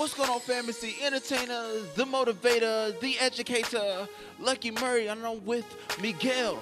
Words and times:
What's 0.00 0.14
going 0.14 0.30
on, 0.30 0.40
fam? 0.40 0.66
It's 0.66 0.80
the 0.80 0.94
entertainer, 1.02 1.62
the 1.94 2.06
motivator, 2.06 2.98
the 3.00 3.18
educator, 3.18 4.08
Lucky 4.38 4.70
Murray, 4.70 5.08
and 5.08 5.22
I'm 5.26 5.44
with 5.44 5.66
Miguel. 6.00 6.58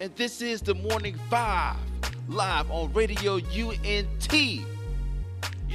And 0.00 0.12
this 0.16 0.42
is 0.42 0.60
the 0.60 0.74
Morning 0.74 1.16
Five, 1.30 1.76
live 2.26 2.68
on 2.72 2.92
Radio 2.92 3.34
UNT. 3.36 4.32
You 4.32 4.66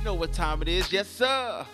know 0.04 0.14
what 0.14 0.34
time 0.34 0.62
it 0.62 0.68
is, 0.68 0.92
yes, 0.92 1.08
sir. 1.08 1.66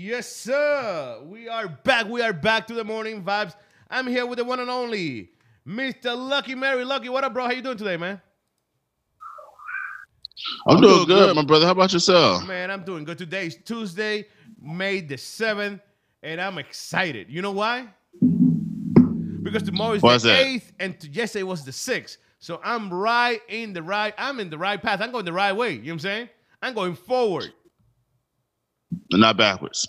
Yes, 0.00 0.26
sir. 0.26 1.20
We 1.24 1.48
are 1.48 1.68
back. 1.68 2.08
We 2.08 2.20
are 2.20 2.32
back 2.32 2.66
to 2.66 2.74
the 2.74 2.82
morning 2.82 3.22
vibes. 3.22 3.54
I'm 3.88 4.08
here 4.08 4.26
with 4.26 4.38
the 4.38 4.44
one 4.44 4.58
and 4.58 4.70
only 4.70 5.30
Mr. 5.66 6.16
Lucky 6.16 6.54
Mary. 6.54 6.84
Lucky, 6.84 7.08
what 7.08 7.24
up, 7.24 7.32
bro? 7.32 7.44
How 7.44 7.52
you 7.52 7.62
doing 7.62 7.76
today, 7.76 7.96
man? 7.96 8.20
I'm, 10.66 10.80
doing, 10.80 11.06
good, 11.06 11.36
my 11.36 11.44
brother. 11.44 11.66
How 11.66 11.72
about 11.72 11.92
yourself? 11.92 12.46
Man, 12.46 12.70
I'm 12.70 12.82
doing 12.82 13.04
good. 13.04 13.18
Today's 13.18 13.56
Tuesday, 13.56 14.26
May 14.60 15.00
the 15.00 15.16
7th, 15.16 15.80
and 16.22 16.40
I'm 16.40 16.56
excited. 16.58 17.28
You 17.28 17.42
know 17.42 17.52
why? 17.52 17.88
Because 19.42 19.62
tomorrow 19.62 19.92
is 19.92 20.02
Why 20.02 20.16
the 20.16 20.28
that? 20.28 20.46
8th, 20.46 20.72
and 20.80 21.04
yesterday 21.14 21.42
was 21.42 21.64
the 21.64 21.70
6th. 21.70 22.16
So 22.38 22.58
I'm 22.64 22.92
right 22.92 23.40
in 23.48 23.74
the 23.74 23.82
right, 23.82 24.14
I'm 24.16 24.40
in 24.40 24.48
the 24.48 24.56
right 24.56 24.82
path. 24.82 25.02
I'm 25.02 25.12
going 25.12 25.26
the 25.26 25.32
right 25.32 25.52
way. 25.52 25.72
You 25.72 25.78
know 25.78 25.82
what 25.82 25.92
I'm 25.92 25.98
saying? 25.98 26.28
I'm 26.62 26.74
going 26.74 26.94
forward. 26.94 27.52
Not 29.12 29.36
backwards. 29.36 29.86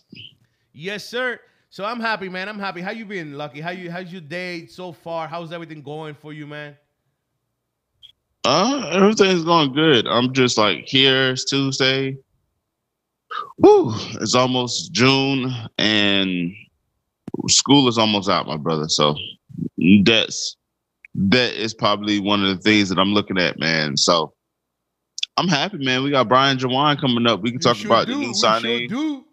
Yes, 0.73 1.05
sir. 1.05 1.39
So 1.71 1.85
I'm 1.85 2.01
happy, 2.01 2.27
man. 2.27 2.49
I'm 2.49 2.59
happy. 2.59 2.81
How 2.81 2.91
you 2.91 3.05
been, 3.05 3.37
Lucky? 3.37 3.61
How 3.61 3.69
you 3.69 3.89
how's 3.89 4.11
your 4.11 4.19
day 4.19 4.65
so 4.65 4.91
far? 4.91 5.29
How's 5.29 5.53
everything 5.53 5.81
going 5.81 6.13
for 6.13 6.33
you, 6.33 6.45
man? 6.45 6.75
Uh, 8.43 8.89
everything's 8.91 9.45
going 9.45 9.71
good. 9.71 10.05
I'm 10.05 10.33
just 10.33 10.57
like 10.57 10.83
here. 10.85 11.31
It's 11.31 11.45
Tuesday. 11.45 12.17
Woo! 13.57 13.93
It's 14.19 14.35
almost 14.35 14.91
June, 14.91 15.49
and 15.77 16.51
school 17.47 17.87
is 17.87 17.97
almost 17.97 18.29
out, 18.29 18.47
my 18.47 18.57
brother. 18.57 18.89
So 18.89 19.15
that's 20.03 20.57
that 21.15 21.53
is 21.53 21.73
probably 21.73 22.19
one 22.19 22.43
of 22.43 22.53
the 22.53 22.61
things 22.61 22.89
that 22.89 22.99
I'm 22.99 23.13
looking 23.13 23.37
at, 23.37 23.59
man. 23.59 23.95
So 23.95 24.33
I'm 25.37 25.47
happy, 25.47 25.77
man. 25.77 26.03
We 26.03 26.11
got 26.11 26.27
Byron 26.27 26.57
Juane 26.57 26.99
coming 26.99 27.25
up. 27.27 27.41
We 27.41 27.51
can 27.51 27.61
talk 27.61 27.77
We 27.77 27.85
about 27.85 28.07
sure 28.07 28.15
the 28.15 28.19
do. 28.19 28.19
new 28.19 28.27
We 28.27 28.33
signing. 28.33 28.89
Sure. 28.89 29.23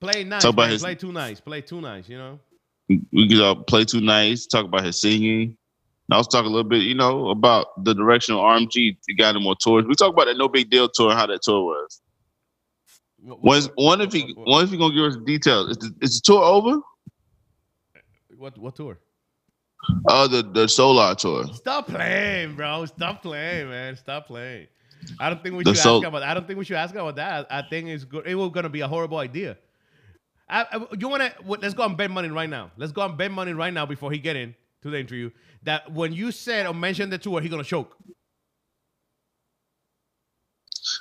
Play 0.00 0.24
nice. 0.24 0.42
Talk 0.42 0.52
about 0.54 0.62
man. 0.64 0.70
his- 0.72 0.82
Play 0.82 0.94
too 0.94 1.12
nice. 1.12 1.40
Play 1.40 1.60
too 1.60 1.80
nice. 1.80 2.08
You 2.08 2.18
know. 2.18 2.40
we 2.88 3.28
can 3.28 3.40
uh, 3.40 3.54
play 3.54 3.84
too 3.84 4.00
nice, 4.00 4.46
talk 4.46 4.64
about 4.64 4.84
his 4.84 5.00
singing. 5.00 5.56
And 6.08 6.16
also 6.16 6.28
talk 6.30 6.44
a 6.44 6.48
little 6.48 6.68
bit, 6.68 6.82
you 6.82 6.94
know, 6.96 7.28
about 7.28 7.84
the 7.84 7.94
direction 7.94 8.34
of 8.34 8.40
RMG 8.40 8.96
to 9.00 9.14
got 9.14 9.36
him 9.36 9.44
more 9.44 9.54
tours. 9.62 9.84
We 9.86 9.94
talk 9.94 10.12
about 10.12 10.26
that 10.26 10.36
no 10.36 10.48
big 10.48 10.68
deal 10.70 10.88
tour 10.88 11.10
and 11.10 11.18
how 11.18 11.26
that 11.26 11.42
tour 11.42 11.62
was. 11.62 12.00
What, 13.22 13.44
Was 13.44 13.68
what- 13.68 13.76
one 13.76 14.00
if 14.00 14.12
he 14.12 14.32
one 14.36 14.64
if 14.64 14.70
he 14.70 14.78
gonna 14.78 14.94
give 14.94 15.04
us 15.04 15.16
details. 15.24 15.70
Is 15.70 15.78
the, 15.78 15.94
is 16.00 16.20
the 16.20 16.32
tour 16.32 16.42
over? 16.42 16.80
What 18.36 18.56
what 18.58 18.74
tour? 18.74 18.98
Uh 20.08 20.26
the 20.26 20.42
the 20.42 20.66
Solar 20.66 21.14
tour. 21.14 21.44
Stop 21.54 21.88
playing, 21.88 22.56
bro. 22.56 22.86
Stop 22.86 23.22
playing, 23.22 23.68
man. 23.68 23.94
Stop 23.96 24.26
playing. 24.26 24.66
I 25.18 25.28
don't 25.30 25.42
think 25.42 25.54
we 25.56 25.64
should 25.64 25.76
ask 25.76 26.04
about. 26.04 26.22
I 26.22 26.34
don't 26.34 26.46
think 26.46 26.58
we 26.58 26.64
should 26.64 26.76
ask 26.76 26.94
about 26.94 27.16
that. 27.16 27.46
I 27.50 27.62
think 27.68 27.88
it's 27.88 28.04
good. 28.04 28.26
It 28.26 28.34
was 28.34 28.50
gonna 28.50 28.68
be 28.70 28.80
a 28.80 28.88
horrible 28.88 29.18
idea. 29.18 29.56
I, 30.50 30.66
I- 30.72 30.86
you 30.98 31.08
wanna? 31.08 31.32
Let's 31.46 31.74
go 31.74 31.84
and 31.84 31.96
bet 31.96 32.10
money 32.10 32.28
right 32.28 32.50
now. 32.50 32.70
Let's 32.76 32.92
go 32.92 33.02
and 33.02 33.16
bet 33.16 33.30
money 33.30 33.52
right 33.52 33.72
now 33.72 33.86
before 33.86 34.10
he 34.12 34.18
get 34.18 34.36
in 34.36 34.54
to 34.82 34.90
the 34.90 34.98
interview. 34.98 35.30
That 35.62 35.92
when 35.92 36.12
you 36.12 36.32
said 36.32 36.66
or 36.66 36.74
mentioned 36.74 37.12
the 37.12 37.18
tour, 37.18 37.40
he 37.40 37.48
gonna 37.48 37.64
choke. 37.64 37.96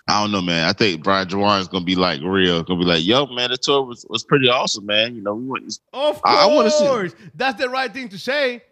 I 0.08 0.22
don't 0.22 0.31
know, 0.31 0.42
man. 0.42 0.67
I 0.67 0.73
think 0.73 1.03
Byron 1.03 1.27
Juane 1.30 1.61
is 1.61 1.67
gonna 1.67 1.86
be 1.86 1.95
like 1.95 2.22
real. 2.22 2.64
Gonna 2.64 2.80
be 2.80 2.86
like, 2.86 3.03
yo, 3.05 3.25
man, 3.27 3.50
the 3.50 3.58
tour 3.58 3.83
was, 3.83 4.05
was 4.10 4.23
pretty 4.23 4.49
awesome, 4.49 4.86
man. 4.86 5.15
You 5.15 5.21
know, 5.21 5.36
we 5.36 5.45
went 5.45 5.80
Of 5.93 6.21
I- 6.23 6.43
I 6.43 6.45
wanna 6.48 6.70
see- 6.70 6.86
course, 6.86 7.16
that's 7.33 7.60
the 7.60 7.70
right 7.70 7.92
thing 7.92 8.10
to 8.10 8.17
say. 8.20 8.64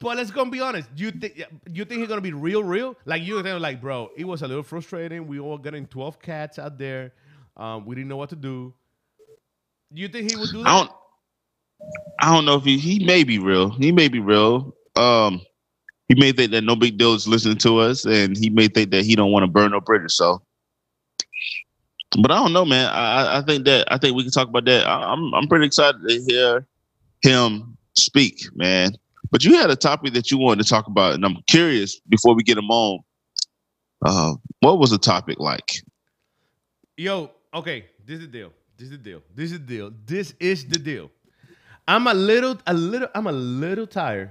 But 0.00 0.16
let's 0.16 0.32
go 0.32 0.42
and 0.42 0.50
be 0.50 0.60
honest. 0.60 0.88
You 0.96 1.12
think 1.12 1.40
you 1.72 1.84
think 1.84 2.00
he's 2.00 2.08
gonna 2.08 2.20
be 2.20 2.32
real, 2.32 2.64
real? 2.64 2.96
Like 3.04 3.22
you 3.22 3.40
think, 3.42 3.60
like, 3.60 3.80
bro, 3.80 4.10
it 4.16 4.24
was 4.24 4.42
a 4.42 4.48
little 4.48 4.64
frustrating. 4.64 5.28
We 5.28 5.38
all 5.38 5.58
getting 5.58 5.86
twelve 5.86 6.20
cats 6.20 6.58
out 6.58 6.76
there. 6.76 7.12
Um, 7.56 7.86
we 7.86 7.94
didn't 7.94 8.08
know 8.08 8.16
what 8.16 8.30
to 8.30 8.36
do. 8.36 8.74
Do 9.96 10.02
you 10.02 10.08
think 10.08 10.30
he 10.30 10.36
would 10.36 10.52
do 10.52 10.62
that? 10.62 10.68
I 10.68 10.78
don't 10.78 10.90
I 12.20 12.34
don't 12.34 12.44
know 12.44 12.56
if 12.56 12.64
he 12.64 12.76
he 12.76 13.02
may 13.02 13.24
be 13.24 13.38
real. 13.38 13.70
He 13.70 13.92
may 13.92 14.08
be 14.08 14.20
real. 14.20 14.74
Um 14.94 15.40
he 16.08 16.14
may 16.20 16.32
think 16.32 16.50
that 16.52 16.64
no 16.64 16.76
big 16.76 16.98
deal 16.98 17.14
is 17.14 17.26
listening 17.26 17.56
to 17.58 17.78
us, 17.78 18.04
and 18.04 18.36
he 18.36 18.50
may 18.50 18.68
think 18.68 18.90
that 18.90 19.06
he 19.06 19.16
don't 19.16 19.32
want 19.32 19.42
to 19.44 19.50
burn 19.50 19.72
no 19.72 19.80
bridges. 19.80 20.16
So, 20.16 20.42
but 22.20 22.30
I 22.30 22.36
don't 22.36 22.52
know, 22.52 22.66
man. 22.66 22.90
I 22.92 23.22
I- 23.22 23.38
I 23.38 23.42
think 23.42 23.64
that 23.64 23.90
I 23.90 23.96
think 23.96 24.14
we 24.14 24.22
can 24.22 24.30
talk 24.32 24.48
about 24.48 24.66
that. 24.66 24.86
I, 24.86 25.12
I'm 25.12 25.34
I'm 25.34 25.48
pretty 25.48 25.64
excited 25.64 26.06
to 26.06 26.24
hear 26.28 26.66
him 27.22 27.76
speak, 27.96 28.40
man. 28.54 28.92
But 29.30 29.44
you 29.44 29.54
had 29.54 29.70
a 29.70 29.76
topic 29.76 30.12
that 30.12 30.30
you 30.30 30.36
wanted 30.38 30.62
to 30.62 30.68
talk 30.68 30.86
about, 30.86 31.14
and 31.14 31.24
I'm 31.24 31.38
curious 31.48 31.98
before 32.08 32.34
we 32.36 32.42
get 32.42 32.58
him 32.58 32.70
on. 32.70 33.00
Uh, 34.04 34.34
what 34.60 34.78
was 34.78 34.90
the 34.90 34.98
topic 34.98 35.40
like? 35.40 35.72
Yo, 36.98 37.30
okay, 37.54 37.86
this 38.04 38.20
is 38.20 38.26
the 38.26 38.32
deal. 38.32 38.52
This 38.76 38.86
is 38.86 38.90
the 38.92 38.98
deal. 38.98 39.22
This 39.34 39.52
is 39.52 39.58
the 39.60 39.66
deal. 39.66 39.92
This 40.06 40.34
is 40.38 40.64
the 40.66 40.78
deal. 40.78 41.10
I'm 41.88 42.06
a 42.06 42.14
little, 42.14 42.58
a 42.66 42.74
little, 42.74 43.08
I'm 43.14 43.26
a 43.26 43.32
little 43.32 43.86
tired 43.86 44.30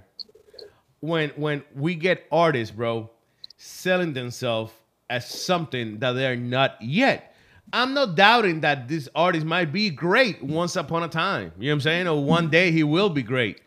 when 1.00 1.30
when 1.32 1.64
we 1.74 1.96
get 1.96 2.26
artists, 2.32 2.76
bro, 2.76 3.10
selling 3.58 4.14
themselves 4.14 4.72
as 5.10 5.28
something 5.28 6.00
that 6.00 6.14
they're 6.14 6.36
not 6.36 6.82
yet. 6.82 7.34
I'm 7.74 7.94
not 7.94 8.16
doubting 8.16 8.62
that 8.62 8.88
this 8.88 9.10
artist 9.16 9.46
might 9.46 9.72
be 9.74 9.90
great 9.90 10.44
once 10.44 10.76
upon 10.76 11.04
a 11.04 11.08
time. 11.08 11.52
You 11.58 11.68
know 11.68 11.72
what 11.72 11.74
I'm 11.76 11.82
saying? 11.82 12.08
Or 12.08 12.24
one 12.24 12.50
day 12.50 12.72
he 12.72 12.84
will 12.84 13.10
be 13.10 13.24
great. 13.24 13.62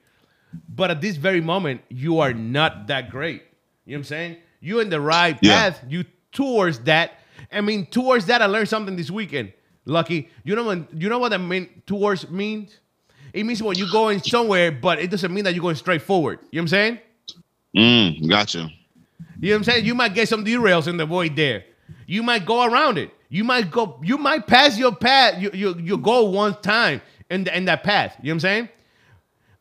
But 0.68 0.90
at 0.90 1.00
this 1.00 1.16
very 1.16 1.40
moment, 1.40 1.80
you 1.88 2.20
are 2.20 2.32
not 2.32 2.86
that 2.86 3.10
great. 3.10 3.42
You 3.84 3.92
know 3.92 3.96
what 3.96 3.98
I'm 3.98 4.04
saying? 4.04 4.36
You're 4.60 4.82
in 4.82 4.88
the 4.90 5.00
right 5.00 5.36
Yeah. 5.42 5.70
path. 5.70 5.84
You 5.88 6.04
towards 6.32 6.78
that. 6.80 7.12
I 7.52 7.60
mean, 7.60 7.86
towards 7.86 8.26
that, 8.26 8.40
I 8.42 8.46
learned 8.46 8.68
something 8.68 8.96
this 8.96 9.10
weekend. 9.10 9.52
Lucky. 9.88 10.28
You 10.44 10.54
know 10.54 10.64
when 10.64 10.86
you 10.92 11.08
know 11.08 11.18
what 11.18 11.32
I 11.32 11.38
mean 11.38 11.82
towards 11.86 12.30
means? 12.30 12.78
It 13.32 13.44
means 13.44 13.62
when 13.62 13.76
you're 13.76 13.90
going 13.90 14.22
somewhere, 14.22 14.70
but 14.70 14.98
it 14.98 15.10
doesn't 15.10 15.32
mean 15.32 15.44
that 15.44 15.54
you're 15.54 15.62
going 15.62 15.76
straight 15.76 16.02
forward. 16.02 16.40
You 16.50 16.60
know 16.60 16.62
what 16.62 16.62
I'm 16.62 16.68
saying? 16.68 16.98
Mm, 17.76 18.28
gotcha. 18.28 18.58
You 18.58 19.50
know 19.50 19.54
what 19.54 19.56
I'm 19.56 19.64
saying? 19.64 19.84
You 19.84 19.94
might 19.94 20.14
get 20.14 20.28
some 20.28 20.44
derails 20.44 20.88
in 20.88 20.96
the 20.96 21.06
void 21.06 21.36
there. 21.36 21.64
You 22.06 22.22
might 22.22 22.44
go 22.44 22.64
around 22.64 22.98
it. 22.98 23.10
You 23.28 23.44
might 23.44 23.70
go. 23.70 24.00
You 24.02 24.18
might 24.18 24.46
pass 24.46 24.78
your 24.78 24.94
path. 24.94 25.40
You 25.40 25.50
you, 25.52 25.74
you 25.78 25.98
go 25.98 26.24
one 26.24 26.60
time 26.60 27.00
in 27.30 27.44
the, 27.44 27.56
in 27.56 27.64
that 27.66 27.82
path. 27.82 28.16
You 28.20 28.28
know 28.28 28.32
what 28.32 28.34
I'm 28.34 28.40
saying? 28.40 28.68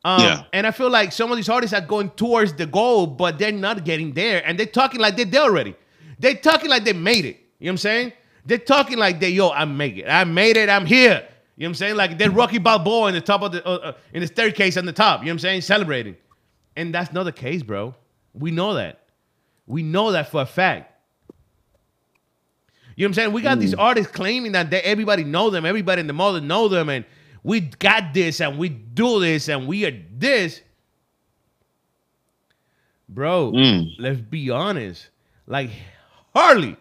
Um, 0.03 0.21
Yeah. 0.21 0.43
And 0.53 0.67
I 0.67 0.71
feel 0.71 0.89
like 0.89 1.11
some 1.11 1.31
of 1.31 1.37
these 1.37 1.49
artists 1.49 1.73
are 1.73 1.81
going 1.81 2.09
towards 2.11 2.53
the 2.53 2.65
goal, 2.65 3.07
but 3.07 3.37
they're 3.39 3.51
not 3.51 3.85
getting 3.85 4.13
there. 4.13 4.45
And 4.45 4.57
they're 4.57 4.65
talking 4.65 4.99
like 4.99 5.15
they're 5.15 5.25
there 5.25 5.43
already. 5.43 5.75
They're 6.19 6.35
talking 6.35 6.69
like 6.69 6.83
they 6.83 6.93
made 6.93 7.25
it. 7.25 7.37
You 7.59 7.65
know 7.65 7.69
what 7.69 7.71
I'm 7.71 7.77
saying? 7.77 8.13
They're 8.47 8.57
talking 8.57 8.97
like 8.97 9.19
they, 9.19 9.29
yo, 9.29 9.49
I 9.51 9.65
make 9.65 9.97
it. 9.97 10.07
I 10.07 10.23
made 10.23 10.57
it. 10.57 10.69
I'm 10.69 10.85
here. 10.85 11.27
You 11.57 11.63
know 11.63 11.67
what 11.67 11.67
I'm 11.67 11.73
saying? 11.75 11.95
Like 11.97 12.17
they're 12.17 12.31
Rocky 12.31 12.57
Balboa 12.59 13.09
in 13.09 13.13
the 13.13 13.21
top 13.21 13.41
of 13.41 13.51
the, 13.51 13.65
uh, 13.67 13.71
uh, 13.75 13.93
in 14.13 14.21
the 14.21 14.27
staircase 14.27 14.77
on 14.77 14.85
the 14.85 14.93
top. 14.93 15.19
You 15.21 15.25
know 15.25 15.31
what 15.31 15.33
I'm 15.33 15.39
saying? 15.39 15.61
Celebrating. 15.61 16.15
And 16.75 16.93
that's 16.93 17.11
not 17.11 17.23
the 17.23 17.31
case, 17.31 17.61
bro. 17.61 17.93
We 18.33 18.51
know 18.51 18.73
that. 18.75 19.03
We 19.65 19.83
know 19.83 20.11
that 20.13 20.31
for 20.31 20.41
a 20.41 20.45
fact. 20.45 20.93
You 22.95 23.03
know 23.03 23.07
what 23.07 23.09
I'm 23.09 23.13
saying? 23.15 23.31
We 23.33 23.41
got 23.41 23.59
these 23.59 23.73
artists 23.73 24.11
claiming 24.11 24.53
that 24.53 24.69
they, 24.71 24.81
everybody 24.81 25.23
know 25.23 25.49
them, 25.49 25.65
everybody 25.65 25.99
in 25.99 26.07
the 26.07 26.13
mother 26.13 26.39
know 26.41 26.67
them, 26.67 26.89
and 26.89 27.05
we 27.43 27.61
got 27.61 28.13
this 28.13 28.39
and 28.41 28.57
we 28.57 28.69
do 28.69 29.19
this 29.19 29.49
and 29.49 29.67
we 29.67 29.85
are 29.85 29.91
this. 30.17 30.61
Bro, 33.09 33.51
Mm. 33.53 33.91
let's 33.99 34.19
be 34.21 34.49
honest. 34.49 35.09
Like 35.47 35.69
hardly, 36.35 36.75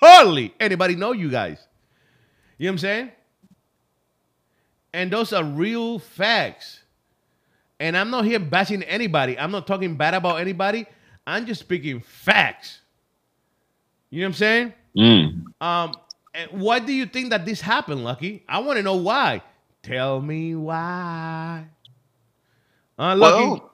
hardly 0.00 0.54
anybody 0.60 0.96
know 0.96 1.12
you 1.12 1.30
guys. 1.30 1.66
You 2.58 2.66
know 2.66 2.72
what 2.72 2.74
I'm 2.74 2.78
saying? 2.78 3.12
And 4.92 5.10
those 5.10 5.32
are 5.32 5.44
real 5.44 5.98
facts. 5.98 6.80
And 7.78 7.96
I'm 7.96 8.10
not 8.10 8.24
here 8.24 8.38
bashing 8.38 8.82
anybody. 8.82 9.38
I'm 9.38 9.50
not 9.50 9.66
talking 9.66 9.96
bad 9.96 10.14
about 10.14 10.40
anybody. 10.40 10.86
I'm 11.26 11.46
just 11.46 11.60
speaking 11.60 12.00
facts. 12.00 12.80
You 14.10 14.20
know 14.20 14.26
what 14.26 14.28
I'm 14.28 14.34
saying? 14.34 14.74
Mm. 14.96 15.44
Um, 15.60 15.94
and 16.34 16.50
why 16.60 16.80
do 16.80 16.92
you 16.92 17.06
think 17.06 17.30
that 17.30 17.46
this 17.46 17.60
happened, 17.60 18.04
Lucky? 18.04 18.44
I 18.48 18.58
want 18.58 18.76
to 18.76 18.82
know 18.82 18.96
why. 18.96 19.42
Tell 19.82 20.20
me 20.20 20.54
why. 20.54 21.64
Uh, 22.98 23.16
Lucky. 23.16 23.44
Well, 23.44 23.72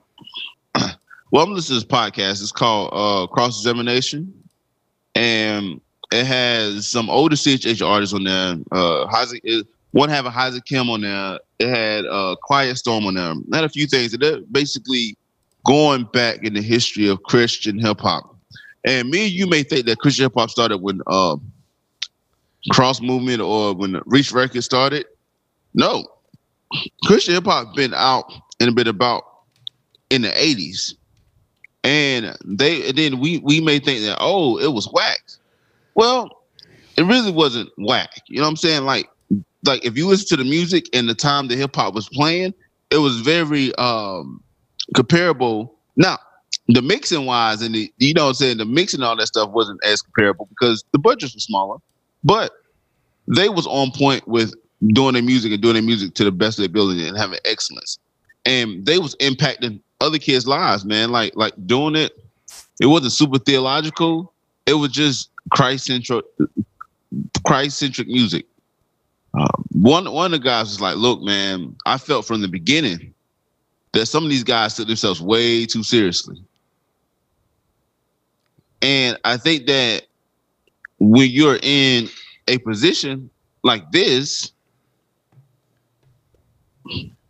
well, 1.31 1.43
I'm 1.43 1.53
listening 1.53 1.81
to 1.81 1.85
this 1.85 1.97
podcast. 1.97 2.41
It's 2.41 2.51
called 2.51 2.91
uh, 2.93 3.27
Cross 3.27 3.59
Examination, 3.59 4.33
and 5.15 5.81
it 6.11 6.25
has 6.25 6.87
some 6.87 7.09
older 7.09 7.35
CHH 7.35 7.85
artists 7.85 8.13
on 8.13 8.23
there. 8.23 8.55
Uh, 8.71 9.25
it, 9.43 9.67
one 9.91 10.09
having 10.09 10.31
Isaac 10.33 10.65
Kim 10.65 10.89
on 10.89 11.01
there. 11.01 11.39
It 11.59 11.67
had 11.67 12.05
uh, 12.05 12.35
Quiet 12.43 12.77
Storm 12.77 13.05
on 13.05 13.15
there. 13.15 13.33
Had 13.53 13.63
a 13.63 13.69
few 13.69 13.87
things. 13.87 14.11
They're 14.11 14.41
basically 14.51 15.17
going 15.65 16.05
back 16.13 16.43
in 16.43 16.53
the 16.53 16.61
history 16.61 17.07
of 17.07 17.23
Christian 17.23 17.77
hip 17.77 17.99
hop. 17.99 18.35
And 18.85 19.09
me 19.09 19.25
and 19.25 19.33
you 19.33 19.47
may 19.47 19.63
think 19.63 19.85
that 19.87 19.99
Christian 19.99 20.23
hip 20.23 20.33
hop 20.35 20.49
started 20.49 20.77
when 20.77 21.01
uh, 21.07 21.35
Cross 22.71 23.01
Movement 23.01 23.41
or 23.41 23.73
when 23.73 24.01
Reach 24.05 24.31
Records 24.31 24.65
started. 24.65 25.05
No, 25.73 26.05
Christian 27.03 27.33
hip 27.33 27.45
hop 27.45 27.75
been 27.75 27.93
out 27.93 28.31
and 28.59 28.75
been 28.75 28.87
about 28.87 29.23
in 30.09 30.21
the 30.21 30.29
'80s, 30.29 30.93
and 31.83 32.37
they 32.45 32.87
and 32.89 32.97
then 32.97 33.19
we 33.19 33.39
we 33.39 33.59
may 33.59 33.79
think 33.79 34.05
that 34.05 34.17
oh 34.21 34.57
it 34.57 34.73
was 34.73 34.89
whack. 34.93 35.19
Well, 35.97 36.43
it 36.95 37.03
really 37.03 37.31
wasn't 37.31 37.69
whack. 37.77 38.21
You 38.27 38.37
know 38.37 38.43
what 38.43 38.51
I'm 38.51 38.55
saying? 38.55 38.85
Like 38.85 39.09
like 39.65 39.83
if 39.83 39.97
you 39.97 40.07
listen 40.07 40.27
to 40.37 40.43
the 40.43 40.49
music 40.49 40.85
and 40.93 41.09
the 41.09 41.15
time 41.15 41.47
the 41.47 41.57
hip 41.57 41.75
hop 41.75 41.93
was 41.93 42.07
playing, 42.07 42.53
it 42.91 42.97
was 42.97 43.19
very 43.19 43.75
um 43.75 44.41
comparable. 44.95 45.75
Now, 45.97 46.19
the 46.67 46.81
mixing 46.81 47.25
wise 47.25 47.61
and 47.61 47.75
the 47.75 47.91
you 47.97 48.13
know 48.13 48.25
what 48.25 48.29
I'm 48.29 48.35
saying, 48.35 48.57
the 48.57 48.65
mixing 48.65 48.99
and 48.99 49.05
all 49.05 49.17
that 49.17 49.27
stuff 49.27 49.49
wasn't 49.49 49.83
as 49.83 50.01
comparable 50.01 50.47
because 50.49 50.85
the 50.91 50.99
budgets 50.99 51.35
were 51.35 51.41
smaller, 51.41 51.77
but 52.23 52.51
they 53.27 53.49
was 53.49 53.67
on 53.67 53.91
point 53.91 54.25
with 54.27 54.53
doing 54.89 55.13
their 55.13 55.23
music 55.23 55.51
and 55.51 55.61
doing 55.61 55.73
their 55.73 55.83
music 55.83 56.13
to 56.13 56.23
the 56.23 56.31
best 56.31 56.59
of 56.59 56.61
their 56.61 56.69
ability 56.69 57.07
and 57.07 57.17
having 57.17 57.39
excellence. 57.43 57.97
And 58.45 58.85
they 58.85 58.99
was 58.99 59.15
impacting 59.15 59.81
other 59.99 60.19
kids' 60.19 60.45
lives, 60.45 60.85
man. 60.85 61.11
Like 61.11 61.35
like 61.35 61.53
doing 61.65 61.95
it, 61.95 62.13
it 62.79 62.85
wasn't 62.85 63.13
super 63.13 63.39
theological. 63.39 64.31
It 64.67 64.75
was 64.75 64.91
just 64.91 65.31
Christ 65.51 65.85
centric 65.85 66.25
Christ 67.45 67.79
centric 67.79 68.07
music. 68.07 68.45
Uh, 69.33 69.47
one 69.71 70.11
one 70.11 70.33
of 70.33 70.39
the 70.39 70.45
guys 70.45 70.67
was 70.67 70.81
like, 70.81 70.95
"Look, 70.95 71.21
man, 71.21 71.75
I 71.85 71.97
felt 71.97 72.25
from 72.25 72.41
the 72.41 72.47
beginning 72.47 73.13
that 73.93 74.07
some 74.07 74.23
of 74.23 74.29
these 74.29 74.43
guys 74.43 74.75
took 74.75 74.87
themselves 74.87 75.21
way 75.21 75.65
too 75.65 75.83
seriously, 75.83 76.37
and 78.81 79.17
I 79.23 79.37
think 79.37 79.67
that 79.67 80.05
when 80.99 81.29
you're 81.29 81.59
in 81.61 82.09
a 82.47 82.57
position 82.59 83.29
like 83.63 83.91
this, 83.91 84.51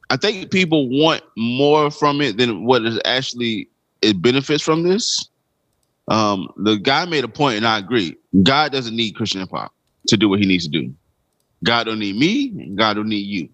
I 0.10 0.18
think 0.18 0.52
people 0.52 0.88
want 0.90 1.24
more 1.36 1.92
from 1.92 2.22
it 2.22 2.38
than 2.38 2.66
what 2.66 2.86
is 2.86 3.00
actually 3.06 3.70
it 4.02 4.22
benefits 4.22 4.64
from 4.64 4.84
this. 4.84 5.30
Um, 6.08 6.50
the 6.58 6.78
guy 6.78 7.06
made 7.06 7.24
a 7.24 7.28
point, 7.28 7.58
and 7.58 7.68
I 7.68 7.80
agree. 7.80 8.16
God 8.44 8.72
doesn't 8.72 8.96
need 8.96 9.16
Christian 9.16 9.42
hip 9.42 9.50
hop 9.52 9.74
to 10.08 10.18
do 10.18 10.30
what 10.30 10.40
he 10.40 10.46
needs 10.46 10.66
to 10.66 10.72
do. 10.72 10.94
God 11.64 11.86
don't 11.86 12.00
need 12.00 12.16
me, 12.16 12.74
God 12.76 12.96
don't 12.96 13.10
need 13.10 13.26
you. 13.26 13.50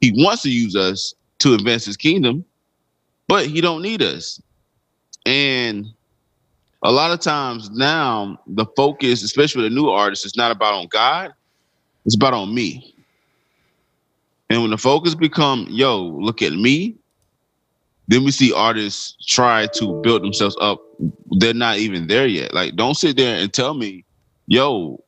He 0.00 0.12
wants 0.14 0.42
to 0.42 0.50
use 0.50 0.76
us 0.76 1.14
to 1.38 1.54
advance 1.54 1.84
his 1.84 1.96
kingdom, 1.96 2.44
but 3.28 3.46
he 3.46 3.60
don't 3.60 3.82
need 3.82 4.02
us. 4.02 4.40
And 5.24 5.86
a 6.82 6.92
lot 6.92 7.10
of 7.10 7.20
times 7.20 7.70
now, 7.70 8.38
the 8.46 8.66
focus, 8.76 9.22
especially 9.22 9.62
with 9.62 9.72
the 9.72 9.74
new 9.74 9.88
artists, 9.88 10.26
is 10.26 10.36
not 10.36 10.50
about 10.50 10.74
on 10.74 10.86
God, 10.88 11.32
it's 12.04 12.14
about 12.14 12.34
on 12.34 12.54
me. 12.54 12.94
And 14.50 14.62
when 14.62 14.70
the 14.70 14.78
focus 14.78 15.14
become, 15.14 15.66
yo, 15.68 16.02
look 16.02 16.42
at 16.42 16.52
me, 16.52 16.96
then 18.08 18.24
we 18.24 18.30
see 18.30 18.52
artists 18.52 19.16
try 19.26 19.66
to 19.74 20.00
build 20.02 20.22
themselves 20.22 20.56
up. 20.60 20.80
They're 21.38 21.54
not 21.54 21.78
even 21.78 22.06
there 22.06 22.26
yet. 22.26 22.54
Like, 22.54 22.76
don't 22.76 22.94
sit 22.94 23.16
there 23.16 23.36
and 23.36 23.52
tell 23.52 23.74
me, 23.74 24.04
yo, 24.46 25.02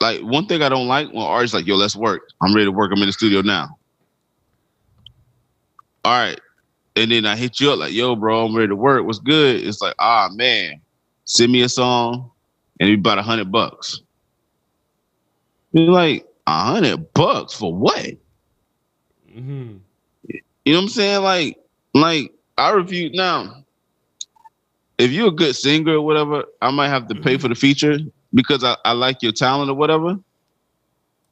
like 0.00 0.20
one 0.20 0.46
thing 0.46 0.62
I 0.62 0.68
don't 0.68 0.88
like 0.88 1.08
when 1.08 1.22
artists 1.22 1.54
like, 1.54 1.66
yo, 1.66 1.76
let's 1.76 1.96
work. 1.96 2.22
I'm 2.42 2.54
ready 2.54 2.66
to 2.66 2.72
work. 2.72 2.90
I'm 2.92 3.00
in 3.00 3.06
the 3.06 3.12
studio 3.12 3.40
now. 3.40 3.78
All 6.04 6.12
right. 6.12 6.40
And 6.96 7.10
then 7.10 7.24
I 7.24 7.36
hit 7.36 7.60
you 7.60 7.72
up 7.72 7.78
like, 7.78 7.92
yo, 7.92 8.16
bro, 8.16 8.44
I'm 8.44 8.54
ready 8.54 8.68
to 8.68 8.76
work. 8.76 9.06
What's 9.06 9.20
good? 9.20 9.64
It's 9.64 9.80
like, 9.80 9.94
ah 9.98 10.28
man, 10.32 10.80
send 11.24 11.52
me 11.52 11.62
a 11.62 11.68
song 11.68 12.30
and 12.80 12.90
it's 12.90 12.98
about 12.98 13.18
a 13.18 13.22
hundred 13.22 13.50
bucks. 13.50 14.02
You're 15.72 15.92
like, 15.92 16.26
a 16.46 16.64
hundred 16.64 17.14
bucks 17.14 17.54
for 17.54 17.72
what? 17.72 18.16
Mm-hmm. 19.30 19.76
You 20.28 20.72
know 20.72 20.78
what 20.78 20.82
I'm 20.82 20.88
saying? 20.88 21.22
Like, 21.22 21.61
like 21.94 22.32
I 22.58 22.70
refuse 22.70 23.12
now. 23.14 23.64
If 24.98 25.10
you're 25.10 25.28
a 25.28 25.32
good 25.32 25.56
singer 25.56 25.94
or 25.94 26.02
whatever, 26.02 26.44
I 26.60 26.70
might 26.70 26.88
have 26.88 27.08
to 27.08 27.14
pay 27.14 27.34
mm-hmm. 27.34 27.42
for 27.42 27.48
the 27.48 27.54
feature 27.54 27.98
because 28.34 28.62
I, 28.62 28.76
I 28.84 28.92
like 28.92 29.22
your 29.22 29.32
talent 29.32 29.70
or 29.70 29.74
whatever. 29.74 30.16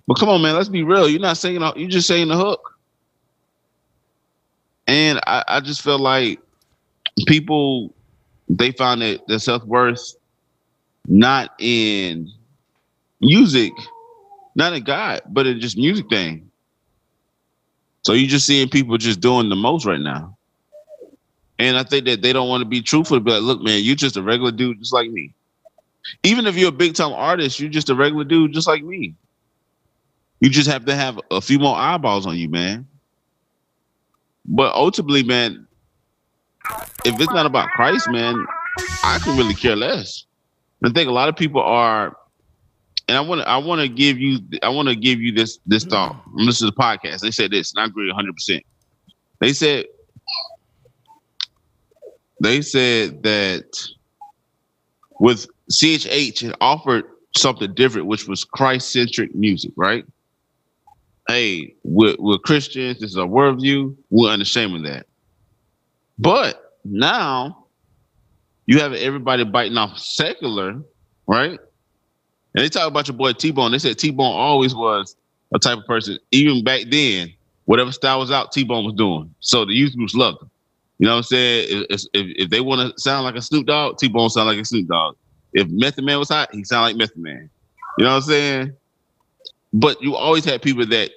But 0.07 0.15
come 0.15 0.29
on, 0.29 0.43
man, 0.43 0.57
let's 0.57 0.69
be 0.69 0.83
real. 0.83 1.09
You're 1.09 1.21
not 1.21 1.37
singing. 1.37 1.62
You're 1.77 1.89
just 1.89 2.09
saying 2.09 2.29
the 2.29 2.37
hook. 2.37 2.77
And 4.87 5.21
I, 5.27 5.45
I 5.47 5.61
just 5.61 5.83
feel 5.83 6.01
like 6.01 6.41
people 7.27 7.95
they 8.49 8.73
found 8.73 9.03
that 9.03 9.27
their 9.29 9.39
self 9.39 9.65
worth 9.65 10.17
not 11.07 11.55
in 11.61 12.29
music, 13.21 13.73
not 14.57 14.73
in 14.73 14.83
God, 14.83 15.21
but 15.29 15.47
in 15.47 15.61
just 15.61 15.77
music 15.77 16.09
thing. 16.09 16.51
So 18.03 18.15
you're 18.15 18.29
just 18.29 18.47
seeing 18.47 18.69
people 18.69 18.97
just 18.99 19.21
doing 19.21 19.49
the 19.49 19.57
most 19.57 19.85
right 19.87 20.01
now. 20.01 20.37
And 21.61 21.77
I 21.77 21.83
think 21.83 22.07
that 22.07 22.23
they 22.23 22.33
don't 22.33 22.49
want 22.49 22.62
to 22.62 22.65
be 22.65 22.81
truthful 22.81 23.21
be 23.21 23.33
like, 23.33 23.43
look, 23.43 23.61
man, 23.61 23.83
you're 23.85 23.95
just 23.95 24.17
a 24.17 24.23
regular 24.23 24.51
dude 24.51 24.79
just 24.79 24.95
like 24.95 25.11
me. 25.11 25.35
Even 26.23 26.47
if 26.47 26.57
you're 26.57 26.71
a 26.71 26.73
big 26.73 26.95
time 26.95 27.12
artist, 27.12 27.61
you're 27.61 27.69
just 27.69 27.91
a 27.91 27.95
regular 27.95 28.25
dude 28.25 28.55
just 28.55 28.67
like 28.67 28.83
me. 28.83 29.15
You 30.41 30.49
just 30.49 30.71
have 30.71 30.87
to 30.87 30.95
have 30.95 31.21
a 31.31 31.39
few 31.43 31.59
more 31.59 31.77
eyeballs 31.77 32.27
on 32.27 32.39
you, 32.39 32.49
man. 32.49 32.89
But 34.47 34.75
ultimately, 34.75 35.23
man, 35.23 35.67
if 37.05 37.21
it's 37.21 37.33
not 37.33 37.45
about 37.45 37.69
Christ, 37.69 38.09
man, 38.11 38.43
I 39.05 39.19
can 39.23 39.37
really 39.37 39.53
care 39.53 39.77
less. 39.77 40.25
I 40.83 40.89
think 40.89 41.11
a 41.11 41.12
lot 41.12 41.29
of 41.29 41.37
people 41.37 41.61
are, 41.61 42.17
and 43.07 43.19
I 43.19 43.21
want 43.21 43.43
to, 43.43 43.49
I 43.49 43.59
want 43.59 43.83
to 43.83 43.89
give 43.89 44.19
you, 44.19 44.39
I 44.62 44.71
want 44.71 44.89
to 44.89 44.97
give 44.97 45.21
you 45.21 45.33
this, 45.33 45.59
this 45.67 45.85
thought. 45.85 46.25
This 46.39 46.62
is 46.62 46.69
a 46.71 46.73
podcast. 46.73 47.21
They 47.21 47.31
said 47.31 47.51
this, 47.51 47.75
and 47.75 47.83
I 47.83 47.85
agree 47.85 48.07
100. 48.07 48.33
percent 48.33 48.62
They 49.41 49.53
said, 49.53 49.85
they 52.40 52.62
said 52.62 53.22
that 53.22 53.87
with 55.19 55.46
CHH, 55.70 56.48
it 56.48 56.56
offered 56.60 57.04
something 57.37 57.72
different, 57.75 58.06
which 58.06 58.26
was 58.26 58.44
Christ 58.44 58.90
centric 58.90 59.34
music, 59.34 59.72
right? 59.76 60.04
Hey, 61.28 61.75
we're, 61.84 62.16
we're 62.19 62.38
Christians. 62.38 62.98
This 62.98 63.10
is 63.10 63.19
our 63.19 63.26
worldview. 63.26 63.94
We're 64.10 64.31
unashamed 64.31 64.76
of 64.76 64.82
that. 64.84 65.06
But 66.19 66.78
now 66.84 67.66
you 68.66 68.81
have 68.81 68.94
everybody 68.94 69.44
biting 69.44 69.76
off 69.76 69.98
secular, 69.98 70.80
right? 71.26 71.59
And 72.54 72.64
they 72.64 72.68
talk 72.68 72.88
about 72.88 73.06
your 73.06 73.16
boy 73.16 73.32
T 73.32 73.52
Bone. 73.52 73.73
They 73.73 73.78
said 73.78 73.99
T 73.99 74.11
Bone 74.11 74.35
always 74.35 74.75
was 74.75 75.14
a 75.54 75.59
type 75.59 75.78
of 75.78 75.87
person, 75.87 76.18
even 76.30 76.64
back 76.64 76.82
then, 76.90 77.32
whatever 77.64 77.92
style 77.92 78.20
was 78.20 78.30
out, 78.30 78.52
T 78.52 78.64
Bone 78.64 78.85
was 78.85 78.94
doing. 78.94 79.32
So 79.40 79.64
the 79.64 79.73
youth 79.75 79.97
groups 79.97 80.14
loved 80.14 80.42
him. 80.42 80.50
You 81.00 81.07
know 81.07 81.12
what 81.12 81.19
I'm 81.19 81.23
saying? 81.23 81.87
If, 81.88 82.02
if, 82.12 82.26
if 82.37 82.50
they 82.50 82.61
want 82.61 82.95
to 82.95 83.00
sound 83.00 83.25
like 83.25 83.35
a 83.35 83.40
Snoop 83.40 83.66
Dogg, 83.66 83.97
T 83.97 84.07
Bone 84.07 84.28
sound 84.28 84.49
like 84.49 84.59
a 84.59 84.64
Snoop 84.66 84.87
Dogg. 84.87 85.16
If 85.54 85.66
Method 85.71 86.04
Man 86.04 86.19
was 86.19 86.28
hot, 86.28 86.54
he 86.54 86.62
sound 86.62 86.83
like 86.83 86.97
Method 86.97 87.16
Man. 87.16 87.49
You 87.97 88.04
know 88.04 88.11
what 88.11 88.16
I'm 88.16 88.23
saying? 88.23 88.73
But 89.73 90.02
you 90.02 90.14
always 90.14 90.45
had 90.45 90.61
people 90.61 90.85
that 90.85 91.11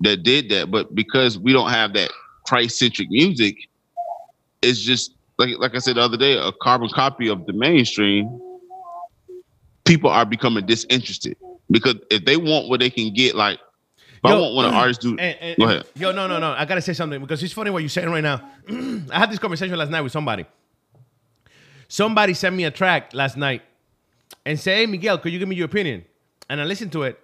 that 0.00 0.22
did 0.22 0.48
that. 0.48 0.70
But 0.70 0.94
because 0.94 1.38
we 1.38 1.52
don't 1.52 1.68
have 1.68 1.92
that 1.92 2.10
Christ 2.46 2.78
centric 2.78 3.10
music, 3.10 3.68
it's 4.62 4.80
just 4.80 5.12
like 5.36 5.58
like 5.58 5.74
I 5.74 5.78
said 5.78 5.96
the 5.96 6.00
other 6.00 6.16
day, 6.16 6.38
a 6.38 6.50
carbon 6.50 6.88
copy 6.88 7.28
of 7.28 7.44
the 7.44 7.52
mainstream. 7.52 8.40
People 9.84 10.08
are 10.08 10.24
becoming 10.24 10.64
disinterested 10.64 11.36
because 11.70 11.96
if 12.10 12.24
they 12.24 12.38
want 12.38 12.70
what 12.70 12.80
they 12.80 12.88
can 12.88 13.12
get, 13.12 13.34
like 13.34 13.58
I 14.24 14.30
Yo, 14.30 14.40
want 14.42 14.54
what 14.54 14.64
an 14.66 14.74
artist 14.74 15.00
do. 15.00 15.10
And, 15.10 15.20
and- 15.40 15.56
Go 15.58 15.64
ahead. 15.64 15.86
Yo, 15.94 16.12
no, 16.12 16.26
no, 16.26 16.38
no. 16.38 16.52
I 16.52 16.64
gotta 16.64 16.82
say 16.82 16.92
something 16.92 17.20
because 17.20 17.42
it's 17.42 17.52
funny 17.52 17.70
what 17.70 17.82
you're 17.82 17.88
saying 17.88 18.10
right 18.10 18.22
now. 18.22 18.42
I 18.68 19.18
had 19.18 19.30
this 19.30 19.38
conversation 19.38 19.76
last 19.76 19.90
night 19.90 20.00
with 20.00 20.12
somebody. 20.12 20.46
Somebody 21.88 22.34
sent 22.34 22.54
me 22.54 22.64
a 22.64 22.70
track 22.70 23.14
last 23.14 23.36
night 23.36 23.62
and 24.44 24.58
said, 24.58 24.76
"Hey, 24.78 24.86
Miguel, 24.86 25.18
could 25.18 25.32
you 25.32 25.38
give 25.38 25.48
me 25.48 25.56
your 25.56 25.66
opinion?" 25.66 26.04
And 26.50 26.60
I 26.60 26.64
listened 26.64 26.92
to 26.92 27.02
it, 27.04 27.18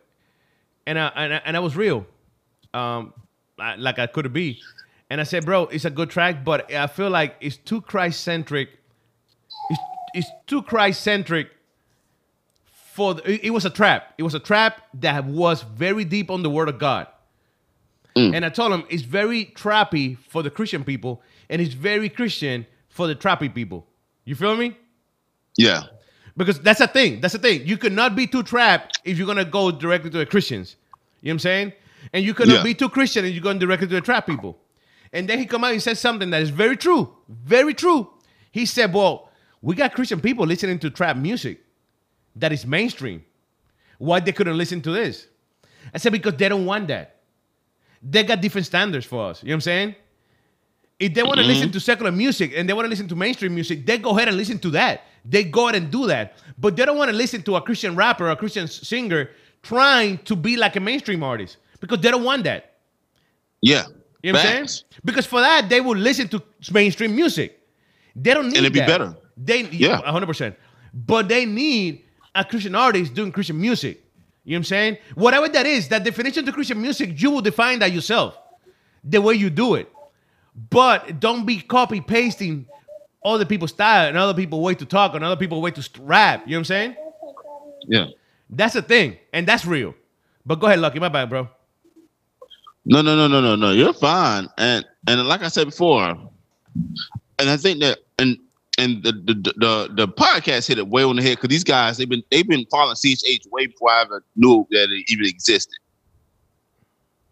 and 0.87 0.99
I 0.99 1.09
and 1.17 1.35
I, 1.35 1.43
and 1.45 1.57
I 1.57 1.61
was 1.61 1.77
real, 1.77 2.07
um, 2.73 3.13
I- 3.59 3.77
like 3.77 3.99
I 3.99 4.07
could 4.07 4.33
be. 4.33 4.61
And 5.11 5.21
I 5.21 5.25
said, 5.25 5.45
"Bro, 5.45 5.67
it's 5.67 5.85
a 5.85 5.91
good 5.91 6.09
track, 6.11 6.45
but 6.45 6.73
I 6.73 6.87
feel 6.87 7.11
like 7.11 7.37
it's 7.41 7.57
too 7.57 7.81
Christ 7.83 8.23
centric. 8.23 8.71
It's, 9.71 9.81
it's 10.15 10.31
too 10.47 10.63
Christ 10.63 11.03
centric 11.03 11.51
for 12.95 13.15
the, 13.15 13.47
it- 13.47 13.51
was 13.51 13.65
a 13.65 13.71
trap. 13.71 14.15
It 14.19 14.23
was 14.23 14.35
a 14.35 14.39
trap 14.41 14.83
that 15.01 15.25
was 15.25 15.63
very 15.63 16.05
deep 16.05 16.31
on 16.31 16.43
the 16.45 16.51
word 16.51 16.69
of 16.69 16.79
God. 16.79 17.09
Mm. 18.17 18.35
And 18.37 18.45
I 18.45 18.49
told 18.49 18.73
him 18.73 18.85
it's 18.89 19.03
very 19.03 19.47
trappy 19.57 20.17
for 20.29 20.43
the 20.45 20.51
Christian 20.51 20.85
people, 20.85 21.21
and 21.51 21.61
it's 21.61 21.75
very 21.75 22.09
Christian 22.09 22.67
for 22.89 23.09
the 23.09 23.17
trappy 23.17 23.53
people. 23.53 23.87
You 24.25 24.37
feel 24.37 24.57
me? 24.57 24.77
Yeah. 25.57 25.83
Because 26.37 26.61
that's 26.61 26.79
the 26.79 26.87
thing. 26.87 27.21
That's 27.21 27.33
the 27.33 27.41
thing. 27.41 27.67
You 27.67 27.77
cannot 27.77 28.15
be 28.15 28.29
too 28.29 28.45
trapped 28.45 29.01
if 29.05 29.19
you're 29.19 29.27
gonna 29.27 29.45
go 29.45 29.73
directly 29.73 30.11
to 30.11 30.19
the 30.19 30.27
Christians. 30.27 30.77
You 31.21 31.29
know 31.29 31.31
what 31.31 31.33
I'm 31.35 31.39
saying? 31.41 31.73
And 32.13 32.25
you 32.25 32.33
cannot 32.35 32.59
Yeah. 32.59 32.63
be 32.63 32.75
too 32.75 32.89
Christian 32.89 33.25
and 33.25 33.35
you're 33.35 33.43
going 33.43 33.59
directly 33.59 33.89
to 33.89 33.95
the 33.95 34.01
trap 34.01 34.27
people. 34.27 34.59
And 35.13 35.29
then 35.29 35.39
he 35.41 35.47
come 35.47 35.65
out 35.65 35.73
and 35.73 35.83
said 35.83 35.99
something 35.99 36.31
that 36.31 36.43
is 36.43 36.51
very 36.51 36.77
true, 36.77 37.13
very 37.29 37.75
true. 37.75 38.11
He 38.53 38.67
said, 38.67 38.93
"Well, 38.93 39.31
we 39.63 39.75
got 39.75 39.95
Christian 39.95 40.21
people 40.21 40.47
listening 40.47 40.79
to 40.81 40.91
trap 40.91 41.17
music 41.17 41.64
that 42.37 42.53
is 42.53 42.67
mainstream. 42.67 43.25
Why 43.99 44.21
they 44.21 44.33
couldn't 44.33 44.57
listen 44.57 44.81
to 44.83 44.91
this?" 44.91 45.27
I 45.93 45.99
said, 45.99 46.13
"Because 46.13 46.35
they 46.35 46.49
don't 46.49 46.67
want 46.67 46.89
that. 46.89 47.21
They 48.03 48.23
got 48.23 48.41
different 48.41 48.67
standards 48.67 49.07
for 49.07 49.31
us. 49.31 49.43
You 49.43 49.49
know 49.49 49.53
what 49.53 49.57
I'm 49.57 49.61
saying?" 49.63 49.95
If 50.99 51.13
they 51.13 51.23
want 51.23 51.37
to 51.37 51.41
mm-hmm. 51.43 51.49
listen 51.49 51.73
to 51.73 51.81
secular 51.81 52.13
music 52.13 52.53
and 52.55 52.69
they 52.69 52.73
want 52.73 52.87
to 52.87 52.89
listen 52.89 53.09
to 53.09 53.17
mainstream 53.17 53.55
music, 53.55 53.85
they 53.85 53.99
go 53.99 54.11
ahead 54.17 54.29
and 54.29 54.37
listen 54.37 54.59
to 54.61 54.71
that. 54.71 55.03
They 55.25 55.43
go 55.43 55.69
ahead 55.69 55.83
and 55.83 55.91
do 55.91 56.07
that. 56.07 56.37
But 56.57 56.77
they 56.77 56.85
don't 56.85 56.97
want 56.97 57.11
to 57.11 57.17
listen 57.17 57.43
to 57.43 57.57
a 57.57 57.61
Christian 57.61 57.97
rapper 57.97 58.27
or 58.27 58.31
a 58.31 58.37
Christian 58.37 58.69
singer 58.69 59.31
trying 59.63 60.19
to 60.19 60.37
be 60.37 60.57
like 60.57 60.77
a 60.77 60.81
mainstream 60.81 61.23
artist 61.23 61.57
because 61.81 62.01
they 62.01 62.11
don't 62.11 62.23
want 62.23 62.45
that. 62.45 62.75
Yeah. 63.61 63.85
You 64.23 64.33
know 64.33 64.39
what 64.39 64.47
I'm 64.47 64.67
saying? 64.67 64.85
Because 65.05 65.27
for 65.27 65.41
that, 65.41 65.69
they 65.69 65.81
will 65.81 65.97
listen 65.97 66.29
to 66.29 66.43
mainstream 66.73 67.15
music. 67.15 67.61
They 68.15 68.33
don't 68.33 68.47
need 68.47 68.59
And 68.59 68.67
it'd 68.67 68.73
be 68.73 68.81
that. 68.81 68.87
better. 68.87 69.17
They 69.37 69.63
Yeah. 69.65 70.01
100%. 70.03 70.55
But 70.95 71.29
they 71.29 71.45
need 71.45 72.04
a 72.35 72.45
Christian 72.45 72.75
artist 72.75 73.15
doing 73.15 73.33
Christian 73.33 73.61
music. 73.61 74.03
You 74.45 74.53
know 74.53 74.57
what 74.57 74.59
I'm 74.59 74.65
saying? 74.65 74.99
Whatever 75.15 75.49
that 75.49 75.67
is, 75.67 75.89
that 75.89 76.05
definition 76.05 76.45
to 76.45 76.53
Christian 76.53 76.81
music, 76.81 77.21
you 77.21 77.31
will 77.31 77.41
define 77.41 77.79
that 77.79 77.93
yourself. 77.93 78.37
The 79.05 79.21
way 79.21 79.35
you 79.35 79.51
do 79.51 79.75
it. 79.75 79.91
But 80.71 81.21
don't 81.21 81.47
be 81.47 81.61
copy 81.61 82.01
pasting 82.01 82.67
other 83.25 83.45
people's 83.45 83.71
style 83.71 84.09
and 84.09 84.17
other 84.17 84.35
people's 84.35 84.63
way 84.63 84.75
to 84.75 84.85
talk 84.85 85.15
and 85.15 85.25
other 85.25 85.37
people's 85.37 85.63
way 85.63 85.71
to 85.71 85.91
rap. 86.01 86.43
You 86.47 86.53
know 86.53 86.57
what 86.57 86.61
I'm 86.61 86.65
saying? 86.65 86.97
Yeah. 87.89 88.07
That's 88.51 88.75
the 88.75 88.83
thing. 88.83 89.17
And 89.33 89.47
that's 89.47 89.65
real. 89.65 89.95
But 90.45 90.61
go 90.61 90.67
ahead, 90.67 90.79
Lucky. 90.79 90.99
My 90.99 91.09
bad, 91.09 91.31
bro. 91.31 91.49
No, 92.85 93.01
no, 93.01 93.17
no, 93.17 93.27
no, 93.29 93.41
no, 93.41 93.57
no. 93.57 93.73
You're 93.73 93.95
fine. 93.95 94.49
And 94.59 94.85
and 95.07 95.27
like 95.27 95.43
I 95.43 95.49
said 95.49 95.67
before, 95.67 96.03
and 97.39 97.51
I 97.51 97.57
think 97.57 97.81
that 97.81 98.01
and 98.19 98.39
and 98.79 99.03
the 99.03 99.13
the 99.13 99.35
the, 99.57 99.89
the 99.93 100.09
podcast 100.09 100.69
hit 100.69 100.79
it 100.79 100.89
way 100.89 101.03
on 101.05 101.17
the 101.17 101.23
head 101.23 101.37
because 101.37 101.49
these 101.49 101.65
guys 101.65 101.97
they've 101.97 102.09
been 102.09 102.23
they've 102.31 102.49
been 102.49 102.67
following 102.71 102.97
CHH 102.97 103.51
way 103.51 103.67
before 103.67 103.91
I 103.91 104.03
ever 104.03 104.25
knew 104.37 104.67
that 104.71 104.91
it 104.91 105.05
even 105.11 105.27
existed. 105.27 105.79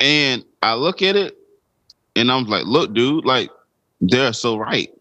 And 0.01 0.45
I 0.63 0.75
look 0.75 1.03
at 1.03 1.17
it 1.17 1.37
and 2.17 2.31
I'm 2.31 2.45
like, 2.47 2.65
look, 2.67 2.93
dude, 2.93 3.25
like 3.25 3.51
they're 4.01 4.33
so 4.33 4.57
right. 4.57 4.93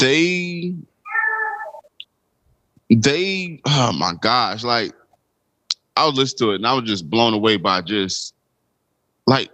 They 0.00 0.74
they 2.90 3.60
oh 3.66 3.92
my 3.92 4.14
gosh, 4.20 4.64
like 4.64 4.92
I 5.96 6.06
was 6.06 6.14
listening 6.14 6.48
to 6.48 6.52
it 6.52 6.56
and 6.56 6.66
I 6.66 6.74
was 6.74 6.84
just 6.84 7.08
blown 7.08 7.34
away 7.34 7.56
by 7.56 7.80
just 7.82 8.34
like 9.26 9.50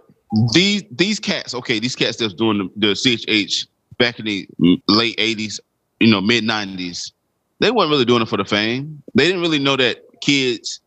these 0.53 0.83
these 0.91 1.19
cats. 1.19 1.53
Okay, 1.53 1.79
these 1.79 1.95
cats 1.95 2.17
that's 2.17 2.33
doing 2.33 2.57
the, 2.75 2.87
the 2.87 2.93
CHH 2.93 3.67
back 4.03 4.19
in 4.19 4.25
the 4.25 4.47
late 4.87 5.17
'80s, 5.17 5.59
you 5.99 6.11
know, 6.11 6.21
mid 6.21 6.43
'90s. 6.43 7.11
They 7.59 7.71
weren't 7.71 7.89
really 7.89 8.05
doing 8.05 8.21
it 8.21 8.27
for 8.27 8.37
the 8.37 8.45
fame. 8.45 9.01
They 9.15 9.25
didn't 9.25 9.41
really 9.41 9.59
know 9.59 9.75
that 9.77 10.03
kids 10.21 10.81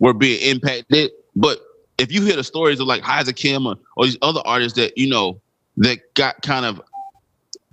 were 0.00 0.14
being 0.14 0.40
impacted. 0.42 1.12
But 1.36 1.60
if 1.98 2.10
you 2.12 2.22
hear 2.22 2.36
the 2.36 2.44
stories 2.44 2.80
of 2.80 2.86
like 2.86 3.02
Heiser 3.02 3.34
Kim 3.34 3.66
or, 3.66 3.76
or 3.96 4.06
these 4.06 4.18
other 4.22 4.40
artists 4.44 4.76
that 4.78 4.96
you 4.98 5.08
know 5.08 5.40
that 5.76 5.98
got 6.14 6.42
kind 6.42 6.66
of 6.66 6.80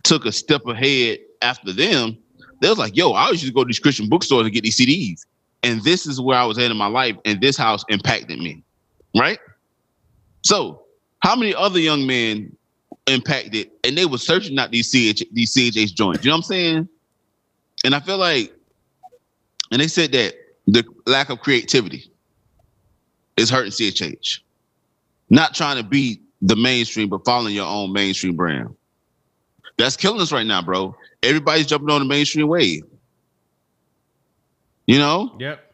took 0.03 0.25
a 0.25 0.31
step 0.31 0.65
ahead 0.67 1.19
after 1.41 1.73
them, 1.73 2.17
they 2.61 2.69
was 2.69 2.77
like, 2.77 2.95
"Yo, 2.95 3.11
I 3.11 3.29
used 3.29 3.45
to 3.45 3.51
go 3.51 3.63
to 3.63 3.67
these 3.67 3.79
Christian 3.79 4.07
bookstores 4.07 4.45
and 4.45 4.53
get 4.53 4.63
these 4.63 4.77
CDs." 4.77 5.25
and 5.65 5.81
this 5.83 6.05
is 6.05 6.21
where 6.21 6.37
I 6.37 6.45
was 6.45 6.59
at 6.59 6.69
in 6.69 6.77
my 6.77 6.85
life, 6.85 7.17
and 7.25 7.41
this 7.41 7.57
house 7.57 7.83
impacted 7.89 8.37
me, 8.37 8.61
right? 9.17 9.39
So, 10.43 10.83
how 11.21 11.35
many 11.35 11.55
other 11.55 11.79
young 11.79 12.05
men 12.05 12.55
impacted, 13.07 13.69
and 13.83 13.97
they 13.97 14.05
were 14.05 14.17
searching 14.17 14.57
out 14.59 14.71
these 14.71 14.89
CH 14.89 15.23
these 15.31 15.53
CHH 15.53 15.93
joints? 15.93 16.23
You 16.23 16.29
know 16.29 16.35
what 16.35 16.37
I'm 16.37 16.43
saying? 16.43 16.89
And 17.83 17.95
I 17.95 17.99
feel 17.99 18.17
like, 18.17 18.53
and 19.71 19.81
they 19.81 19.87
said 19.87 20.11
that 20.13 20.35
the 20.67 20.83
lack 21.05 21.29
of 21.29 21.39
creativity 21.41 22.11
is 23.37 23.49
hurting 23.49 23.71
CHH. 23.71 24.39
Not 25.29 25.53
trying 25.53 25.77
to 25.77 25.83
be 25.83 26.21
the 26.41 26.55
mainstream, 26.55 27.09
but 27.09 27.25
following 27.25 27.55
your 27.55 27.67
own 27.67 27.91
mainstream 27.91 28.35
brand. 28.35 28.75
That's 29.77 29.97
killing 29.97 30.21
us 30.21 30.31
right 30.31 30.45
now, 30.45 30.61
bro. 30.61 30.95
Everybody's 31.23 31.65
jumping 31.65 31.89
on 31.89 31.99
the 31.99 32.05
mainstream 32.05 32.47
wave. 32.47 32.83
You 34.87 34.99
know? 34.99 35.35
Yep. 35.39 35.73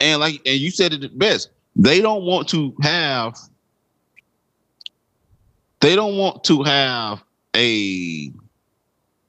And 0.00 0.20
like, 0.20 0.40
and 0.46 0.58
you 0.58 0.70
said 0.70 0.92
it 0.92 1.18
best. 1.18 1.50
They 1.76 2.00
don't 2.00 2.24
want 2.24 2.48
to 2.50 2.74
have. 2.82 3.38
They 5.80 5.96
don't 5.96 6.16
want 6.16 6.44
to 6.44 6.62
have 6.62 7.22
a 7.56 8.32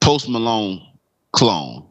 Post 0.00 0.28
Malone 0.28 0.86
clone. 1.32 1.86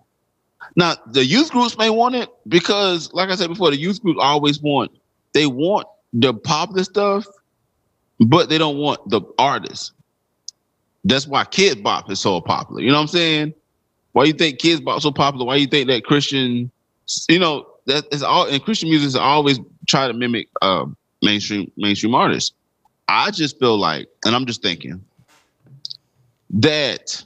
Now, 0.75 0.95
the 1.07 1.25
youth 1.25 1.51
groups 1.51 1.77
may 1.77 1.89
want 1.89 2.15
it 2.15 2.29
because, 2.47 3.11
like 3.13 3.29
I 3.29 3.35
said 3.35 3.49
before, 3.49 3.71
the 3.71 3.77
youth 3.77 4.01
groups 4.01 4.19
always 4.21 4.61
want. 4.61 4.91
They 5.33 5.47
want 5.47 5.87
the 6.13 6.33
popular 6.33 6.83
stuff, 6.83 7.25
but 8.19 8.49
they 8.49 8.57
don't 8.57 8.77
want 8.77 9.09
the 9.09 9.21
artists. 9.37 9.91
That's 11.03 11.27
why 11.27 11.45
Kid 11.45 11.83
Bop 11.83 12.09
is 12.11 12.19
so 12.19 12.39
popular. 12.41 12.81
You 12.81 12.89
know 12.89 12.97
what 12.97 13.01
I'm 13.01 13.07
saying? 13.07 13.53
Why 14.13 14.25
you 14.25 14.33
think 14.33 14.59
Kidz 14.59 14.83
Bop 14.83 15.01
so 15.01 15.11
popular? 15.11 15.45
Why 15.45 15.55
you 15.55 15.67
think 15.67 15.87
that 15.87 16.03
Christian, 16.03 16.69
you 17.29 17.39
know, 17.39 17.67
that 17.85 18.05
is 18.11 18.21
all 18.21 18.45
and 18.45 18.63
Christian 18.63 18.89
music 18.89 19.07
is 19.07 19.15
always 19.15 19.59
try 19.87 20.07
to 20.07 20.13
mimic 20.13 20.47
uh, 20.61 20.85
mainstream 21.21 21.71
mainstream 21.77 22.13
artists. 22.13 22.51
I 23.11 23.29
just 23.29 23.59
feel 23.59 23.77
like, 23.77 24.07
and 24.25 24.33
I'm 24.33 24.45
just 24.45 24.61
thinking 24.61 25.03
that 26.51 27.23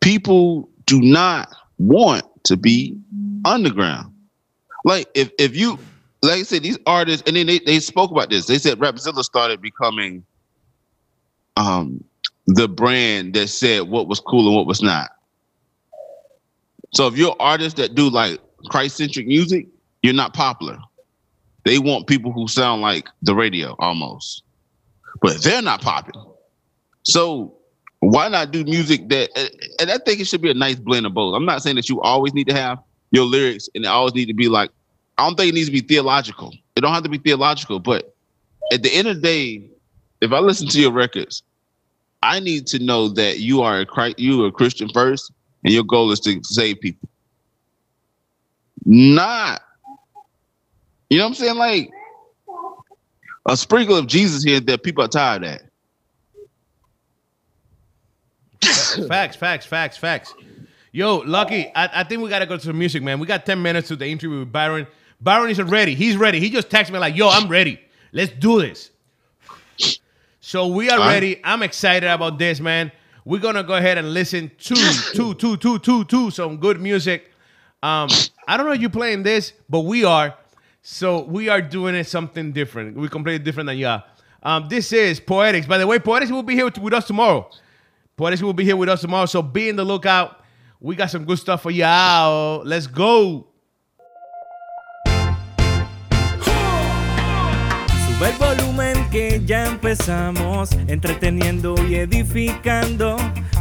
people 0.00 0.68
do 0.86 1.00
not 1.00 1.54
want 1.78 2.24
to 2.44 2.56
be 2.56 2.96
underground. 3.44 4.14
Like 4.84 5.08
if 5.14 5.30
if 5.38 5.54
you 5.54 5.78
like 6.22 6.40
I 6.40 6.42
said, 6.42 6.62
these 6.62 6.78
artists, 6.86 7.22
and 7.26 7.36
then 7.36 7.46
they, 7.46 7.58
they 7.58 7.80
spoke 7.80 8.10
about 8.10 8.30
this. 8.30 8.46
They 8.46 8.58
said 8.58 8.78
Rapzilla 8.78 9.22
started 9.22 9.60
becoming 9.60 10.24
um 11.58 12.02
the 12.46 12.66
brand 12.66 13.34
that 13.34 13.48
said 13.48 13.82
what 13.82 14.08
was 14.08 14.20
cool 14.20 14.46
and 14.46 14.56
what 14.56 14.66
was 14.66 14.82
not. 14.82 15.10
So 16.94 17.06
if 17.08 17.18
you're 17.18 17.36
artists 17.40 17.78
that 17.78 17.94
do 17.94 18.08
like 18.08 18.40
Christ-centric 18.70 19.26
music, 19.26 19.66
you're 20.02 20.14
not 20.14 20.32
popular. 20.32 20.78
They 21.64 21.78
want 21.78 22.06
people 22.06 22.32
who 22.32 22.48
sound 22.48 22.80
like 22.80 23.08
the 23.22 23.34
radio 23.34 23.76
almost. 23.80 24.44
But 25.20 25.42
they're 25.42 25.62
not 25.62 25.80
popular. 25.80 26.24
So 27.02 27.56
why 28.00 28.28
not 28.28 28.50
do 28.50 28.64
music 28.64 29.08
that 29.08 29.30
and 29.80 29.90
I 29.90 29.98
think 29.98 30.20
it 30.20 30.26
should 30.26 30.42
be 30.42 30.50
a 30.50 30.54
nice 30.54 30.76
blend 30.76 31.06
of 31.06 31.14
both. 31.14 31.34
I'm 31.34 31.44
not 31.44 31.62
saying 31.62 31.76
that 31.76 31.88
you 31.88 32.00
always 32.02 32.34
need 32.34 32.48
to 32.48 32.54
have 32.54 32.78
your 33.10 33.24
lyrics 33.24 33.68
and 33.74 33.86
always 33.86 34.14
need 34.14 34.26
to 34.26 34.34
be 34.34 34.48
like 34.48 34.70
I 35.18 35.26
don't 35.26 35.36
think 35.36 35.50
it 35.50 35.54
needs 35.54 35.68
to 35.68 35.72
be 35.72 35.80
theological. 35.80 36.52
It 36.74 36.82
don't 36.82 36.92
have 36.92 37.04
to 37.04 37.08
be 37.08 37.18
theological, 37.18 37.78
but 37.78 38.14
at 38.72 38.82
the 38.82 38.92
end 38.92 39.08
of 39.08 39.16
the 39.16 39.22
day, 39.22 39.70
if 40.20 40.32
I 40.32 40.40
listen 40.40 40.68
to 40.68 40.80
your 40.80 40.92
records, 40.92 41.42
I 42.22 42.40
need 42.40 42.66
to 42.68 42.78
know 42.78 43.08
that 43.08 43.38
you 43.38 43.62
are 43.62 43.80
a 43.80 43.86
Christ, 43.86 44.18
you 44.18 44.44
are 44.44 44.48
a 44.48 44.52
Christian 44.52 44.88
first, 44.90 45.32
and 45.64 45.72
your 45.72 45.84
goal 45.84 46.10
is 46.10 46.20
to 46.20 46.40
save 46.42 46.80
people. 46.80 47.08
Not, 48.84 49.62
you 51.08 51.18
know 51.18 51.24
what 51.24 51.28
I'm 51.28 51.34
saying? 51.34 51.56
Like 51.56 51.90
a 53.46 53.56
sprinkle 53.56 53.96
of 53.96 54.06
Jesus 54.06 54.42
here 54.42 54.60
that 54.60 54.82
people 54.82 55.04
are 55.04 55.08
tired 55.08 55.44
at. 55.44 55.62
facts, 59.08 59.36
facts, 59.36 59.66
facts, 59.66 59.96
facts. 59.96 60.34
Yo, 60.92 61.18
Lucky, 61.18 61.70
I, 61.74 62.00
I 62.00 62.04
think 62.04 62.22
we 62.22 62.28
gotta 62.28 62.46
go 62.46 62.56
to 62.56 62.66
the 62.66 62.72
music, 62.72 63.02
man. 63.02 63.20
We 63.20 63.26
got 63.26 63.46
10 63.46 63.60
minutes 63.60 63.88
to 63.88 63.96
the 63.96 64.06
interview 64.06 64.40
with 64.40 64.52
Byron. 64.52 64.86
Byron 65.20 65.50
is 65.50 65.62
ready. 65.62 65.94
He's 65.94 66.16
ready. 66.16 66.40
He 66.40 66.50
just 66.50 66.68
texted 66.68 66.90
me 66.92 66.98
like, 66.98 67.16
yo, 67.16 67.28
I'm 67.28 67.48
ready. 67.48 67.80
Let's 68.12 68.32
do 68.32 68.60
this. 68.60 68.90
So 70.40 70.68
we 70.68 70.90
are 70.90 70.98
All 70.98 71.06
right. 71.06 71.14
ready. 71.14 71.40
I'm 71.44 71.62
excited 71.62 72.08
about 72.08 72.38
this, 72.38 72.60
man. 72.60 72.92
We're 73.24 73.40
gonna 73.40 73.64
go 73.64 73.74
ahead 73.74 73.98
and 73.98 74.14
listen 74.14 74.50
to 74.58 74.74
to 75.14 75.34
to 75.34 75.56
to 75.56 75.78
to 75.80 76.04
to 76.04 76.30
some 76.30 76.58
good 76.58 76.80
music. 76.80 77.32
Um, 77.82 78.08
I 78.46 78.56
don't 78.56 78.66
know 78.66 78.72
if 78.72 78.80
you're 78.80 78.88
playing 78.90 79.22
this, 79.22 79.52
but 79.68 79.80
we 79.80 80.04
are. 80.04 80.34
So 80.88 81.24
we 81.24 81.48
are 81.48 81.60
doing 81.60 82.00
something 82.04 82.52
different. 82.52 82.96
We 82.96 83.08
completely 83.08 83.44
different 83.44 83.66
than 83.66 83.76
y'all. 83.76 84.04
Um, 84.40 84.68
this 84.68 84.92
is 84.92 85.18
Poetics. 85.18 85.66
By 85.66 85.78
the 85.78 85.86
way, 85.86 85.98
Poetics 85.98 86.30
will 86.30 86.44
be 86.44 86.54
here 86.54 86.64
with, 86.66 86.78
with 86.78 86.94
us 86.94 87.08
tomorrow. 87.08 87.50
Poetics 88.16 88.40
will 88.40 88.52
be 88.52 88.62
here 88.62 88.76
with 88.76 88.88
us 88.88 89.00
tomorrow. 89.00 89.26
So 89.26 89.42
be 89.42 89.68
in 89.68 89.74
the 89.74 89.82
lookout. 89.82 90.44
We 90.78 90.94
got 90.94 91.10
some 91.10 91.24
good 91.24 91.40
stuff 91.40 91.62
for 91.62 91.72
y'all. 91.72 92.62
Let's 92.64 92.86
go. 92.86 93.48
Sube 98.06 98.22
el 98.22 98.38
volumen 98.38 99.10
que 99.10 99.42
ya 99.44 99.66
empezamos, 99.66 100.70
entreteniendo 100.86 101.74
y 101.88 101.96
edificando. 101.96 103.16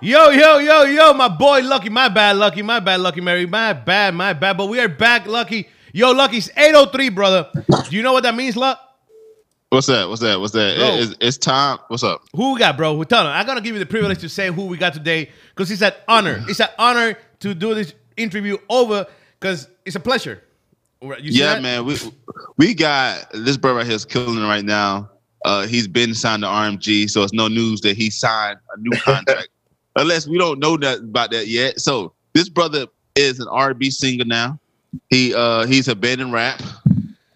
Yo, 0.00 0.30
yo, 0.30 0.58
yo, 0.58 0.84
yo, 0.84 1.12
my 1.12 1.26
boy 1.26 1.60
Lucky, 1.60 1.88
my 1.88 2.08
bad, 2.08 2.36
Lucky, 2.36 2.62
my 2.62 2.78
bad, 2.78 3.00
Lucky 3.00 3.20
Mary, 3.20 3.46
my 3.46 3.72
bad, 3.72 4.14
my 4.14 4.32
bad. 4.32 4.56
But 4.56 4.66
we 4.66 4.78
are 4.78 4.88
back, 4.88 5.26
Lucky. 5.26 5.68
Yo, 5.92 6.12
Lucky's 6.12 6.48
803, 6.56 7.08
brother. 7.08 7.50
Do 7.52 7.96
you 7.96 8.04
know 8.04 8.12
what 8.12 8.22
that 8.22 8.36
means, 8.36 8.56
Luck? 8.56 8.78
What's 9.70 9.88
that? 9.88 10.08
What's 10.08 10.20
that? 10.20 10.38
What's 10.38 10.52
that? 10.52 10.76
Bro. 10.76 10.86
It's, 10.98 11.16
it's 11.20 11.36
time. 11.36 11.78
What's 11.88 12.04
up? 12.04 12.22
Who 12.32 12.52
we 12.52 12.60
got, 12.60 12.76
bro? 12.76 12.96
Who 12.96 13.04
tell 13.04 13.24
them. 13.24 13.32
I'm 13.32 13.44
gonna 13.44 13.60
give 13.60 13.74
you 13.74 13.80
the 13.80 13.86
privilege 13.86 14.20
to 14.20 14.28
say 14.28 14.52
who 14.52 14.66
we 14.66 14.76
got 14.76 14.94
today 14.94 15.30
because 15.48 15.68
it's 15.72 15.82
an 15.82 15.94
honor. 16.06 16.44
It's 16.48 16.60
an 16.60 16.68
honor 16.78 17.18
to 17.40 17.52
do 17.52 17.74
this 17.74 17.92
interview 18.16 18.56
over 18.70 19.04
because 19.40 19.66
it's 19.84 19.96
a 19.96 20.00
pleasure. 20.00 20.44
Yeah, 21.20 21.54
that? 21.54 21.62
man. 21.62 21.84
We 21.84 21.96
we 22.56 22.72
got 22.72 23.26
this 23.32 23.56
bro 23.56 23.74
right 23.74 23.84
here 23.84 23.96
is 23.96 24.04
killing 24.04 24.38
it 24.38 24.46
right 24.46 24.64
now. 24.64 25.10
Uh, 25.44 25.66
he's 25.66 25.88
been 25.88 26.14
signed 26.14 26.44
to 26.44 26.48
RMG, 26.48 27.10
so 27.10 27.24
it's 27.24 27.32
no 27.32 27.48
news 27.48 27.80
that 27.80 27.96
he 27.96 28.10
signed 28.10 28.58
a 28.76 28.80
new 28.80 28.96
contract. 29.00 29.48
Unless 29.98 30.28
we 30.28 30.38
don't 30.38 30.60
know 30.60 30.76
that 30.76 31.00
about 31.00 31.32
that 31.32 31.48
yet. 31.48 31.80
So 31.80 32.12
this 32.32 32.48
brother 32.48 32.86
is 33.16 33.40
an 33.40 33.48
R&B 33.48 33.90
singer 33.90 34.24
now. 34.24 34.58
He 35.10 35.34
uh 35.34 35.66
he's 35.66 35.88
abandoned 35.88 36.32
rap, 36.32 36.62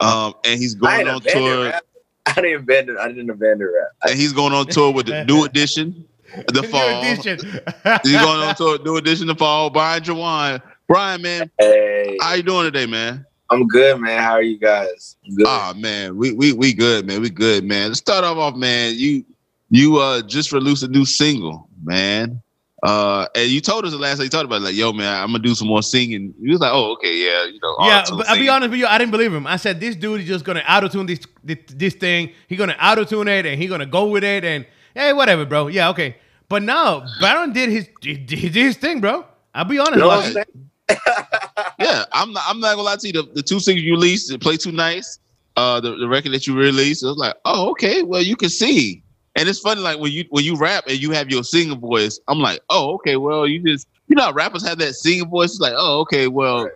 um, 0.00 0.34
and 0.44 0.58
he's 0.58 0.74
going 0.74 1.06
on 1.06 1.20
tour. 1.20 1.64
rap. 1.66 1.82
I 2.24 2.34
didn't 2.34 2.62
abandon. 2.62 2.96
I 2.98 3.08
didn't 3.08 3.30
abandon 3.30 3.66
rap. 3.66 3.90
And 4.08 4.18
he's 4.18 4.32
going 4.32 4.52
on 4.52 4.66
tour 4.66 4.92
with 4.92 5.06
the 5.06 5.24
new 5.24 5.44
edition, 5.44 6.06
the 6.48 6.62
Fall. 6.62 7.02
New 7.02 7.12
edition. 7.12 7.38
He's 8.02 8.12
going 8.12 8.40
on 8.40 8.54
tour, 8.54 8.78
new 8.84 8.96
edition, 8.96 9.26
the 9.26 9.34
fall. 9.34 9.68
Byron 9.68 10.02
Juane, 10.02 10.62
Byron, 10.88 11.20
man, 11.20 11.50
Hey, 11.58 12.16
how 12.20 12.34
you 12.34 12.42
doing 12.42 12.64
today, 12.64 12.86
man? 12.86 13.26
I'm 13.50 13.66
good, 13.66 14.00
man. 14.00 14.22
How 14.22 14.32
are 14.32 14.42
you 14.42 14.58
guys? 14.58 15.16
Ah 15.46 15.74
man, 15.76 16.16
we 16.16 16.32
we 16.32 16.54
we 16.54 16.72
good, 16.72 17.06
man. 17.06 17.20
We 17.20 17.28
good, 17.28 17.64
man. 17.64 17.88
Let's 17.88 17.98
start 17.98 18.24
off 18.24 18.38
off, 18.38 18.56
man. 18.56 18.94
You 18.96 19.24
you 19.68 19.98
uh 19.98 20.22
just 20.22 20.52
released 20.52 20.84
a 20.84 20.88
new 20.88 21.04
single, 21.04 21.68
man. 21.84 22.40
Uh 22.82 23.26
and 23.36 23.48
you 23.48 23.60
told 23.60 23.84
us 23.84 23.92
the 23.92 23.98
last 23.98 24.16
time 24.16 24.24
you 24.24 24.30
talked 24.30 24.44
about 24.44 24.56
it, 24.56 24.64
like, 24.64 24.74
yo, 24.74 24.92
man, 24.92 25.22
I'm 25.22 25.28
gonna 25.28 25.38
do 25.38 25.54
some 25.54 25.68
more 25.68 25.82
singing. 25.82 26.34
You 26.40 26.52
was 26.52 26.60
like, 26.60 26.72
oh, 26.72 26.92
okay, 26.94 27.16
yeah, 27.16 27.44
you 27.44 27.60
know. 27.62 27.76
yeah, 27.80 28.04
but 28.10 28.28
I'll 28.28 28.36
be 28.36 28.48
honest 28.48 28.70
with 28.70 28.80
you, 28.80 28.86
I 28.86 28.98
didn't 28.98 29.12
believe 29.12 29.32
him. 29.32 29.46
I 29.46 29.56
said 29.56 29.78
this 29.78 29.94
dude 29.94 30.22
is 30.22 30.26
just 30.26 30.44
gonna 30.44 30.64
auto 30.68 30.88
tune 30.88 31.06
this, 31.06 31.20
this 31.44 31.58
this 31.68 31.94
thing. 31.94 32.32
He 32.48 32.56
gonna 32.56 32.76
auto 32.82 33.04
tune 33.04 33.28
it 33.28 33.46
and 33.46 33.60
he 33.60 33.68
gonna 33.68 33.86
go 33.86 34.06
with 34.06 34.24
it 34.24 34.44
and 34.44 34.66
hey, 34.94 35.12
whatever, 35.12 35.44
bro. 35.44 35.68
Yeah, 35.68 35.90
okay. 35.90 36.16
But 36.48 36.64
now 36.64 37.04
Byron 37.20 37.52
did 37.52 37.70
his 37.70 37.88
he 38.00 38.14
did 38.16 38.38
his 38.38 38.76
thing, 38.76 39.00
bro. 39.00 39.26
I'll 39.54 39.64
be 39.64 39.78
honest. 39.78 39.94
You 39.94 40.00
know 40.00 40.08
what 40.08 40.26
I'm 40.26 40.32
saying? 40.32 40.68
Yeah, 41.78 42.04
I'm 42.12 42.32
not 42.32 42.44
I'm 42.46 42.60
not 42.60 42.72
gonna 42.72 42.82
lie 42.82 42.96
to 42.96 43.06
you. 43.06 43.12
The, 43.12 43.22
the 43.34 43.42
two 43.42 43.58
singles 43.58 43.82
you 43.84 43.92
released, 43.94 44.30
it 44.32 44.40
play 44.40 44.56
too 44.56 44.72
nice. 44.72 45.18
Uh 45.56 45.80
the, 45.80 45.96
the 45.96 46.08
record 46.08 46.32
that 46.32 46.46
you 46.46 46.56
released, 46.56 47.02
it 47.02 47.06
was 47.06 47.16
like, 47.16 47.34
oh, 47.44 47.70
okay, 47.70 48.02
well, 48.02 48.22
you 48.22 48.36
can 48.36 48.48
see. 48.48 49.02
And 49.36 49.48
it's 49.48 49.60
funny, 49.60 49.80
like 49.80 49.98
when 49.98 50.12
you 50.12 50.24
when 50.30 50.44
you 50.44 50.56
rap 50.56 50.84
and 50.88 51.00
you 51.00 51.10
have 51.12 51.30
your 51.30 51.42
singing 51.42 51.78
voice, 51.80 52.20
I'm 52.28 52.38
like, 52.40 52.60
oh, 52.68 52.94
okay, 52.94 53.16
well, 53.16 53.46
you 53.46 53.62
just 53.62 53.88
you 54.08 54.16
know 54.16 54.24
how 54.24 54.32
rappers 54.32 54.66
have 54.66 54.78
that 54.78 54.92
singing 54.94 55.28
voice. 55.28 55.52
It's 55.52 55.60
like, 55.60 55.72
oh, 55.76 56.00
okay, 56.00 56.28
well, 56.28 56.64
Right. 56.64 56.72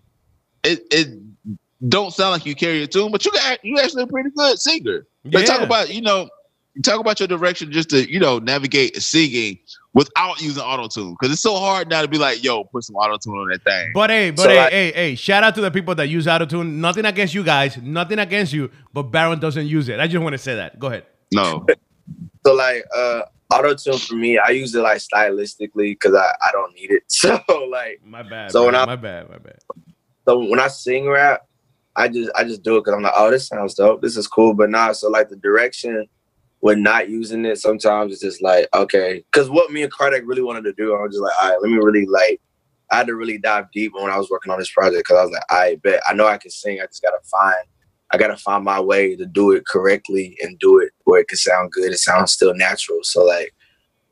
it 0.65 0.81
it 0.91 1.09
don't 1.89 2.13
sound 2.13 2.33
like 2.33 2.47
you 2.47 2.55
carry 2.55 2.83
a 2.83 2.87
tune, 2.87 3.13
but 3.13 3.25
you 3.27 3.33
got 3.33 3.63
you 3.65 3.79
actually 3.79 4.05
a 4.05 4.07
pretty 4.07 4.31
good 4.35 4.59
singer. 4.59 5.07
But 5.25 5.45
talk 5.47 5.61
about, 5.61 5.93
you 5.93 6.01
know, 6.01 6.29
talk 6.83 6.99
about 7.01 7.21
your 7.21 7.27
direction 7.27 7.71
just 7.73 7.91
to, 7.91 8.11
you 8.11 8.19
know, 8.21 8.39
navigate 8.39 8.97
singing 9.03 9.59
without 9.93 10.41
using 10.41 10.63
auto 10.63 10.89
tune. 10.89 11.13
Because 11.19 11.33
it's 11.33 11.43
so 11.43 11.57
hard 11.57 11.91
now 11.91 12.01
to 12.01 12.09
be 12.09 12.17
like, 12.17 12.43
yo, 12.43 12.65
put 12.65 12.85
some 12.85 12.97
auto 12.97 13.19
tune 13.19 13.35
on 13.39 13.49
that 13.49 13.63
thing. 13.65 13.91
But 13.93 14.09
hey, 14.09 14.31
but 14.31 14.43
So, 14.45 14.49
hey, 14.49 14.57
like- 14.57 14.73
hey, 14.73 14.93
hey, 14.93 15.15
shout 15.15 15.43
out 15.45 15.55
to 15.57 15.61
the 15.61 15.71
people 15.71 15.95
that 15.97 16.09
use 16.09 16.25
autotune. 16.27 16.75
Nothing 16.77 17.05
against 17.05 17.35
you 17.35 17.43
guys, 17.45 17.77
nothing 17.77 18.19
against 18.19 18.53
you, 18.55 18.71
but 18.95 19.05
Byron 19.05 19.41
doesn't 19.41 19.67
use 19.67 19.89
it. 19.91 20.01
I 20.01 20.07
just 20.07 20.23
want 20.23 20.33
to 20.33 20.39
say 20.39 20.55
that. 20.55 20.79
Go 20.79 20.87
ahead. 20.87 21.05
no. 21.33 21.67
So 22.47 22.55
like 22.55 22.85
uh 22.95 23.23
auto 23.53 23.75
tune 23.75 23.99
for 23.99 24.15
me, 24.15 24.39
I 24.39 24.51
use 24.51 24.73
it 24.77 24.81
like 24.81 24.99
stylistically 24.99 25.95
because 25.95 26.15
I, 26.15 26.33
I 26.47 26.53
don't 26.53 26.73
need 26.77 26.93
it. 26.93 27.03
So 27.09 27.41
like 27.69 28.01
My 28.05 28.23
bad. 28.23 28.53
So 28.53 28.61
man. 28.61 28.67
when 28.67 28.75
I- 28.77 28.87
my 28.87 28.95
bad, 28.95 29.29
my 29.29 29.39
bad. 29.39 29.59
so 30.29 30.39
when 30.49 30.61
I 30.61 30.69
sing 30.69 31.09
rap, 31.09 31.41
I 31.97 32.07
just 32.07 32.31
I 32.37 32.45
just 32.45 32.63
do 32.63 32.77
it 32.77 32.83
because 32.83 32.95
I'm 32.95 33.03
like, 33.03 33.15
oh, 33.17 33.33
this 33.33 33.49
sounds 33.49 33.75
dope. 33.75 34.01
This 34.01 34.17
is 34.17 34.29
cool. 34.29 34.55
But 34.55 34.71
nah, 34.71 34.93
so 34.93 35.09
like 35.11 35.29
the 35.29 35.35
direction 35.35 36.07
with 36.61 36.79
not 36.79 37.09
using 37.11 37.45
it, 37.45 37.59
sometimes 37.59 38.13
it's 38.13 38.23
just 38.23 38.41
like, 38.41 38.69
okay. 38.73 39.25
Cause 39.33 39.51
what 39.51 39.73
me 39.73 39.83
and 39.83 39.93
Kardec 39.93 40.23
really 40.25 40.43
wanted 40.43 40.63
to 40.67 40.73
do, 40.75 40.95
I 40.95 41.03
was 41.03 41.15
just 41.15 41.23
like, 41.23 41.35
all 41.43 41.51
right, 41.51 41.61
let 41.61 41.69
me 41.69 41.79
really 41.79 42.07
like 42.07 42.41
I 42.93 42.99
had 42.99 43.09
to 43.09 43.17
really 43.17 43.39
dive 43.39 43.73
deep 43.73 43.93
when 43.93 44.09
I 44.09 44.19
was 44.19 44.31
working 44.31 44.53
on 44.53 44.61
this 44.61 44.71
project 44.71 44.99
because 45.01 45.19
I 45.19 45.23
was 45.25 45.33
like, 45.33 45.43
I 45.51 45.77
bet 45.83 46.01
I 46.09 46.15
know 46.15 46.29
I 46.29 46.39
can 46.39 46.53
sing. 46.53 46.81
I 46.81 46.87
just 46.87 47.03
gotta 47.03 47.19
find 47.29 47.67
I 48.13 48.19
gotta 48.19 48.37
find 48.37 48.65
my 48.65 48.81
way 48.81 49.17
to 49.17 49.27
do 49.27 49.51
it 49.53 49.65
correctly 49.67 50.37
and 50.43 50.59
do 50.59 50.79
it 50.79 50.91
where 51.05 51.21
it 51.21 51.29
can 51.29 51.39
sound 51.39 51.73
good. 51.73 51.93
It 51.93 51.99
sounds 51.99 52.33
still 52.33 52.55
natural. 52.55 53.01
So 53.03 53.25
like 53.25 53.53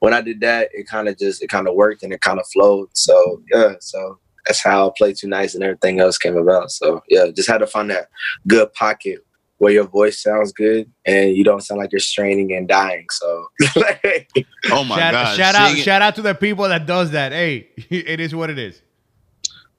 when 0.01 0.13
I 0.13 0.21
did 0.21 0.41
that, 0.41 0.69
it 0.73 0.87
kind 0.89 1.09
of 1.09 1.19
just 1.19 1.43
it 1.43 1.49
kind 1.49 1.69
of 1.69 1.75
worked 1.75 2.03
and 2.03 2.13
it 2.13 2.21
kind 2.21 2.39
of 2.41 2.47
flowed. 2.53 2.89
So 2.95 3.43
yeah, 3.53 3.75
so 3.81 4.19
that's 4.47 4.63
how 4.63 4.91
Play 4.91 5.13
Too 5.15 5.29
Nice 5.29 5.55
and 5.55 5.63
everything 5.65 6.01
else 6.01 6.19
came 6.19 6.37
about. 6.37 6.71
So 6.71 7.03
yeah, 7.09 7.27
just 7.35 7.49
had 7.49 7.59
to 7.59 7.67
find 7.67 7.91
that 7.91 8.09
good 8.47 8.73
pocket 8.75 9.21
where 9.59 9.73
your 9.73 9.87
voice 9.87 10.21
sounds 10.21 10.53
good 10.53 10.91
and 11.07 11.37
you 11.37 11.45
don't 11.45 11.63
sound 11.63 11.79
like 11.81 11.93
you're 11.93 12.01
straining 12.01 12.53
and 12.53 12.69
dying. 12.69 13.07
So 13.11 13.47
Oh 14.71 14.85
my 14.85 14.97
shout, 14.97 15.13
god. 15.13 15.37
shout 15.37 15.55
out, 15.55 15.69
Singing- 15.69 15.83
shout 15.85 16.03
out 16.03 16.15
to 16.17 16.23
the 16.23 16.35
people 16.35 16.69
that 16.69 16.87
does 16.87 17.13
that. 17.13 17.33
Hey, 17.33 17.69
it 17.91 18.19
is 18.21 18.35
what 18.35 18.51
it 18.51 18.59
is. 18.59 18.83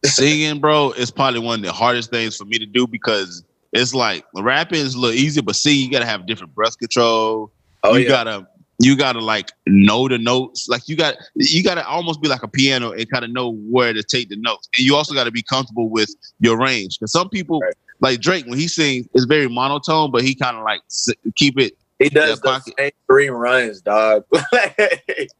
singing, 0.05 0.59
bro, 0.59 0.91
is 0.91 1.11
probably 1.11 1.39
one 1.41 1.59
of 1.59 1.65
the 1.65 1.73
hardest 1.73 2.09
things 2.09 2.37
for 2.37 2.45
me 2.45 2.57
to 2.57 2.65
do 2.65 2.87
because 2.87 3.43
it's 3.73 3.93
like 3.93 4.25
rapping 4.35 4.79
is 4.79 4.95
a 4.95 4.99
little 4.99 5.15
easier, 5.17 5.43
but 5.43 5.55
see, 5.55 5.73
you 5.75 5.91
gotta 5.91 6.05
have 6.05 6.25
different 6.27 6.53
breath 6.55 6.77
control. 6.77 7.51
oh 7.83 7.95
you 7.95 8.03
yeah, 8.03 8.09
gotta 8.09 8.47
you 8.79 8.95
gotta 8.97 9.19
like 9.19 9.51
know 9.67 10.07
the 10.07 10.17
notes. 10.17 10.67
Like 10.69 10.87
you 10.87 10.95
got 10.95 11.15
you 11.35 11.63
gotta 11.63 11.85
almost 11.87 12.21
be 12.21 12.27
like 12.27 12.43
a 12.43 12.47
piano 12.47 12.91
and 12.91 13.09
kind 13.09 13.23
of 13.25 13.31
know 13.31 13.53
where 13.69 13.93
to 13.93 14.03
take 14.03 14.29
the 14.29 14.35
notes. 14.37 14.67
And 14.77 14.85
you 14.85 14.95
also 14.95 15.13
gotta 15.13 15.31
be 15.31 15.43
comfortable 15.43 15.89
with 15.89 16.09
your 16.39 16.57
range. 16.59 16.97
Because 16.99 17.11
some 17.11 17.29
people 17.29 17.61
Right. 17.61 17.73
like 18.01 18.19
Drake 18.21 18.45
when 18.47 18.59
he 18.59 18.67
sings, 18.67 19.07
it's 19.13 19.25
very 19.25 19.47
monotone, 19.47 20.11
but 20.11 20.23
he 20.23 20.35
kind 20.35 20.57
of 20.57 20.63
like 20.63 20.81
s- 20.89 21.07
keep 21.35 21.57
it. 21.59 21.73
he 21.99 22.09
does 22.09 22.41
the 22.41 22.49
pocket. 22.49 22.73
same 22.77 22.91
three 23.07 23.29
runs, 23.29 23.81
dog. 23.81 24.23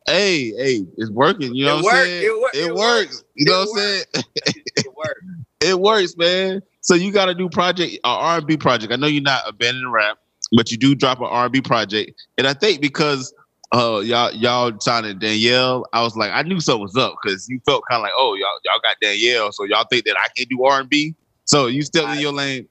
Hey, 0.07 0.51
hey, 0.57 0.85
it's 0.97 1.09
working. 1.11 1.53
You 1.55 1.65
know 1.65 1.79
It 1.79 1.83
what 1.83 1.93
I'm 1.95 2.05
saying? 2.05 2.23
it 2.25 2.41
work, 2.41 2.55
It, 2.55 2.65
it 2.67 2.75
works. 2.75 3.23
You 3.35 3.45
It 3.45 3.49
know 3.49 3.59
what 3.65 3.69
I'm 3.69 3.77
saying? 3.77 4.03
it 4.77 4.93
works. 4.95 5.25
It 5.61 5.79
works, 5.79 6.15
man. 6.17 6.61
So 6.81 6.95
you 6.95 7.11
got 7.11 7.29
a 7.29 7.33
new 7.33 7.49
project, 7.49 7.95
a 8.03 8.07
R&B 8.07 8.57
project. 8.57 8.93
I 8.93 8.95
know 8.95 9.07
you're 9.07 9.23
not 9.23 9.43
abandoning 9.47 9.91
rap, 9.91 10.17
but 10.55 10.71
you 10.71 10.77
do 10.77 10.95
drop 10.95 11.19
an 11.19 11.27
R&B 11.27 11.61
project, 11.61 12.11
and 12.37 12.47
I 12.47 12.53
think 12.53 12.81
because 12.81 13.33
uh 13.71 13.99
y'all 14.03 14.31
y'all 14.31 14.71
signed 14.79 15.19
Danielle, 15.19 15.85
I 15.93 16.03
was 16.03 16.15
like, 16.15 16.31
I 16.31 16.43
knew 16.43 16.59
something 16.59 16.83
was 16.83 16.95
up 16.95 17.15
because 17.21 17.49
you 17.49 17.59
felt 17.65 17.83
kind 17.89 17.99
of 17.99 18.03
like, 18.03 18.13
oh 18.15 18.35
y'all 18.35 18.59
y'all 18.63 18.79
got 18.83 18.97
Danielle, 19.01 19.51
so 19.51 19.63
y'all 19.63 19.85
think 19.89 20.05
that 20.05 20.15
I 20.19 20.27
can 20.35 20.47
do 20.47 20.63
R&B. 20.63 21.15
So 21.45 21.67
you 21.67 21.81
stepped 21.81 22.09
in 22.09 22.19
your 22.19 22.33
lane. 22.33 22.67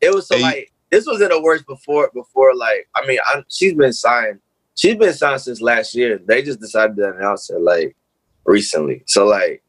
It 0.00 0.14
was 0.14 0.28
so 0.28 0.36
like 0.38 0.72
this 0.90 1.06
was 1.06 1.20
in 1.20 1.28
the 1.28 1.40
works 1.40 1.62
before 1.62 2.10
before 2.14 2.54
like 2.54 2.88
I 2.94 3.06
mean 3.06 3.18
I, 3.26 3.42
she's 3.48 3.74
been 3.74 3.92
signed 3.92 4.40
she's 4.80 4.96
been 4.96 5.12
signed 5.12 5.40
since 5.40 5.60
last 5.60 5.94
year. 5.94 6.18
They 6.18 6.42
just 6.42 6.60
decided 6.60 6.96
to 6.96 7.14
announce 7.14 7.50
it 7.50 7.60
like 7.60 7.96
recently. 8.46 9.02
So 9.06 9.26
like 9.26 9.62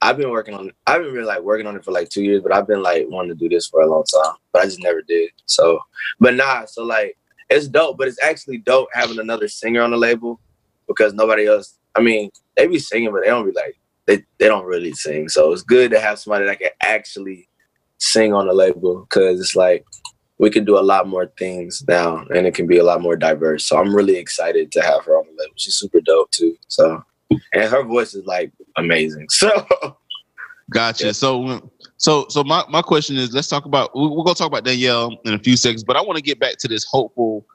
I've 0.00 0.16
been 0.16 0.30
working 0.30 0.54
on 0.54 0.70
I've 0.86 1.02
been 1.02 1.12
really 1.12 1.26
like 1.26 1.42
working 1.42 1.66
on 1.66 1.76
it 1.76 1.84
for 1.84 1.92
like 1.92 2.08
two 2.08 2.22
years, 2.22 2.42
but 2.42 2.52
I've 2.52 2.66
been 2.66 2.82
like 2.82 3.06
wanting 3.08 3.30
to 3.30 3.34
do 3.34 3.48
this 3.48 3.66
for 3.66 3.80
a 3.80 3.86
long 3.86 4.04
time, 4.04 4.34
but 4.52 4.62
I 4.62 4.64
just 4.66 4.82
never 4.82 5.02
did. 5.02 5.30
So 5.46 5.80
but 6.20 6.34
nah, 6.34 6.64
so 6.66 6.84
like 6.84 7.16
it's 7.50 7.68
dope, 7.68 7.98
but 7.98 8.08
it's 8.08 8.22
actually 8.22 8.58
dope 8.58 8.88
having 8.92 9.18
another 9.18 9.48
singer 9.48 9.82
on 9.82 9.90
the 9.90 9.96
label 9.96 10.40
because 10.86 11.14
nobody 11.14 11.46
else 11.46 11.78
I 11.94 12.00
mean, 12.00 12.30
they 12.56 12.66
be 12.68 12.78
singing, 12.78 13.10
but 13.10 13.22
they 13.22 13.28
don't 13.28 13.44
be 13.44 13.52
like 13.52 13.76
they, 14.06 14.24
they 14.38 14.46
don't 14.48 14.64
really 14.64 14.92
sing. 14.92 15.28
So 15.28 15.52
it's 15.52 15.62
good 15.62 15.90
to 15.90 16.00
have 16.00 16.18
somebody 16.18 16.46
that 16.46 16.60
can 16.60 16.70
actually 16.82 17.48
sing 17.98 18.32
on 18.32 18.46
the 18.46 18.54
label 18.54 19.00
because 19.00 19.40
it's 19.40 19.56
like 19.56 19.84
we 20.38 20.48
can 20.48 20.64
do 20.64 20.78
a 20.78 20.80
lot 20.80 21.08
more 21.08 21.26
things 21.38 21.84
now 21.88 22.24
and 22.34 22.46
it 22.46 22.54
can 22.54 22.66
be 22.66 22.78
a 22.78 22.84
lot 22.84 23.02
more 23.02 23.16
diverse. 23.16 23.66
So 23.66 23.76
I'm 23.76 23.94
really 23.94 24.16
excited 24.16 24.70
to 24.72 24.80
have 24.80 25.04
her 25.04 25.16
on 25.16 25.26
the 25.26 25.42
label. 25.42 25.54
She's 25.56 25.74
super 25.74 26.00
dope 26.00 26.30
too. 26.30 26.56
So 26.68 27.02
and 27.52 27.64
her 27.70 27.82
voice 27.82 28.14
is 28.14 28.24
like 28.24 28.52
amazing. 28.78 29.26
So 29.38 29.96
Gotcha. 30.70 31.06
Yeah. 31.06 31.12
So 31.12 31.70
so 31.96 32.26
so 32.28 32.44
my, 32.44 32.62
my 32.68 32.82
question 32.82 33.16
is, 33.16 33.32
let's 33.32 33.48
talk 33.48 33.64
about 33.64 33.96
we- 33.96 34.06
we're 34.08 34.22
gonna 34.24 34.34
talk 34.34 34.48
about 34.48 34.64
Danielle 34.64 35.16
in 35.24 35.32
a 35.34 35.38
few 35.38 35.56
seconds, 35.56 35.82
but 35.82 35.96
I 35.96 36.02
want 36.02 36.16
to 36.16 36.22
get 36.22 36.38
back 36.38 36.56
to 36.58 36.68
this 36.68 36.84
hopeful, 36.84 37.46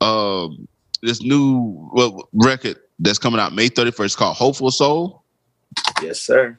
um, 0.00 0.66
this 1.00 1.22
new 1.22 1.88
well, 1.92 2.28
record 2.32 2.76
that's 2.98 3.18
coming 3.20 3.38
out 3.38 3.52
May 3.54 3.68
31st 3.68 4.16
called 4.16 4.36
Hopeful 4.36 4.70
Soul. 4.72 5.22
yes, 6.02 6.20
sir. 6.20 6.58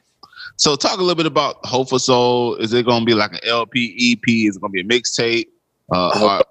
So 0.56 0.76
talk 0.76 0.96
a 0.98 1.02
little 1.02 1.14
bit 1.14 1.26
about 1.26 1.56
Hopeful 1.66 1.98
Soul. 1.98 2.54
Is 2.56 2.72
it 2.72 2.86
gonna 2.86 3.04
be 3.04 3.14
like 3.14 3.32
an 3.34 3.40
LP, 3.44 3.94
EP? 4.12 4.28
Is 4.48 4.56
it 4.56 4.60
gonna 4.60 4.70
be 4.72 4.80
a 4.80 4.84
mixtape? 4.84 5.48
Uh, 5.94 6.38
or- 6.38 6.44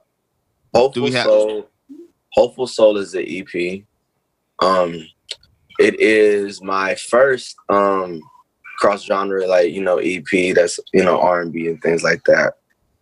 Hopeful 0.75 1.01
we 1.03 1.11
have- 1.13 1.25
Soul. 1.25 1.67
Hopeful 2.33 2.67
Soul 2.67 2.97
is 2.97 3.11
the 3.13 3.39
EP. 3.39 3.83
Um, 4.59 5.07
it 5.79 5.99
is 5.99 6.61
my 6.61 6.95
first 6.95 7.55
um 7.69 8.21
cross 8.77 9.03
genre 9.03 9.45
like 9.47 9.71
you 9.71 9.81
know 9.81 9.97
EP 9.97 10.55
that's 10.55 10.79
you 10.93 11.03
know 11.03 11.19
R 11.19 11.41
and 11.41 11.51
B 11.51 11.67
and 11.67 11.81
things 11.81 12.03
like 12.03 12.23
that. 12.25 12.53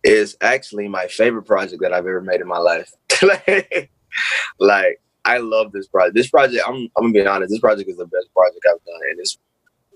Is 0.02 0.36
actually 0.40 0.86
my 0.86 1.06
favorite 1.08 1.44
project 1.44 1.82
that 1.82 1.92
I've 1.92 2.06
ever 2.06 2.20
made 2.20 2.40
in 2.40 2.46
my 2.46 2.58
life. 2.58 2.92
like, 4.60 5.00
I 5.24 5.38
love 5.38 5.72
this 5.72 5.88
project. 5.88 6.14
This 6.14 6.30
project, 6.30 6.62
I'm 6.66 6.88
I'm 6.96 7.12
gonna 7.12 7.12
be 7.12 7.26
honest, 7.26 7.50
this 7.50 7.58
project 7.58 7.90
is 7.90 7.96
the 7.96 8.06
best 8.06 8.32
project 8.32 8.64
I've 8.68 8.84
done, 8.84 9.00
and 9.10 9.18
it's 9.18 9.36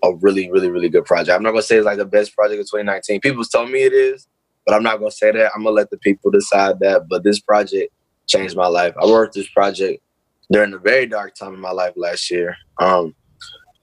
a 0.03 0.13
really, 0.17 0.51
really, 0.51 0.69
really 0.69 0.89
good 0.89 1.05
project. 1.05 1.37
I'm 1.37 1.43
not 1.43 1.51
gonna 1.51 1.63
say 1.63 1.77
it's 1.77 1.87
like 1.87 1.99
the 1.99 2.05
best 2.05 2.35
project 2.35 2.61
of 2.61 2.67
2019. 2.67 3.21
People 3.21 3.45
told 3.45 3.71
me 3.71 3.83
it 3.83 3.93
is, 3.93 4.27
but 4.67 4.75
I'm 4.75 4.83
not 4.83 4.99
gonna 4.99 5.13
say 5.13 5.31
that. 5.31 5.53
I'm 5.55 5.63
gonna 5.63 5.77
let 5.77 5.91
the 5.91 5.99
people 5.99 6.31
decide 6.31 6.81
that. 6.81 7.07
But 7.09 7.23
this 7.23 7.39
project 7.39 7.93
changed 8.27 8.57
my 8.57 8.67
life. 8.67 8.95
I 9.01 9.07
worked 9.07 9.35
this 9.35 9.49
project 9.49 10.03
during 10.51 10.73
a 10.75 10.79
very 10.79 11.07
dark 11.07 11.35
time 11.35 11.55
in 11.55 11.61
my 11.61 11.71
life 11.71 11.95
last 11.97 12.31
year. 12.31 12.57
Um, 12.79 13.15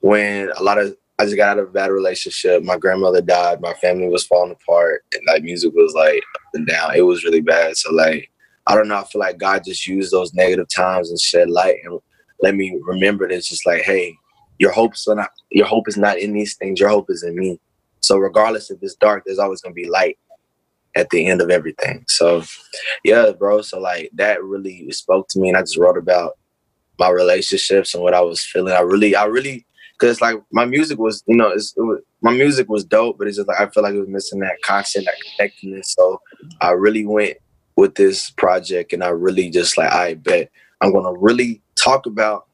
when 0.00 0.50
a 0.56 0.62
lot 0.62 0.78
of 0.78 0.96
I 1.20 1.24
just 1.24 1.36
got 1.36 1.48
out 1.48 1.58
of 1.58 1.68
a 1.70 1.72
bad 1.72 1.90
relationship. 1.90 2.62
My 2.62 2.78
grandmother 2.78 3.20
died. 3.20 3.60
My 3.60 3.74
family 3.74 4.06
was 4.06 4.24
falling 4.24 4.52
apart, 4.52 5.04
and 5.12 5.22
like 5.26 5.42
music 5.42 5.72
was 5.74 5.92
like 5.92 6.22
up 6.36 6.42
and 6.54 6.66
down. 6.66 6.94
It 6.94 7.00
was 7.00 7.24
really 7.24 7.40
bad. 7.40 7.76
So 7.76 7.92
like, 7.92 8.30
I 8.68 8.76
don't 8.76 8.86
know. 8.86 8.98
I 8.98 9.04
feel 9.04 9.18
like 9.18 9.38
God 9.38 9.64
just 9.64 9.86
used 9.86 10.12
those 10.12 10.32
negative 10.32 10.68
times 10.68 11.10
and 11.10 11.18
shed 11.18 11.50
light 11.50 11.78
and 11.82 11.98
let 12.40 12.54
me 12.54 12.78
remember 12.84 13.28
that 13.28 13.34
it's 13.34 13.48
just 13.48 13.66
like, 13.66 13.82
hey, 13.82 14.14
your 14.58 14.72
hopes 14.72 15.06
are 15.08 15.14
not 15.14 15.30
your 15.50 15.66
hope 15.66 15.88
is 15.88 15.96
not 15.96 16.18
in 16.18 16.32
these 16.32 16.56
things. 16.56 16.80
Your 16.80 16.88
hope 16.88 17.10
is 17.10 17.22
in 17.22 17.36
me. 17.36 17.60
So 18.00 18.16
regardless 18.16 18.70
if 18.70 18.78
it's 18.82 18.94
dark, 18.94 19.24
there's 19.26 19.38
always 19.38 19.60
gonna 19.60 19.74
be 19.74 19.88
light 19.88 20.18
at 20.96 21.10
the 21.10 21.26
end 21.26 21.40
of 21.40 21.50
everything. 21.50 22.04
So 22.08 22.42
yeah, 23.04 23.30
bro. 23.32 23.62
So 23.62 23.80
like 23.80 24.10
that 24.14 24.42
really 24.42 24.90
spoke 24.92 25.28
to 25.30 25.40
me, 25.40 25.48
and 25.48 25.56
I 25.56 25.62
just 25.62 25.78
wrote 25.78 25.98
about 25.98 26.38
my 26.98 27.10
relationships 27.10 27.94
and 27.94 28.02
what 28.02 28.14
I 28.14 28.20
was 28.20 28.44
feeling. 28.44 28.74
I 28.74 28.80
really, 28.80 29.14
I 29.14 29.24
really, 29.24 29.66
because 29.92 30.20
like 30.20 30.36
my 30.52 30.64
music 30.64 30.98
was, 30.98 31.22
you 31.26 31.36
know, 31.36 31.50
it 31.50 31.54
was, 31.76 32.02
my 32.20 32.32
music 32.32 32.68
was 32.68 32.84
dope, 32.84 33.18
but 33.18 33.28
it's 33.28 33.36
just 33.36 33.48
like 33.48 33.60
I 33.60 33.68
feel 33.68 33.82
like 33.82 33.94
it 33.94 34.00
was 34.00 34.08
missing 34.08 34.40
that 34.40 34.60
content, 34.62 35.06
that 35.06 35.14
connectedness. 35.36 35.94
So 35.96 36.20
I 36.60 36.70
really 36.70 37.06
went 37.06 37.36
with 37.76 37.94
this 37.94 38.30
project, 38.30 38.92
and 38.92 39.04
I 39.04 39.08
really 39.08 39.50
just 39.50 39.78
like 39.78 39.92
I 39.92 40.14
bet 40.14 40.50
I'm 40.80 40.92
gonna 40.92 41.16
really 41.18 41.62
talk 41.76 42.06
about 42.06 42.46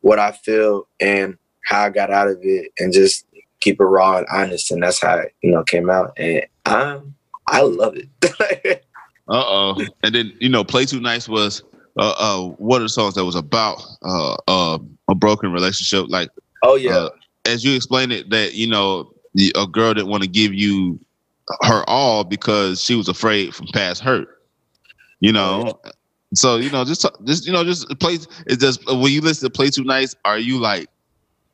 what 0.00 0.18
I 0.18 0.32
feel 0.32 0.86
and 1.00 1.36
how 1.64 1.84
I 1.84 1.90
got 1.90 2.10
out 2.10 2.28
of 2.28 2.38
it, 2.42 2.72
and 2.78 2.92
just 2.92 3.26
keep 3.60 3.80
it 3.80 3.84
raw 3.84 4.18
and 4.18 4.26
honest, 4.30 4.70
and 4.70 4.82
that's 4.82 5.02
how 5.02 5.16
it, 5.16 5.34
you 5.42 5.50
know 5.50 5.64
came 5.64 5.90
out, 5.90 6.12
and 6.16 6.46
I'm 6.64 7.14
I 7.48 7.62
love 7.62 7.96
it. 7.96 8.84
Uh 9.28 9.44
oh. 9.46 9.86
And 10.02 10.14
then 10.14 10.32
you 10.40 10.48
know, 10.48 10.64
play 10.64 10.86
too 10.86 11.00
nice 11.00 11.28
was 11.28 11.62
uh, 11.98 12.14
uh 12.18 12.48
one 12.58 12.80
of 12.80 12.84
the 12.84 12.88
songs 12.88 13.14
that 13.14 13.24
was 13.24 13.34
about 13.34 13.82
uh, 14.02 14.36
uh 14.46 14.78
a 15.08 15.14
broken 15.14 15.52
relationship. 15.52 16.06
Like 16.08 16.30
oh 16.62 16.76
yeah, 16.76 16.96
uh, 16.96 17.10
as 17.44 17.64
you 17.64 17.74
explained 17.74 18.12
it, 18.12 18.30
that 18.30 18.54
you 18.54 18.66
know 18.66 19.12
the, 19.34 19.52
a 19.56 19.66
girl 19.66 19.94
didn't 19.94 20.08
want 20.08 20.22
to 20.22 20.28
give 20.28 20.54
you 20.54 20.98
her 21.62 21.82
all 21.88 22.24
because 22.24 22.82
she 22.82 22.94
was 22.94 23.08
afraid 23.08 23.54
from 23.54 23.66
past 23.72 24.02
hurt. 24.02 24.28
You 25.20 25.32
know. 25.32 25.80
So 26.34 26.56
you 26.56 26.70
know, 26.70 26.84
just 26.84 27.06
just 27.24 27.46
you 27.46 27.52
know, 27.52 27.64
just 27.64 27.88
play. 28.00 28.18
It 28.46 28.60
just 28.60 28.86
when 28.86 29.10
you 29.12 29.22
listen 29.22 29.48
to 29.48 29.52
"Play 29.52 29.70
Too 29.70 29.84
Nice," 29.84 30.14
are 30.26 30.38
you 30.38 30.58
like, 30.58 30.88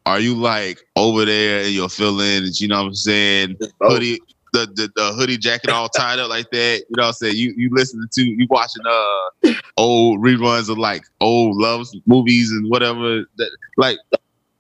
are 0.05 0.19
you 0.19 0.35
like 0.35 0.81
over 0.97 1.25
there 1.25 1.61
in 1.61 1.73
your 1.73 1.89
feelings? 1.89 2.61
You 2.61 2.69
know 2.69 2.83
what 2.83 2.89
I'm 2.89 2.95
saying? 2.95 3.57
Hoodie, 3.81 4.19
the, 4.55 4.67
the, 4.75 4.93
the 4.95 5.13
hoodie 5.13 5.37
jacket 5.37 5.71
all 5.71 5.89
tied 5.89 6.19
up 6.19 6.31
like 6.31 6.51
that. 6.53 6.85
You 6.89 6.97
know 6.97 7.03
what 7.03 7.07
I'm 7.09 7.13
saying? 7.15 7.37
You 7.37 7.53
you 7.57 7.71
listening 7.73 8.07
to 8.13 8.23
you 8.23 8.47
watching 8.49 8.83
uh 8.87 9.53
old 9.77 10.21
reruns 10.21 10.69
of 10.71 10.79
like 10.79 11.05
old 11.21 11.57
love 11.57 11.87
movies 12.07 12.51
and 12.51 12.71
whatever. 12.71 13.25
That 13.37 13.51
like 13.77 13.99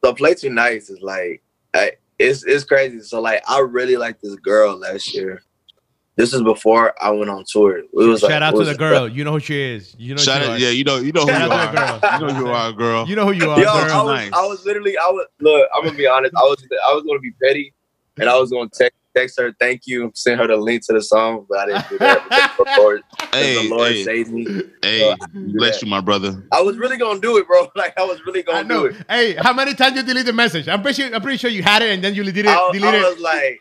so 0.04 0.12
play 0.12 0.34
too 0.34 0.50
nice 0.50 0.90
is 0.90 1.00
like 1.00 1.42
I, 1.72 1.92
it's 2.18 2.44
it's 2.44 2.64
crazy. 2.64 3.00
So 3.00 3.20
like 3.20 3.42
I 3.48 3.60
really 3.60 3.96
like 3.96 4.20
this 4.20 4.34
girl 4.36 4.76
last 4.76 5.14
year. 5.14 5.42
This 6.16 6.32
is 6.32 6.42
before 6.42 6.94
I 7.02 7.10
went 7.10 7.28
on 7.28 7.44
tour. 7.44 7.78
It 7.78 7.88
was 7.92 8.20
Shout 8.20 8.30
like, 8.30 8.42
out 8.42 8.50
to 8.52 8.58
was 8.58 8.68
the 8.68 8.76
girl. 8.76 9.08
You 9.08 9.24
know 9.24 9.32
who 9.32 9.40
she 9.40 9.60
is. 9.60 9.96
You 9.98 10.14
know 10.14 10.22
shout 10.22 10.42
who 10.42 10.52
out, 10.52 10.60
yeah, 10.60 10.68
you 10.68 10.84
know 10.84 10.98
you 10.98 11.10
know 11.10 11.26
who 11.26 11.32
you 11.32 11.38
to 11.40 11.48
the 11.48 11.54
are. 11.54 11.72
girl. 11.72 11.98
You 12.14 12.26
know 12.26 12.34
who 12.34 12.44
you 12.44 12.52
are, 12.52 12.72
girl. 12.72 13.08
You 13.08 13.16
know 13.16 13.26
who 13.26 13.32
you 13.32 13.50
are, 13.50 13.58
Yo, 13.58 13.64
girl. 13.64 13.90
I 13.90 14.02
was, 14.02 14.20
nice. 14.20 14.32
I 14.32 14.46
was 14.46 14.64
literally, 14.64 14.96
I 14.96 15.08
was 15.08 15.26
look. 15.40 15.68
I'm 15.74 15.84
gonna 15.84 15.96
be 15.96 16.06
honest. 16.06 16.32
I 16.36 16.42
was, 16.42 16.64
I 16.88 16.94
was 16.94 17.02
gonna 17.04 17.18
be 17.18 17.32
petty, 17.42 17.74
and 18.18 18.28
I 18.28 18.38
was 18.38 18.52
gonna 18.52 18.70
text, 18.72 18.96
text 19.16 19.38
her, 19.38 19.54
thank 19.60 19.82
you, 19.86 20.10
send 20.14 20.40
her 20.40 20.46
the 20.46 20.56
link 20.56 20.84
to 20.86 20.92
the 20.92 21.02
song, 21.02 21.46
but 21.48 21.58
I 21.60 21.66
didn't 21.66 21.88
do 21.88 21.98
that 21.98 22.24
because 22.56 22.56
the 22.56 22.74
Lord, 22.82 23.02
Hey, 23.32 23.68
the 23.68 23.74
Lord 23.74 23.92
hey, 23.92 24.04
saved 24.04 24.30
me. 24.32 24.44
hey, 24.82 25.14
do 25.32 25.52
bless 25.54 25.82
you, 25.82 25.88
my 25.88 26.00
brother. 26.00 26.42
I 26.52 26.60
was 26.60 26.76
really 26.76 26.96
gonna 26.96 27.20
do 27.20 27.36
it, 27.38 27.46
bro. 27.46 27.68
Like 27.76 27.98
I 27.98 28.04
was 28.04 28.24
really 28.26 28.42
gonna 28.42 28.68
do 28.68 28.86
it. 28.86 28.96
Hey, 29.08 29.34
how 29.34 29.52
many 29.52 29.74
times 29.74 29.96
you 29.96 30.02
delete 30.02 30.26
the 30.26 30.32
message? 30.32 30.68
I'm 30.68 30.82
pretty 30.82 31.02
sure. 31.02 31.14
I'm 31.14 31.22
pretty 31.22 31.38
sure 31.38 31.50
you 31.50 31.62
had 31.62 31.82
it 31.82 31.90
and 31.92 32.02
then 32.02 32.14
you 32.14 32.22
deleted 32.22 32.46
I, 32.46 32.70
it. 32.72 32.84
I 32.84 33.08
was 33.10 33.18
like, 33.20 33.60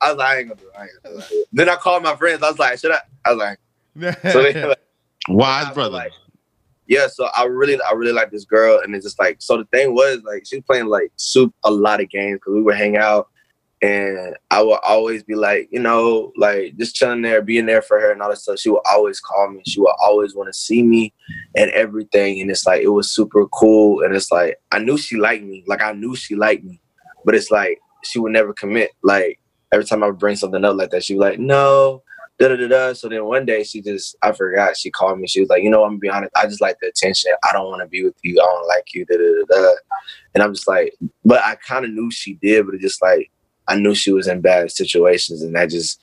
I 0.00 0.08
was 0.10 0.18
like, 0.18 0.28
I 0.28 0.38
ain't 0.40 0.48
gonna 0.48 0.60
do 0.60 0.66
it. 0.66 0.72
I 0.78 0.82
ain't 0.82 1.02
gonna 1.04 1.16
do 1.16 1.22
it. 1.40 1.48
Then 1.52 1.68
I 1.68 1.76
called 1.76 2.02
my 2.02 2.16
friends. 2.16 2.42
I 2.42 2.48
was 2.50 2.58
like, 2.58 2.78
should 2.78 2.92
I? 2.92 3.00
I 3.24 3.32
was 3.32 3.38
like, 3.38 3.58
so 4.32 4.42
they 4.42 4.64
like, 4.68 4.78
Wise 5.28 5.72
brother. 5.74 5.90
like- 5.90 6.12
yeah, 6.88 7.06
so 7.06 7.28
I 7.34 7.44
really, 7.44 7.78
I 7.88 7.92
really 7.94 8.12
like 8.12 8.30
this 8.32 8.44
girl, 8.44 8.80
and 8.82 8.94
it's 8.94 9.04
just 9.06 9.18
like, 9.18 9.36
so 9.40 9.56
the 9.56 9.64
thing 9.66 9.94
was 9.94 10.20
like, 10.24 10.44
she 10.44 10.56
was 10.56 10.64
playing 10.66 10.86
like 10.88 11.10
soup 11.16 11.54
a 11.64 11.70
lot 11.70 12.00
of 12.02 12.10
games 12.10 12.36
because 12.38 12.52
we 12.54 12.60
would 12.62 12.76
hang 12.76 12.96
out, 12.96 13.28
and 13.82 14.36
I 14.50 14.62
would 14.62 14.78
always 14.84 15.24
be 15.24 15.34
like, 15.34 15.68
you 15.72 15.80
know, 15.80 16.32
like 16.36 16.76
just 16.78 16.94
chilling 16.94 17.22
there, 17.22 17.42
being 17.42 17.66
there 17.66 17.82
for 17.82 18.00
her 18.00 18.12
and 18.12 18.22
all 18.22 18.30
that 18.30 18.38
stuff. 18.38 18.60
She 18.60 18.70
would 18.70 18.82
always 18.90 19.18
call 19.18 19.50
me. 19.50 19.60
She 19.66 19.80
would 19.80 19.94
always 20.00 20.36
want 20.36 20.48
to 20.48 20.58
see 20.58 20.84
me 20.84 21.12
and 21.56 21.70
everything, 21.72 22.40
and 22.40 22.50
it's 22.50 22.64
like 22.66 22.82
it 22.82 22.88
was 22.88 23.10
super 23.10 23.46
cool, 23.48 24.02
and 24.02 24.14
it's 24.14 24.30
like 24.30 24.56
I 24.70 24.78
knew 24.78 24.96
she 24.96 25.16
liked 25.16 25.44
me, 25.44 25.64
like 25.66 25.82
I 25.82 25.92
knew 25.92 26.14
she 26.14 26.36
liked 26.36 26.64
me, 26.64 26.80
but 27.24 27.34
it's 27.34 27.50
like 27.50 27.78
she 28.04 28.18
would 28.18 28.32
never 28.32 28.52
commit. 28.52 28.90
Like 29.02 29.40
every 29.72 29.84
time 29.84 30.02
I 30.02 30.06
would 30.06 30.18
bring 30.18 30.36
something 30.36 30.64
up 30.64 30.76
like 30.76 30.90
that, 30.90 31.04
she 31.04 31.14
was 31.14 31.20
like, 31.20 31.40
no, 31.40 32.02
da 32.38 32.48
da 32.48 32.56
da 32.56 32.68
da. 32.68 32.92
So 32.92 33.08
then 33.08 33.24
one 33.24 33.46
day 33.46 33.64
she 33.64 33.80
just, 33.80 34.16
I 34.22 34.32
forgot. 34.32 34.76
She 34.76 34.90
called 34.90 35.18
me. 35.18 35.26
She 35.26 35.40
was 35.40 35.48
like, 35.48 35.62
you 35.62 35.70
know, 35.70 35.82
I'm 35.82 35.92
gonna 35.92 35.98
be 35.98 36.08
honest. 36.08 36.32
I 36.36 36.46
just 36.46 36.60
like 36.60 36.76
the 36.80 36.88
attention. 36.88 37.32
I 37.48 37.52
don't 37.52 37.66
want 37.66 37.82
to 37.82 37.88
be 37.88 38.04
with 38.04 38.14
you. 38.22 38.40
I 38.40 38.44
don't 38.44 38.68
like 38.68 38.94
you. 38.94 39.04
Da 39.06 39.16
da 39.16 39.56
da 39.58 39.62
da. 39.62 39.74
And 40.34 40.42
I'm 40.42 40.54
just 40.54 40.68
like, 40.68 40.94
but 41.24 41.42
I 41.42 41.56
kind 41.56 41.84
of 41.84 41.90
knew 41.90 42.10
she 42.12 42.34
did, 42.34 42.66
but 42.66 42.76
it 42.76 42.80
just 42.80 43.02
like 43.02 43.30
I 43.68 43.76
knew 43.76 43.94
she 43.94 44.12
was 44.12 44.26
in 44.26 44.40
bad 44.40 44.70
situations, 44.70 45.42
and 45.42 45.54
that 45.54 45.70
just, 45.70 46.00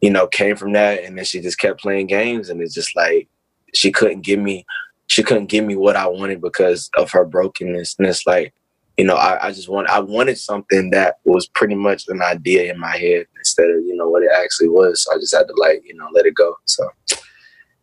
you 0.00 0.10
know, 0.10 0.26
came 0.26 0.56
from 0.56 0.72
that. 0.72 1.04
And 1.04 1.16
then 1.16 1.24
she 1.24 1.40
just 1.40 1.58
kept 1.58 1.80
playing 1.80 2.06
games, 2.06 2.48
and 2.48 2.60
it's 2.60 2.74
just 2.74 2.94
like 2.96 3.28
she 3.74 3.90
couldn't 3.90 4.22
give 4.22 4.40
me, 4.40 4.64
she 5.06 5.22
couldn't 5.22 5.46
give 5.46 5.64
me 5.64 5.76
what 5.76 5.96
I 5.96 6.06
wanted 6.06 6.40
because 6.40 6.90
of 6.96 7.10
her 7.12 7.24
brokenness. 7.24 7.96
And 7.98 8.06
it's 8.06 8.26
like, 8.26 8.54
you 8.96 9.04
know, 9.04 9.16
I, 9.16 9.46
I 9.46 9.52
just 9.52 9.68
want 9.68 9.88
I 9.88 10.00
wanted 10.00 10.38
something 10.38 10.90
that 10.90 11.16
was 11.24 11.48
pretty 11.48 11.74
much 11.74 12.04
an 12.08 12.22
idea 12.22 12.70
in 12.72 12.78
my 12.78 12.96
head 12.96 13.26
instead 13.38 13.70
of, 13.70 13.76
you 13.84 13.96
know, 13.96 14.08
what 14.08 14.22
it 14.22 14.30
actually 14.36 14.68
was. 14.68 15.02
So 15.02 15.14
I 15.14 15.18
just 15.18 15.34
had 15.34 15.48
to 15.48 15.54
like, 15.56 15.82
you 15.84 15.94
know, 15.94 16.08
let 16.12 16.26
it 16.26 16.34
go. 16.34 16.54
So 16.66 16.88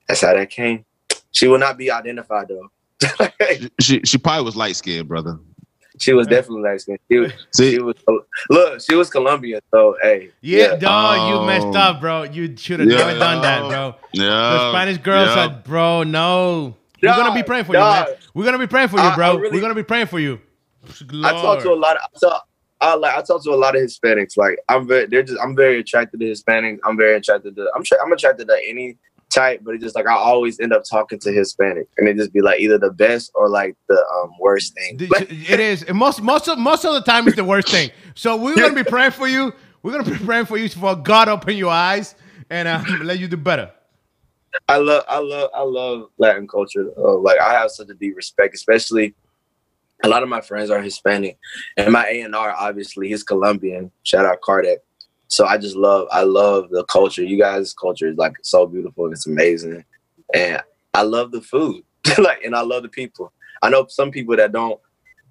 that's 0.08 0.22
how 0.22 0.34
that 0.34 0.50
came. 0.50 0.86
She 1.32 1.48
will 1.48 1.58
not 1.58 1.78
be 1.78 1.92
identified 1.92 2.48
though. 2.48 2.70
She 3.80 4.02
she 4.04 4.18
probably 4.18 4.44
was 4.44 4.56
light 4.56 4.76
skinned, 4.76 5.08
brother. 5.08 5.40
She 6.00 6.14
was 6.14 6.28
definitely 6.28 6.64
like 6.70 6.82
she 7.12 7.18
was, 7.20 7.32
See, 7.54 7.72
she 7.74 7.80
was 7.82 7.96
look, 8.50 8.82
she 8.82 8.96
was 8.96 9.10
Colombian, 9.10 9.62
so 9.72 9.96
hey. 10.02 10.32
yeah, 10.42 10.76
dog, 10.76 11.30
you 11.42 11.46
messed 11.46 11.68
Oh. 11.68 11.80
up, 11.80 12.02
bro. 12.02 12.24
You 12.24 12.56
should 12.58 12.80
have 12.80 12.90
Yeah. 12.90 12.98
never 12.98 13.20
done 13.20 13.42
that, 13.42 13.68
bro. 13.70 13.96
yeah, 14.14 14.26
The 14.30 14.72
Spanish 14.72 14.98
girl 14.98 15.26
yeah. 15.26 15.36
said, 15.36 15.64
bro, 15.64 16.04
no. 16.04 16.76
We're 17.02 17.16
gonna 17.16 17.34
be 17.36 17.44
praying 17.44 17.66
for 17.66 17.74
you, 17.74 17.80
dog. 17.80 18.08
man. 18.08 18.16
We're 18.34 18.46
gonna 18.46 18.58
be 18.60 18.68
praying 18.68 18.88
for 18.90 18.98
you, 18.98 19.04
I- 19.04 19.12
I 19.14 19.16
bro. 19.16 19.38
really- 19.38 19.52
We're 19.56 19.62
gonna 19.62 19.76
be 19.76 19.84
praying 19.84 20.08
for 20.08 20.20
you. 20.20 20.40
I 21.24 21.32
talk 21.34 21.62
to 21.62 21.72
a 21.72 21.76
lot 21.76 21.98
of 21.98 22.02
I 22.04 22.20
talk, 22.28 22.48
I 22.82 22.96
like 22.96 23.16
I 23.18 23.22
talk 23.22 23.44
to 23.44 23.52
a 23.52 23.56
lot 23.56 23.76
of 23.76 23.82
Hispanics. 23.82 24.38
Like 24.38 24.58
I'm 24.70 24.88
very 24.88 25.06
they're 25.08 25.24
just 25.24 25.40
I'm 25.42 25.56
very 25.56 25.80
attracted 25.82 26.20
to 26.22 26.26
Hispanics. 26.26 26.80
I'm 26.86 26.98
very 26.98 27.16
attracted 27.16 27.56
to 27.58 27.70
I'm 27.76 27.84
sure 27.84 27.98
I'm 28.04 28.12
attracted 28.14 28.48
to 28.48 28.58
any 28.68 28.98
type, 29.30 29.62
but 29.64 29.76
it's 29.76 29.84
just 29.84 29.96
like 29.96 30.08
I 30.08 30.14
always 30.14 30.60
end 30.60 30.74
up 30.74 30.84
talking 30.84 31.20
to 31.20 31.32
Hispanic 31.32 31.88
and 31.98 32.08
it 32.08 32.18
just 32.18 32.34
be 32.34 32.42
like 32.42 32.60
either 32.60 32.78
the 32.78 32.92
best 32.92 33.32
or 33.36 33.50
like 33.50 33.76
the 33.88 34.04
um 34.16 34.34
worst 34.40 34.74
thing. 34.74 34.98
It 35.00 35.60
is. 35.60 35.84
And 35.84 35.98
most 35.98 36.22
most 36.22 36.48
of 36.48 36.58
most 36.58 36.86
of 36.86 36.94
the 36.94 37.02
time 37.02 37.28
it's 37.28 37.36
the 37.36 37.44
worst 37.44 37.70
thing. 37.70 37.92
So 38.16 38.36
we're 38.36 38.56
gonna 38.56 38.74
be 38.76 38.84
praying 38.84 39.12
for 39.12 39.28
you. 39.28 39.54
We're 39.84 39.92
gonna 39.92 40.18
be 40.18 40.26
praying 40.26 40.46
for 40.46 40.58
you 40.58 40.68
for 40.70 40.96
God 40.96 41.30
open 41.30 41.56
your 41.56 41.72
eyes 41.72 42.16
and 42.50 42.68
uh, 42.68 42.84
let 43.02 43.20
you 43.20 43.28
do 43.28 43.38
better. 43.38 43.72
I 44.68 44.78
love, 44.78 45.04
I 45.08 45.20
love, 45.20 45.50
I 45.54 45.62
love 45.62 46.10
Latin 46.18 46.48
culture. 46.48 46.90
Uh, 46.98 47.18
like 47.18 47.40
I 47.40 47.54
have 47.54 47.70
such 47.70 47.90
a 47.90 47.94
deep 47.94 48.16
respect, 48.16 48.56
especially 48.56 49.14
a 50.04 50.08
lot 50.08 50.24
of 50.24 50.30
my 50.30 50.42
friends 50.42 50.70
are 50.70 50.82
Hispanic, 50.82 51.38
and 51.78 51.92
my 51.92 52.08
A 52.08 52.22
and 52.22 52.36
R 52.36 52.54
obviously 52.58 53.10
he's 53.10 53.24
Colombian. 53.24 53.92
Shout 54.04 54.26
out 54.26 54.42
Kardec. 54.42 54.78
So 55.30 55.46
I 55.46 55.58
just 55.58 55.76
love, 55.76 56.08
I 56.12 56.24
love 56.24 56.70
the 56.70 56.84
culture. 56.86 57.24
You 57.24 57.40
guys' 57.40 57.74
culture 57.74 58.08
is 58.08 58.18
like 58.18 58.34
so 58.44 58.66
beautiful 58.68 59.06
and 59.06 59.14
it's 59.14 59.28
amazing, 59.28 59.84
and 60.34 60.62
I 60.94 61.04
love 61.04 61.32
the 61.32 61.42
food, 61.42 61.84
like, 62.18 62.44
and 62.44 62.56
I 62.56 62.62
love 62.62 62.84
the 62.84 62.90
people. 62.90 63.32
I 63.62 63.70
know 63.70 63.86
some 63.90 64.12
people 64.12 64.36
that 64.36 64.52
don't 64.52 64.80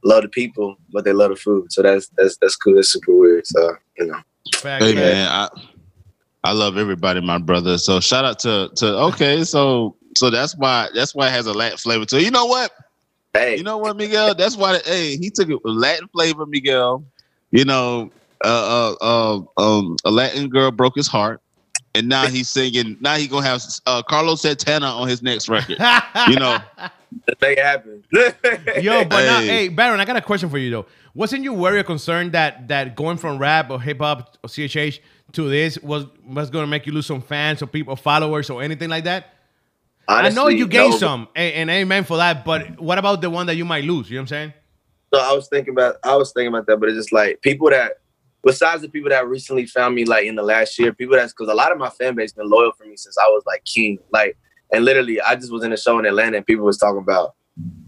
love 0.05 0.23
the 0.23 0.29
people, 0.29 0.77
but 0.93 1.05
they 1.05 1.13
love 1.13 1.31
the 1.31 1.37
food. 1.37 1.73
So 1.73 1.83
that's 1.83 2.09
that's 2.17 2.37
that's 2.41 2.57
cool. 2.57 2.77
That's 2.77 2.93
super 2.93 3.13
weird. 3.13 3.47
So 3.47 3.77
you 3.99 4.07
know, 4.07 4.19
Facts, 4.55 4.85
Hey 4.85 4.95
man. 4.95 5.05
man, 5.05 5.29
I 5.31 5.49
I 6.45 6.53
love 6.53 6.79
everybody, 6.79 7.21
my 7.21 7.39
brother. 7.39 7.79
So 7.79 8.01
shout 8.01 8.25
out 8.25 8.39
to 8.41 8.71
to 8.77 8.87
okay, 8.87 9.45
so 9.45 9.97
So 10.17 10.31
that's 10.31 10.57
why 10.57 10.89
that's 10.95 11.15
why 11.15 11.29
it 11.29 11.33
has 11.33 11.47
a 11.47 11.53
Latin 11.53 11.79
flavor 11.79 12.05
to 12.07 12.17
it. 12.17 12.25
You 12.25 12.31
know 12.31 12.47
what? 12.47 12.73
Hey, 13.35 13.57
You 13.57 13.63
know 13.63 13.79
what, 13.79 13.97
Miguel? 13.97 14.35
That's 14.35 14.57
why. 14.57 14.79
Hey, 14.85 15.17
he 15.17 15.31
took 15.31 15.49
it 15.49 15.63
with 15.63 15.75
Latin 15.75 16.09
flavor, 16.09 16.47
Miguel. 16.47 17.05
You 17.51 17.65
know, 17.65 18.11
uh, 18.45 18.95
uh, 19.01 19.41
uh, 19.57 19.63
um, 19.79 19.97
a 20.05 20.11
Latin 20.11 20.49
girl 20.49 20.71
broke 20.71 20.95
his 20.97 21.09
heart, 21.09 21.41
and 21.95 22.09
now 22.09 22.27
he's 22.27 22.49
singing. 22.49 22.97
Now 23.01 23.17
he 23.17 23.27
gonna 23.27 23.47
have 23.47 23.63
uh, 23.87 24.03
Carlos 24.03 24.43
Santana 24.43 24.87
on 24.87 25.09
his 25.09 25.23
next 25.23 25.49
record. 25.49 25.79
You 26.29 26.37
know, 26.37 26.59
let's 27.27 27.41
make 27.41 27.59
happen. 27.59 28.05
Yo, 28.13 29.05
but 29.05 29.25
now, 29.25 29.41
Hey. 29.41 29.47
hey, 29.47 29.69
Byron, 29.69 30.01
I 30.01 30.05
got 30.05 30.17
a 30.17 30.21
question 30.21 30.51
for 30.51 30.59
you 30.59 30.71
though. 30.71 30.87
Wasn't 31.15 31.43
you 31.43 31.53
worried 31.53 31.81
or 31.81 31.85
concerned 31.85 32.33
that 32.33 32.69
that 32.69 32.95
going 32.95 33.17
from 33.17 33.39
rap 33.39 33.71
or 33.71 33.81
hip 33.81 33.99
hop 33.99 34.37
or 34.45 34.49
CHH 34.49 35.01
to 35.33 35.49
this 35.49 35.79
was 35.79 36.07
was 36.27 36.51
going 36.51 36.63
to 36.63 36.71
make 36.71 36.87
you 36.87 36.93
lose 36.93 37.07
some 37.07 37.21
fans 37.21 37.63
or 37.63 37.67
people, 37.67 37.97
followers 37.97 38.51
or 38.51 38.63
anything 38.63 38.89
like 38.89 39.05
that? 39.05 39.35
I 40.07 40.31
know 40.31 40.49
you 40.49 40.67
gained 40.67 40.93
no, 40.93 40.97
some, 40.97 41.29
and, 41.37 41.55
and 41.55 41.71
amen 41.71 42.05
for 42.05 42.17
that. 42.17 42.45
But 42.45 42.81
what 42.81 42.97
about 42.97 43.21
the 43.21 43.29
one 43.29 43.47
that 43.47 43.57
you 43.57 43.67
might 43.67 43.85
lose? 43.85 44.09
You 44.09 44.17
know 44.17 44.23
what 44.23 44.23
I'm 44.23 44.29
saying? 44.29 44.53
So 45.13 45.21
I 45.21 45.33
was 45.33 45.49
thinking 45.49 45.73
about 45.73 45.97
I 46.05 46.17
was 46.17 46.33
thinking 46.33 46.49
about 46.49 46.67
that, 46.67 46.79
but 46.79 46.89
it's 46.89 46.97
just 46.97 47.13
like 47.13 47.41
people 47.43 47.71
that 47.71 47.99
besides 48.45 48.83
the 48.83 48.89
people 48.89 49.11
that 49.11 49.27
recently 49.29 49.67
found 49.67 49.95
me 49.95 50.05
like 50.05 50.27
in 50.27 50.35
the 50.35 50.43
last 50.43 50.79
year, 50.79 50.93
people 50.93 51.17
that's 51.17 51.33
because 51.33 51.49
a 51.49 51.55
lot 51.55 51.73
of 51.73 51.79
my 51.79 51.91
fan 51.91 52.15
base 52.15 52.33
been 52.33 52.49
loyal 52.49 52.73
for 52.73 52.85
me 52.85 52.97
since 52.97 53.17
I 53.19 53.27
was 53.27 53.43
like 53.47 53.65
king. 53.65 53.99
Like 54.13 54.37
and 54.73 54.85
literally 54.85 55.21
I 55.21 55.35
just 55.35 55.53
was 55.53 55.65
in 55.65 55.73
a 55.73 55.77
show 55.77 55.99
in 55.99 56.07
Atlanta 56.07 56.37
and 56.37 56.47
people 56.47 56.65
was 56.65 56.79
talking 56.79 56.99
about 56.99 57.35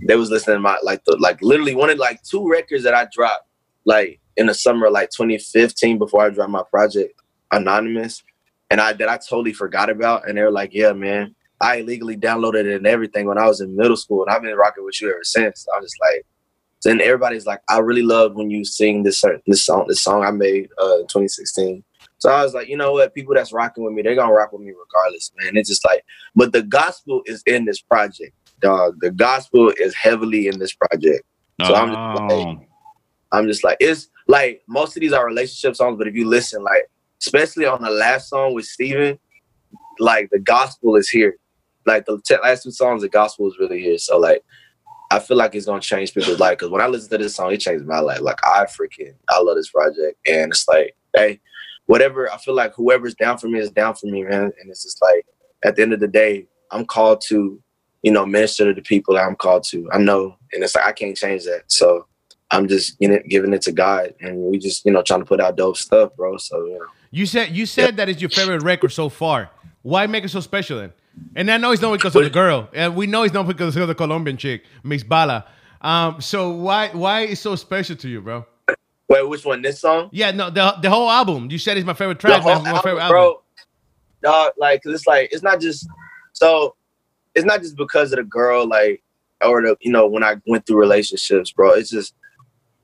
they 0.07 0.17
was 0.17 0.31
listening 0.31 0.57
to 0.57 0.61
my 0.61 0.77
like 0.83 1.05
the 1.05 1.17
like 1.19 1.41
literally 1.43 1.75
one 1.75 1.91
of 1.91 1.99
like 1.99 2.23
two 2.23 2.49
records 2.49 2.85
that 2.85 2.95
I 2.95 3.07
dropped 3.13 3.47
like 3.85 4.21
in 4.37 4.47
the 4.47 4.55
summer 4.55 4.91
like 4.91 5.11
2015 5.11 5.99
before 5.99 6.25
I 6.25 6.31
dropped 6.31 6.51
my 6.51 6.63
project 6.71 7.15
Anonymous 7.53 8.23
and 8.71 8.81
I 8.81 8.93
that 8.95 9.09
I 9.09 9.17
totally 9.17 9.53
forgot 9.53 9.91
about 9.91 10.29
and 10.29 10.37
they 10.37 10.43
were 10.43 10.51
like, 10.51 10.71
Yeah, 10.73 10.93
man, 10.93 11.35
I 11.61 11.77
illegally 11.77 12.17
downloaded 12.17 12.65
it 12.65 12.77
and 12.77 12.87
everything 12.87 13.27
when 13.27 13.39
I 13.39 13.47
was 13.47 13.61
in 13.61 13.77
middle 13.77 13.97
school 13.97 14.25
and 14.25 14.35
I've 14.35 14.43
been 14.43 14.57
rocking 14.57 14.85
with 14.85 15.01
you 15.01 15.11
ever 15.11 15.25
since. 15.25 15.67
I 15.73 15.79
was 15.79 15.91
just 15.91 16.01
like 16.01 16.27
then 16.83 17.01
everybody's 17.01 17.47
like, 17.47 17.61
I 17.69 17.79
really 17.79 18.03
love 18.03 18.35
when 18.35 18.51
you 18.51 18.64
sing 18.64 19.03
this 19.03 19.21
certain 19.21 19.43
this 19.47 19.64
song, 19.64 19.85
this 19.88 20.03
song 20.03 20.25
I 20.25 20.31
made 20.31 20.69
uh 20.81 21.01
in 21.01 21.07
2016. 21.07 21.85
So 22.19 22.31
I 22.31 22.43
was 22.43 22.53
like, 22.53 22.69
you 22.69 22.77
know 22.77 22.93
what, 22.93 23.14
people 23.14 23.35
that's 23.35 23.53
rocking 23.53 23.85
with 23.85 23.95
me, 23.95 24.03
they're 24.03 24.14
gonna 24.14 24.33
rock 24.33 24.53
with 24.53 24.62
me 24.62 24.73
regardless, 24.73 25.33
man. 25.38 25.57
It's 25.57 25.69
just 25.69 25.85
like, 25.87 26.05
but 26.35 26.53
the 26.53 26.62
gospel 26.62 27.23
is 27.27 27.43
in 27.47 27.64
this 27.64 27.81
project, 27.81 28.35
dog. 28.61 28.97
The 29.01 29.11
gospel 29.11 29.73
is 29.79 29.95
heavily 29.95 30.49
in 30.49 30.59
this 30.59 30.75
project. 30.75 31.25
So 31.64 31.75
I'm 31.75 31.88
just 31.88 32.21
like, 32.21 32.31
Oh. 32.31 32.66
I'm 33.33 33.47
just 33.47 33.64
like, 33.64 33.77
it's 33.81 34.09
like 34.27 34.62
most 34.66 34.97
of 34.97 35.01
these 35.01 35.12
are 35.12 35.27
relationship 35.27 35.77
songs, 35.77 35.97
but 35.99 36.09
if 36.09 36.14
you 36.14 36.27
listen, 36.27 36.62
like, 36.62 36.90
especially 37.21 37.66
on 37.66 37.83
the 37.83 37.90
last 37.90 38.29
song 38.29 38.55
with 38.55 38.64
Steven, 38.64 39.19
like 39.99 40.31
the 40.31 40.38
gospel 40.38 40.97
is 40.97 41.09
here. 41.09 41.37
Like 41.87 42.07
the 42.07 42.21
t- 42.27 42.37
last 42.43 42.62
two 42.64 42.71
songs, 42.71 43.03
the 43.03 43.09
gospel 43.09 43.49
is 43.49 43.59
really 43.59 43.81
here. 43.81 43.99
So 43.99 44.19
like 44.19 44.43
I 45.11 45.18
feel 45.18 45.37
like 45.37 45.55
it's 45.55 45.66
gonna 45.66 45.81
change 45.81 46.14
people's 46.14 46.38
life. 46.38 46.59
Cause 46.59 46.70
when 46.70 46.81
I 46.81 46.87
listen 46.87 47.11
to 47.11 47.18
this 47.18 47.35
song, 47.35 47.53
it 47.53 47.59
changed 47.59 47.85
my 47.87 48.01
life. 48.01 48.20
Like 48.20 48.38
I 48.44 48.64
freaking 48.66 49.14
I 49.29 49.40
love 49.40 49.57
this 49.57 49.70
project. 49.70 50.18
And 50.27 50.53
it's 50.53 50.66
like, 50.68 50.96
hey, 51.14 51.40
whatever 51.87 52.33
I 52.33 52.37
feel 52.38 52.55
like 52.55 52.75
whoever's 52.75 53.14
down 53.14 53.38
for 53.38 53.49
me 53.49 53.59
is 53.59 53.70
down 53.70 53.94
for 53.94 54.07
me, 54.07 54.23
man. 54.23 54.53
And 54.61 54.70
it's 54.70 54.83
just 54.85 55.03
like 55.03 55.27
at 55.64 55.77
the 55.77 55.83
end 55.83 55.92
of 55.92 56.01
the 56.01 56.09
day, 56.09 56.46
I'm 56.70 56.85
called 56.87 57.20
to, 57.29 57.61
you 58.03 58.12
know, 58.12 58.25
minister 58.25 58.66
to 58.66 58.75
the 58.75 58.83
people 58.83 59.14
that 59.14 59.25
I'm 59.25 59.37
called 59.37 59.64
to. 59.64 59.90
I 59.92 59.99
know. 59.99 60.37
And 60.53 60.62
it's 60.62 60.75
like 60.77 60.87
I 60.87 60.92
can't 60.92 61.16
change 61.16 61.44
that. 61.44 61.64
So 61.66 62.07
I'm 62.51 62.68
just 62.68 62.96
you 62.99 63.09
know 63.09 63.18
giving 63.29 63.53
it 63.53 63.62
to 63.62 63.73
God, 63.73 64.14
and 64.20 64.37
we 64.38 64.59
just 64.59 64.85
you 64.85 64.92
know 64.92 65.03
trying 65.03 65.20
to 65.20 65.27
put 65.27 65.40
out 65.40 65.57
dope 65.57 65.77
stuff, 65.77 66.14
bro. 66.16 66.37
So 66.37 66.64
you 66.64 66.79
know, 66.79 66.87
You 67.11 67.27
said 67.27 67.51
you 67.51 67.66
said 67.66 67.96
that 67.96 68.09
it's 68.09 68.20
your 68.20 68.31
favorite 68.31 68.62
record 68.62 68.92
so 68.92 69.09
far. 69.09 69.51
Why 69.83 70.07
make 70.07 70.25
it 70.25 70.29
so 70.31 70.40
special 70.40 70.79
then? 70.79 70.92
And 71.37 71.51
I 71.51 71.57
know 71.57 71.73
it's 71.73 71.83
not 71.83 71.92
because 71.92 72.16
of 72.16 72.25
the 72.25 72.31
girl, 72.31 72.68
and 72.73 72.96
we 72.96 73.07
know 73.07 73.23
it's 73.25 73.35
not 73.35 73.46
because 73.46 73.77
of 73.77 73.88
the 73.88 73.94
Colombian 73.94 74.37
chick, 74.37 74.64
Miss 74.83 75.03
Bala. 75.03 75.46
Um, 75.81 76.20
so 76.20 76.51
why 76.51 76.88
why 76.88 77.23
is 77.23 77.40
so 77.40 77.57
special 77.57 77.96
to 77.96 78.09
you, 78.09 78.20
bro? 78.20 78.46
wait, 79.09 79.29
which 79.29 79.44
one? 79.44 79.61
This 79.61 79.81
song? 79.81 80.09
Yeah, 80.12 80.31
no, 80.31 80.51
the 80.51 80.77
the 80.81 80.88
whole 80.88 81.11
album. 81.11 81.51
You 81.51 81.59
said 81.59 81.77
it's 81.77 81.87
my 81.87 81.94
favorite 81.94 82.18
track, 82.20 82.42
The 82.42 82.55
whole 82.55 82.62
my, 82.62 82.62
my 82.62 82.68
album, 82.70 82.83
favorite 82.83 83.03
album. 83.03 83.14
bro. 83.14 83.42
Dog, 84.23 84.53
like, 84.59 84.83
it's 84.85 85.07
like 85.07 85.31
it's 85.33 85.42
not 85.42 85.61
just 85.61 85.87
so 86.33 86.75
it's 87.35 87.44
not 87.44 87.61
just 87.61 87.77
because 87.77 88.12
of 88.12 88.18
the 88.18 88.25
girl, 88.25 88.66
like, 88.66 89.03
or 89.42 89.62
the 89.62 89.77
you 89.81 89.92
know 89.92 90.07
when 90.07 90.23
I 90.23 90.37
went 90.46 90.66
through 90.66 90.79
relationships, 90.79 91.51
bro. 91.51 91.73
It's 91.73 91.90
just 91.90 92.14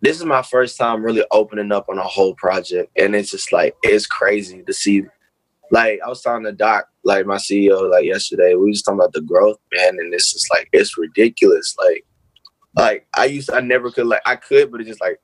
this 0.03 0.19
is 0.19 0.25
my 0.25 0.43
first 0.43 0.77
time 0.77 1.03
really 1.03 1.25
opening 1.31 1.73
up 1.73 1.89
on 1.89 1.99
a 1.99 2.03
whole 2.03 2.35
project, 2.35 2.91
and 2.97 3.15
it's 3.15 3.31
just 3.31 3.53
like 3.53 3.75
it's 3.83 4.07
crazy 4.07 4.63
to 4.63 4.73
see. 4.73 5.05
Like 5.71 6.01
I 6.05 6.09
was 6.09 6.23
talking 6.23 6.45
to 6.45 6.53
Doc, 6.53 6.89
like 7.05 7.27
my 7.27 7.37
CEO, 7.37 7.91
like 7.91 8.05
yesterday. 8.05 8.55
We 8.55 8.71
was 8.71 8.83
talking 8.83 9.01
about 9.01 9.13
the 9.13 9.23
growth, 9.23 9.59
man, 9.73 9.97
and 9.99 10.15
it's 10.15 10.33
just 10.33 10.47
like 10.51 10.69
it's 10.73 10.97
ridiculous. 10.97 11.75
Like, 11.79 12.05
like 12.77 13.07
I 13.17 13.27
used, 13.27 13.51
I 13.51 13.61
never 13.61 13.91
could, 13.91 14.07
like 14.07 14.23
I 14.27 14.37
could, 14.37 14.71
but 14.71 14.81
it's 14.81 14.89
just 14.89 15.01
like 15.01 15.21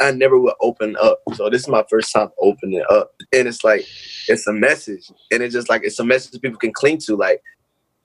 I 0.00 0.10
never 0.10 0.38
would 0.38 0.54
open 0.60 0.96
up. 1.00 1.20
So 1.34 1.48
this 1.50 1.62
is 1.62 1.68
my 1.68 1.84
first 1.88 2.12
time 2.12 2.28
opening 2.40 2.84
up, 2.90 3.12
and 3.32 3.48
it's 3.48 3.64
like 3.64 3.86
it's 4.28 4.46
a 4.46 4.52
message, 4.52 5.10
and 5.30 5.42
it's 5.42 5.54
just 5.54 5.68
like 5.68 5.82
it's 5.84 5.98
a 5.98 6.04
message 6.04 6.40
people 6.40 6.58
can 6.58 6.72
cling 6.72 6.98
to. 7.06 7.16
Like 7.16 7.40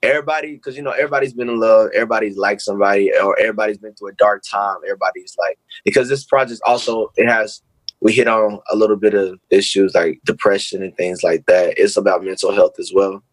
everybody, 0.03 0.53
because 0.53 0.77
you 0.77 0.83
know 0.83 0.91
everybody's 0.91 1.33
been 1.33 1.49
in 1.49 1.59
love, 1.59 1.89
everybody's 1.93 2.37
liked 2.37 2.61
somebody, 2.61 3.11
or 3.21 3.37
everybody's 3.39 3.77
been 3.77 3.93
through 3.95 4.09
a 4.09 4.13
dark 4.13 4.43
time. 4.49 4.77
Everybody's 4.85 5.35
like 5.37 5.57
because 5.83 6.09
this 6.09 6.23
project 6.23 6.61
also 6.65 7.11
it 7.15 7.27
has 7.27 7.61
we 8.01 8.13
hit 8.13 8.27
on 8.27 8.59
a 8.71 8.75
little 8.75 8.95
bit 8.95 9.13
of 9.13 9.39
issues 9.49 9.93
like 9.93 10.19
depression 10.23 10.83
and 10.83 10.95
things 10.95 11.23
like 11.23 11.45
that. 11.47 11.77
It's 11.77 11.97
about 11.97 12.23
mental 12.23 12.53
health 12.53 12.79
as 12.79 12.91
well. 12.93 13.23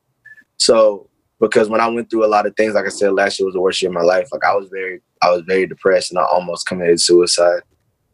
So 0.58 1.08
because 1.40 1.68
when 1.68 1.80
I 1.80 1.88
went 1.88 2.10
through 2.10 2.24
a 2.24 2.28
lot 2.28 2.46
of 2.46 2.56
things, 2.56 2.74
like 2.74 2.86
I 2.86 2.90
said, 2.90 3.12
last 3.12 3.38
year 3.38 3.46
was 3.46 3.54
the 3.54 3.60
worst 3.60 3.82
year 3.82 3.90
of 3.90 3.94
my 3.94 4.02
life. 4.02 4.28
Like 4.32 4.44
I 4.44 4.54
was 4.54 4.68
very, 4.70 5.00
I 5.22 5.30
was 5.30 5.42
very 5.46 5.66
depressed, 5.66 6.10
and 6.10 6.18
I 6.18 6.24
almost 6.24 6.66
committed 6.66 7.00
suicide, 7.00 7.60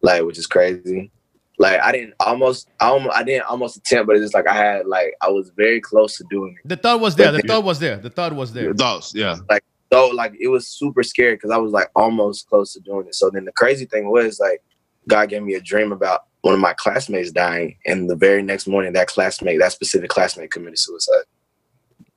like 0.03 0.25
which 0.25 0.39
is 0.39 0.47
crazy. 0.47 1.11
Like 1.59 1.81
I 1.81 1.93
didn't 1.93 2.15
almost, 2.21 2.69
I 2.81 2.89
almost, 2.89 3.17
I 3.17 3.23
didn't 3.23 3.45
almost 3.45 3.77
attempt, 3.77 4.09
but 4.09 4.17
it's 4.17 4.25
just 4.25 4.35
like 4.35 4.49
I 4.49 4.55
had, 4.55 4.87
like 4.87 5.15
I 5.21 5.29
was 5.29 5.53
very 5.57 5.81
close 5.81 6.17
to 6.17 6.25
doing 6.31 6.57
it. 6.63 6.69
The 6.69 6.77
thought 6.77 7.01
was 7.01 7.15
there. 7.15 7.31
The 7.31 7.43
thought 7.43 7.65
was 7.65 7.79
there. 7.79 7.97
The 7.99 8.11
thought 8.11 8.33
was 8.35 8.53
there. 8.53 8.73
Dogs, 8.73 9.13
yeah. 9.15 9.37
Like 9.49 9.65
so 9.93 10.09
like 10.09 10.35
it 10.41 10.49
was 10.49 10.67
super 10.67 11.03
scary 11.03 11.37
because 11.37 11.51
I 11.51 11.59
was 11.59 11.73
like 11.73 11.91
almost 11.95 12.49
close 12.49 12.73
to 12.73 12.81
doing 12.81 13.07
it. 13.07 13.15
So 13.15 13.31
then 13.31 13.45
the 13.45 13.53
crazy 13.53 13.85
thing 13.85 14.11
was 14.11 14.41
like 14.41 14.63
God 15.09 15.29
gave 15.29 15.43
me 15.43 15.55
a 15.55 15.61
dream 15.61 15.93
about 15.93 16.23
one 16.43 16.55
of 16.55 16.61
my 16.61 16.75
classmates 16.75 17.31
dying, 17.33 17.77
and 17.87 18.09
the 18.11 18.17
very 18.17 18.43
next 18.43 18.67
morning 18.67 18.93
that 18.93 19.09
classmate, 19.09 19.59
that 19.61 19.73
specific 19.73 20.11
classmate, 20.11 20.51
committed 20.51 20.79
suicide. 20.79 21.25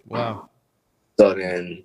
Wow. 0.07 0.49
So 1.19 1.33
then 1.33 1.83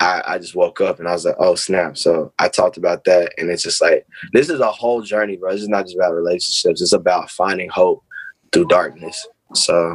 I, 0.00 0.22
I 0.26 0.38
just 0.38 0.54
woke 0.54 0.80
up 0.80 0.98
and 0.98 1.08
I 1.08 1.12
was 1.12 1.24
like, 1.24 1.36
oh 1.38 1.54
snap. 1.54 1.96
So 1.96 2.32
I 2.38 2.48
talked 2.48 2.76
about 2.76 3.04
that 3.04 3.32
and 3.38 3.48
it's 3.50 3.62
just 3.62 3.80
like 3.80 4.06
this 4.32 4.50
is 4.50 4.60
a 4.60 4.70
whole 4.70 5.00
journey, 5.02 5.36
bro. 5.36 5.52
This 5.52 5.62
is 5.62 5.68
not 5.68 5.84
just 5.84 5.96
about 5.96 6.14
relationships. 6.14 6.82
It's 6.82 6.92
about 6.92 7.30
finding 7.30 7.68
hope 7.70 8.02
through 8.52 8.66
darkness. 8.66 9.26
So 9.54 9.94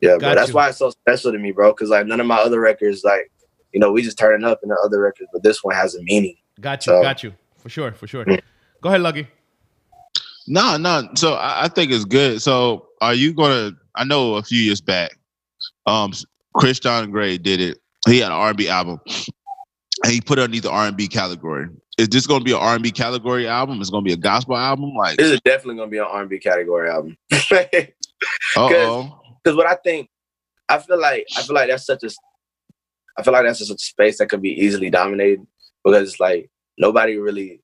yeah, 0.00 0.18
Got 0.18 0.20
bro. 0.20 0.34
That's 0.34 0.52
why 0.52 0.68
it's 0.68 0.78
so 0.78 0.90
special 0.90 1.32
to 1.32 1.38
me, 1.38 1.52
bro. 1.52 1.72
Cause 1.72 1.88
like 1.88 2.06
none 2.06 2.20
of 2.20 2.26
my 2.26 2.36
other 2.36 2.60
records, 2.60 3.04
like, 3.04 3.30
you 3.72 3.80
know, 3.80 3.92
we 3.92 4.02
just 4.02 4.18
turning 4.18 4.44
up 4.44 4.58
in 4.62 4.68
the 4.68 4.78
other 4.84 5.00
records, 5.00 5.30
but 5.32 5.42
this 5.42 5.62
one 5.62 5.74
has 5.76 5.94
a 5.94 6.02
meaning. 6.02 6.36
Got 6.60 6.84
you. 6.86 6.92
So- 6.92 7.02
Got 7.02 7.22
you. 7.22 7.32
For 7.58 7.68
sure. 7.68 7.92
For 7.92 8.08
sure. 8.08 8.24
Mm. 8.24 8.40
Go 8.80 8.88
ahead, 8.88 9.00
Lucky. 9.02 9.28
No, 10.46 10.76
no. 10.76 11.08
So 11.14 11.34
I, 11.34 11.64
I 11.64 11.68
think 11.68 11.92
it's 11.92 12.04
good. 12.04 12.42
So 12.42 12.88
are 13.00 13.14
you 13.14 13.34
gonna? 13.34 13.72
I 13.94 14.04
know 14.04 14.36
a 14.36 14.42
few 14.42 14.60
years 14.60 14.80
back, 14.80 15.18
um, 15.86 16.12
Chris 16.54 16.80
John 16.80 17.10
Gray 17.10 17.38
did 17.38 17.60
it. 17.60 17.78
He 18.06 18.18
had 18.18 18.26
an 18.26 18.32
R&B 18.32 18.68
album, 18.68 19.00
and 20.02 20.12
he 20.12 20.20
put 20.20 20.38
it 20.38 20.42
underneath 20.42 20.64
the 20.64 20.70
R&B 20.70 21.08
category. 21.08 21.68
Is 21.98 22.08
this 22.08 22.26
gonna 22.26 22.44
be 22.44 22.52
an 22.52 22.58
R&B 22.58 22.90
category 22.90 23.46
album? 23.46 23.80
It's 23.80 23.90
gonna 23.90 24.02
be 24.02 24.12
a 24.12 24.16
gospel 24.16 24.56
album? 24.56 24.94
Like, 24.94 25.18
This 25.18 25.30
is 25.30 25.40
definitely 25.42 25.76
gonna 25.76 25.90
be 25.90 25.98
an 25.98 26.06
R&B 26.08 26.38
category 26.38 26.90
album. 26.90 27.16
oh, 28.56 29.20
because 29.42 29.56
what 29.56 29.66
I 29.66 29.76
think, 29.76 30.08
I 30.68 30.78
feel 30.78 31.00
like 31.00 31.26
I 31.36 31.42
feel 31.42 31.54
like 31.54 31.68
that's 31.68 31.86
such 31.86 32.02
a, 32.02 32.10
I 33.18 33.22
feel 33.22 33.32
like 33.32 33.44
that's 33.44 33.58
just 33.58 33.70
a 33.70 33.78
space 33.78 34.18
that 34.18 34.28
could 34.28 34.42
be 34.42 34.50
easily 34.50 34.90
dominated 34.90 35.46
because 35.84 36.08
it's 36.08 36.20
like 36.20 36.50
nobody 36.78 37.16
really, 37.16 37.61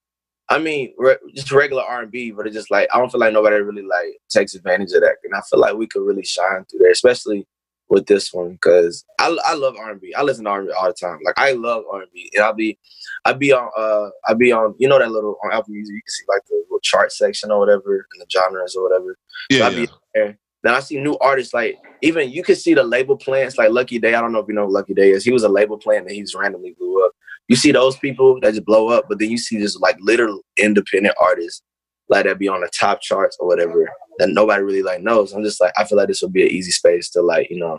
I 0.50 0.58
mean, 0.58 0.94
re- 0.96 1.16
just 1.34 1.52
regular 1.52 1.82
R 1.82 2.02
and 2.02 2.10
B, 2.10 2.30
but 2.30 2.46
it's 2.46 2.56
just 2.56 2.70
like 2.70 2.88
I 2.92 2.98
don't 2.98 3.10
feel 3.10 3.20
like 3.20 3.32
nobody 3.32 3.56
really 3.56 3.82
like 3.82 4.18
takes 4.30 4.54
advantage 4.54 4.92
of 4.92 5.02
that, 5.02 5.16
and 5.24 5.34
I 5.34 5.40
feel 5.48 5.60
like 5.60 5.74
we 5.74 5.86
could 5.86 6.06
really 6.06 6.24
shine 6.24 6.64
through 6.64 6.80
there, 6.80 6.90
especially 6.90 7.46
with 7.90 8.06
this 8.06 8.32
one 8.32 8.52
because 8.52 9.04
I, 9.18 9.36
I 9.44 9.54
love 9.54 9.76
R 9.78 9.92
and 9.92 10.00
B. 10.00 10.14
I 10.14 10.22
listen 10.22 10.44
to 10.44 10.50
R 10.50 10.60
and 10.60 10.68
B 10.68 10.74
all 10.74 10.88
the 10.88 10.94
time. 10.94 11.18
Like 11.24 11.38
I 11.38 11.52
love 11.52 11.84
R 11.90 12.02
and 12.02 12.12
B, 12.12 12.30
and 12.34 12.44
I'll 12.44 12.54
be, 12.54 12.78
I 13.24 13.32
be 13.34 13.52
on, 13.52 13.70
uh, 13.76 14.10
I'll 14.26 14.36
be 14.36 14.52
on, 14.52 14.74
you 14.78 14.88
know 14.88 14.98
that 14.98 15.10
little 15.10 15.38
on 15.44 15.52
Apple 15.52 15.72
Music, 15.72 15.94
you 15.94 16.00
can 16.02 16.10
see 16.10 16.24
like 16.28 16.42
the 16.48 16.62
little 16.68 16.80
chart 16.80 17.12
section 17.12 17.50
or 17.50 17.58
whatever, 17.58 18.06
and 18.12 18.20
the 18.20 18.26
genres 18.30 18.74
or 18.74 18.84
whatever. 18.84 19.18
yeah, 19.50 19.66
I 19.66 19.70
yeah. 19.70 19.76
be 19.76 19.88
there. 20.14 20.38
Then 20.62 20.74
I 20.74 20.80
see 20.80 20.98
new 20.98 21.16
artists 21.18 21.54
like 21.54 21.76
even 22.02 22.30
you 22.30 22.42
can 22.42 22.56
see 22.56 22.74
the 22.74 22.82
label 22.82 23.16
plants 23.16 23.58
like 23.58 23.70
Lucky 23.70 23.98
Daye. 23.98 24.14
I 24.14 24.20
don't 24.20 24.32
know 24.32 24.40
if 24.40 24.48
you 24.48 24.54
know 24.54 24.66
Lucky 24.66 24.94
Daye 24.94 25.10
is. 25.10 25.24
He 25.24 25.30
was 25.30 25.44
a 25.44 25.48
label 25.48 25.78
plant 25.78 26.06
and 26.06 26.10
he 26.10 26.20
just 26.20 26.34
randomly 26.34 26.74
blew 26.76 27.04
up. 27.04 27.12
You 27.48 27.56
see 27.56 27.72
those 27.72 27.96
people 27.98 28.38
that 28.40 28.52
just 28.52 28.66
blow 28.66 28.88
up, 28.88 29.06
but 29.08 29.18
then 29.18 29.30
you 29.30 29.38
see 29.38 29.58
just 29.58 29.80
like 29.80 29.96
literal 30.00 30.40
independent 30.58 31.14
artists 31.20 31.62
like 32.08 32.24
that 32.24 32.38
be 32.38 32.48
on 32.48 32.60
the 32.60 32.70
top 32.78 33.00
charts 33.02 33.36
or 33.40 33.46
whatever 33.46 33.90
that 34.18 34.30
nobody 34.30 34.62
really 34.62 34.82
like 34.82 35.02
knows. 35.02 35.32
I'm 35.32 35.44
just 35.44 35.60
like 35.60 35.72
I 35.76 35.84
feel 35.84 35.98
like 35.98 36.08
this 36.08 36.22
would 36.22 36.32
be 36.32 36.42
an 36.42 36.50
easy 36.52 36.70
space 36.70 37.10
to 37.10 37.22
like 37.22 37.48
you 37.50 37.58
know 37.58 37.78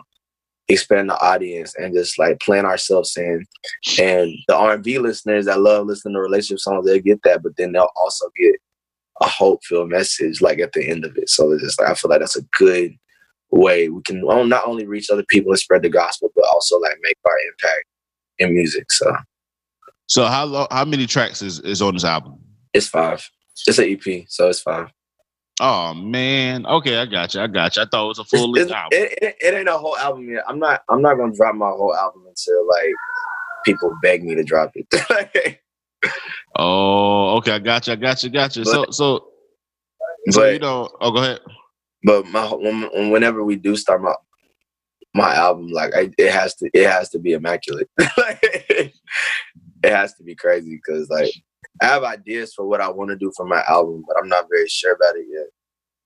expand 0.68 1.10
the 1.10 1.20
audience 1.20 1.74
and 1.76 1.94
just 1.94 2.18
like 2.18 2.40
plant 2.40 2.66
ourselves 2.66 3.16
in. 3.16 3.44
And 3.98 4.32
the 4.46 4.56
R&B 4.56 4.98
listeners 4.98 5.46
that 5.46 5.60
love 5.60 5.86
listening 5.86 6.14
to 6.14 6.20
relationship 6.20 6.60
songs, 6.60 6.86
they'll 6.86 7.00
get 7.00 7.22
that, 7.24 7.42
but 7.42 7.56
then 7.56 7.72
they'll 7.72 7.90
also 7.96 8.30
get 8.36 8.54
a 9.20 9.26
hope-filled 9.26 9.88
message 9.88 10.40
like 10.40 10.60
at 10.60 10.72
the 10.72 10.88
end 10.88 11.04
of 11.04 11.16
it. 11.16 11.28
So 11.28 11.50
it's 11.52 11.62
just 11.62 11.80
like 11.80 11.90
I 11.90 11.94
feel 11.94 12.10
like 12.10 12.20
that's 12.20 12.36
a 12.36 12.42
good 12.56 12.92
way 13.50 13.88
we 13.88 14.00
can 14.02 14.22
not 14.22 14.66
only 14.66 14.86
reach 14.86 15.10
other 15.10 15.24
people 15.28 15.50
and 15.50 15.58
spread 15.58 15.82
the 15.82 15.88
gospel, 15.88 16.30
but 16.34 16.46
also 16.46 16.78
like 16.78 16.96
make 17.02 17.18
our 17.24 17.38
impact 17.48 17.84
in 18.38 18.54
music. 18.54 18.90
So, 18.92 19.12
so 20.10 20.26
how 20.26 20.44
long? 20.44 20.66
How 20.72 20.84
many 20.84 21.06
tracks 21.06 21.40
is 21.40 21.60
is 21.60 21.80
on 21.80 21.94
this 21.94 22.02
album? 22.02 22.36
It's 22.74 22.88
five. 22.88 23.30
It's 23.66 23.78
an 23.78 23.84
EP, 23.88 24.24
so 24.26 24.48
it's 24.48 24.60
five. 24.60 24.88
Oh 25.60 25.94
man, 25.94 26.66
okay, 26.66 26.96
I 26.96 27.06
got 27.06 27.32
you. 27.32 27.40
I 27.42 27.46
got 27.46 27.76
you. 27.76 27.82
I 27.82 27.86
thought 27.86 28.06
it 28.06 28.08
was 28.08 28.18
a 28.18 28.24
full 28.24 28.50
length 28.50 28.72
album. 28.72 28.88
It, 28.90 29.18
it, 29.22 29.36
it, 29.40 29.54
ain't 29.54 29.68
a 29.68 29.78
whole 29.78 29.96
album 29.96 30.28
yet. 30.28 30.42
I'm 30.48 30.58
not. 30.58 30.82
I'm 30.88 31.00
not 31.00 31.14
gonna 31.14 31.32
drop 31.32 31.54
my 31.54 31.68
whole 31.68 31.94
album 31.94 32.24
until 32.26 32.66
like 32.66 32.92
people 33.64 33.96
beg 34.02 34.24
me 34.24 34.34
to 34.34 34.42
drop 34.42 34.72
it. 34.74 35.60
oh, 36.56 37.36
okay. 37.36 37.52
I 37.52 37.58
got 37.60 37.86
you. 37.86 37.92
I 37.92 37.96
got 37.96 38.24
you. 38.24 38.30
Got 38.30 38.56
you. 38.56 38.64
But, 38.64 38.72
so, 38.72 38.86
so, 38.90 39.26
so 40.30 40.48
you 40.48 40.58
know. 40.58 40.88
Oh, 41.00 41.12
go 41.12 41.18
ahead. 41.18 41.38
But 42.02 42.26
my 42.26 42.46
when, 42.46 43.10
whenever 43.10 43.44
we 43.44 43.54
do 43.54 43.76
start 43.76 44.02
my 44.02 44.14
my 45.14 45.36
album, 45.36 45.68
like 45.68 45.94
I, 45.94 46.10
it 46.18 46.32
has 46.32 46.56
to 46.56 46.68
it 46.74 46.88
has 46.88 47.10
to 47.10 47.20
be 47.20 47.32
immaculate. 47.32 47.88
it 49.82 49.90
has 49.90 50.14
to 50.14 50.22
be 50.22 50.34
crazy 50.34 50.76
because 50.76 51.08
like 51.10 51.32
I 51.80 51.86
have 51.86 52.04
ideas 52.04 52.52
for 52.54 52.66
what 52.66 52.80
I 52.80 52.88
want 52.88 53.10
to 53.10 53.16
do 53.16 53.32
for 53.36 53.46
my 53.46 53.62
album, 53.68 54.04
but 54.06 54.16
I'm 54.20 54.28
not 54.28 54.46
very 54.50 54.68
sure 54.68 54.92
about 54.92 55.16
it 55.16 55.26
yet. 55.30 55.46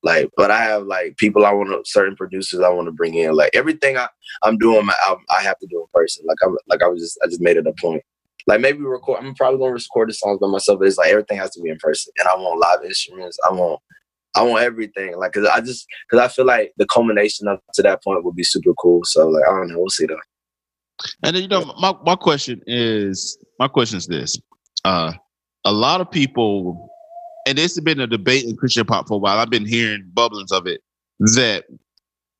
Like, 0.03 0.31
but 0.37 0.51
I 0.51 0.63
have 0.63 0.85
like 0.85 1.17
people 1.17 1.47
I 1.47 1.53
want 1.53 1.71
to, 1.71 1.81
certain 1.91 2.15
producers 2.15 2.61
I 2.61 2.69
want 2.69 2.87
to 2.87 2.93
bring 2.93 3.15
in. 3.15 3.35
Like 3.35 3.51
everything 3.55 3.97
I, 3.97 4.09
I'm 4.43 4.59
doing 4.59 4.85
my 4.85 4.95
album, 5.07 5.25
I 5.31 5.43
have 5.43 5.59
to 5.61 5.67
do 5.67 5.81
in 5.81 5.87
person. 5.95 6.27
Like 6.27 6.37
I'm, 6.45 6.57
like 6.69 6.83
I 6.83 6.89
was 6.89 7.01
just, 7.01 7.19
I 7.25 7.27
just 7.27 7.41
made 7.41 7.57
it 7.57 7.67
a 7.67 7.73
point. 7.81 8.03
Like 8.47 8.61
maybe 8.61 8.81
record, 8.81 9.25
I'm 9.25 9.35
probably 9.35 9.59
gonna 9.59 9.73
record 9.73 10.11
the 10.11 10.15
songs 10.15 10.39
by 10.39 10.49
myself, 10.49 10.79
but 10.79 10.89
it's 10.89 10.99
like 10.99 11.11
everything 11.11 11.39
has 11.39 11.51
to 11.53 11.63
be 11.63 11.71
in 11.71 11.79
person, 11.79 12.13
and 12.19 12.29
I 12.29 12.37
want 12.37 12.61
live 12.61 12.85
instruments. 12.85 13.39
I 13.49 13.53
want, 13.55 13.81
I 14.37 14.43
want 14.43 14.63
everything. 14.63 15.17
Like, 15.17 15.33
cause 15.33 15.47
I 15.47 15.61
just, 15.63 15.87
cause 16.11 16.21
I 16.21 16.29
feel 16.29 16.45
like 16.45 16.73
the 16.77 16.87
culmination 16.87 17.49
up 17.49 17.63
to 17.73 17.83
that 17.83 18.05
point 18.05 18.23
would 18.23 18.37
be 18.37 18.45
super 18.45 18.75
cool. 18.75 19.01
So 19.05 19.29
like, 19.29 19.45
I 19.49 19.53
don't 19.53 19.69
know, 19.69 19.79
we'll 19.79 19.89
see 19.89 20.05
though. 20.05 20.19
And 21.23 21.35
then, 21.35 21.43
you 21.43 21.49
know, 21.49 21.75
my, 21.81 21.95
my 22.05 22.17
question 22.17 22.61
is, 22.67 23.39
my 23.59 23.69
question 23.69 23.99
is 23.99 24.07
this: 24.07 24.39
uh, 24.85 25.13
a 25.65 25.73
lot 25.73 26.01
of 26.01 26.11
people, 26.11 26.89
and 27.47 27.59
this 27.59 27.75
has 27.75 27.85
been 27.85 28.01
a 28.01 28.07
debate 28.07 28.45
in 28.45 28.57
Christian 28.57 28.85
pop 28.85 29.09
for 29.09 29.15
a 29.15 29.19
while. 29.19 29.39
I've 29.39 29.51
been 29.51 29.67
hearing 29.67 30.11
bubblings 30.15 30.53
of 30.53 30.67
it 30.67 30.83
that 31.19 31.65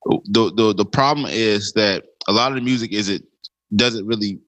the 0.05 0.51
the 0.55 0.73
the 0.73 0.85
problem 0.85 1.27
is 1.29 1.73
that 1.73 2.03
a 2.27 2.31
lot 2.31 2.51
of 2.51 2.55
the 2.55 2.61
music 2.61 2.91
is 2.91 3.09
it 3.09 3.23
doesn't 3.75 4.05
really 4.05 4.39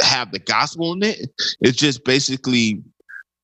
have 0.00 0.32
the 0.32 0.38
gospel 0.38 0.92
in 0.92 1.02
it. 1.02 1.30
It's 1.60 1.76
just 1.76 2.04
basically 2.04 2.82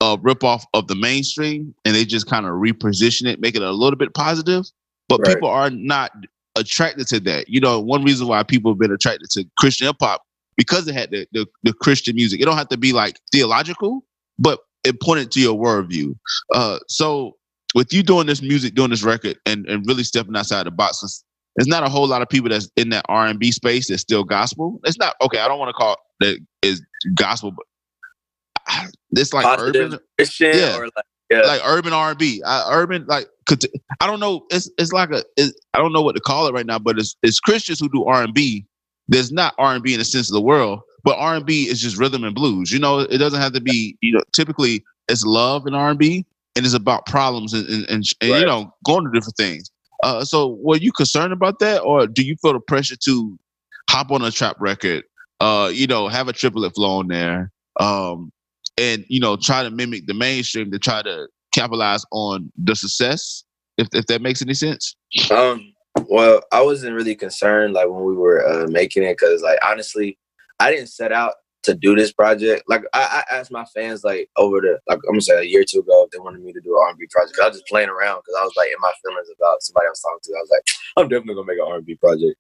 a 0.01 0.19
rip 0.21 0.45
off 0.45 0.65
of 0.75 0.89
the 0.89 0.95
mainstream, 0.95 1.75
and 1.85 1.95
they 1.95 2.05
just 2.05 2.27
kind 2.27 2.47
of 2.47 2.53
reposition 2.53 3.27
it, 3.27 3.41
make 3.41 3.57
it 3.57 3.63
a 3.63 3.71
little 3.71 3.99
bit 3.99 4.15
positive. 4.15 4.65
But 5.09 5.21
right. 5.21 5.35
people 5.35 5.49
are 5.49 5.71
not 5.71 6.13
attracted 6.57 7.07
to 7.09 7.21
that. 7.21 7.49
You 7.49 7.61
know, 7.61 7.81
one 7.81 8.03
reason 8.03 8.27
why 8.27 8.43
people 8.43 8.73
have 8.73 8.79
been 8.79 8.93
attracted 8.93 9.31
to 9.31 9.45
Christian 9.59 9.87
hip 9.87 9.97
hop 10.01 10.26
because 10.57 10.89
it 10.89 10.95
had 10.95 11.11
the, 11.11 11.27
the, 11.33 11.47
the 11.63 11.73
Christian 11.73 12.17
music. 12.17 12.41
It 12.41 12.45
don't 12.45 12.57
have 12.57 12.69
to 12.71 12.79
be 12.79 12.93
like 12.93 13.21
theological, 13.33 14.05
but 14.39 14.61
it 14.85 15.01
pointed 15.01 15.31
to 15.33 15.41
your 15.41 15.55
worldview. 15.55 16.15
Uh, 16.55 16.79
so 16.89 17.37
with 17.75 17.93
you 17.93 18.03
doing 18.03 18.27
this 18.27 18.43
music, 18.43 18.75
doing 18.75 18.91
this 18.91 19.03
record, 19.03 19.39
and, 19.45 19.67
and 19.67 19.87
really 19.87 20.05
stepping 20.05 20.37
outside 20.37 20.67
the 20.67 20.71
box, 20.71 21.25
there's 21.57 21.67
not 21.67 21.83
a 21.83 21.89
whole 21.89 22.07
lot 22.07 22.23
of 22.23 22.29
people 22.29 22.49
that's 22.51 22.71
in 22.77 22.91
that 22.91 23.05
R 23.09 23.27
and 23.27 23.39
B 23.39 23.51
space 23.51 23.89
that's 23.89 24.03
still 24.03 24.25
gospel. 24.25 24.81
It's 24.85 24.99
not 24.99 25.17
okay. 25.23 25.39
I 25.39 25.49
don't 25.49 25.59
want 25.59 25.71
to 25.71 25.75
call 25.75 25.93
it 25.93 25.99
that 26.21 26.39
is 26.63 26.83
gospel, 27.15 27.53
but 27.53 27.65
it's 29.13 29.33
like 29.33 29.45
Positive 29.45 29.93
urban 29.93 29.99
Christian 30.19 30.53
yeah. 30.55 30.77
Like, 30.77 30.93
yeah. 31.31 31.41
like 31.41 31.61
urban 31.65 31.93
R 31.93 32.11
and 32.11 32.19
B. 32.19 32.43
Urban 32.47 33.07
like 33.07 33.29
I 34.01 34.07
don't 34.07 34.21
know. 34.21 34.47
It's 34.51 34.71
it's 34.79 34.93
like 34.93 35.11
a 35.11 35.25
it's, 35.37 35.59
I 35.75 35.79
don't 35.79 35.93
know 35.93 36.03
what 36.03 36.15
to 36.15 36.21
call 36.21 36.47
it 36.47 36.55
right 36.55 36.67
now, 36.67 36.79
but 36.79 36.99
it's 36.99 37.17
it's 37.23 37.41
Christians 37.41 37.81
who 37.81 37.89
do 37.89 38.05
R 38.05 38.23
and 38.23 38.35
B. 38.35 38.67
There's 39.09 39.33
not 39.33 39.55
R 39.59 39.75
and 39.75 39.83
B 39.83 39.93
in 39.93 39.99
the 39.99 40.05
sense 40.05 40.29
of 40.29 40.35
the 40.35 40.41
world, 40.41 40.81
but 41.05 41.17
R 41.19 41.37
and 41.37 41.47
B 41.47 41.69
is 41.69 41.81
just 41.81 41.99
rhythm 41.99 42.25
and 42.25 42.35
blues. 42.35 42.73
You 42.73 42.79
know, 42.79 43.01
it 43.01 43.19
doesn't 43.19 43.41
have 43.41 43.53
to 43.53 43.61
be. 43.61 43.97
You 44.01 44.15
know, 44.15 44.23
typically 44.33 44.85
it's 45.09 45.25
love 45.25 45.67
in 45.67 45.75
R 45.75 45.91
and 45.91 45.99
B, 45.99 46.27
and 46.57 46.65
it's 46.65 46.75
about 46.75 47.07
problems 47.07 47.53
and 47.53 47.67
and, 47.69 47.89
and, 47.89 48.05
and 48.21 48.31
right. 48.31 48.41
you 48.41 48.47
know 48.47 48.73
going 48.85 49.05
to 49.05 49.11
different 49.11 49.37
things. 49.37 49.71
Uh, 50.03 50.25
so 50.25 50.59
were 50.61 50.77
you 50.77 50.93
concerned 50.93 51.33
about 51.33 51.59
that, 51.61 51.81
or 51.83 52.07
do 52.07 52.23
you 52.23 52.37
feel 52.37 52.53
the 52.53 52.61
pressure 52.61 52.97
to 52.97 53.39
hop 53.89 54.11
on 54.11 54.23
a 54.23 54.31
trap 54.31 54.57
record? 54.61 55.05
Uh, 55.41 55.71
you 55.73 55.87
know, 55.87 56.09
have 56.09 56.29
a 56.29 56.33
triplet 56.33 56.75
flow 56.75 56.99
on 56.99 57.09
there, 57.09 57.51
um, 57.79 58.33
and 58.79 59.05
you 59.09 59.21
know, 59.21 59.37
try 59.37 59.63
to 59.63 59.71
mimic 59.71 60.07
the 60.07 60.15
mainstream 60.15 60.71
to 60.71 60.79
try 60.79 61.03
to 61.03 61.29
capitalize 61.55 62.05
on 62.11 62.51
the 62.57 62.75
success. 62.75 63.45
If 63.79 63.89
if 63.93 64.07
that 64.07 64.23
makes 64.23 64.43
any 64.43 64.55
sense. 64.55 64.97
Um. 65.31 65.73
Well, 66.09 66.43
I 66.53 66.63
wasn't 66.63 66.95
really 66.95 67.15
concerned 67.15 67.75
like 67.75 67.89
when 67.89 68.05
we 68.05 68.15
were 68.15 68.47
uh, 68.47 68.67
making 68.69 69.03
it 69.03 69.17
because, 69.19 69.43
like, 69.43 69.59
honestly, 69.65 70.19
I 70.61 70.71
didn't 70.71 70.89
set 70.89 71.13
out 71.13 71.35
to 71.67 71.75
do 71.75 71.97
this 71.97 72.13
project. 72.13 72.63
Like 72.69 72.85
I, 72.93 73.25
I, 73.31 73.37
asked 73.37 73.51
my 73.51 73.65
fans 73.75 74.05
like 74.05 74.31
over 74.37 74.61
the 74.61 74.79
like 74.89 74.99
I'm 74.99 75.15
gonna 75.15 75.21
say 75.21 75.39
a 75.39 75.43
year 75.43 75.63
or 75.63 75.65
two 75.65 75.81
ago 75.81 76.05
if 76.05 76.11
they 76.11 76.19
wanted 76.21 76.43
me 76.43 76.53
to 76.53 76.61
do 76.61 76.71
an 76.71 76.85
R&B 76.89 77.07
project. 77.11 77.39
I 77.43 77.49
was 77.49 77.57
just 77.57 77.67
playing 77.67 77.89
around 77.89 78.21
because 78.21 78.37
I 78.41 78.45
was 78.45 78.55
like 78.57 78.69
in 78.69 78.81
my 78.81 78.93
feelings 79.05 79.29
about 79.37 79.63
somebody 79.63 79.87
I 79.87 79.91
was 79.91 80.01
talking 80.01 80.19
to. 80.23 80.33
I 80.33 80.41
was 80.41 80.51
like, 80.51 80.67
I'm 80.97 81.09
definitely 81.09 81.35
gonna 81.35 81.47
make 81.47 81.59
an 81.59 81.73
R&B 81.73 81.97
project. 81.97 82.39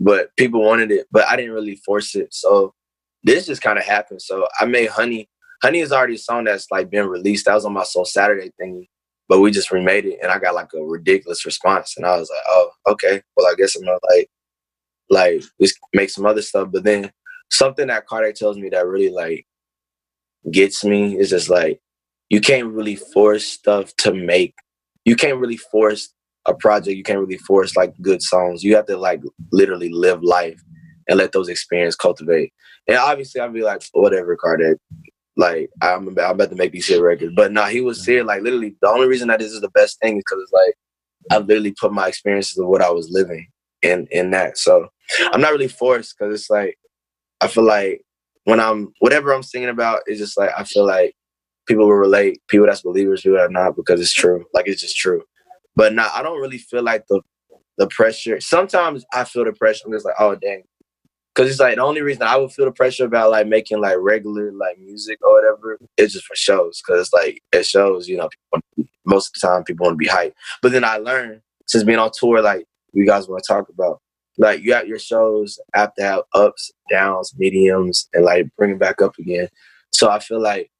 But 0.00 0.34
people 0.36 0.62
wanted 0.62 0.90
it, 0.90 1.06
but 1.12 1.28
I 1.28 1.36
didn't 1.36 1.52
really 1.52 1.76
force 1.76 2.14
it. 2.14 2.32
So 2.32 2.74
this 3.22 3.46
just 3.46 3.62
kind 3.62 3.78
of 3.78 3.84
happened. 3.84 4.22
So 4.22 4.46
I 4.58 4.64
made 4.64 4.88
Honey. 4.88 5.28
Honey 5.62 5.80
is 5.80 5.92
already 5.92 6.14
a 6.14 6.18
song 6.18 6.44
that's 6.44 6.70
like 6.70 6.90
been 6.90 7.06
released. 7.06 7.44
That 7.44 7.54
was 7.54 7.64
on 7.64 7.74
my 7.74 7.84
Soul 7.84 8.06
Saturday 8.06 8.50
thingy. 8.60 8.88
But 9.28 9.40
we 9.40 9.50
just 9.50 9.72
remade 9.72 10.04
it 10.04 10.18
and 10.22 10.30
I 10.30 10.38
got 10.38 10.54
like 10.54 10.72
a 10.74 10.82
ridiculous 10.82 11.46
response. 11.46 11.94
And 11.96 12.04
I 12.04 12.18
was 12.18 12.30
like, 12.30 12.44
oh, 12.48 12.70
okay. 12.88 13.22
Well, 13.36 13.46
I 13.46 13.54
guess 13.56 13.74
I'm 13.74 13.84
gonna 13.84 13.98
like 14.10 14.30
like 15.10 15.42
just 15.60 15.78
make 15.94 16.10
some 16.10 16.26
other 16.26 16.42
stuff. 16.42 16.68
But 16.72 16.84
then 16.84 17.10
something 17.50 17.86
that 17.88 18.06
Carter 18.06 18.32
tells 18.32 18.58
me 18.58 18.68
that 18.70 18.86
really 18.86 19.10
like 19.10 19.46
gets 20.50 20.84
me 20.84 21.18
is 21.18 21.30
just 21.30 21.48
like 21.48 21.80
you 22.28 22.40
can't 22.40 22.68
really 22.72 22.96
force 22.96 23.46
stuff 23.46 23.94
to 23.96 24.12
make 24.12 24.54
you 25.04 25.16
can't 25.16 25.38
really 25.38 25.56
force 25.56 26.12
a 26.46 26.54
project 26.54 26.96
you 26.96 27.02
can't 27.02 27.20
really 27.20 27.38
force 27.38 27.76
like 27.76 27.94
good 28.02 28.22
songs 28.22 28.62
you 28.62 28.76
have 28.76 28.86
to 28.86 28.96
like 28.96 29.22
literally 29.52 29.88
live 29.90 30.22
life 30.22 30.60
and 31.08 31.18
let 31.18 31.32
those 31.32 31.48
experiences 31.48 31.96
cultivate 31.96 32.52
and 32.86 32.98
obviously 32.98 33.40
i'd 33.40 33.54
be 33.54 33.62
like 33.62 33.82
whatever 33.92 34.36
Carter 34.36 34.78
like 35.36 35.70
I'm 35.82 36.08
about, 36.08 36.30
I'm 36.30 36.34
about 36.36 36.50
to 36.50 36.56
make 36.56 36.72
these 36.72 36.88
hit 36.88 37.00
records 37.00 37.32
but 37.34 37.52
nah 37.52 37.66
he 37.66 37.80
was 37.80 38.04
here 38.04 38.24
like 38.24 38.42
literally 38.42 38.76
the 38.80 38.88
only 38.88 39.08
reason 39.08 39.28
that 39.28 39.40
this 39.40 39.52
is 39.52 39.60
the 39.60 39.70
best 39.70 40.00
thing 40.00 40.16
is 40.16 40.24
because 40.26 40.42
it's 40.42 40.52
like 40.52 40.74
I 41.30 41.38
literally 41.38 41.74
put 41.80 41.92
my 41.92 42.08
experiences 42.08 42.58
of 42.58 42.66
what 42.68 42.82
I 42.82 42.90
was 42.90 43.08
living 43.10 43.48
in 43.82 44.06
in 44.10 44.30
that 44.30 44.58
so 44.58 44.88
I'm 45.32 45.40
not 45.40 45.52
really 45.52 45.68
forced 45.68 46.16
because 46.18 46.34
it's 46.40 46.50
like 46.50 46.78
I 47.40 47.48
feel 47.48 47.64
like 47.64 48.02
when 48.44 48.60
I'm 48.60 48.92
whatever 49.00 49.32
I'm 49.32 49.42
singing 49.42 49.68
about 49.68 50.00
is 50.06 50.18
just 50.18 50.38
like 50.38 50.50
I 50.56 50.64
feel 50.64 50.86
like 50.86 51.14
people 51.66 51.86
will 51.86 51.94
relate, 51.94 52.40
people 52.48 52.66
that's 52.66 52.82
believers, 52.82 53.22
people 53.22 53.36
that 53.38 53.46
are 53.46 53.50
not, 53.50 53.76
because 53.76 54.00
it's 54.00 54.12
true. 54.12 54.44
Like 54.52 54.68
it's 54.68 54.80
just 54.82 54.96
true. 54.96 55.22
But 55.76 55.94
now 55.94 56.10
I 56.14 56.22
don't 56.22 56.40
really 56.40 56.58
feel 56.58 56.82
like 56.82 57.04
the 57.08 57.20
the 57.78 57.88
pressure. 57.88 58.40
Sometimes 58.40 59.04
I 59.12 59.24
feel 59.24 59.44
the 59.44 59.52
pressure. 59.52 59.82
I'm 59.86 59.92
just 59.92 60.04
like, 60.04 60.14
oh 60.18 60.34
dang. 60.36 60.62
Cause 61.34 61.50
it's 61.50 61.58
like 61.58 61.76
the 61.76 61.82
only 61.82 62.00
reason 62.00 62.22
I 62.22 62.36
would 62.36 62.52
feel 62.52 62.64
the 62.64 62.70
pressure 62.70 63.04
about 63.04 63.32
like 63.32 63.48
making 63.48 63.80
like 63.80 63.96
regular 63.98 64.52
like 64.52 64.78
music 64.78 65.18
or 65.22 65.34
whatever 65.34 65.78
is 65.96 66.12
just 66.12 66.26
for 66.26 66.36
shows. 66.36 66.80
Cause 66.86 67.10
like 67.12 67.42
it 67.52 67.66
shows, 67.66 68.08
you 68.08 68.16
know, 68.16 68.28
people, 68.28 68.88
most 69.04 69.28
of 69.28 69.40
the 69.40 69.46
time 69.48 69.64
people 69.64 69.84
want 69.84 69.94
to 69.94 69.98
be 69.98 70.06
hyped. 70.06 70.34
But 70.62 70.70
then 70.70 70.84
I 70.84 70.98
learned 70.98 71.40
since 71.66 71.82
being 71.82 71.98
on 71.98 72.12
tour, 72.14 72.40
like 72.40 72.66
you 72.92 73.04
guys 73.04 73.26
want 73.26 73.42
to 73.42 73.52
talk 73.52 73.68
about, 73.68 74.00
like 74.38 74.62
you 74.62 74.74
have 74.74 74.86
your 74.86 74.98
shows 74.98 75.58
have 75.74 75.94
to 75.94 76.02
have 76.02 76.22
ups, 76.34 76.70
downs, 76.90 77.34
mediums, 77.36 78.08
and 78.12 78.24
like 78.24 78.46
bring 78.56 78.70
it 78.70 78.78
back 78.78 79.02
up 79.02 79.18
again. 79.18 79.48
So 79.92 80.10
I 80.10 80.20
feel 80.20 80.40
like 80.40 80.70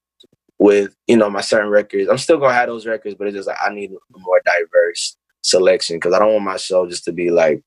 with 0.58 0.94
you 1.06 1.16
know 1.16 1.30
my 1.30 1.40
certain 1.40 1.70
records, 1.70 2.08
I'm 2.08 2.18
still 2.18 2.38
gonna 2.38 2.54
have 2.54 2.68
those 2.68 2.86
records, 2.86 3.16
but 3.16 3.26
it's 3.26 3.36
just 3.36 3.48
like 3.48 3.58
I 3.64 3.72
need 3.72 3.90
a 3.90 4.18
more 4.18 4.40
diverse 4.44 5.16
selection 5.42 5.96
because 5.96 6.14
I 6.14 6.18
don't 6.18 6.32
want 6.32 6.44
my 6.44 6.56
show 6.56 6.88
just 6.88 7.04
to 7.04 7.12
be 7.12 7.30
like 7.30 7.62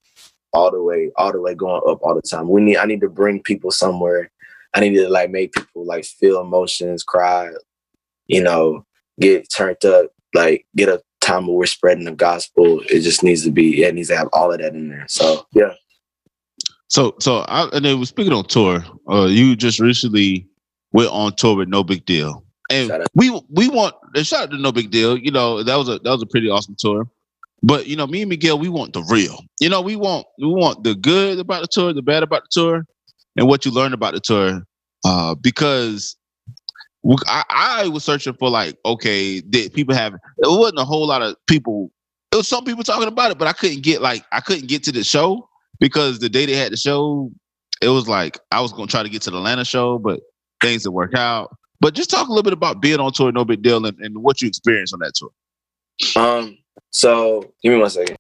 all 0.53 0.71
the 0.71 0.81
way, 0.81 1.11
all 1.17 1.31
the 1.31 1.41
way 1.41 1.53
going 1.53 1.81
up 1.87 1.99
all 2.01 2.15
the 2.15 2.21
time. 2.21 2.49
We 2.49 2.61
need 2.61 2.77
I 2.77 2.85
need 2.85 3.01
to 3.01 3.09
bring 3.09 3.41
people 3.41 3.71
somewhere. 3.71 4.31
I 4.73 4.79
need 4.79 4.95
to 4.95 5.09
like 5.09 5.31
make 5.31 5.53
people 5.53 5.85
like 5.85 6.05
feel 6.05 6.41
emotions, 6.41 7.03
cry, 7.03 7.51
you 8.27 8.41
know, 8.41 8.85
get 9.19 9.47
turned 9.53 9.83
up, 9.85 10.11
like 10.33 10.65
get 10.75 10.89
a 10.89 11.01
time 11.27 11.47
where 11.47 11.57
we're 11.57 11.65
spreading 11.65 12.05
the 12.05 12.11
gospel, 12.11 12.81
it 12.89 13.01
just 13.01 13.23
needs 13.23 13.43
to 13.43 13.51
be, 13.51 13.83
it 13.83 13.93
needs 13.93 14.09
to 14.09 14.17
have 14.17 14.29
all 14.33 14.51
of 14.51 14.59
that 14.59 14.73
in 14.73 14.89
there. 14.89 15.05
So 15.07 15.45
yeah. 15.53 15.73
So 16.89 17.15
so 17.19 17.39
I 17.39 17.69
and 17.73 17.83
then 17.83 18.03
speaking 18.05 18.33
on 18.33 18.45
tour, 18.45 18.83
uh, 19.09 19.25
you 19.25 19.55
just 19.55 19.79
recently 19.79 20.47
went 20.93 21.09
on 21.11 21.35
tour 21.35 21.57
with 21.57 21.67
No 21.67 21.83
Big 21.83 22.05
Deal. 22.05 22.43
And 22.69 22.91
we 23.13 23.29
we 23.49 23.69
want 23.69 23.95
shout 24.17 24.43
out 24.43 24.51
to 24.51 24.57
No 24.57 24.71
Big 24.71 24.89
Deal. 24.89 25.17
You 25.17 25.31
know, 25.31 25.63
that 25.63 25.75
was 25.75 25.89
a 25.89 25.99
that 25.99 26.11
was 26.11 26.21
a 26.21 26.25
pretty 26.25 26.49
awesome 26.49 26.75
tour. 26.77 27.07
But 27.63 27.87
you 27.87 27.95
know, 27.95 28.07
me 28.07 28.21
and 28.21 28.29
Miguel, 28.29 28.59
we 28.59 28.69
want 28.69 28.93
the 28.93 29.03
real. 29.09 29.39
You 29.59 29.69
know, 29.69 29.81
we 29.81 29.95
want 29.95 30.27
we 30.39 30.47
want 30.47 30.83
the 30.83 30.95
good 30.95 31.39
about 31.39 31.61
the 31.61 31.67
tour, 31.67 31.93
the 31.93 32.01
bad 32.01 32.23
about 32.23 32.43
the 32.43 32.49
tour, 32.51 32.85
and 33.35 33.47
what 33.47 33.65
you 33.65 33.71
learn 33.71 33.93
about 33.93 34.13
the 34.13 34.19
tour. 34.19 34.61
Uh, 35.05 35.35
because 35.35 36.15
I, 37.27 37.43
I 37.49 37.87
was 37.87 38.03
searching 38.03 38.33
for 38.33 38.49
like, 38.49 38.77
okay, 38.85 39.41
did 39.41 39.73
people 39.73 39.95
have? 39.95 40.13
It 40.13 40.19
wasn't 40.43 40.79
a 40.79 40.85
whole 40.85 41.07
lot 41.07 41.21
of 41.21 41.35
people. 41.47 41.91
It 42.31 42.35
was 42.35 42.47
some 42.47 42.65
people 42.65 42.83
talking 42.83 43.07
about 43.07 43.31
it, 43.31 43.37
but 43.37 43.47
I 43.47 43.53
couldn't 43.53 43.81
get 43.81 44.01
like 44.01 44.23
I 44.31 44.39
couldn't 44.39 44.67
get 44.67 44.83
to 44.83 44.91
the 44.91 45.03
show 45.03 45.47
because 45.79 46.19
the 46.19 46.29
day 46.29 46.45
they 46.45 46.55
had 46.55 46.71
the 46.71 46.77
show, 46.77 47.31
it 47.81 47.89
was 47.89 48.07
like 48.07 48.39
I 48.51 48.61
was 48.61 48.71
gonna 48.73 48.87
try 48.87 49.03
to 49.03 49.09
get 49.09 49.21
to 49.23 49.31
the 49.31 49.37
Atlanta 49.37 49.65
show, 49.65 49.97
but 49.97 50.19
things 50.61 50.83
didn't 50.83 50.95
work 50.95 51.15
out. 51.15 51.55
But 51.79 51.93
just 51.93 52.09
talk 52.09 52.27
a 52.27 52.29
little 52.29 52.43
bit 52.43 52.53
about 52.53 52.81
being 52.81 52.99
on 52.99 53.13
tour, 53.13 53.31
no 53.31 53.45
big 53.45 53.61
deal, 53.61 53.85
and, 53.85 53.97
and 53.99 54.17
what 54.17 54.41
you 54.41 54.47
experienced 54.47 54.93
on 54.93 54.99
that 54.99 55.13
tour. 55.15 55.29
Um, 56.15 56.57
so 56.89 57.53
give 57.63 57.73
me 57.73 57.79
one 57.79 57.89
second. 57.89 58.17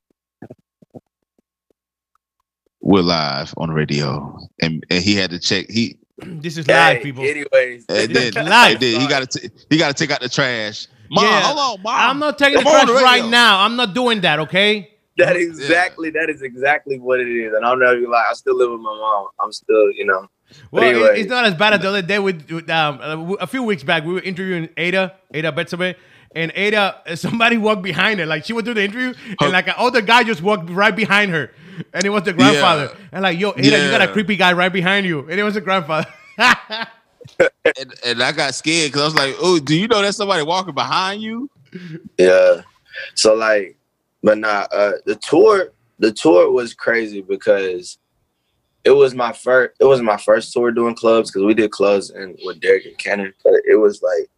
We're 2.81 3.01
live 3.01 3.53
on 3.57 3.71
radio, 3.71 4.37
and, 4.61 4.83
and 4.89 5.03
he 5.03 5.15
had 5.15 5.31
to 5.31 5.39
check. 5.39 5.65
He 5.69 5.97
This 6.19 6.57
is 6.57 6.67
live, 6.67 6.97
Hey, 6.97 7.03
people. 7.03 7.23
Anyways, 7.23 7.85
and 7.89 8.09
This 8.13 8.33
then, 8.33 8.43
is 8.45 8.49
live. 8.49 8.71
and 8.73 8.79
then 8.81 9.01
he 9.01 9.07
got 9.07 9.29
to 9.31 9.51
he 9.69 9.77
got 9.77 9.87
to 9.89 9.93
take 9.93 10.11
out 10.13 10.21
the 10.21 10.29
trash. 10.29 10.87
Mom, 11.09 11.23
Yeah. 11.25 11.41
hold 11.41 11.57
on, 11.79 11.83
mom. 11.83 12.09
I'm 12.11 12.19
not 12.19 12.37
taking 12.37 12.57
the 12.59 12.63
Come 12.63 12.73
on 12.75 12.85
trash 12.87 12.97
the 12.97 13.03
right 13.03 13.25
now. 13.29 13.61
I'm 13.61 13.75
not 13.75 13.93
doing 13.93 14.21
that, 14.21 14.39
okay? 14.39 14.93
that 15.17 15.35
is 15.35 15.57
exactly 15.59 16.11
that 16.11 16.29
is 16.29 16.41
exactly 16.43 16.99
what 16.99 17.19
it 17.19 17.27
is. 17.27 17.51
And 17.53 17.65
I'm 17.65 17.79
not 17.79 17.93
gonna 17.95 18.07
lie, 18.07 18.25
I 18.29 18.33
still 18.33 18.55
live 18.55 18.69
with 18.71 18.79
my 18.81 18.93
mom. 18.95 19.27
I'm 19.39 19.51
still, 19.51 19.91
you 19.91 20.05
know. 20.05 20.27
Well, 20.71 20.83
anyway. 20.83 21.19
it's 21.19 21.29
not 21.29 21.43
as 21.45 21.55
bad 21.55 21.73
as 21.73 21.81
the 21.81 21.89
other 21.89 22.01
day. 22.03 22.19
With, 22.19 22.49
with 22.49 22.69
um, 22.69 22.99
a 23.01 23.15
w- 23.17 23.37
a 23.41 23.47
few 23.47 23.63
weeks 23.63 23.83
back, 23.83 24.05
we 24.05 24.13
were 24.13 24.21
interviewing 24.21 24.69
Ada, 24.77 25.13
Ada 25.33 25.51
Betsabe, 25.51 25.95
and 26.35 26.51
Ada, 26.55 27.01
somebody 27.15 27.57
walked 27.57 27.81
behind 27.81 28.19
her. 28.19 28.25
Like 28.25 28.45
she 28.45 28.53
went 28.53 28.65
through 28.65 28.75
the 28.75 28.83
interview, 28.83 29.13
and 29.41 29.51
like 29.51 29.67
an 29.67 29.75
older 29.77 30.01
guy 30.01 30.23
just 30.23 30.41
walked 30.41 30.69
right 30.69 30.95
behind 30.95 31.31
her, 31.31 31.51
and 31.93 32.05
it 32.05 32.09
was 32.09 32.23
the 32.23 32.33
grandfather. 32.33 32.95
And 33.11 33.23
like, 33.23 33.39
yo, 33.39 33.53
Ada, 33.55 33.63
you 33.63 33.91
got 33.91 34.01
a 34.01 34.11
creepy 34.11 34.35
guy 34.35 34.53
right 34.53 34.71
behind 34.71 35.05
you, 35.05 35.19
and 35.29 35.39
it 35.39 35.43
was 35.43 35.55
the 35.55 35.61
grandfather. 35.61 36.07
and, 36.37 37.93
and 38.05 38.23
I 38.23 38.31
got 38.31 38.55
scared 38.55 38.91
because 38.91 39.01
I 39.01 39.05
was 39.05 39.15
like, 39.15 39.35
"Oh, 39.39 39.59
do 39.59 39.75
you 39.75 39.87
know 39.87 40.01
there's 40.01 40.17
somebody 40.17 40.43
walking 40.43 40.73
behind 40.73 41.21
you?" 41.21 41.49
Yeah. 42.17 42.61
So 43.15 43.35
like, 43.35 43.77
but 44.23 44.37
nah, 44.37 44.67
uh 44.71 44.93
the 45.05 45.15
tour 45.15 45.71
the 45.99 46.11
tour 46.11 46.51
was 46.51 46.73
crazy 46.73 47.21
because 47.21 47.97
it 48.83 48.91
was 48.91 49.13
my 49.13 49.33
first 49.33 49.75
it 49.79 49.85
was 49.85 50.01
my 50.01 50.17
first 50.17 50.53
tour 50.53 50.71
doing 50.71 50.95
clubs 50.95 51.29
because 51.29 51.45
we 51.45 51.53
did 51.53 51.71
clubs 51.71 52.09
and 52.09 52.37
with 52.45 52.59
Derek 52.61 52.85
and 52.85 52.97
Canon. 52.97 53.33
But 53.43 53.55
it 53.65 53.75
was 53.75 54.01
like 54.01 54.29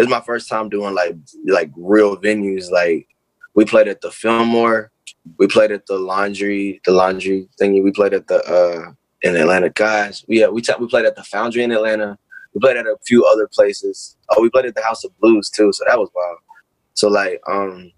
it 0.00 0.04
was 0.04 0.10
my 0.10 0.20
first 0.22 0.48
time 0.48 0.68
doing 0.70 0.94
like 0.94 1.14
like 1.46 1.70
real 1.76 2.16
venues. 2.16 2.70
Like 2.70 3.06
we 3.54 3.64
played 3.64 3.86
at 3.88 4.00
the 4.00 4.10
Fillmore, 4.10 4.90
we 5.38 5.46
played 5.46 5.72
at 5.72 5.86
the 5.86 5.98
laundry, 5.98 6.80
the 6.86 6.92
laundry 6.92 7.48
thingy, 7.60 7.84
we 7.84 7.90
played 7.92 8.14
at 8.14 8.26
the 8.26 8.38
uh 8.44 8.92
in 9.22 9.36
Atlanta 9.36 9.68
guys. 9.70 10.24
We 10.26 10.40
yeah, 10.40 10.48
we 10.48 10.62
t- 10.62 10.72
we 10.80 10.86
played 10.86 11.04
at 11.04 11.16
the 11.16 11.24
Foundry 11.24 11.62
in 11.62 11.72
Atlanta. 11.72 12.18
We 12.54 12.60
played 12.60 12.78
at 12.78 12.86
a 12.86 12.96
few 13.06 13.24
other 13.26 13.46
places. 13.52 14.16
Oh, 14.30 14.40
we 14.42 14.48
played 14.50 14.64
at 14.64 14.74
the 14.74 14.82
House 14.82 15.04
of 15.04 15.16
Blues 15.20 15.50
too, 15.50 15.70
so 15.72 15.84
that 15.86 15.98
was 15.98 16.08
wild. 16.14 16.38
So 16.94 17.08
like, 17.08 17.40
um, 17.48 17.92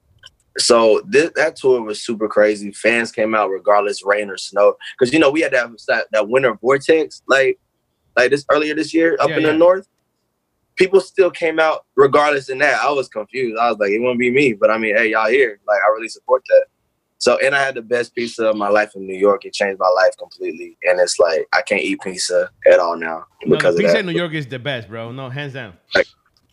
so 0.59 1.03
this, 1.07 1.31
that 1.37 1.57
tour 1.57 1.81
was 1.83 2.03
super 2.05 2.29
crazy. 2.29 2.73
Fans 2.73 3.13
came 3.13 3.35
out 3.35 3.49
regardless, 3.49 4.05
rain 4.05 4.29
or 4.29 4.37
snow, 4.37 4.75
because 4.99 5.13
you 5.13 5.21
know 5.21 5.31
we 5.31 5.41
had 5.41 5.53
that 5.53 5.71
that, 5.87 6.07
that 6.13 6.29
winter 6.29 6.55
vortex 6.61 7.23
like 7.29 7.59
like 8.17 8.31
this 8.31 8.45
earlier 8.51 8.75
this 8.75 8.93
year 8.93 9.17
up 9.21 9.31
Yeah, 9.31 9.37
in 9.37 9.43
yeah. 9.43 9.53
the 9.53 9.57
north. 9.59 9.87
People 10.77 11.01
still 11.01 11.31
came 11.31 11.59
out 11.59 11.85
regardless 11.97 12.49
in 12.49 12.59
that. 12.59 12.81
I 12.81 12.91
was 12.91 13.09
confused. 13.09 13.59
I 13.59 13.71
was 13.71 13.79
like, 13.79 13.91
it 13.91 14.01
won't 14.01 14.19
be 14.19 14.31
me, 14.31 14.53
but 14.55 14.71
I 14.71 14.79
mean, 14.79 14.97
hey, 14.97 15.11
y'all 15.11 15.29
here. 15.29 15.61
Like, 15.67 15.81
I 15.87 15.91
really 15.91 16.09
support 16.09 16.43
that. 16.49 16.67
So, 17.19 17.39
and 17.39 17.55
I 17.55 17.63
had 17.63 17.77
the 17.77 17.83
best 17.83 18.15
pizza 18.17 18.47
of 18.47 18.57
my 18.57 18.69
life 18.69 18.97
in 18.97 19.07
New 19.07 19.17
York. 19.17 19.45
It 19.45 19.53
changed 19.53 19.79
my 19.79 19.89
life 19.89 20.17
completely. 20.19 20.77
And 20.83 20.99
it's 20.99 21.21
like 21.21 21.47
I 21.53 21.63
can't 21.63 21.83
eat 21.83 22.01
pizza 22.01 22.51
at 22.67 22.81
all 22.81 22.97
now 22.97 23.27
no, 23.45 23.57
because 23.57 23.77
of 23.77 23.81
pizza 23.81 23.93
that 23.93 24.01
in 24.01 24.07
New 24.07 24.13
York 24.13 24.35
is 24.35 24.47
the 24.47 24.59
best, 24.59 24.89
bro. 24.89 25.13
No, 25.13 25.29
hands 25.29 25.53
down. 25.53 25.75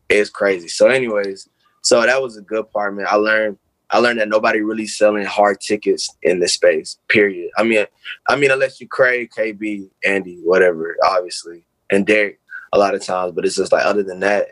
it's 0.10 0.30
crazy. 0.30 0.68
So, 0.68 0.88
anyways, 0.88 1.50
so 1.82 2.02
that 2.06 2.22
was 2.22 2.38
a 2.38 2.42
good 2.42 2.70
part, 2.70 2.96
man. 2.96 3.08
I 3.10 3.16
learned 3.16 3.58
I 3.92 3.98
learned 3.98 4.20
that 4.20 4.30
nobody 4.30 4.62
really 4.62 4.86
selling 4.86 5.26
hard 5.26 5.60
tickets 5.60 6.08
in 6.22 6.40
this 6.40 6.54
space. 6.54 6.98
Period. 7.08 7.50
I 7.58 7.64
mean, 7.64 7.86
I 8.28 8.36
mean, 8.36 8.52
unless 8.52 8.80
you 8.80 8.88
Craig, 8.88 9.32
KB, 9.36 9.90
Andy, 10.06 10.40
whatever, 10.44 10.96
obviously, 11.04 11.64
and 11.92 12.06
Derek, 12.06 12.39
a 12.74 12.80
lot 12.80 12.96
of 12.96 13.04
times. 13.04 13.34
But 13.34 13.46
it's 13.46 13.56
just 13.56 13.72
like 13.72 13.86
other 13.86 14.04
than 14.04 14.20
that, 14.22 14.50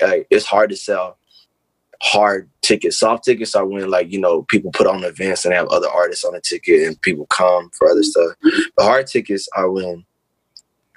like, 0.00 0.26
it's 0.30 0.46
hard 0.46 0.70
to 0.70 0.76
sell 0.76 1.18
hard 2.02 2.50
tickets. 2.62 2.98
Soft 2.98 3.24
tickets 3.24 3.54
are 3.54 3.64
when 3.64 3.88
like 3.88 4.10
you 4.12 4.20
know 4.20 4.42
people 4.42 4.72
put 4.72 4.86
on 4.86 5.04
events 5.04 5.44
and 5.44 5.54
have 5.54 5.68
other 5.68 5.88
artists 5.88 6.24
on 6.24 6.34
the 6.34 6.40
ticket 6.40 6.86
and 6.86 7.00
people 7.02 7.26
come 7.26 7.70
for 7.70 7.90
other 7.90 8.02
stuff. 8.02 8.32
The 8.42 8.82
hard 8.82 9.06
tickets 9.06 9.48
are 9.56 9.70
when 9.70 10.04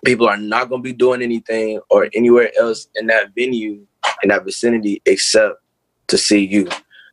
people 0.03 0.27
are 0.27 0.37
not 0.37 0.69
going 0.69 0.81
to 0.81 0.87
be 0.87 0.93
doing 0.93 1.21
anything 1.21 1.79
or 1.89 2.09
anywhere 2.13 2.51
else 2.57 2.87
in 2.95 3.07
that 3.07 3.33
venue 3.35 3.85
in 4.23 4.29
that 4.29 4.45
vicinity 4.45 5.01
except 5.05 5.55
to 6.07 6.17
see 6.17 6.45
you. 6.45 6.67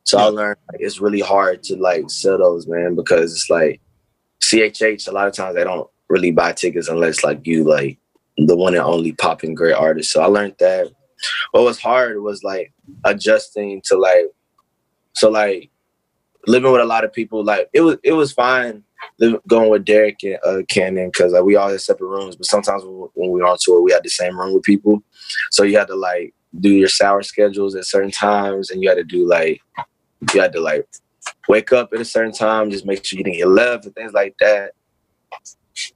So 0.05 0.19
I 0.19 0.25
learned 0.25 0.59
like, 0.73 0.81
it's 0.81 1.01
really 1.01 1.21
hard 1.21 1.63
to 1.65 1.77
like 1.77 2.11
sell 2.11 2.39
those, 2.39 2.67
man, 2.67 2.95
because 2.95 3.33
it's 3.33 3.49
like 3.49 3.81
CHH. 4.43 5.09
A 5.09 5.13
lot 5.13 5.29
of 5.29 5.35
times 5.35 5.55
they 5.55 5.65
don't 5.65 5.89
really 6.09 6.31
buy 6.31 6.53
tickets 6.53 6.89
unless 6.89 7.25
like 7.25 7.47
you 7.47 7.65
like 7.65 7.99
the 8.37 8.57
one 8.57 8.75
and 8.75 8.83
only 8.83 9.13
popping 9.13 9.55
great 9.55 9.75
artist. 9.75 10.13
So 10.13 10.23
I 10.23 10.27
learned 10.27 10.57
that. 10.59 10.89
What 11.53 11.65
was 11.65 11.79
hard 11.79 12.21
was 12.21 12.43
like 12.43 12.73
adjusting 13.05 13.81
to 13.85 13.97
like, 13.97 14.27
so 15.13 15.31
like 15.31 15.71
living 16.47 16.73
with 16.73 16.81
a 16.81 16.87
lot 16.87 17.05
of 17.05 17.13
people. 17.13 17.45
Like 17.45 17.69
it 17.73 17.81
was 17.81 17.97
it 18.03 18.13
was 18.13 18.33
fine 18.33 18.83
going 19.47 19.71
with 19.71 19.85
Derek 19.85 20.23
and 20.23 20.39
uh, 20.45 20.63
Canon 20.69 21.09
because 21.09 21.33
like 21.33 21.45
we 21.45 21.57
all 21.57 21.69
had 21.69 21.81
separate 21.81 22.09
rooms. 22.09 22.37
But 22.37 22.47
sometimes 22.47 22.83
when 22.85 23.31
we 23.31 23.41
were 23.41 23.47
on 23.47 23.59
tour, 23.61 23.83
we 23.83 23.93
had 23.93 24.05
the 24.05 24.11
same 24.11 24.39
room 24.39 24.55
with 24.55 24.63
people. 24.63 25.03
So 25.51 25.63
you 25.63 25.79
had 25.79 25.89
to 25.89 25.97
like 25.97 26.35
do 26.61 26.71
your 26.71 26.89
sour 26.89 27.23
schedules 27.23 27.75
at 27.75 27.87
certain 27.87 28.11
times, 28.11 28.71
and 28.71 28.83
you 28.83 28.89
had 28.89 28.99
to 28.99 29.05
do 29.05 29.27
like 29.27 29.61
you 30.35 30.41
had 30.41 30.53
to 30.53 30.61
like 30.61 30.87
wake 31.49 31.73
up 31.73 31.93
at 31.93 32.01
a 32.01 32.05
certain 32.05 32.33
time, 32.33 32.71
just 32.71 32.87
make 32.87 33.05
sure 33.05 33.19
you 33.19 33.25
didn't 33.25 33.39
get 33.39 33.49
left 33.49 33.87
and 33.87 33.95
things 33.95 34.13
like 34.13 34.35
that. 34.41 34.73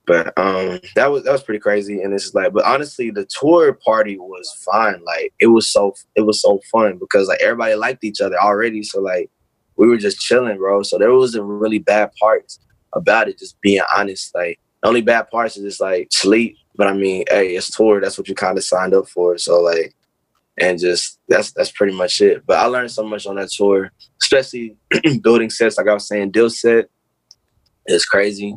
But 0.07 0.37
um, 0.39 0.81
that 0.95 1.11
was 1.11 1.25
that 1.25 1.33
was 1.33 1.43
pretty 1.43 1.61
crazy, 1.61 2.01
and 2.03 2.13
it's 2.15 2.35
like, 2.35 2.53
but 2.53 2.65
honestly, 2.65 3.11
the 3.11 3.27
tour 3.41 3.73
party 3.85 4.19
was 4.19 4.51
fine. 4.71 5.03
Like 5.05 5.33
it 5.41 5.49
was 5.49 5.69
so 5.69 5.95
it 6.15 6.23
was 6.23 6.41
so 6.41 6.61
fun 6.73 6.99
because 6.99 7.29
like 7.29 7.41
everybody 7.41 7.75
liked 7.75 8.05
each 8.05 8.21
other 8.21 8.41
already, 8.41 8.83
so 8.83 9.01
like 9.01 9.31
we 9.77 9.89
were 9.89 9.97
just 9.97 10.21
chilling, 10.21 10.59
bro. 10.59 10.83
So 10.83 10.99
there 10.99 11.13
wasn't 11.15 11.45
really 11.45 11.79
bad 11.79 12.11
parts 12.21 12.59
about 12.93 13.29
it. 13.29 13.39
Just 13.39 13.61
being 13.61 13.83
honest, 13.97 14.35
like 14.35 14.59
the 14.83 14.89
only 14.89 15.03
bad 15.03 15.31
parts 15.31 15.57
is 15.57 15.65
just 15.65 15.81
like 15.81 16.09
sleep. 16.13 16.57
But 16.77 16.89
I 16.89 16.93
mean, 16.93 17.25
hey, 17.31 17.57
it's 17.57 17.71
tour. 17.71 18.01
That's 18.01 18.19
what 18.19 18.29
you 18.29 18.35
kind 18.35 18.59
of 18.59 18.65
signed 18.65 18.95
up 18.95 19.09
for. 19.09 19.39
So 19.39 19.61
like, 19.61 19.95
and 20.59 20.79
just 20.79 21.19
that's 21.29 21.53
that's 21.53 21.71
pretty 21.71 21.95
much 21.95 22.21
it. 22.21 22.45
But 22.47 22.59
I 22.59 22.67
learned 22.67 22.91
so 22.91 23.05
much 23.05 23.27
on 23.27 23.37
that 23.37 23.51
tour, 23.51 23.93
especially 24.21 24.77
building 25.23 25.51
sets. 25.51 25.79
Like 25.79 25.89
I 25.89 25.95
was 25.95 26.09
saying, 26.09 26.31
deal 26.31 26.51
set 26.51 26.87
is 27.87 28.05
crazy. 28.05 28.55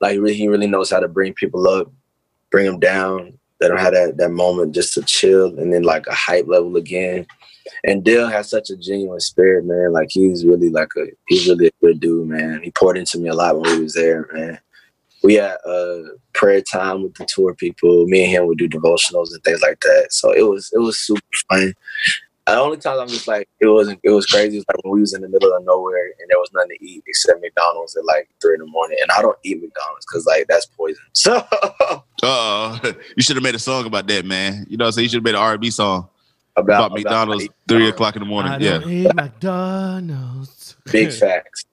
Like 0.00 0.18
he 0.18 0.48
really 0.48 0.66
knows 0.66 0.90
how 0.90 1.00
to 1.00 1.08
bring 1.08 1.34
people 1.34 1.68
up, 1.68 1.90
bring 2.50 2.66
them 2.66 2.80
down. 2.80 3.38
They 3.60 3.68
don't 3.68 3.78
have 3.78 3.94
that 3.94 4.16
that 4.18 4.30
moment 4.30 4.74
just 4.74 4.94
to 4.94 5.02
chill, 5.02 5.58
and 5.58 5.72
then 5.72 5.82
like 5.82 6.06
a 6.06 6.14
hype 6.14 6.46
level 6.46 6.76
again. 6.76 7.26
And 7.84 8.04
Dill 8.04 8.28
has 8.28 8.50
such 8.50 8.70
a 8.70 8.76
genuine 8.76 9.20
spirit, 9.20 9.64
man. 9.64 9.92
Like 9.92 10.08
he's 10.10 10.44
really 10.44 10.70
like 10.70 10.90
a 10.96 11.06
he's 11.28 11.48
really 11.48 11.68
a 11.68 11.70
good 11.80 12.00
dude, 12.00 12.28
man. 12.28 12.60
He 12.62 12.70
poured 12.70 12.98
into 12.98 13.18
me 13.18 13.28
a 13.28 13.34
lot 13.34 13.58
when 13.58 13.76
we 13.76 13.82
was 13.84 13.94
there, 13.94 14.28
man. 14.32 14.58
We 15.22 15.34
had 15.34 15.56
uh 15.64 16.00
prayer 16.34 16.60
time 16.60 17.02
with 17.02 17.14
the 17.14 17.26
tour 17.26 17.54
people. 17.54 18.06
Me 18.06 18.24
and 18.24 18.32
him 18.32 18.46
would 18.46 18.58
do 18.58 18.68
devotionals 18.68 19.32
and 19.32 19.42
things 19.42 19.62
like 19.62 19.80
that. 19.80 20.08
So 20.10 20.32
it 20.32 20.42
was 20.42 20.70
it 20.74 20.78
was 20.78 20.98
super 20.98 21.22
fun. 21.48 21.74
The 22.46 22.60
only 22.60 22.76
time 22.76 22.98
I'm 23.00 23.08
just 23.08 23.26
like 23.26 23.48
it 23.60 23.66
wasn't 23.66 24.00
it 24.02 24.10
was 24.10 24.26
crazy 24.26 24.56
was 24.56 24.66
like 24.68 24.84
when 24.84 24.92
we 24.92 25.00
was 25.00 25.14
in 25.14 25.22
the 25.22 25.28
middle 25.28 25.52
of 25.52 25.64
nowhere 25.64 26.12
and 26.20 26.28
there 26.28 26.38
was 26.38 26.50
nothing 26.52 26.76
to 26.78 26.84
eat 26.84 27.02
except 27.06 27.40
McDonald's 27.40 27.96
at 27.96 28.04
like 28.04 28.28
three 28.42 28.54
in 28.54 28.60
the 28.60 28.66
morning. 28.66 28.98
And 29.00 29.10
I 29.16 29.22
don't 29.22 29.38
eat 29.44 29.62
McDonald's 29.62 30.06
because 30.06 30.26
like 30.26 30.46
that's 30.46 30.66
poison. 30.66 31.02
So 31.14 31.46
Uh, 32.22 32.78
you 33.16 33.22
should 33.22 33.36
have 33.36 33.42
made 33.42 33.54
a 33.54 33.58
song 33.58 33.86
about 33.86 34.06
that, 34.08 34.24
man. 34.24 34.66
You 34.68 34.76
know, 34.76 34.84
what 34.84 34.88
I'm 34.88 34.92
saying 34.92 35.04
you 35.04 35.08
should 35.10 35.16
have 35.18 35.24
made 35.24 35.34
an 35.34 35.42
R&B 35.42 35.70
song 35.70 36.08
about, 36.56 36.86
about, 36.86 36.92
McDonald's 36.92 37.44
about 37.44 37.56
three 37.68 37.88
o'clock 37.88 38.16
in 38.16 38.20
the 38.20 38.26
morning. 38.26 38.52
I 38.52 38.58
Yeah, 38.58 38.78
don't 38.78 38.90
eat 38.90 39.14
McDonald's. 39.14 40.76
big 40.92 41.12
facts. 41.12 41.64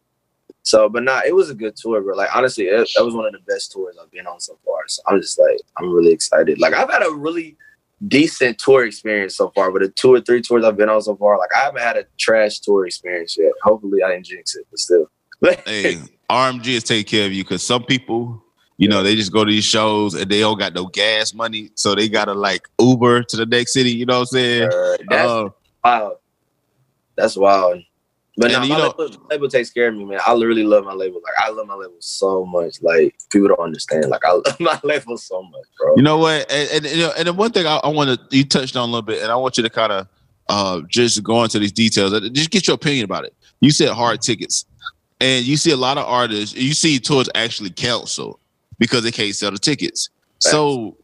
So, 0.63 0.89
but 0.89 1.03
nah, 1.03 1.21
it 1.25 1.35
was 1.35 1.49
a 1.49 1.55
good 1.55 1.75
tour, 1.75 2.01
bro. 2.01 2.15
Like 2.15 2.35
honestly, 2.35 2.65
it, 2.65 2.89
that 2.95 3.03
was 3.03 3.15
one 3.15 3.25
of 3.25 3.33
the 3.33 3.39
best 3.51 3.71
tours 3.71 3.97
I've 4.01 4.11
been 4.11 4.27
on 4.27 4.39
so 4.39 4.57
far. 4.65 4.87
So 4.87 5.01
I'm 5.07 5.19
just 5.19 5.39
like, 5.39 5.57
I'm 5.77 5.91
really 5.91 6.11
excited. 6.11 6.59
Like 6.59 6.73
I've 6.73 6.91
had 6.91 7.03
a 7.03 7.11
really 7.11 7.57
decent 8.07 8.57
tour 8.57 8.85
experience 8.85 9.35
so 9.35 9.49
far, 9.49 9.71
but 9.71 9.81
the 9.81 9.89
two 9.89 10.13
or 10.13 10.21
three 10.21 10.41
tours 10.41 10.63
I've 10.63 10.77
been 10.77 10.89
on 10.89 11.01
so 11.01 11.15
far, 11.15 11.37
like 11.37 11.49
I 11.55 11.59
haven't 11.59 11.81
had 11.81 11.97
a 11.97 12.05
trash 12.19 12.59
tour 12.59 12.85
experience 12.85 13.37
yet. 13.37 13.51
Hopefully, 13.63 14.03
I 14.03 14.09
didn't 14.09 14.25
jinx 14.25 14.55
it, 14.55 14.65
but 14.69 14.79
still. 14.79 15.07
hey, 15.65 15.97
RMG 16.29 16.67
is 16.67 16.83
taking 16.83 17.09
care 17.09 17.25
of 17.25 17.33
you 17.33 17.43
because 17.43 17.63
some 17.63 17.83
people, 17.83 18.43
you 18.77 18.87
know, 18.87 19.03
they 19.03 19.15
just 19.15 19.31
go 19.31 19.43
to 19.43 19.51
these 19.51 19.65
shows 19.65 20.13
and 20.13 20.29
they 20.29 20.39
don't 20.39 20.59
got 20.59 20.73
no 20.73 20.85
gas 20.85 21.33
money, 21.33 21.71
so 21.75 21.95
they 21.95 22.09
gotta 22.09 22.33
like 22.33 22.67
Uber 22.79 23.23
to 23.23 23.37
the 23.37 23.45
next 23.45 23.73
city. 23.73 23.91
You 23.91 24.05
know 24.05 24.19
what 24.19 24.29
I'm 24.33 24.37
saying? 24.37 24.63
Uh, 24.71 24.97
that's 25.09 25.53
wild. 25.83 26.13
That's 27.15 27.37
wild. 27.37 27.83
But 28.37 28.51
And 28.51 28.63
you 28.65 28.69
my 28.73 28.77
know- 28.79 28.95
label, 28.97 29.27
label 29.29 29.49
takes 29.49 29.69
care 29.71 29.89
of 29.89 29.95
me, 29.95 30.05
man. 30.05 30.19
I 30.25 30.31
really 30.33 30.63
love 30.63 30.85
my 30.85 30.93
label. 30.93 31.19
Like 31.21 31.33
I 31.39 31.49
love 31.49 31.67
my 31.67 31.75
label 31.75 31.97
so 31.99 32.45
much. 32.45 32.81
Like 32.81 33.15
people 33.29 33.49
don't 33.49 33.59
understand. 33.59 34.05
Like 34.09 34.23
I 34.25 34.31
love 34.45 34.59
my 34.59 34.79
label 34.83 35.17
so 35.17 35.41
much, 35.43 35.65
bro. 35.77 35.95
You 35.97 36.03
know 36.03 36.17
what? 36.17 36.49
And 36.51 36.69
and, 36.85 36.95
you 36.95 37.01
know, 37.01 37.11
and 37.17 37.27
the 37.27 37.33
one 37.33 37.51
thing 37.51 37.65
I, 37.67 37.77
I 37.83 37.89
want 37.89 38.09
to 38.09 38.35
you 38.37 38.45
touched 38.45 38.75
on 38.77 38.83
a 38.87 38.91
little 38.91 39.01
bit, 39.01 39.21
and 39.21 39.31
I 39.31 39.35
want 39.35 39.57
you 39.57 39.63
to 39.63 39.69
kind 39.69 39.91
of 39.91 40.07
uh, 40.47 40.81
just 40.87 41.21
go 41.23 41.43
into 41.43 41.59
these 41.59 41.71
details. 41.73 42.17
Just 42.31 42.51
get 42.51 42.67
your 42.67 42.75
opinion 42.75 43.03
about 43.05 43.25
it. 43.25 43.33
You 43.59 43.71
said 43.71 43.89
hard 43.89 44.21
tickets, 44.21 44.65
and 45.19 45.45
you 45.45 45.57
see 45.57 45.71
a 45.71 45.77
lot 45.77 45.97
of 45.97 46.05
artists. 46.05 46.55
You 46.55 46.73
see 46.73 46.99
tours 46.99 47.29
actually 47.35 47.71
cancel 47.71 48.39
because 48.79 49.03
they 49.03 49.11
can't 49.11 49.35
sell 49.35 49.51
the 49.51 49.59
tickets. 49.59 50.09
So, 50.39 50.97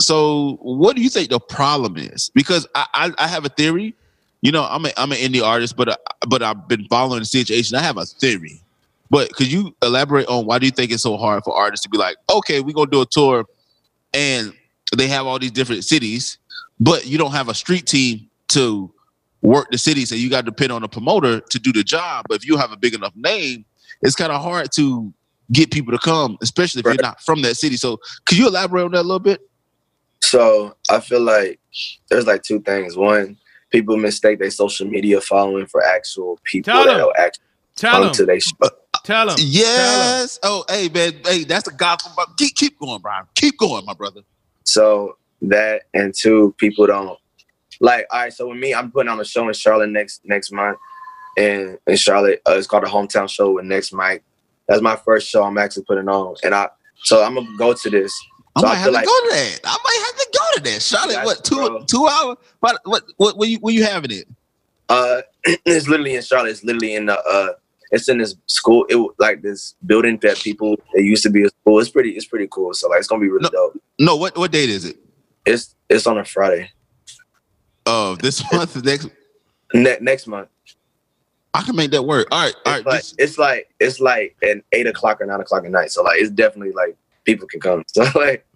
so 0.00 0.58
what 0.62 0.96
do 0.96 1.02
you 1.02 1.10
think 1.10 1.28
the 1.28 1.40
problem 1.40 1.96
is? 1.96 2.30
Because 2.34 2.66
I 2.76 2.86
I, 2.94 3.12
I 3.18 3.26
have 3.26 3.44
a 3.44 3.48
theory. 3.50 3.96
You 4.40 4.52
know, 4.52 4.64
I'm 4.64 4.86
a, 4.86 4.92
I'm 4.96 5.10
an 5.12 5.18
indie 5.18 5.42
artist, 5.42 5.76
but 5.76 5.88
uh, 5.88 5.96
but 6.28 6.42
I've 6.42 6.68
been 6.68 6.86
following 6.86 7.20
the 7.20 7.24
situation. 7.26 7.76
I 7.76 7.82
have 7.82 7.96
a 7.96 8.06
theory. 8.06 8.62
But 9.10 9.32
could 9.34 9.50
you 9.50 9.74
elaborate 9.82 10.26
on 10.28 10.44
why 10.44 10.58
do 10.58 10.66
you 10.66 10.72
think 10.72 10.92
it's 10.92 11.02
so 11.02 11.16
hard 11.16 11.42
for 11.42 11.54
artists 11.54 11.82
to 11.84 11.88
be 11.88 11.96
like, 11.96 12.16
okay, 12.30 12.60
we're 12.60 12.74
gonna 12.74 12.90
do 12.90 13.00
a 13.00 13.06
tour 13.06 13.46
and 14.12 14.52
they 14.96 15.08
have 15.08 15.26
all 15.26 15.38
these 15.38 15.50
different 15.50 15.84
cities, 15.84 16.38
but 16.78 17.06
you 17.06 17.18
don't 17.18 17.32
have 17.32 17.48
a 17.48 17.54
street 17.54 17.86
team 17.86 18.28
to 18.48 18.92
work 19.42 19.70
the 19.70 19.78
cities, 19.78 20.10
and 20.12 20.20
you 20.20 20.28
got 20.30 20.44
to 20.44 20.50
depend 20.50 20.72
on 20.72 20.82
a 20.82 20.88
promoter 20.88 21.40
to 21.40 21.58
do 21.58 21.72
the 21.72 21.84
job. 21.84 22.26
But 22.28 22.36
if 22.36 22.46
you 22.46 22.56
have 22.56 22.72
a 22.72 22.76
big 22.76 22.94
enough 22.94 23.12
name, 23.14 23.64
it's 24.02 24.14
kind 24.14 24.32
of 24.32 24.42
hard 24.42 24.72
to 24.72 25.12
get 25.52 25.70
people 25.70 25.92
to 25.92 25.98
come, 25.98 26.36
especially 26.42 26.80
if 26.80 26.86
Right. 26.86 26.94
you're 26.94 27.02
not 27.02 27.20
from 27.22 27.42
that 27.42 27.56
city. 27.56 27.76
So, 27.76 27.98
could 28.26 28.36
you 28.38 28.48
elaborate 28.48 28.84
on 28.84 28.90
that 28.92 29.00
a 29.00 29.02
little 29.02 29.18
bit? 29.18 29.40
So 30.20 30.74
I 30.90 31.00
feel 31.00 31.20
like 31.20 31.60
there's 32.08 32.26
like 32.26 32.42
two 32.42 32.60
things. 32.60 32.96
One, 32.96 33.36
people 33.70 33.96
mistake 33.96 34.38
their 34.38 34.50
social 34.50 34.86
media 34.86 35.20
following 35.20 35.66
for 35.66 35.82
actual 35.84 36.38
people 36.44 36.72
Tell 36.72 36.82
'em. 36.82 36.86
that'll 36.88 37.12
actually 37.18 37.44
Tell 37.76 37.92
come 37.92 38.02
them. 38.04 38.12
to 38.14 38.26
their 38.26 38.40
show. 38.40 38.54
Tell 39.04 39.26
them. 39.28 39.36
Yes. 39.40 40.38
Oh, 40.42 40.64
hey 40.68 40.88
man, 40.88 41.14
hey, 41.24 41.44
that's 41.44 41.68
a 41.68 41.72
gospel. 41.72 42.12
But 42.16 42.28
keep 42.36 42.54
keep 42.56 42.78
going, 42.78 43.00
Brian. 43.00 43.24
Keep 43.34 43.58
going, 43.58 43.84
my 43.84 43.94
brother. 43.94 44.20
So 44.64 45.16
that 45.42 45.82
and 45.94 46.12
two, 46.14 46.54
people 46.58 46.86
don't 46.86 47.18
like. 47.80 48.06
All 48.10 48.20
right, 48.20 48.32
so 48.32 48.48
with 48.48 48.58
me, 48.58 48.74
I'm 48.74 48.90
putting 48.90 49.08
on 49.10 49.20
a 49.20 49.24
show 49.24 49.46
in 49.46 49.54
Charlotte 49.54 49.90
next 49.90 50.20
next 50.24 50.52
month, 50.52 50.78
and 51.36 51.78
in 51.86 51.96
Charlotte, 51.96 52.42
uh, 52.48 52.52
it's 52.56 52.66
called 52.66 52.84
the 52.84 52.88
hometown 52.88 53.28
show 53.30 53.52
with 53.52 53.64
Next 53.64 53.92
Mike. 53.92 54.22
That's 54.66 54.82
my 54.82 54.96
first 54.96 55.28
show 55.28 55.44
I'm 55.44 55.56
actually 55.56 55.84
putting 55.84 56.08
on, 56.08 56.34
and 56.42 56.54
I 56.54 56.68
so 57.04 57.22
I'm 57.24 57.34
gonna 57.36 57.56
go 57.56 57.72
to 57.72 57.90
this. 57.90 58.12
I 58.56 58.60
So 58.60 58.66
might 58.66 58.72
I 58.72 58.76
have 58.76 58.86
to 58.86 58.92
like- 58.92 59.06
go 59.06 59.20
to 59.20 59.28
that. 59.30 59.60
I 59.64 59.76
might 59.84 60.04
have 60.06 60.16
to 60.16 60.38
go 60.38 60.44
to 60.56 60.62
that. 60.74 60.82
Charlotte, 60.82 61.12
Yes, 61.12 61.26
what 61.26 61.44
two 61.44 61.54
bro. 61.56 61.84
two 61.84 62.06
hours? 62.06 62.36
What 62.60 62.80
what 62.84 63.04
what 63.16 63.36
where 63.36 63.48
you 63.48 63.58
where 63.58 63.74
you 63.74 63.84
having 63.84 64.10
it? 64.10 64.28
Uh, 64.88 65.20
it's 65.44 65.86
literally 65.88 66.14
in 66.14 66.22
Charlotte. 66.22 66.50
It's 66.50 66.64
literally 66.64 66.94
in 66.94 67.06
the 67.06 67.18
uh, 67.20 67.52
it's 67.92 68.08
in 68.08 68.18
this 68.18 68.34
school. 68.46 68.84
It 68.88 68.96
like 69.18 69.42
this 69.42 69.74
building 69.86 70.18
that 70.22 70.38
people 70.38 70.76
it 70.94 71.04
used 71.04 71.22
to 71.24 71.30
be 71.30 71.44
a 71.44 71.48
school. 71.48 71.78
It's 71.80 71.90
pretty. 71.90 72.10
It's 72.10 72.26
pretty 72.26 72.48
cool. 72.50 72.74
So 72.74 72.88
like, 72.88 72.98
it's 72.98 73.08
gonna 73.08 73.20
be 73.20 73.28
really 73.28 73.48
dope. 73.50 73.80
No, 73.98 74.16
what 74.16 74.36
what 74.36 74.50
date 74.50 74.70
is 74.70 74.84
it? 74.84 74.96
It's 75.46 75.74
it's 75.88 76.06
on 76.06 76.18
a 76.18 76.24
Friday. 76.24 76.70
Oh, 77.86 78.16
this 78.16 78.42
month, 78.52 78.82
next. 78.84 79.08
Ne- 79.74 79.98
next 80.00 80.26
month. 80.26 80.48
I 81.54 81.62
can 81.62 81.74
make 81.76 81.90
that 81.92 82.02
work. 82.02 82.28
All 82.30 82.44
right, 82.44 82.54
all 82.66 82.72
right. 82.72 82.78
It's 82.80 82.86
like, 82.86 83.00
just- 83.00 83.14
it's 83.18 83.38
like 83.38 83.68
it's 83.80 84.00
like 84.00 84.36
at 84.42 84.58
eight 84.72 84.86
o'clock 84.86 85.20
or 85.20 85.26
nine 85.26 85.40
o'clock 85.40 85.64
at 85.64 85.70
night. 85.70 85.90
So 85.90 86.02
like 86.02 86.20
it's 86.20 86.30
definitely 86.30 86.72
like 86.72 86.96
people 87.24 87.46
can 87.48 87.60
come. 87.60 87.84
So 87.94 88.04
like 88.14 88.46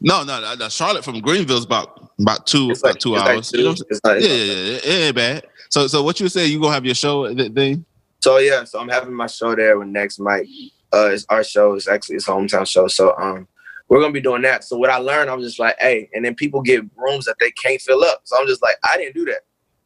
no, 0.00 0.24
no, 0.24 0.54
no. 0.54 0.68
Charlotte 0.68 1.04
from 1.04 1.20
Greenville 1.20 1.58
is 1.58 1.64
about 1.64 2.10
about 2.20 2.46
two 2.46 2.70
it's 2.70 2.80
about 2.80 2.90
like 2.90 2.98
two 2.98 3.14
it's 3.14 3.24
like 3.24 3.34
hours. 3.36 3.50
two- 3.50 3.58
You 3.58 3.64
know 3.64 3.70
it's 3.72 4.00
not- 4.04 4.16
it's 4.16 4.26
yeah, 4.26 4.34
yeah, 4.34 4.80
yeah, 4.98 5.06
ain't 5.06 5.16
bad. 5.16 5.46
So, 5.70 5.86
so 5.86 6.02
what 6.02 6.20
you 6.20 6.28
say? 6.28 6.46
You 6.46 6.60
gonna 6.60 6.74
have 6.74 6.84
your 6.84 6.94
show 6.94 7.32
that 7.32 7.54
thing? 7.54 7.84
So 8.20 8.38
yeah, 8.38 8.64
so 8.64 8.78
I'm 8.80 8.88
having 8.88 9.14
my 9.14 9.26
show 9.26 9.54
there 9.56 9.78
with 9.78 9.88
Next 9.88 10.18
Mike. 10.18 10.46
Uh, 10.92 11.10
it's 11.12 11.24
our 11.30 11.42
show. 11.42 11.74
It's 11.74 11.88
actually 11.88 12.16
it's 12.16 12.28
a 12.28 12.32
hometown 12.32 12.66
show. 12.66 12.86
So 12.88 13.16
um, 13.16 13.48
we're 13.88 14.00
gonna 14.00 14.12
be 14.12 14.20
doing 14.20 14.42
that. 14.42 14.64
So 14.64 14.76
what 14.76 14.90
I 14.90 14.98
learned, 14.98 15.30
I'm 15.30 15.40
just 15.40 15.58
like, 15.58 15.76
hey, 15.80 16.10
and 16.12 16.24
then 16.24 16.34
people 16.34 16.60
get 16.60 16.82
rooms 16.96 17.24
that 17.24 17.36
they 17.40 17.50
can't 17.52 17.80
fill 17.80 18.04
up. 18.04 18.20
So 18.24 18.38
I'm 18.38 18.46
just 18.46 18.62
like, 18.62 18.76
I 18.84 18.96
didn't 18.98 19.14
do 19.14 19.24
that 19.26 19.40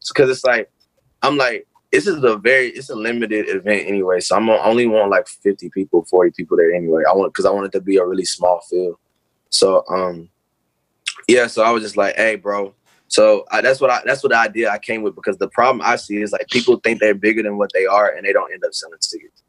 because 0.08 0.28
it's 0.30 0.44
like, 0.44 0.70
I'm 1.22 1.36
like, 1.36 1.66
this 1.92 2.06
is 2.06 2.22
a 2.24 2.36
very, 2.36 2.68
it's 2.68 2.90
a 2.90 2.94
limited 2.94 3.48
event 3.48 3.86
anyway. 3.86 4.20
So 4.20 4.36
I'm 4.36 4.48
only 4.50 4.86
want 4.86 5.10
like 5.10 5.28
50 5.28 5.70
people, 5.70 6.04
40 6.04 6.32
people 6.36 6.56
there 6.56 6.74
anyway. 6.74 7.02
I 7.08 7.14
want 7.14 7.32
because 7.32 7.46
I 7.46 7.50
want 7.50 7.66
it 7.66 7.72
to 7.72 7.80
be 7.80 7.96
a 7.96 8.04
really 8.04 8.24
small 8.24 8.60
field. 8.68 8.96
So 9.50 9.84
um, 9.88 10.28
yeah. 11.28 11.46
So 11.46 11.62
I 11.62 11.70
was 11.70 11.82
just 11.82 11.96
like, 11.96 12.16
hey, 12.16 12.36
bro. 12.36 12.74
So 13.08 13.44
I, 13.50 13.60
that's 13.60 13.80
what 13.80 13.90
I 13.90 14.02
that's 14.04 14.22
what 14.22 14.30
the 14.30 14.38
idea 14.38 14.70
I 14.70 14.78
came 14.78 15.02
with 15.02 15.14
because 15.14 15.38
the 15.38 15.48
problem 15.48 15.80
I 15.84 15.96
see 15.96 16.20
is 16.20 16.32
like 16.32 16.48
people 16.48 16.80
think 16.82 17.00
they're 17.00 17.14
bigger 17.14 17.42
than 17.42 17.56
what 17.56 17.70
they 17.72 17.86
are 17.86 18.14
and 18.14 18.26
they 18.26 18.32
don't 18.32 18.52
end 18.52 18.64
up 18.64 18.74
selling 18.74 18.98
tickets. 19.00 19.42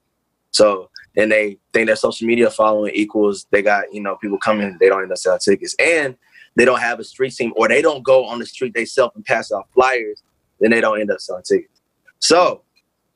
So 0.51 0.89
and 1.15 1.31
they 1.31 1.57
think 1.73 1.87
that 1.87 1.97
social 1.97 2.27
media 2.27 2.49
following 2.51 2.93
equals 2.93 3.47
they 3.51 3.63
got 3.63 3.91
you 3.91 4.01
know 4.01 4.15
people 4.17 4.37
coming 4.37 4.77
they 4.79 4.87
don't 4.87 5.01
end 5.01 5.11
up 5.11 5.17
selling 5.17 5.39
tickets 5.39 5.75
and 5.79 6.15
they 6.55 6.65
don't 6.65 6.79
have 6.79 6.99
a 6.99 7.03
street 7.03 7.33
team 7.33 7.53
or 7.55 7.67
they 7.67 7.81
don't 7.81 8.03
go 8.03 8.25
on 8.25 8.39
the 8.39 8.45
street 8.45 8.73
they 8.73 8.85
self 8.85 9.15
and 9.15 9.25
pass 9.25 9.51
out 9.51 9.67
flyers 9.73 10.23
then 10.59 10.71
they 10.71 10.81
don't 10.81 10.99
end 10.99 11.11
up 11.11 11.19
selling 11.19 11.43
tickets. 11.43 11.76
So 12.19 12.61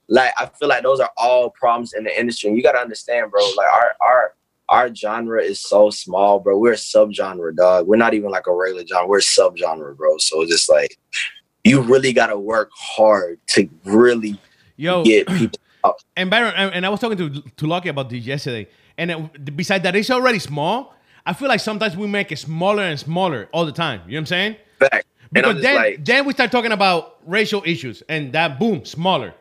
like 0.08 0.34
I 0.38 0.46
feel 0.48 0.68
like 0.68 0.84
those 0.84 1.00
are 1.00 1.12
all 1.18 1.50
problems 1.52 1.94
in 1.94 2.04
the 2.04 2.20
industry 2.20 2.50
and 2.50 2.58
you 2.58 2.64
got 2.64 2.74
to 2.74 2.80
understand 2.80 3.32
bro 3.32 3.42
like 3.58 3.68
our 3.68 3.96
our 4.02 4.34
our 4.70 4.96
genre 4.96 5.44
is 5.44 5.60
so 5.60 5.90
small, 5.90 6.40
bro. 6.40 6.58
We're 6.58 6.74
a 6.74 6.78
subgenre, 6.78 7.54
dog. 7.54 7.88
We're 7.88 7.98
not 7.98 8.14
even 8.14 8.32
like 8.32 8.48
a 8.48 8.54
regular 8.54 8.88
genre. 8.88 9.06
We're 9.06 9.18
a 9.18 9.22
subgenre, 9.22 9.98
bro. 9.98 10.18
So 10.18 10.42
it's 10.42 10.52
just 10.52 10.70
like 10.70 10.98
you 11.66 11.82
really 11.82 12.14
gotta 12.14 12.40
work 12.40 12.72
hard 12.74 13.40
to 13.50 13.70
really 13.84 14.40
Yo, 14.78 15.04
get 15.04 15.28
people. 15.28 15.60
and 16.16 16.30
Byron, 16.30 16.54
and, 16.56 16.86
I 16.86 16.90
was 16.90 17.02
talking 17.02 17.18
to 17.18 17.42
to 17.42 17.68
Lucky 17.68 17.90
about 17.90 18.10
this 18.10 18.24
yesterday. 18.26 18.68
And 18.98 19.30
besides 19.56 19.84
that, 19.84 19.96
it's 19.96 20.10
already 20.10 20.40
small. 20.40 20.96
I 21.26 21.34
feel 21.34 21.50
like 21.50 21.60
sometimes 21.60 21.98
we 21.98 22.08
make 22.08 22.32
it 22.32 22.38
smaller 22.38 22.84
and 22.84 23.00
smaller 23.00 23.50
all 23.52 23.66
the 23.66 23.72
time. 23.72 24.02
You 24.06 24.14
know 24.14 24.18
what 24.18 24.20
I'm 24.20 24.26
saying? 24.28 24.56
back. 24.82 25.06
And 25.34 25.46
Because 25.46 25.62
then, 25.62 25.76
like, 25.76 26.06
then 26.06 26.26
we 26.26 26.34
start 26.34 26.52
talking 26.52 26.72
about 26.72 27.18
racial 27.26 27.64
issues, 27.66 28.04
and 28.10 28.34
that 28.34 28.60
boom, 28.60 28.84
smaller. 28.86 29.34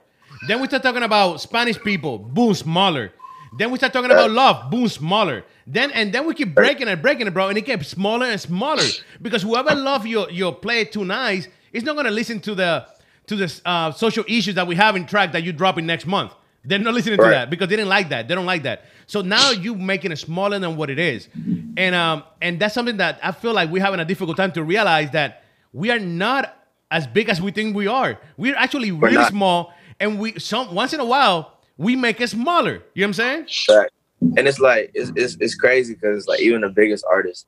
Then 0.47 0.61
we 0.61 0.69
start 0.69 0.83
talking 0.83 1.03
about 1.03 1.41
Spanish 1.41 1.79
people, 1.81 2.19
boom, 2.19 2.55
smaller. 2.55 3.13
Then 3.59 3.71
we 3.73 3.79
start 3.79 3.93
talking 3.93 4.11
about 4.11 4.31
love, 4.31 4.71
boom, 4.71 4.89
smaller. 4.89 5.45
Then 5.67 5.91
and 5.91 6.13
then 6.13 6.27
we 6.27 6.35
keep 6.35 6.55
breaking 6.55 6.87
it, 6.89 7.03
breaking 7.03 7.27
it, 7.27 7.35
bro, 7.35 7.49
and 7.49 7.59
it 7.59 7.65
gets 7.67 7.89
smaller 7.89 8.27
and 8.27 8.41
smaller 8.41 8.85
because 9.21 9.43
whoever 9.43 9.75
love 9.75 10.07
your 10.07 10.31
your 10.31 10.55
play 10.55 10.85
too 10.85 11.05
nice 11.05 11.49
is 11.73 11.83
not 11.83 11.97
gonna 11.97 12.11
listen 12.11 12.39
to 12.41 12.55
the 12.55 12.87
to 13.27 13.37
the 13.37 13.61
uh, 13.65 13.91
social 13.93 14.25
issues 14.29 14.55
that 14.55 14.67
we 14.67 14.77
have 14.77 14.95
in 14.97 15.07
track 15.07 15.33
that 15.33 15.43
you 15.43 15.53
dropping 15.53 15.87
next 15.87 16.07
month. 16.07 16.33
They're 16.65 16.79
not 16.79 16.95
listening 16.95 17.19
to 17.19 17.25
that 17.31 17.51
because 17.51 17.69
they 17.69 17.77
didn't 17.77 17.89
like 17.89 18.11
that. 18.11 18.29
They 18.29 18.35
don't 18.35 18.47
like 18.47 18.63
that. 18.65 18.85
So 19.07 19.23
now 19.23 19.51
you 19.51 19.75
making 19.75 20.13
it 20.13 20.17
smaller 20.17 20.59
than 20.59 20.77
what 20.77 20.89
it 20.91 20.99
is, 21.01 21.29
and 21.77 21.95
um 21.95 22.23
and 22.41 22.61
that's 22.61 22.75
something 22.75 22.99
that 22.99 23.19
I 23.23 23.33
feel 23.33 23.53
like 23.53 23.71
we're 23.71 23.83
having 23.83 23.99
a 24.01 24.05
difficult 24.05 24.37
time 24.37 24.53
to 24.53 24.63
realize 24.63 25.11
that 25.11 25.43
we 25.73 25.91
are 25.91 25.99
not 25.99 26.57
as 26.91 27.07
big 27.07 27.29
as 27.29 27.41
we 27.41 27.53
think 27.53 27.77
we 27.77 27.87
are. 27.87 28.19
We're 28.37 28.57
actually 28.57 28.93
really 28.93 29.15
not. 29.15 29.31
small, 29.31 29.73
and 29.99 30.19
we 30.19 30.39
some 30.39 30.75
once 30.75 30.93
in 30.93 31.01
a 31.01 31.05
while 31.05 31.61
we 31.81 31.97
make 31.97 32.21
it 32.21 32.29
smaller. 32.29 32.83
You 32.95 33.07
know 33.07 33.09
what 33.09 33.21
I'm 33.21 33.47
saying? 33.47 33.47
back. 33.67 33.91
and 34.37 34.47
it's 34.47 34.61
like 34.61 34.91
it's 34.93 35.11
it's, 35.17 35.37
it's 35.41 35.55
crazy 35.55 35.95
because 35.95 36.27
like 36.29 36.41
even 36.41 36.61
the 36.61 36.69
biggest 36.69 37.07
artists, 37.11 37.47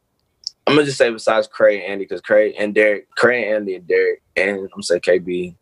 I'm 0.66 0.74
gonna 0.74 0.86
just 0.86 0.96
say 0.96 1.10
besides 1.10 1.46
Cray 1.46 1.82
and 1.82 1.92
Andy, 1.92 2.04
because 2.04 2.22
Cray 2.22 2.54
and 2.54 2.74
Derek, 2.74 3.10
Cray 3.10 3.44
and 3.44 3.56
Andy 3.56 3.74
and 3.74 3.86
Derek, 3.86 4.22
and 4.36 4.50
I'm 4.50 4.56
gonna 4.56 4.82
say 4.82 5.00
KB, 5.00 5.54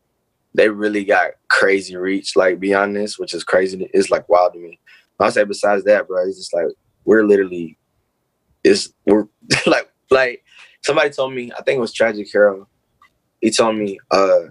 they 0.55 0.69
really 0.69 1.05
got 1.05 1.33
crazy 1.49 1.97
reach. 1.97 2.37
Like 2.37 2.61
beyond 2.61 2.95
this, 2.95 3.19
which 3.19 3.35
is 3.35 3.43
crazy. 3.43 3.91
It's 3.93 4.11
like 4.11 4.29
wild 4.29 4.53
to 4.53 4.61
me. 4.61 4.79
I'll 5.19 5.33
say 5.33 5.45
besides 5.45 5.85
that, 5.85 6.07
bro, 6.07 6.25
it's 6.27 6.39
just 6.39 6.55
like 6.55 6.67
we're 7.05 7.25
literally, 7.25 7.77
it's 8.63 8.93
we're 9.05 9.27
like 9.67 9.91
like 10.13 10.45
somebody 10.83 11.11
told 11.11 11.35
me 11.35 11.51
I 11.53 11.63
think 11.63 11.79
it 11.79 11.81
was 11.81 11.93
Tragic 11.93 12.29
Hero. 12.31 12.69
He 13.41 13.51
told 13.51 13.77
me 13.77 13.99
uh 14.11 14.49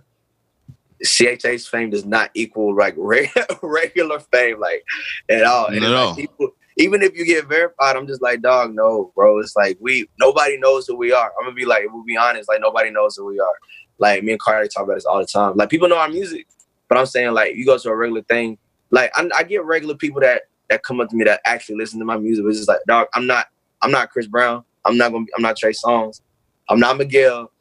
CHH's 1.03 1.67
fame 1.67 1.89
does 1.89 2.05
not 2.05 2.30
equal 2.34 2.75
like 2.75 2.95
re- 2.97 3.32
regular 3.61 4.19
fame 4.19 4.59
like 4.59 4.84
at 5.30 5.43
all. 5.43 5.67
And 5.67 5.84
at 5.84 5.91
like, 5.91 5.99
all. 5.99 6.15
people, 6.15 6.49
even 6.77 7.01
if 7.01 7.15
you 7.15 7.25
get 7.25 7.47
verified, 7.47 7.95
I'm 7.95 8.07
just 8.07 8.21
like, 8.21 8.41
dog, 8.41 8.73
no, 8.73 9.11
bro. 9.15 9.39
It's 9.39 9.55
like 9.55 9.77
we 9.80 10.07
nobody 10.19 10.57
knows 10.57 10.88
who 10.88 10.95
we 10.95 11.11
are. 11.11 11.32
I'm 11.39 11.45
gonna 11.45 11.55
be 11.55 11.65
like, 11.65 11.84
we'll 11.91 12.03
be 12.03 12.17
honest, 12.17 12.49
like 12.49 12.61
nobody 12.61 12.91
knows 12.91 13.15
who 13.15 13.25
we 13.25 13.39
are. 13.39 13.53
Like 13.97 14.23
me 14.23 14.32
and 14.32 14.41
Carter 14.41 14.67
talk 14.67 14.84
about 14.84 14.95
this 14.95 15.05
all 15.05 15.19
the 15.19 15.25
time. 15.25 15.55
Like 15.55 15.69
people 15.69 15.88
know 15.88 15.97
our 15.97 16.09
music, 16.09 16.47
but 16.88 16.97
I'm 16.97 17.05
saying 17.05 17.34
like 17.34 17.55
you 17.55 17.65
go 17.65 17.77
to 17.77 17.89
a 17.89 17.95
regular 17.95 18.23
thing, 18.23 18.57
like 18.91 19.11
I, 19.15 19.30
I 19.36 19.43
get 19.43 19.63
regular 19.63 19.95
people 19.95 20.21
that 20.21 20.43
that 20.69 20.84
come 20.84 21.01
up 21.01 21.09
to 21.09 21.15
me 21.15 21.25
that 21.25 21.41
actually 21.45 21.77
listen 21.77 21.99
to 21.99 22.05
my 22.05 22.17
music. 22.17 22.43
But 22.43 22.49
it's 22.49 22.59
just 22.59 22.69
like, 22.69 22.80
dog, 22.88 23.07
I'm 23.13 23.27
not, 23.27 23.47
I'm 23.82 23.91
not 23.91 24.09
Chris 24.11 24.27
Brown. 24.27 24.63
I'm 24.86 24.97
not 24.97 25.11
gonna, 25.11 25.25
be, 25.25 25.32
I'm 25.38 25.43
not 25.43 25.57
Trey 25.57 25.73
Songz. 25.73 26.21
I'm 26.69 26.80
not 26.80 26.97
Miguel. 26.97 27.51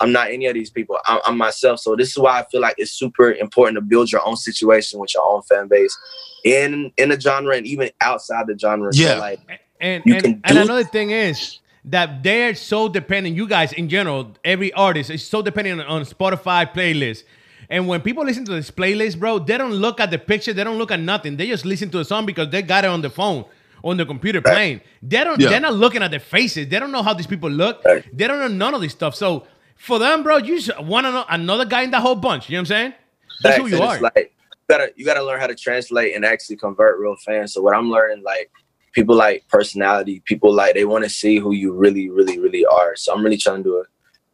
I'm 0.00 0.12
not 0.12 0.30
any 0.30 0.46
of 0.46 0.54
these 0.54 0.70
people. 0.70 0.98
I'm, 1.06 1.20
I'm 1.26 1.38
myself. 1.38 1.80
So 1.80 1.96
this 1.96 2.10
is 2.10 2.18
why 2.18 2.40
I 2.40 2.46
feel 2.50 2.60
like 2.60 2.76
it's 2.78 2.92
super 2.92 3.32
important 3.32 3.76
to 3.76 3.82
build 3.82 4.12
your 4.12 4.26
own 4.26 4.36
situation 4.36 5.00
with 5.00 5.14
your 5.14 5.24
own 5.28 5.42
fan 5.42 5.68
base 5.68 5.96
in 6.44 6.92
in 6.98 7.10
the 7.10 7.20
genre 7.20 7.56
and 7.56 7.66
even 7.66 7.90
outside 8.02 8.46
the 8.48 8.58
genre. 8.58 8.92
So, 8.94 9.12
Yeah. 9.12 9.16
like 9.16 9.40
And 9.80 10.04
You 10.04 10.16
and, 10.16 10.24
can 10.24 10.44
and 10.44 10.58
another 10.58 10.84
thing 10.84 11.10
is 11.10 11.60
that 11.86 12.22
they're 12.22 12.54
so 12.54 12.88
dependent. 12.88 13.36
You 13.36 13.48
guys 13.48 13.72
in 13.72 13.88
general, 13.88 14.36
every 14.44 14.72
artist 14.74 15.10
is 15.10 15.26
so 15.26 15.42
dependent 15.42 15.80
on, 15.82 15.86
on 15.86 16.02
Spotify 16.04 16.72
playlist 16.72 17.24
And 17.70 17.88
when 17.88 18.02
people 18.02 18.24
listen 18.24 18.44
to 18.46 18.52
this 18.52 18.70
playlist, 18.70 19.18
bro, 19.18 19.40
they 19.40 19.58
don't 19.58 19.72
look 19.74 20.00
at 20.00 20.10
the 20.12 20.18
picture, 20.18 20.52
they 20.54 20.64
don't 20.64 20.78
look 20.78 20.92
at 20.92 21.00
nothing. 21.00 21.36
They 21.38 21.48
just 21.48 21.64
listen 21.66 21.90
to 21.90 21.98
the 21.98 22.06
song 22.06 22.26
because 22.26 22.50
they 22.50 22.62
got 22.62 22.84
it 22.84 22.88
on 22.88 23.02
the 23.02 23.10
phone, 23.10 23.46
on 23.84 23.96
the 23.98 24.06
computer 24.06 24.40
playing. 24.40 24.80
They 25.02 25.22
don't 25.22 25.38
Yeah. 25.40 25.50
they're 25.50 25.60
not 25.60 25.74
looking 25.74 26.02
at 26.02 26.10
their 26.10 26.20
faces. 26.20 26.66
They 26.68 26.78
don't 26.80 26.90
know 26.90 27.02
how 27.02 27.14
these 27.14 27.26
people 27.26 27.50
look. 27.50 27.84
Right. 27.84 28.04
They 28.16 28.26
don't 28.26 28.40
know 28.40 28.48
none 28.48 28.74
of 28.74 28.80
this 28.80 28.92
stuff. 28.92 29.14
So 29.14 29.46
for 29.76 29.98
them, 29.98 30.22
bro, 30.22 30.38
you 30.38 30.58
just 30.60 30.80
want 30.80 31.06
to 31.06 31.12
know 31.12 31.24
another 31.28 31.64
guy 31.66 31.82
in 31.82 31.90
that 31.92 32.00
whole 32.00 32.14
bunch. 32.16 32.48
You 32.48 32.54
know 32.54 32.60
what 32.60 32.60
I'm 32.62 32.66
saying? 32.66 32.94
That's 33.42 33.56
who 33.58 33.66
you 33.66 33.74
and 33.76 33.84
are. 33.84 33.94
it's 33.94 34.02
Like 34.02 34.16
you 34.16 34.66
gotta 34.68 34.92
you 34.96 35.04
gotta 35.04 35.22
learn 35.22 35.38
how 35.38 35.46
to 35.46 35.54
translate 35.54 36.16
and 36.16 36.24
actually 36.24 36.56
convert 36.56 36.98
real 36.98 37.16
fans. 37.16 37.52
So 37.52 37.60
what 37.60 37.76
I'm 37.76 37.90
learning, 37.90 38.22
like 38.24 38.50
people 38.92 39.14
like 39.14 39.46
personality, 39.48 40.22
people 40.24 40.52
like 40.54 40.74
they 40.74 40.84
want 40.86 41.04
to 41.04 41.10
see 41.10 41.38
who 41.38 41.52
you 41.52 41.72
really, 41.74 42.08
really, 42.08 42.38
really 42.38 42.64
are. 42.64 42.96
So 42.96 43.12
I'm 43.12 43.22
really 43.22 43.36
trying 43.36 43.58
to 43.58 43.62
do 43.64 43.76
a 43.76 43.84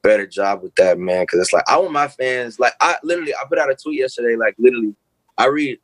better 0.02 0.26
job 0.26 0.62
with 0.62 0.74
that, 0.76 0.98
man. 0.98 1.26
Cause 1.26 1.40
it's 1.40 1.52
like 1.52 1.64
I 1.68 1.76
want 1.78 1.92
my 1.92 2.06
fans, 2.08 2.60
like 2.60 2.74
I 2.80 2.96
literally 3.02 3.34
I 3.34 3.42
put 3.48 3.58
out 3.58 3.70
a 3.70 3.74
tweet 3.74 3.98
yesterday, 3.98 4.36
like 4.36 4.54
literally, 4.58 4.94
I 5.36 5.46
read 5.46 5.78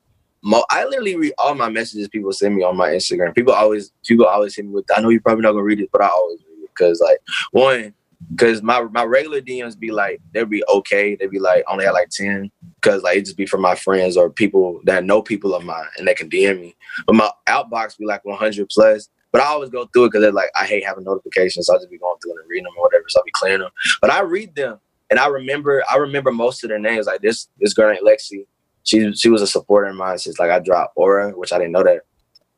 I 0.45 0.85
literally 0.85 1.17
read 1.17 1.33
all 1.39 1.55
my 1.55 1.69
messages 1.69 2.09
people 2.09 2.33
send 2.33 2.55
me 2.55 2.63
on 2.63 2.77
my 2.77 2.91
Instagram. 2.91 3.35
People 3.35 3.53
always 3.53 3.93
people 4.05 4.27
always 4.27 4.55
hit 4.55 4.65
me 4.65 4.73
with 4.73 4.87
I 4.97 5.01
know 5.01 5.09
you're 5.09 5.21
probably 5.21 5.43
not 5.43 5.53
gonna 5.53 5.65
read 5.65 5.81
it, 5.81 5.91
but 5.93 6.03
I 6.03 6.09
always 6.09 6.41
read 6.41 6.65
it. 6.65 6.75
Cause 6.75 7.01
like 7.01 7.19
one, 7.53 7.95
cause 8.39 8.63
my 8.63 8.83
my 8.83 9.05
regular 9.05 9.41
DMs 9.41 9.79
be 9.79 9.91
like 9.91 10.21
they'd 10.33 10.49
be 10.49 10.63
okay. 10.69 11.17
They'd 11.17 11.31
be 11.31 11.39
like 11.39 11.65
only 11.69 11.87
at 11.87 11.95
like 11.95 12.11
10 12.11 12.51
because 12.81 13.03
like 13.03 13.19
it 13.19 13.25
just 13.25 13.37
be 13.37 13.47
from 13.47 13.63
my 13.63 13.75
friends 13.75 14.17
or 14.17 14.31
people 14.31 14.81
that 14.85 15.05
know 15.05 15.23
people 15.23 15.55
of 15.55 15.65
mine 15.65 15.87
and 15.99 16.07
they 16.07 16.15
can 16.15 16.29
DM 16.29 16.61
me. 16.61 16.77
But 17.07 17.17
my 17.17 17.31
outbox 17.49 17.99
be 17.99 18.07
like 18.07 18.25
100 18.25 18.69
plus. 18.71 19.09
But 19.33 19.43
I 19.43 19.47
always 19.47 19.71
go 19.71 19.87
through 19.87 20.05
it 20.05 20.13
because 20.13 20.33
like 20.33 20.51
I 20.55 20.65
hate 20.65 20.85
having 20.85 21.05
notifications, 21.05 21.67
so 21.67 21.75
I 21.75 21.79
just 21.79 21.91
be 21.91 21.99
going 21.99 22.17
through 22.23 22.33
and 22.41 22.49
reading 22.49 22.65
them 22.65 22.75
or 22.79 22.85
whatever. 22.85 23.05
So 23.09 23.21
I 23.21 23.23
be 23.25 23.33
clearing 23.35 23.61
them. 23.61 23.71
But 24.01 24.11
I 24.11 24.21
read 24.21 24.55
them 24.55 24.79
and 25.11 25.19
I 25.19 25.29
remember 25.29 25.83
I 25.91 25.97
remember 25.97 26.33
most 26.33 26.65
of 26.65 26.71
their 26.71 26.79
names. 26.79 27.07
Like 27.07 27.21
this 27.21 27.49
this 27.59 27.75
girl 27.75 27.93
named 27.93 28.07
Lexi, 28.07 28.47
she 28.87 29.13
she 29.15 29.29
was 29.29 29.43
a 29.43 29.47
supporter 29.47 29.89
of 29.89 29.97
mine 29.97 30.17
since 30.17 30.39
like 30.39 30.51
I 30.51 30.61
dropped 30.61 30.95
Aura, 30.97 31.33
which 31.33 31.53
I 31.53 31.59
didn't 31.59 31.73
know 31.73 31.83
that. 31.83 32.03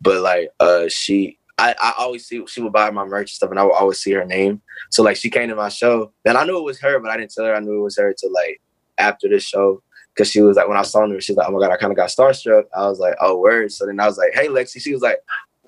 But 0.01 0.21
like 0.21 0.51
uh 0.61 0.87
she 0.89 1.39
I, 1.59 1.75
I 1.83 1.95
always 1.99 2.25
see 2.27 2.45
she 2.47 2.61
would 2.61 2.73
buy 2.73 2.91
my 2.91 3.05
merch 3.05 3.31
and 3.33 3.37
stuff, 3.37 3.51
and 3.51 3.59
I 3.59 3.65
would 3.65 3.73
always 3.73 3.99
see 3.99 4.13
her 4.13 4.25
name. 4.25 4.63
So 4.91 5.03
like 5.03 5.17
she 5.17 5.31
came 5.31 5.49
to 5.49 5.57
my 5.57 5.71
show, 5.71 6.13
and 6.25 6.39
I 6.39 6.45
knew 6.45 6.59
it 6.59 6.63
was 6.63 6.79
her, 6.81 7.01
but 7.01 7.11
I 7.11 7.17
didn't 7.17 7.33
tell 7.33 7.47
her 7.47 7.57
I 7.57 7.61
knew 7.61 7.81
it 7.81 7.83
was 7.83 7.97
her 7.97 8.13
till 8.13 8.33
like 8.33 8.61
after 8.99 9.29
this 9.29 9.43
show. 9.43 9.83
Cause 10.17 10.31
she 10.31 10.41
was 10.41 10.57
like, 10.57 10.67
when 10.67 10.77
I 10.77 10.83
saw 10.83 11.09
her, 11.09 11.21
she's 11.21 11.37
like, 11.37 11.49
oh 11.49 11.53
my 11.53 11.61
god, 11.61 11.73
I 11.73 11.77
kind 11.77 11.93
of 11.93 11.97
got 11.97 12.11
starstruck. 12.11 12.65
I 12.77 12.89
was 12.89 12.99
like, 12.99 13.15
oh 13.21 13.39
word. 13.39 13.71
So 13.73 13.87
then 13.87 14.01
I 14.01 14.07
was 14.07 14.19
like, 14.19 14.35
hey 14.35 14.49
Lexi. 14.49 14.81
She 14.81 14.93
was 14.93 15.03
like, 15.03 15.19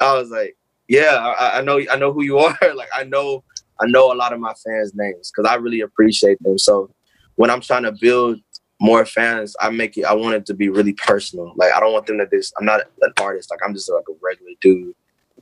I 0.00 0.12
was 0.14 0.30
like, 0.30 0.56
yeah, 0.88 1.16
I, 1.38 1.58
I 1.58 1.62
know, 1.62 1.80
I 1.90 1.96
know 1.96 2.12
who 2.12 2.24
you 2.24 2.38
are. 2.40 2.56
like 2.74 2.88
I 2.94 3.04
know, 3.04 3.44
I 3.80 3.86
know 3.86 4.12
a 4.12 4.14
lot 4.14 4.32
of 4.32 4.40
my 4.40 4.52
fans' 4.64 4.92
names 4.94 5.32
because 5.34 5.48
I 5.50 5.54
really 5.54 5.80
appreciate 5.80 6.42
them. 6.42 6.58
So 6.58 6.90
when 7.36 7.48
I'm 7.48 7.60
trying 7.60 7.84
to 7.84 7.92
build 7.92 8.40
more 8.80 9.04
fans, 9.04 9.54
I 9.60 9.70
make 9.70 9.96
it. 9.98 10.04
I 10.04 10.14
want 10.14 10.34
it 10.34 10.46
to 10.46 10.54
be 10.54 10.70
really 10.70 10.94
personal. 10.94 11.52
Like 11.56 11.72
I 11.72 11.80
don't 11.80 11.92
want 11.92 12.06
them 12.06 12.18
to 12.18 12.26
just. 12.26 12.54
I'm 12.58 12.64
not 12.64 12.80
an 13.02 13.12
artist. 13.20 13.50
Like 13.50 13.60
I'm 13.64 13.74
just 13.74 13.90
like 13.90 14.04
a 14.08 14.14
regular 14.22 14.52
dude 14.60 14.94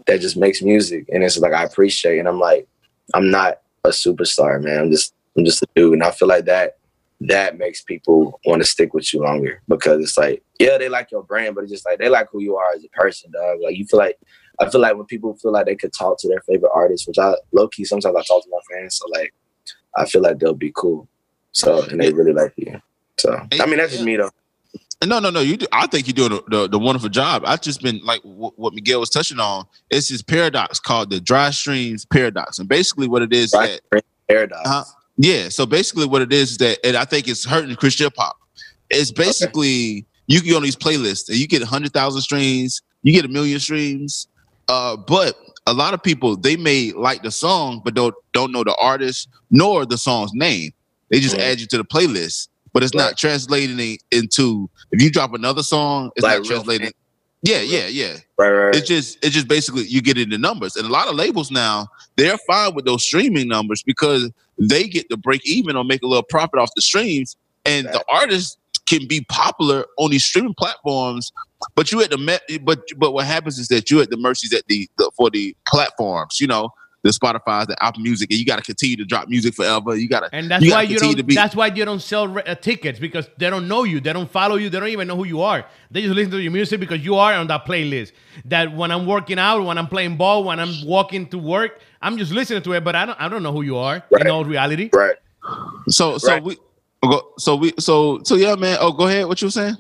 that 0.07 0.21
just 0.21 0.37
makes 0.37 0.61
music, 0.61 1.07
and 1.09 1.23
it's 1.23 1.39
like 1.39 1.53
I 1.53 1.63
appreciate. 1.63 2.19
And 2.19 2.29
I'm 2.29 2.41
like, 2.41 2.67
I'm 3.15 3.31
not 3.31 3.61
a 3.85 3.91
superstar, 3.91 4.63
man. 4.63 4.81
I'm 4.81 4.91
just, 4.91 5.15
I'm 5.37 5.45
just 5.45 5.63
a 5.63 5.67
dude, 5.77 5.95
and 5.95 6.03
I 6.03 6.11
feel 6.11 6.29
like 6.29 6.47
that 6.47 6.79
that 7.21 7.59
makes 7.59 7.83
people 7.83 8.39
want 8.45 8.63
to 8.63 8.69
stick 8.69 8.95
with 8.95 9.13
you 9.13 9.21
longer 9.21 9.61
because 9.67 10.01
it's 10.01 10.17
like, 10.17 10.43
yeah, 10.61 10.79
they 10.79 10.89
like 10.89 11.11
your 11.11 11.25
brand, 11.25 11.55
but 11.55 11.65
it's 11.65 11.73
just 11.73 11.87
like 11.87 11.99
they 11.99 12.09
like 12.09 12.29
who 12.31 12.41
you 12.41 12.57
are 12.57 12.73
as 12.75 12.85
a 12.85 12.89
person, 12.89 13.31
dog. 13.31 13.59
Like 13.63 13.77
you 13.77 13.87
feel 13.87 13.99
like 13.99 14.19
I 14.61 14.69
feel 14.69 14.81
like 14.81 14.97
when 14.97 15.07
people 15.07 15.37
feel 15.37 15.53
like 15.53 15.67
they 15.67 15.77
could 15.77 15.93
talk 15.93 16.19
to 16.21 16.29
their 16.29 16.41
favorite 16.41 16.73
artist, 16.75 17.07
which 17.07 17.19
I 17.19 17.35
low 17.53 17.69
key 17.69 17.85
sometimes 17.85 18.17
I 18.17 18.23
talk 18.23 18.43
to 18.43 18.51
my 18.51 18.59
fans, 18.71 18.99
so 18.99 19.09
like 19.11 19.33
I 19.97 20.07
feel 20.07 20.23
like 20.23 20.39
they'll 20.39 20.55
be 20.55 20.73
cool. 20.75 21.09
So 21.53 21.83
and 21.85 22.01
they 22.01 22.13
really 22.13 22.33
like 22.33 22.53
you. 22.57 22.81
So 23.19 23.47
I 23.61 23.67
mean 23.67 23.79
that's 23.79 23.93
just 23.93 24.05
me 24.05 24.17
though. 24.17 24.31
No, 25.05 25.21
no, 25.21 25.31
no. 25.31 25.39
You, 25.41 25.57
do, 25.57 25.67
I 25.71 25.87
think 25.87 26.09
you're 26.09 26.29
doing 26.29 26.43
the, 26.49 26.57
the, 26.63 26.69
the 26.71 26.79
wonderful 26.79 27.09
job. 27.09 27.45
I've 27.47 27.61
just 27.61 27.83
been 27.83 28.01
like 28.05 28.21
w- 28.25 28.51
what 28.57 28.75
Miguel 28.75 28.99
was 28.99 29.11
touching 29.11 29.39
on. 29.39 29.65
It's 29.91 30.09
this 30.09 30.23
paradox 30.23 30.81
called 30.81 31.11
the 31.11 31.21
dry 31.21 31.51
streams 31.51 32.05
paradox, 32.05 32.59
and 32.59 32.69
basically 32.69 33.07
what 33.07 33.23
it 33.23 33.33
is 33.33 33.53
Right? 33.55 33.81
that 33.93 34.05
Paradox. 34.29 34.69
Uh-huh. 34.69 34.85
yeah. 35.17 35.51
So 35.51 35.67
basically 35.67 36.07
what 36.07 36.21
it 36.23 36.33
is 36.33 36.51
is 36.53 36.59
that, 36.59 36.79
and 36.85 36.97
I 36.97 37.05
think 37.05 37.29
it's 37.29 37.45
hurting 37.45 37.75
Christian 37.77 38.07
hip 38.07 38.15
hop. 38.17 38.37
It's 38.91 39.13
basically 39.13 40.05
you 40.27 40.41
can 40.41 40.51
go 40.51 40.57
on 40.57 40.63
these 40.65 40.77
playlists 40.77 41.29
and 41.29 41.39
you 41.39 41.47
get 41.47 41.63
hundred 41.63 41.93
thousand 41.93 42.23
streams, 42.23 42.83
you 43.05 43.13
get 43.13 43.25
a 43.25 43.29
million 43.29 43.61
streams, 43.61 44.27
uh, 44.67 44.97
but 44.97 45.37
a 45.69 45.73
lot 45.73 45.95
of 45.95 46.03
people 46.03 46.37
they 46.37 46.57
may 46.57 46.91
like 46.93 47.23
the 47.23 47.31
song 47.31 47.83
but 47.85 47.95
don't 47.95 48.15
don't 48.33 48.51
know 48.51 48.65
the 48.65 48.75
artist 48.81 49.29
nor 49.53 49.87
the 49.87 49.97
song's 49.97 50.33
name. 50.35 50.73
They 51.11 51.21
just 51.21 51.37
Mhm. 51.37 51.41
add 51.53 51.61
you 51.61 51.67
to 51.69 51.77
the 51.79 51.85
playlist, 51.85 52.49
but 52.73 52.83
it's 52.83 52.95
Right. 52.95 53.05
not 53.05 53.19
translating 53.19 53.99
into. 54.11 54.69
If 54.93 55.03
you 55.03 55.11
drop 55.11 55.35
another 55.35 55.63
song, 55.63 56.11
it's 56.17 56.23
Like 56.25 56.39
not 56.39 56.47
translating. 56.47 56.93
Yeah, 57.43 57.61
yeah, 57.61 57.87
yeah. 57.87 58.17
Right, 58.37 58.51
right, 58.51 58.65
right. 58.67 58.75
It's 58.75 58.89
just 58.89 59.19
it's 59.25 59.35
just 59.35 59.47
basically 59.49 59.85
you 59.85 60.03
get 60.03 60.19
into 60.19 60.39
numbers, 60.39 60.75
and 60.77 60.87
a 60.87 60.91
lot 60.91 61.09
of 61.09 61.15
labels 61.15 61.51
now 61.51 61.87
they're 62.17 62.39
fine 62.49 62.75
with 62.75 62.85
those 62.85 63.05
streaming 63.05 63.47
numbers 63.49 63.83
because 63.83 64.31
they 64.59 64.89
get 64.89 65.09
to 65.11 65.17
break 65.17 65.47
even 65.47 65.77
or 65.77 65.85
make 65.85 66.03
a 66.03 66.07
little 66.07 66.23
profit 66.25 66.59
off 66.59 66.71
the 66.75 66.83
streams, 66.83 67.37
and 67.65 67.87
the 67.87 68.05
artists 68.09 68.57
can 68.87 69.07
be 69.07 69.21
popular 69.29 69.85
on 69.99 70.11
these 70.11 70.25
streaming 70.25 70.55
platforms. 70.55 71.31
But 71.77 71.93
you 71.93 72.03
at 72.03 72.11
the 72.11 72.19
me- 72.19 72.59
but 72.59 72.81
but 72.97 73.13
what 73.13 73.27
happens 73.27 73.59
is 73.59 73.69
that 73.69 73.89
you 73.91 74.01
at 74.01 74.11
the 74.11 74.17
mercies 74.17 74.53
at 74.53 74.65
the, 74.67 74.89
the 74.99 75.11
for 75.17 75.31
the 75.31 75.55
platforms, 75.69 76.41
you 76.41 76.47
know, 76.49 76.71
the 77.03 77.11
Spotify, 77.11 77.67
the 77.67 77.77
Apple 77.83 78.03
Music, 78.03 78.29
and 78.31 78.39
you 78.41 78.45
got 78.45 78.57
to 78.57 78.63
continue 78.63 78.97
to 78.97 79.05
drop 79.05 79.29
music 79.29 79.55
forever. 79.55 79.95
You 79.95 80.09
got 80.09 80.21
to 80.21 80.29
And 80.35 80.51
that's 80.51 80.65
you 80.65 80.73
why 80.73 80.83
you 80.83 80.99
don't. 80.99 81.27
be- 81.27 81.35
That's 81.35 81.55
why 81.55 81.69
you 81.69 81.85
don't 81.85 82.01
sell 82.03 82.27
re- 82.27 82.43
uh, 82.45 82.55
tickets 82.57 82.99
because 82.99 83.29
they 83.39 83.49
don't 83.51 83.69
know 83.69 83.85
you. 83.85 84.01
They 84.01 84.13
don't 84.13 84.31
follow 84.31 84.57
you. 84.57 84.69
They 84.69 84.81
don't 84.81 84.89
even 84.89 85.07
know 85.07 85.17
who 85.17 85.25
you 85.25 85.41
are. 85.43 85.65
They 85.93 86.03
just 86.03 86.15
listen 86.15 86.33
to 86.33 86.43
your 86.43 86.51
music 86.53 86.81
because 86.81 87.05
you 87.05 87.15
are 87.15 87.35
on 87.35 87.47
that 87.47 87.65
playlist. 87.67 88.13
That 88.47 88.75
when 88.75 88.91
I'm 88.91 89.07
working 89.07 89.39
out, 89.39 89.63
when 89.65 89.79
I'm 89.79 89.87
playing 89.87 90.17
ball, 90.17 90.43
when 90.45 90.59
I'm 90.59 90.85
walking 90.85 91.29
to 91.29 91.39
work, 91.39 91.81
I'm 92.03 92.19
just 92.19 92.33
listening 92.33 92.63
to 92.63 92.73
it. 92.73 92.83
But 92.83 92.97
I 92.97 93.07
don't. 93.07 93.21
I 93.21 93.29
don't 93.29 93.43
know 93.45 93.53
who 93.53 93.63
you 93.63 93.77
are 93.77 94.03
Right. 94.11 94.23
in 94.23 94.29
all 94.31 94.45
reality. 94.45 94.91
right. 94.93 95.17
so 95.89 96.19
so 96.19 96.29
Right. 96.33 96.43
we. 96.43 96.57
So 97.39 97.55
we 97.55 97.73
so 97.79 98.21
so 98.25 98.35
yeah, 98.35 98.57
man. 98.57 98.77
Oh, 98.81 98.91
go 98.91 99.07
ahead. 99.07 99.27
What 99.29 99.41
you 99.41 99.47
were 99.47 99.53
saying? 99.53 99.77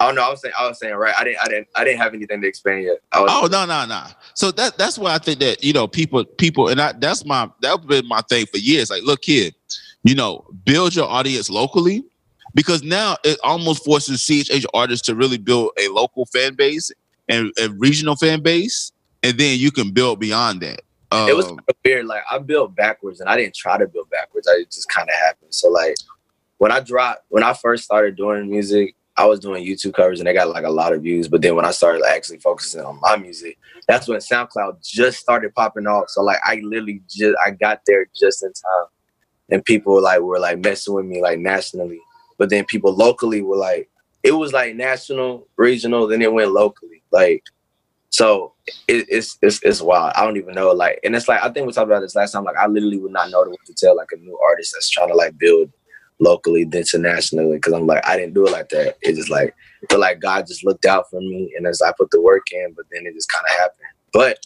Oh 0.00 0.12
no, 0.12 0.22
I 0.22 0.30
was 0.30 0.40
saying 0.40 0.54
I 0.58 0.68
was 0.68 0.78
saying 0.78 0.94
right. 0.94 1.14
I 1.18 1.24
didn't 1.24 1.38
I 1.42 1.48
didn't 1.48 1.68
I 1.74 1.84
didn't 1.84 2.00
have 2.00 2.14
anything 2.14 2.40
to 2.40 2.46
explain 2.46 2.84
yet. 2.84 2.98
Oh 3.12 3.48
no 3.50 3.66
no 3.66 3.84
no. 3.84 4.04
So 4.34 4.52
that 4.52 4.78
that's 4.78 4.96
why 4.96 5.14
I 5.14 5.18
think 5.18 5.40
that 5.40 5.64
you 5.64 5.72
know 5.72 5.88
people 5.88 6.24
people 6.24 6.68
and 6.68 6.80
I, 6.80 6.92
that's 6.92 7.24
my 7.24 7.50
that's 7.60 7.84
been 7.84 8.06
my 8.06 8.20
thing 8.28 8.46
for 8.46 8.58
years. 8.58 8.90
Like, 8.90 9.02
look, 9.02 9.22
kid, 9.22 9.54
you 10.04 10.14
know, 10.14 10.46
build 10.64 10.94
your 10.94 11.08
audience 11.08 11.50
locally 11.50 12.04
because 12.54 12.82
now 12.84 13.16
it 13.24 13.38
almost 13.42 13.84
forces 13.84 14.20
CHH 14.20 14.66
artists 14.72 15.04
to 15.06 15.16
really 15.16 15.38
build 15.38 15.72
a 15.80 15.88
local 15.88 16.26
fan 16.26 16.54
base 16.54 16.92
and 17.28 17.52
a 17.60 17.68
regional 17.70 18.14
fan 18.14 18.40
base, 18.40 18.92
and 19.24 19.36
then 19.36 19.58
you 19.58 19.70
can 19.72 19.90
build 19.90 20.20
beyond 20.20 20.60
that. 20.60 20.80
it 21.12 21.34
was 21.36 21.46
Um, 21.46 21.56
kinda 21.56 21.74
weird. 21.84 22.06
Like 22.06 22.22
I 22.30 22.38
built 22.38 22.76
backwards, 22.76 23.18
and 23.20 23.28
I 23.28 23.36
didn't 23.36 23.56
try 23.56 23.76
to 23.76 23.88
build 23.88 24.08
backwards. 24.10 24.46
I 24.46 24.60
it 24.60 24.70
just 24.70 24.88
kind 24.88 25.08
of 25.08 25.14
happened. 25.16 25.52
So 25.52 25.68
like 25.68 25.96
when 26.58 26.70
I 26.70 26.78
dropped, 26.78 27.24
when 27.30 27.42
I 27.42 27.52
first 27.52 27.82
started 27.82 28.16
doing 28.16 28.48
music, 28.48 28.94
I 29.18 29.26
was 29.26 29.40
doing 29.40 29.66
YouTube 29.66 29.94
covers, 29.94 30.20
and 30.20 30.26
they 30.26 30.32
got 30.32 30.48
like 30.48 30.64
a 30.64 30.70
lot 30.70 30.92
of 30.92 31.02
views. 31.02 31.28
But 31.28 31.42
then 31.42 31.56
when 31.56 31.64
I 31.64 31.72
started 31.72 32.02
actually 32.08 32.38
focusing 32.38 32.82
on 32.82 33.00
my 33.00 33.16
music, 33.16 33.58
that's 33.88 34.06
when 34.06 34.18
SoundCloud 34.18 34.82
just 34.82 35.18
started 35.18 35.54
popping 35.54 35.86
off. 35.86 36.08
So 36.08 36.22
like 36.22 36.38
I 36.44 36.60
literally 36.62 37.02
just 37.08 37.36
I 37.44 37.50
got 37.50 37.80
there 37.86 38.06
just 38.18 38.42
in 38.44 38.52
time, 38.52 38.86
and 39.50 39.64
people 39.64 40.00
like 40.00 40.20
were 40.20 40.38
like 40.38 40.58
messing 40.60 40.94
with 40.94 41.04
me 41.04 41.20
like 41.20 41.40
nationally. 41.40 42.00
But 42.38 42.50
then 42.50 42.64
people 42.64 42.94
locally 42.94 43.42
were 43.42 43.56
like, 43.56 43.90
it 44.22 44.32
was 44.32 44.52
like 44.52 44.76
national, 44.76 45.48
regional, 45.56 46.06
then 46.06 46.22
it 46.22 46.32
went 46.32 46.52
locally. 46.52 47.02
Like 47.10 47.42
so 48.10 48.54
it, 48.86 49.06
it's 49.08 49.38
it's 49.42 49.60
it's 49.62 49.82
wild. 49.82 50.12
I 50.16 50.24
don't 50.24 50.36
even 50.36 50.54
know. 50.54 50.70
Like, 50.72 51.00
and 51.04 51.14
it's 51.14 51.28
like 51.28 51.42
I 51.42 51.50
think 51.50 51.66
we 51.66 51.72
talked 51.72 51.90
about 51.90 52.00
this 52.00 52.14
last 52.14 52.32
time. 52.32 52.44
Like, 52.44 52.56
I 52.56 52.66
literally 52.66 52.98
would 52.98 53.12
not 53.12 53.30
know 53.30 53.40
what 53.40 53.64
to 53.66 53.74
tell 53.74 53.96
like 53.96 54.12
a 54.12 54.16
new 54.16 54.38
artist 54.38 54.72
that's 54.74 54.88
trying 54.88 55.08
to 55.08 55.14
like 55.14 55.36
build 55.38 55.70
locally 56.20 56.64
then 56.64 56.84
to 56.84 56.98
nationally 56.98 57.56
because 57.56 57.72
I'm 57.72 57.86
like 57.86 58.04
I 58.06 58.16
didn't 58.16 58.34
do 58.34 58.46
it 58.46 58.52
like 58.52 58.68
that. 58.70 58.96
It's 59.02 59.18
just 59.18 59.30
like 59.30 59.54
feel 59.90 60.00
like 60.00 60.20
God 60.20 60.46
just 60.46 60.64
looked 60.64 60.84
out 60.84 61.08
for 61.10 61.20
me, 61.20 61.52
and 61.56 61.66
as 61.66 61.80
I 61.82 61.92
put 61.96 62.10
the 62.10 62.20
work 62.20 62.46
in, 62.52 62.72
but 62.76 62.86
then 62.90 63.06
it 63.06 63.14
just 63.14 63.30
kind 63.30 63.44
of 63.48 63.56
happened. 63.56 63.86
But 64.12 64.38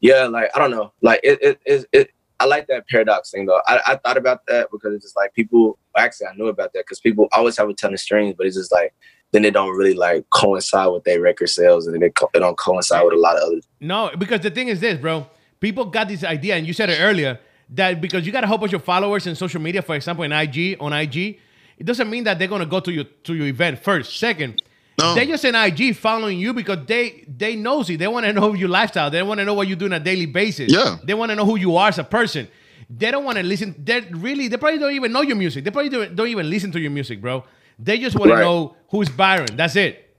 yeah, 0.00 0.24
like 0.24 0.50
I 0.54 0.58
don't 0.58 0.70
know. 0.70 0.92
Like 1.02 1.20
it 1.22 1.38
it 1.42 1.60
it. 1.64 1.86
it 1.92 2.10
I 2.40 2.44
like 2.44 2.68
that 2.68 2.86
paradox 2.86 3.32
thing 3.32 3.46
though. 3.46 3.60
I, 3.66 3.80
I 3.84 3.96
thought 3.96 4.16
about 4.16 4.46
that 4.46 4.68
because 4.70 4.94
it's 4.94 5.04
just 5.04 5.16
like 5.16 5.34
people. 5.34 5.76
Actually, 5.96 6.28
I 6.28 6.34
knew 6.36 6.46
about 6.46 6.72
that 6.74 6.84
because 6.84 7.00
people 7.00 7.26
always 7.32 7.56
have 7.56 7.68
a 7.68 7.74
ton 7.74 7.92
of 7.92 7.98
streams, 7.98 8.36
but 8.38 8.46
it's 8.46 8.54
just 8.54 8.70
like 8.70 8.94
then 9.32 9.42
they 9.42 9.50
don't 9.50 9.76
really 9.76 9.94
like 9.94 10.24
coincide 10.30 10.92
with 10.92 11.02
their 11.02 11.20
record 11.20 11.48
sales, 11.48 11.86
and 11.86 11.94
then 11.94 12.00
they, 12.00 12.10
co- 12.10 12.30
they 12.32 12.38
don't 12.38 12.56
coincide 12.56 13.04
with 13.04 13.14
a 13.14 13.18
lot 13.18 13.36
of 13.36 13.42
others. 13.42 13.66
No, 13.80 14.10
because 14.16 14.40
the 14.40 14.50
thing 14.50 14.68
is 14.68 14.80
this, 14.80 15.00
bro. 15.00 15.26
People 15.60 15.86
got 15.86 16.06
this 16.06 16.22
idea, 16.22 16.54
and 16.54 16.64
you 16.64 16.72
said 16.72 16.88
it 16.90 17.00
earlier, 17.00 17.40
that 17.70 18.00
because 18.00 18.24
you 18.26 18.32
got 18.32 18.44
a 18.44 18.46
whole 18.46 18.58
bunch 18.58 18.72
of 18.72 18.84
followers 18.84 19.26
in 19.26 19.34
social 19.34 19.60
media, 19.60 19.82
for 19.82 19.94
example, 19.94 20.24
in 20.24 20.32
IG, 20.32 20.76
on 20.80 20.92
IG, 20.92 21.38
it 21.78 21.84
doesn't 21.84 22.08
mean 22.10 22.24
that 22.24 22.38
they're 22.38 22.48
gonna 22.48 22.66
go 22.66 22.80
to 22.80 22.92
your 22.92 23.04
to 23.24 23.34
your 23.34 23.46
event 23.46 23.78
first. 23.78 24.18
Second, 24.18 24.62
No. 24.98 25.14
they 25.14 25.26
just 25.26 25.44
in 25.44 25.54
IG 25.54 25.94
following 25.94 26.38
you 26.38 26.52
because 26.52 26.84
they 26.86 27.24
they 27.28 27.54
nosy. 27.56 27.96
They 27.96 28.08
want 28.08 28.26
to 28.26 28.32
know 28.32 28.54
your 28.54 28.68
lifestyle. 28.68 29.10
They 29.10 29.22
want 29.22 29.38
to 29.38 29.44
know 29.44 29.54
what 29.54 29.68
you 29.68 29.76
do 29.76 29.84
on 29.86 29.92
a 29.92 30.00
daily 30.00 30.26
basis. 30.26 30.72
Yeah. 30.72 30.96
They 31.04 31.14
want 31.14 31.30
to 31.30 31.36
know 31.36 31.44
who 31.44 31.56
you 31.56 31.76
are 31.76 31.88
as 31.88 31.98
a 31.98 32.04
person. 32.04 32.48
They 32.90 33.10
don't 33.10 33.24
want 33.24 33.36
to 33.38 33.44
listen. 33.44 33.74
They 33.84 34.00
really, 34.12 34.48
they 34.48 34.56
probably 34.56 34.78
don't 34.78 34.92
even 34.94 35.12
know 35.12 35.20
your 35.20 35.36
music. 35.36 35.62
They 35.64 35.70
probably 35.70 35.90
don't, 35.90 36.16
don't 36.16 36.28
even 36.28 36.48
listen 36.48 36.72
to 36.72 36.80
your 36.80 36.90
music, 36.90 37.20
bro. 37.20 37.44
They 37.78 37.98
just 37.98 38.16
want 38.18 38.30
Right. 38.30 38.38
to 38.38 38.44
know 38.44 38.76
who's 38.90 39.08
Byron. 39.10 39.54
That's 39.56 39.76
it. 39.76 40.16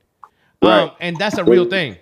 Right. 0.62 0.84
Um, 0.84 0.92
and 1.00 1.18
that's 1.18 1.38
a 1.40 1.44
real 1.44 1.66
thing. 1.66 1.98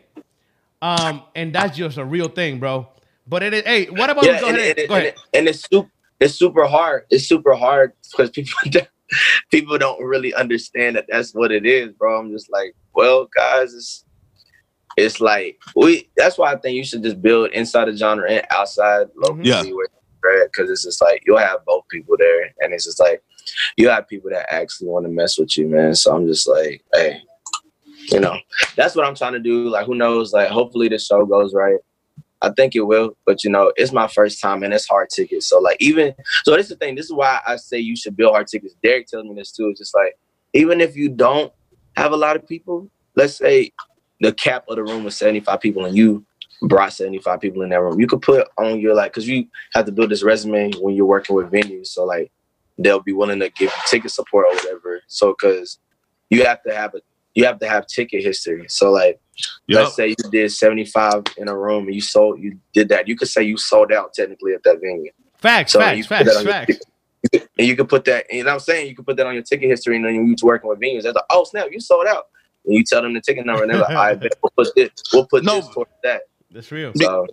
Um, 0.81 1.23
and 1.35 1.53
that's 1.55 1.77
just 1.77 1.97
a 1.97 2.05
real 2.05 2.27
thing, 2.27 2.59
bro. 2.59 2.87
But 3.27 3.43
it 3.43 3.53
is. 3.53 3.63
Hey, 3.63 3.85
what 3.85 4.09
about? 4.09 4.25
yeah, 4.25 4.39
go 4.39 4.47
and, 4.47 4.57
ahead. 4.57 4.79
and, 4.79 4.89
go 4.89 4.95
ahead. 4.95 5.15
and 5.33 5.47
it's 5.47 5.67
super, 5.69 5.89
it's 6.19 6.35
super 6.35 6.65
hard. 6.65 7.03
It's 7.09 7.27
super 7.27 7.53
hard 7.53 7.93
because 8.11 8.29
people 8.29 8.57
people 9.51 9.77
don't 9.77 10.01
really 10.03 10.33
understand 10.33 10.95
that 10.95 11.05
that's 11.09 11.33
what 11.33 11.51
it 11.51 11.65
is, 11.65 11.91
bro. 11.93 12.19
I'm 12.19 12.31
just 12.31 12.51
like, 12.51 12.73
well, 12.93 13.27
guys, 13.35 13.73
it's 13.73 14.05
it's 14.97 15.21
like 15.21 15.59
we. 15.75 16.09
That's 16.17 16.37
why 16.37 16.53
I 16.53 16.57
think 16.57 16.75
you 16.75 16.83
should 16.83 17.03
just 17.03 17.21
build 17.21 17.51
inside 17.51 17.85
the 17.85 17.95
genre 17.95 18.29
and 18.29 18.45
outside 18.49 19.07
locally. 19.15 19.49
Yeah. 19.49 19.63
because 19.63 20.69
it's 20.69 20.83
just 20.83 21.01
like 21.01 21.21
you'll 21.25 21.37
have 21.37 21.63
both 21.65 21.87
people 21.89 22.15
there, 22.17 22.45
and 22.61 22.73
it's 22.73 22.85
just 22.85 22.99
like 22.99 23.21
you 23.77 23.89
have 23.89 24.07
people 24.07 24.29
that 24.31 24.51
actually 24.51 24.87
want 24.87 25.05
to 25.05 25.11
mess 25.11 25.37
with 25.37 25.55
you, 25.57 25.67
man. 25.67 25.93
So 25.95 26.15
I'm 26.15 26.27
just 26.27 26.47
like, 26.47 26.83
hey, 26.93 27.21
you 28.11 28.19
know, 28.19 28.37
that's 28.75 28.95
what 28.95 29.05
I'm 29.05 29.15
trying 29.15 29.33
to 29.33 29.39
do. 29.39 29.69
Like, 29.69 29.85
who 29.85 29.95
knows? 29.95 30.33
Like, 30.33 30.49
hopefully 30.49 30.87
the 30.87 30.97
show 30.97 31.25
goes 31.25 31.53
right. 31.53 31.77
I 32.41 32.49
think 32.49 32.75
it 32.75 32.81
will, 32.81 33.17
but 33.25 33.43
you 33.43 33.49
know, 33.49 33.73
it's 33.75 33.91
my 33.91 34.07
first 34.07 34.41
time 34.41 34.63
and 34.63 34.73
it's 34.73 34.87
hard 34.87 35.09
tickets. 35.09 35.47
So 35.47 35.59
like 35.59 35.77
even 35.79 36.13
so 36.43 36.55
this 36.55 36.67
is 36.67 36.69
the 36.69 36.75
thing, 36.75 36.95
this 36.95 37.05
is 37.05 37.13
why 37.13 37.39
I 37.47 37.55
say 37.55 37.79
you 37.79 37.95
should 37.95 38.15
build 38.15 38.33
hard 38.33 38.47
tickets. 38.47 38.75
Derek 38.83 39.07
tells 39.07 39.25
me 39.25 39.33
this 39.35 39.51
too. 39.51 39.69
It's 39.69 39.79
just 39.79 39.95
like 39.95 40.17
even 40.53 40.81
if 40.81 40.95
you 40.95 41.09
don't 41.09 41.51
have 41.95 42.11
a 42.11 42.17
lot 42.17 42.35
of 42.35 42.47
people, 42.47 42.89
let's 43.15 43.35
say 43.35 43.71
the 44.21 44.33
cap 44.33 44.65
of 44.69 44.75
the 44.75 44.83
room 44.83 45.03
was 45.03 45.17
75 45.17 45.59
people 45.59 45.85
and 45.85 45.95
you 45.95 46.25
brought 46.63 46.93
75 46.93 47.39
people 47.39 47.61
in 47.63 47.69
that 47.69 47.81
room. 47.81 47.99
You 47.99 48.07
could 48.07 48.21
put 48.21 48.47
on 48.57 48.79
your 48.79 48.95
like 48.95 49.13
cause 49.13 49.27
you 49.27 49.47
have 49.73 49.85
to 49.85 49.91
build 49.91 50.11
this 50.11 50.23
resume 50.23 50.71
when 50.79 50.95
you're 50.95 51.05
working 51.05 51.35
with 51.35 51.51
venues. 51.51 51.87
So 51.87 52.05
like 52.05 52.31
they'll 52.77 53.01
be 53.01 53.13
willing 53.13 53.39
to 53.39 53.49
give 53.49 53.71
you 53.71 53.81
ticket 53.87 54.11
support 54.11 54.45
or 54.51 54.55
whatever. 54.55 55.01
So 55.07 55.33
cause 55.33 55.79
you 56.29 56.45
have 56.45 56.61
to 56.63 56.75
have 56.75 56.93
a 56.93 56.99
you 57.33 57.45
have 57.45 57.59
to 57.59 57.69
have 57.69 57.85
ticket 57.87 58.23
history. 58.23 58.65
So 58.67 58.91
like 58.91 59.19
Yep. 59.67 59.79
let's 59.83 59.95
say 59.95 60.07
you 60.09 60.15
did 60.31 60.51
75 60.51 61.23
in 61.37 61.47
a 61.47 61.57
room 61.57 61.85
and 61.85 61.95
you 61.95 62.01
sold 62.01 62.39
you 62.41 62.57
did 62.73 62.89
that 62.89 63.07
you 63.07 63.15
could 63.15 63.27
say 63.27 63.43
you 63.43 63.57
sold 63.57 63.91
out 63.91 64.13
technically 64.13 64.53
at 64.53 64.63
that 64.63 64.79
venue 64.81 65.11
Facts, 65.37 65.73
So 65.73 65.79
facts, 65.79 65.97
you 65.97 66.03
put 66.03 66.09
that 66.09 66.25
facts, 66.25 66.43
your 66.43 66.51
facts. 66.51 66.79
ticket. 67.31 67.49
and 67.59 67.67
you 67.67 67.75
could 67.75 67.89
put 67.89 68.05
that 68.05 68.25
you 68.31 68.43
know 68.43 68.49
what 68.49 68.53
i'm 68.55 68.59
saying 68.59 68.87
you 68.87 68.95
could 68.95 69.05
put 69.05 69.17
that 69.17 69.25
on 69.27 69.33
your 69.33 69.43
ticket 69.43 69.69
history 69.69 69.95
and 69.95 70.05
then 70.05 70.13
you 70.15 70.23
was 70.31 70.43
working 70.43 70.69
with 70.69 70.79
venues 70.79 71.03
they're 71.03 71.13
like 71.13 71.23
oh 71.31 71.43
snap 71.43 71.67
you 71.71 71.79
sold 71.79 72.07
out 72.07 72.25
and 72.65 72.73
you 72.75 72.83
tell 72.83 73.01
them 73.01 73.13
the 73.13 73.21
ticket 73.21 73.45
number 73.45 73.63
and 73.63 73.71
they're 73.71 73.79
like 73.79 73.95
i 73.95 74.13
bet 74.21 74.31
we'll 74.41 74.51
put 74.57 74.73
this 74.75 74.89
we'll 75.13 75.25
put 75.27 75.43
No. 75.43 75.55
this 75.57 75.67
towards 75.69 75.91
that 76.03 76.21
That's 76.51 76.71
real. 76.71 76.91
so 76.95 77.25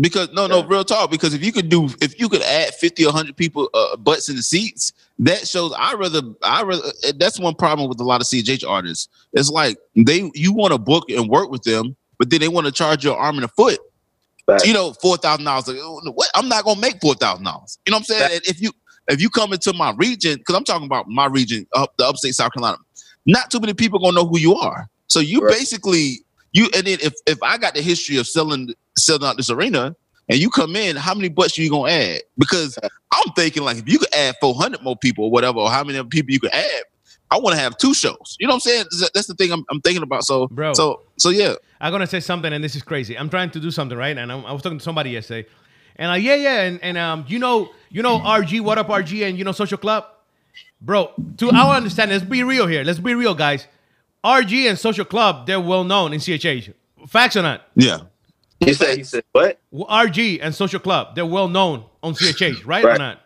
Because 0.00 0.30
no, 0.32 0.46
no, 0.46 0.64
real 0.64 0.84
talk. 0.84 1.10
Because 1.10 1.34
if 1.34 1.44
you 1.44 1.50
could 1.52 1.68
do, 1.68 1.88
if 2.00 2.18
you 2.20 2.28
could 2.28 2.42
add 2.42 2.74
fifty 2.74 3.04
or 3.04 3.12
hundred 3.12 3.36
people 3.36 3.68
uh, 3.74 3.96
butts 3.96 4.28
in 4.28 4.36
the 4.36 4.42
seats, 4.42 4.92
that 5.18 5.48
shows. 5.48 5.72
I 5.76 5.94
rather, 5.94 6.22
I 6.42 6.62
rather. 6.62 6.92
That's 7.16 7.40
one 7.40 7.54
problem 7.54 7.88
with 7.88 7.98
a 8.00 8.04
lot 8.04 8.20
of 8.20 8.26
CHH 8.26 8.68
artists. 8.68 9.08
It's 9.32 9.50
like 9.50 9.78
they, 9.96 10.30
you 10.34 10.52
want 10.52 10.72
to 10.72 10.78
book 10.78 11.10
and 11.10 11.28
work 11.28 11.50
with 11.50 11.62
them, 11.62 11.96
but 12.18 12.30
then 12.30 12.40
they 12.40 12.48
want 12.48 12.66
to 12.66 12.72
charge 12.72 13.04
you 13.04 13.12
an 13.12 13.18
arm 13.18 13.36
and 13.36 13.44
a 13.44 13.48
foot. 13.48 13.78
You 14.64 14.72
know, 14.72 14.92
four 15.02 15.16
thousand 15.16 15.44
dollars. 15.44 15.66
What? 15.66 16.30
I'm 16.34 16.48
not 16.48 16.64
gonna 16.64 16.80
make 16.80 17.00
four 17.00 17.14
thousand 17.14 17.44
dollars. 17.44 17.78
You 17.86 17.90
know 17.90 17.96
what 17.96 18.10
I'm 18.10 18.28
saying? 18.28 18.40
If 18.44 18.60
you, 18.60 18.70
if 19.08 19.20
you 19.20 19.30
come 19.30 19.52
into 19.52 19.72
my 19.72 19.92
region, 19.96 20.36
because 20.36 20.54
I'm 20.54 20.64
talking 20.64 20.86
about 20.86 21.08
my 21.08 21.26
region, 21.26 21.66
up 21.74 21.94
the 21.98 22.06
upstate 22.06 22.34
South 22.34 22.52
Carolina, 22.52 22.78
not 23.26 23.50
too 23.50 23.58
many 23.60 23.74
people 23.74 23.98
gonna 23.98 24.14
know 24.14 24.26
who 24.26 24.38
you 24.38 24.54
are. 24.54 24.88
So 25.08 25.20
you 25.20 25.40
Right. 25.40 25.56
basically 25.56 26.20
you 26.58 26.68
and 26.74 26.86
then 26.86 26.98
if 27.00 27.14
if 27.26 27.42
I 27.42 27.56
got 27.58 27.74
the 27.74 27.82
history 27.82 28.16
of 28.18 28.26
selling 28.26 28.74
selling 28.98 29.24
out 29.24 29.36
this 29.36 29.50
arena 29.50 29.94
and 30.28 30.38
you 30.38 30.50
come 30.50 30.76
in, 30.76 30.96
how 30.96 31.14
many 31.14 31.28
butts 31.28 31.58
are 31.58 31.62
you 31.62 31.70
gonna 31.70 31.90
add? 31.92 32.20
Because 32.36 32.78
I'm 32.82 33.32
thinking 33.34 33.62
like 33.62 33.78
if 33.78 33.88
you 33.88 33.98
could 33.98 34.14
add 34.14 34.34
400 34.40 34.82
more 34.82 34.96
people 34.96 35.24
or 35.26 35.30
whatever, 35.30 35.58
or 35.60 35.70
how 35.70 35.84
many 35.84 36.02
people 36.04 36.32
you 36.32 36.40
could 36.40 36.52
add, 36.52 36.82
I 37.30 37.38
want 37.38 37.54
to 37.56 37.60
have 37.60 37.76
two 37.78 37.94
shows. 37.94 38.36
You 38.38 38.46
know 38.46 38.52
what 38.52 38.56
I'm 38.56 38.60
saying? 38.60 38.84
That's- 38.92 39.10
That's 39.14 39.26
the 39.26 39.34
thing 39.34 39.52
I'm, 39.52 39.64
I'm 39.70 39.80
thinking 39.80 40.02
about. 40.02 40.24
So 40.24 40.48
Bro. 40.48 40.74
so 40.74 41.02
so 41.16 41.30
yeah, 41.30 41.54
I'm 41.80 41.92
gonna 41.92 42.06
say 42.06 42.20
something, 42.20 42.52
and 42.52 42.62
this 42.62 42.76
is 42.76 42.82
crazy. 42.82 43.16
I'm 43.18 43.28
trying 43.30 43.50
to 43.50 43.60
do 43.60 43.70
something 43.70 43.96
right, 43.96 44.16
and 44.16 44.30
I'm, 44.32 44.44
I 44.44 44.52
was 44.52 44.62
talking 44.62 44.78
to 44.78 44.84
somebody 44.84 45.10
yesterday, 45.10 45.48
and 45.96 46.08
like, 46.08 46.22
yeah, 46.22 46.34
yeah, 46.34 46.60
and, 46.62 46.78
and 46.82 46.98
um, 46.98 47.24
you 47.28 47.38
know, 47.38 47.70
you 47.90 48.02
know, 48.02 48.18
RG, 48.18 48.60
what 48.60 48.76
up, 48.78 48.88
RG, 48.88 49.26
and 49.28 49.38
you 49.38 49.44
know, 49.44 49.52
Social 49.52 49.78
Club, 49.78 50.04
bro. 50.80 51.10
To 51.38 51.50
our 51.50 51.74
understanding, 51.76 52.18
let's 52.18 52.28
be 52.28 52.42
real 52.42 52.66
here. 52.66 52.84
Let's 52.84 52.98
be 52.98 53.14
real, 53.14 53.34
guys. 53.34 53.66
RG 54.24 54.68
and 54.68 54.78
Social 54.78 55.04
Club, 55.04 55.46
they're 55.46 55.60
well 55.60 55.84
known 55.84 56.12
in 56.12 56.20
CHH. 56.20 56.72
Facts 57.06 57.36
or 57.36 57.42
not? 57.42 57.62
yeah. 57.74 58.00
he 58.60 58.74
said 58.74 58.96
he 58.98 59.04
said 59.04 59.24
what 59.30 59.60
RG 59.72 60.40
and 60.42 60.54
Social 60.54 60.80
Club, 60.80 61.14
they're 61.14 61.24
well 61.26 61.48
known 61.48 61.84
on 62.02 62.14
CHH, 62.14 62.66
right, 62.66 62.84
or 62.84 62.98
not? 62.98 63.20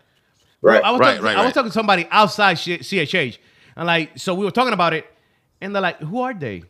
Bro, 0.61 0.75
right 0.75 0.85
I 0.85 0.91
was, 0.91 1.01
Right, 1.01 1.07
talking, 1.15 1.25
right, 1.25 1.37
I 1.37 1.45
was 1.45 1.55
talking 1.55 1.71
to 1.71 1.75
somebody 1.75 2.07
outside 2.11 2.55
C- 2.55 2.79
CHH, 2.79 3.39
and 3.77 3.87
like, 3.87 4.19
so 4.19 4.35
we 4.35 4.45
were 4.45 4.51
talking 4.51 4.75
about 4.75 4.93
it, 4.93 5.07
and 5.61 5.75
they're 5.75 5.83
like, 5.83 5.99
"Who 5.99 6.21
are 6.21 6.35
they? 6.35 6.63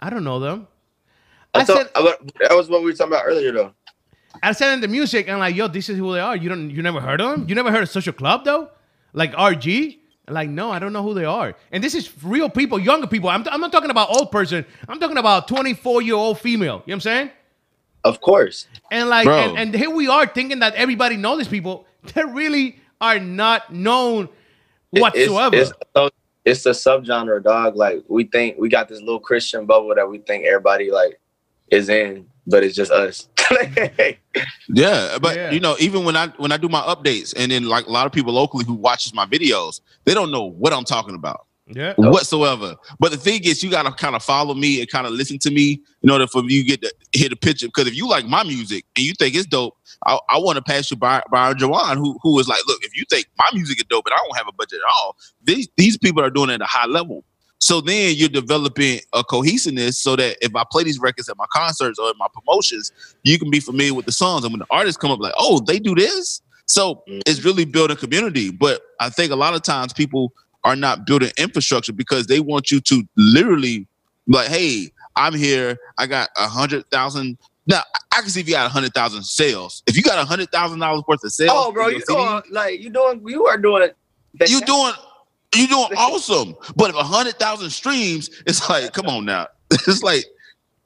I 0.00 0.10
don't 0.10 0.24
know 0.24 0.40
them." 0.40 0.66
I, 1.54 1.60
I 1.60 1.64
thought, 1.64 1.76
said, 1.94 2.32
that 2.40 2.56
was 2.56 2.68
what 2.68 2.80
we 2.80 2.86
were 2.86 2.92
talking 2.92 3.12
about 3.12 3.24
earlier 3.26 3.52
though 3.52 3.72
I 4.42 4.52
said 4.52 4.74
in 4.74 4.80
the 4.80 4.88
music, 4.88 5.28
and 5.28 5.38
like, 5.38 5.54
"Yo, 5.54 5.68
this 5.68 5.88
is 5.88 5.98
who 5.98 6.12
they 6.12 6.20
are." 6.20 6.36
You 6.36 6.48
don't, 6.48 6.70
you 6.70 6.82
never 6.82 7.00
heard 7.00 7.20
of 7.20 7.30
them? 7.30 7.48
You 7.48 7.54
never 7.54 7.70
heard 7.70 7.82
of 7.82 7.88
Social 7.90 8.12
Club 8.12 8.44
though? 8.44 8.70
Like 9.12 9.32
RG? 9.32 9.98
Like, 10.28 10.48
no, 10.50 10.70
I 10.72 10.78
don't 10.78 10.92
know 10.92 11.02
who 11.02 11.14
they 11.14 11.24
are. 11.24 11.54
And 11.70 11.82
this 11.84 11.94
is 11.94 12.10
real 12.22 12.50
people, 12.50 12.78
younger 12.78 13.06
people. 13.06 13.28
I'm, 13.28 13.46
I'm 13.48 13.60
not 13.60 13.70
talking 13.70 13.90
about 13.90 14.10
old 14.10 14.32
person. 14.32 14.64
I'm 14.88 14.98
talking 14.98 15.18
about 15.18 15.46
24 15.46 16.02
year 16.02 16.14
old 16.14 16.38
female. 16.40 16.66
You 16.66 16.68
know 16.68 16.80
what 16.84 16.92
I'm 16.94 17.00
saying? 17.00 17.30
of 18.04 18.20
course 18.20 18.68
And 18.92 19.08
like, 19.08 19.26
and, 19.26 19.58
and 19.58 19.74
here 19.74 19.90
we 19.90 20.06
are 20.06 20.26
thinking 20.28 20.60
that 20.60 20.74
everybody 20.74 21.16
knows 21.16 21.38
these 21.38 21.48
people. 21.48 21.86
They 22.14 22.22
really 22.24 22.78
are 23.00 23.18
not 23.18 23.72
known 23.72 24.28
whatsoever. 24.90 25.56
It's, 25.56 25.70
it's, 25.70 25.80
so- 25.94 26.10
it's 26.44 26.66
a 26.66 26.70
subgenre, 26.70 27.42
dog. 27.42 27.74
Like 27.74 28.04
we 28.06 28.24
think 28.24 28.58
we 28.58 28.68
got 28.68 28.88
this 28.88 29.00
little 29.00 29.18
Christian 29.18 29.66
bubble 29.66 29.92
that 29.96 30.08
we 30.08 30.18
think 30.18 30.44
everybody 30.46 30.92
like 30.92 31.18
is 31.68 31.88
in, 31.88 32.28
but 32.46 32.62
it's 32.62 32.76
just 32.76 32.92
us. 32.92 33.28
Yeah, 34.68 35.18
but 35.20 35.36
Yeah. 35.36 35.50
you 35.52 35.60
know, 35.60 35.76
even 35.78 36.04
when 36.04 36.16
I 36.16 36.28
when 36.36 36.52
I 36.52 36.56
do 36.56 36.68
my 36.68 36.80
updates, 36.82 37.32
and 37.36 37.50
then 37.52 37.64
like 37.64 37.86
a 37.86 37.90
lot 37.90 38.06
of 38.06 38.12
people 38.12 38.32
locally 38.32 38.64
who 38.64 38.74
watches 38.74 39.14
my 39.14 39.26
videos, 39.26 39.80
they 40.04 40.14
don't 40.14 40.30
know 40.30 40.44
what 40.44 40.72
I'm 40.72 40.84
talking 40.84 41.14
about. 41.14 41.46
yeah. 41.68 41.94
whatsoever. 41.96 42.76
But 43.00 43.10
the 43.10 43.16
thing 43.16 43.42
is, 43.44 43.62
you 43.62 43.70
gotta 43.70 43.90
kind 43.92 44.14
of 44.14 44.22
follow 44.22 44.54
me 44.54 44.80
and 44.80 44.88
kind 44.88 45.06
of 45.06 45.12
listen 45.12 45.38
to 45.40 45.50
me 45.50 45.80
in 46.02 46.10
order 46.10 46.26
for 46.28 46.42
you 46.44 46.62
to 46.62 46.68
get 46.68 46.82
to 46.82 46.92
hit 47.12 47.32
a 47.32 47.36
picture. 47.36 47.66
Because 47.66 47.88
if 47.88 47.96
you 47.96 48.08
like 48.08 48.24
my 48.26 48.42
music 48.44 48.84
and 48.94 49.04
you 49.04 49.14
think 49.18 49.34
it's 49.34 49.46
dope, 49.46 49.76
I, 50.06 50.18
I 50.28 50.38
want 50.38 50.56
to 50.56 50.62
pass 50.62 50.90
you 50.90 50.96
by 50.96 51.22
Byron 51.30 51.58
Juane, 51.58 51.96
who 51.96 52.18
who 52.22 52.38
is 52.38 52.46
like, 52.48 52.60
look, 52.68 52.80
if 52.84 52.96
you 52.96 53.04
think 53.10 53.26
my 53.38 53.48
music 53.52 53.78
is 53.78 53.84
dope 53.88 54.06
and 54.06 54.14
I 54.14 54.18
don't 54.24 54.36
have 54.36 54.46
a 54.48 54.52
budget 54.52 54.78
at 54.78 54.92
all, 54.96 55.16
these 55.42 55.68
these 55.76 55.96
people 55.96 56.22
are 56.22 56.30
doing 56.30 56.50
it 56.50 56.54
at 56.54 56.60
a 56.62 56.66
high 56.66 56.86
level. 56.86 57.24
So 57.58 57.80
then 57.80 58.14
you're 58.16 58.28
developing 58.28 59.00
a 59.12 59.24
cohesiveness 59.24 59.98
so 59.98 60.14
that 60.16 60.36
if 60.40 60.54
I 60.54 60.64
play 60.70 60.84
these 60.84 60.98
records 60.98 61.28
at 61.28 61.36
my 61.36 61.46
concerts 61.52 61.98
or 61.98 62.10
at 62.10 62.16
my 62.18 62.26
promotions, 62.32 62.92
you 63.22 63.38
can 63.38 63.50
be 63.50 63.60
familiar 63.60 63.94
with 63.94 64.06
the 64.06 64.12
songs. 64.12 64.44
And 64.44 64.52
when 64.52 64.58
the 64.58 64.66
artists 64.70 65.00
come 65.00 65.10
up 65.10 65.20
like, 65.20 65.34
oh, 65.38 65.60
they 65.60 65.78
do 65.78 65.94
this. 65.94 66.42
So 66.66 67.02
it's 67.06 67.44
really 67.44 67.64
building 67.64 67.96
community. 67.96 68.50
But 68.50 68.82
I 69.00 69.08
think 69.08 69.32
a 69.32 69.36
lot 69.36 69.54
of 69.54 69.62
times 69.62 69.92
people 69.92 70.32
are 70.64 70.76
not 70.76 71.06
building 71.06 71.30
infrastructure 71.38 71.92
because 71.92 72.26
they 72.26 72.40
want 72.40 72.70
you 72.70 72.80
to 72.80 73.02
literally 73.16 73.86
like, 74.26 74.48
hey, 74.48 74.90
I'm 75.14 75.34
here. 75.34 75.78
I 75.96 76.06
got 76.06 76.28
a 76.36 76.46
hundred 76.48 76.88
thousand. 76.90 77.38
Now 77.66 77.82
I 78.14 78.20
can 78.20 78.28
see 78.28 78.40
if 78.40 78.48
you 78.48 78.54
got 78.54 78.66
a 78.66 78.70
hundred 78.70 78.92
thousand 78.92 79.22
sales. 79.24 79.82
If 79.86 79.96
you 79.96 80.02
got 80.02 80.18
a 80.18 80.24
hundred 80.24 80.50
thousand 80.50 80.80
dollars 80.80 81.04
worth 81.08 81.24
of 81.24 81.32
sales, 81.32 81.52
oh, 81.52 81.72
bro, 81.72 81.88
you 81.88 82.02
doing 82.06 82.42
like 82.50 82.82
you're 82.82 82.92
doing 82.92 83.22
you 83.26 83.46
are 83.46 83.56
doing. 83.56 83.90
you 84.46 84.60
doing 84.60 84.92
you 85.56 85.66
doing 85.68 85.88
awesome. 85.96 86.54
But 86.76 86.90
if 86.90 86.96
a 86.96 87.02
hundred 87.02 87.38
thousand 87.38 87.70
streams, 87.70 88.30
it's 88.46 88.68
like, 88.68 88.92
come 88.92 89.06
on 89.06 89.24
now. 89.24 89.48
It's 89.72 90.02
like, 90.02 90.24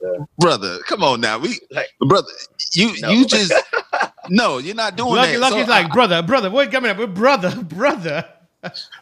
Yeah. 0.02 0.24
brother, 0.38 0.78
come 0.88 1.02
on 1.02 1.20
now. 1.20 1.38
We 1.38 1.58
Like- 1.70 1.88
brother, 2.00 2.28
you 2.72 2.92
No. 3.00 3.10
you 3.10 3.26
just 3.26 3.52
no, 4.28 4.58
you're 4.58 4.74
not 4.74 4.96
doing 4.96 5.14
Lucky, 5.14 5.32
that. 5.32 5.40
Lucky's 5.40 5.64
So 5.66 5.70
like, 5.70 5.86
I- 5.86 5.94
brother, 5.94 6.22
brother, 6.22 6.50
what 6.50 6.70
coming 6.72 6.90
up? 6.90 7.14
Brother, 7.14 7.54
brother. 7.64 8.24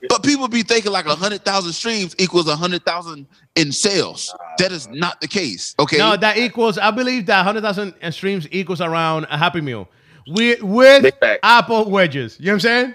but 0.08 0.22
people 0.22 0.46
be 0.48 0.62
thinking 0.62 0.92
like 0.92 1.06
a 1.06 1.14
hundred 1.16 1.44
thousand 1.44 1.72
streams 1.72 2.14
equals 2.18 2.46
a 2.48 2.54
hundred 2.56 2.84
thousand 2.84 3.26
in 3.56 3.72
sales. 3.72 4.32
That 4.58 4.70
is 4.72 4.88
not 4.88 5.20
the 5.20 5.26
case. 5.28 5.74
Okay. 5.80 5.98
No, 5.98 6.16
that 6.16 6.38
equals, 6.38 6.78
I 6.78 6.90
believe 6.92 7.26
that 7.26 7.38
100,000 7.44 7.94
streams 8.12 8.46
equals 8.52 8.80
around 8.80 9.26
a 9.30 9.36
Happy 9.36 9.60
Meal 9.60 9.88
with, 10.28 10.62
with 10.62 11.12
apple 11.42 11.90
wedges. 11.90 12.36
You 12.38 12.46
know 12.46 12.52
what 12.52 12.54
I'm 12.54 12.60
saying? 12.60 12.94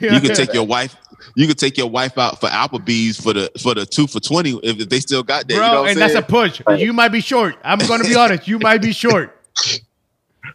you 0.00 0.20
can 0.20 0.34
take 0.34 0.52
your 0.52 0.66
wife. 0.66 0.94
You 1.34 1.46
could 1.46 1.58
take 1.58 1.76
your 1.76 1.88
wife 1.88 2.16
out 2.18 2.40
for 2.40 2.48
Applebee's 2.48 3.20
for 3.20 3.32
the 3.32 3.50
for 3.60 3.74
the 3.74 3.84
two 3.86 4.06
for 4.06 4.20
twenty 4.20 4.58
if, 4.62 4.80
if 4.80 4.88
they 4.88 5.00
still 5.00 5.22
got 5.22 5.48
that. 5.48 5.54
Bro, 5.54 5.64
you 5.66 5.72
know 5.72 5.80
what 5.82 5.90
and 5.90 6.02
I'm 6.02 6.08
that's 6.08 6.14
a 6.14 6.28
saying? 6.28 6.60
push. 6.66 6.80
You 6.80 6.92
might 6.92 7.08
be 7.08 7.20
short. 7.20 7.56
I'm 7.64 7.78
going 7.78 8.02
to 8.02 8.08
be 8.08 8.14
honest. 8.14 8.46
You 8.48 8.58
might 8.58 8.82
be 8.82 8.92
short. 8.92 9.34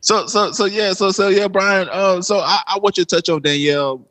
So 0.01 0.26
so 0.28 0.51
so 0.51 0.66
yeah 0.66 0.93
so 0.93 1.11
so 1.11 1.30
yeah 1.30 1.47
Brian. 1.47 1.88
Uh, 1.89 2.22
so 2.22 2.39
I, 2.39 2.61
I 2.68 2.80
want 2.80 2.97
you 2.97 3.05
to 3.05 3.16
touch 3.16 3.30
on 3.30 3.41
Danielle 3.41 4.05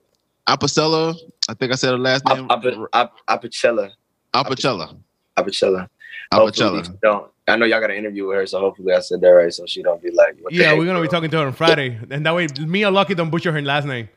Apicella. 0.49 1.15
I 1.49 1.55
think 1.55 1.73
I 1.73 1.75
said 1.75 1.91
her 1.91 1.99
last 1.99 2.25
name. 2.27 2.49
Apicella. 2.49 3.91
Apicella. 4.35 4.97
Apicella. 5.37 5.89
Hopefully 6.33 6.81
Apicella. 6.81 7.01
Don't. 7.01 7.31
I 7.49 7.57
know 7.57 7.67
y'all 7.67 7.81
got 7.81 7.91
an 7.91 7.97
interview 7.97 8.27
with 8.29 8.37
her, 8.37 8.47
so 8.47 8.61
hopefully 8.61 8.95
I 8.95 9.01
said 9.01 9.21
that 9.21 9.29
right, 9.29 9.53
so 9.53 9.67
she 9.67 9.83
don't 9.83 10.01
be 10.01 10.11
like, 10.13 10.37
what 10.41 10.53
Yeah, 10.53 10.73
we're 10.75 10.85
going 10.85 10.97
to 10.97 11.03
be 11.03 11.09
talking 11.09 11.31
to 11.31 11.39
her 11.41 11.47
on 11.47 11.53
Friday. 11.53 11.99
And 12.11 12.25
that 12.25 12.35
way, 12.35 12.47
me 12.61 12.85
and 12.85 12.95
Lucky 12.95 13.15
don't 13.15 13.31
butcher 13.31 13.51
her 13.51 13.61
last 13.61 13.85
name. 13.85 14.09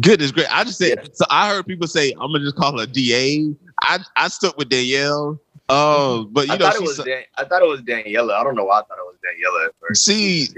Goodness 0.00 0.30
great. 0.30 0.46
I 0.54 0.64
just 0.64 0.78
said 0.78 1.10
so. 1.16 1.24
I 1.30 1.48
heard 1.50 1.66
people 1.66 1.86
say 1.88 2.12
I'm 2.12 2.32
gonna 2.32 2.40
just 2.40 2.56
call 2.56 2.78
her 2.78 2.86
DA. 2.86 3.54
I 3.82 3.98
I 4.16 4.28
stuck 4.28 4.56
with 4.56 4.68
Danielle. 4.68 5.40
Uh, 5.68 6.22
but 6.22 6.46
you 6.46 6.54
I 6.54 6.56
know, 6.56 6.64
thought 6.66 6.76
it 6.76 6.82
was 6.82 6.96
Dan- 6.98 7.24
I 7.36 7.44
thought 7.44 7.62
it 7.62 7.68
was 7.68 7.82
Daniela. 7.82 8.32
I 8.34 8.42
don't 8.44 8.54
know 8.54 8.64
why 8.64 8.78
I 8.78 8.82
thought 8.82 8.98
it 8.98 9.06
was 9.06 9.16
Daniela 9.24 9.66
at 9.66 9.74
first. 9.80 10.04
see, 10.04 10.48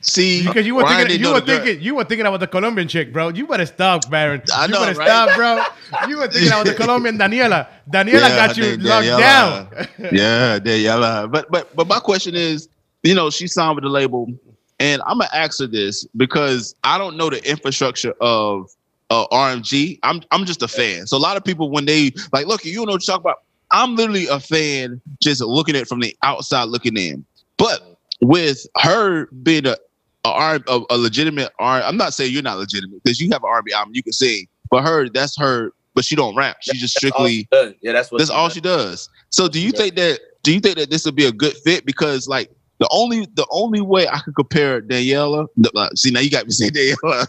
see, 0.00 0.42
Because 0.46 0.64
you 0.66 0.74
were 0.74 0.82
Ryan 0.84 1.06
thinking, 1.08 1.20
you 1.26 1.32
were 1.32 1.40
the 1.40 1.46
girl. 1.46 1.64
thinking, 1.64 1.82
you 1.84 1.94
were 1.96 2.04
thinking 2.04 2.26
about 2.26 2.40
the 2.40 2.46
Colombian 2.46 2.88
chick, 2.88 3.12
bro. 3.12 3.28
You 3.28 3.46
better 3.46 3.66
stop, 3.66 4.10
Baron. 4.10 4.42
I 4.54 4.64
you 4.66 4.72
better 4.72 4.94
right? 4.98 5.06
stop, 5.08 5.36
bro. 5.36 5.62
You 6.08 6.16
were 6.18 6.28
thinking 6.28 6.48
about 6.48 6.64
the 6.66 6.72
Colombian 6.82 7.18
Daniela. 7.18 7.66
Daniela 7.90 8.12
Yeah, 8.12 8.36
got 8.36 8.56
you 8.56 8.76
Dan- 8.76 8.82
locked 8.86 9.06
Daniela. 9.06 9.18
down. 9.18 9.88
yeah, 10.14 10.58
Daniela. 10.60 11.30
But 11.30 11.50
but 11.50 11.74
but 11.76 11.86
my 11.86 11.98
question 11.98 12.34
is, 12.34 12.68
you 13.02 13.14
know, 13.14 13.28
she 13.28 13.46
signed 13.48 13.74
with 13.74 13.84
the 13.84 13.90
label, 13.90 14.32
and 14.80 15.02
I'm 15.02 15.18
gonna 15.18 15.28
ask 15.34 15.60
her 15.60 15.66
this 15.66 16.06
because 16.16 16.74
I 16.84 16.96
don't 16.96 17.18
know 17.18 17.28
the 17.28 17.46
infrastructure 17.46 18.14
of 18.20 18.70
uh, 19.10 19.26
RMG. 19.28 19.98
I'm 20.02 20.22
I'm 20.30 20.44
just 20.44 20.62
a 20.62 20.68
fan. 20.68 21.06
So 21.06 21.16
a 21.16 21.18
lot 21.18 21.36
of 21.36 21.44
people 21.44 21.70
when 21.70 21.84
they 21.86 22.12
like, 22.32 22.46
look, 22.46 22.64
you 22.64 22.84
know 22.84 22.92
what 22.92 23.06
you 23.06 23.12
talk 23.12 23.20
about. 23.20 23.42
I'm 23.70 23.96
literally 23.96 24.26
a 24.28 24.38
fan, 24.38 25.00
just 25.20 25.40
looking 25.40 25.74
at 25.74 25.82
it 25.82 25.88
from 25.88 26.00
the 26.00 26.16
outside 26.22 26.64
looking 26.64 26.96
in. 26.96 27.24
But 27.56 27.98
with 28.20 28.66
her 28.78 29.26
being 29.26 29.66
a 29.66 29.76
arm, 30.24 30.64
a 30.68 30.96
legitimate 30.96 31.52
R, 31.58 31.82
I'm 31.82 31.96
not 31.96 32.14
saying 32.14 32.32
you're 32.32 32.42
not 32.42 32.58
legitimate 32.58 33.02
because 33.02 33.20
you 33.20 33.30
have 33.32 33.42
an 33.42 33.50
R&B 33.50 33.72
album 33.72 33.94
you 33.94 34.02
can 34.02 34.12
sing. 34.12 34.46
But 34.70 34.84
her, 34.84 35.08
that's 35.08 35.36
her. 35.38 35.72
But 35.94 36.04
she 36.04 36.16
don't 36.16 36.34
rap. 36.34 36.56
She 36.60 36.72
just 36.72 36.94
That's 36.94 37.14
strictly 37.14 37.48
she. 37.52 37.76
Yeah, 37.80 37.92
that's 37.92 38.10
what. 38.10 38.18
that's 38.18 38.30
all 38.30 38.48
she 38.48 38.60
does. 38.60 39.08
So 39.30 39.46
do 39.46 39.60
you 39.60 39.70
think 39.70 39.94
that 39.94 40.18
do 40.42 40.52
you 40.52 40.60
think 40.60 40.76
that 40.76 40.90
this 40.90 41.04
would 41.04 41.14
be 41.14 41.26
a 41.26 41.32
good 41.32 41.56
fit? 41.58 41.86
Because 41.86 42.26
like 42.26 42.50
the 42.84 42.88
only 42.92 43.26
the 43.32 43.46
only 43.50 43.80
way 43.80 44.06
I 44.06 44.18
could 44.20 44.34
compare 44.36 44.82
Daniela, 44.82 45.46
the- 45.56 45.72
uh, 45.74 45.88
see 45.94 46.10
now 46.10 46.20
you 46.20 46.30
got 46.30 46.44
me 46.44 46.50
saying 46.52 46.72
Daniela. 46.72 47.26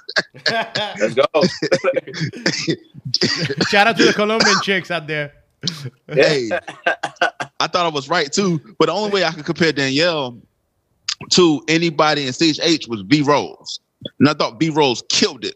Let's 1.00 1.14
go. 1.16 1.24
Shout 3.70 3.88
out 3.88 3.96
to 3.98 4.06
the 4.06 4.14
Colombian 4.14 4.58
chicks 4.64 4.92
out 4.92 5.08
there. 5.08 5.32
hey, 6.08 6.50
I 7.60 7.68
thought 7.68 7.86
I 7.86 7.88
was 7.88 8.10
right 8.10 8.30
too, 8.32 8.60
but 8.78 8.88
the 8.88 8.92
only 8.92 9.12
way 9.12 9.24
I 9.24 9.32
could 9.32 9.46
compare 9.46 9.72
Danielle 9.72 10.38
to 11.32 11.64
anybody 11.70 12.24
in 12.28 12.34
CHH 12.34 12.90
was 12.90 13.02
V. 13.04 13.22
Rose, 13.22 13.80
and 14.20 14.28
I 14.28 14.34
thought 14.34 14.60
V. 14.60 14.70
Rose 14.72 15.02
killed 15.10 15.46
it. 15.46 15.56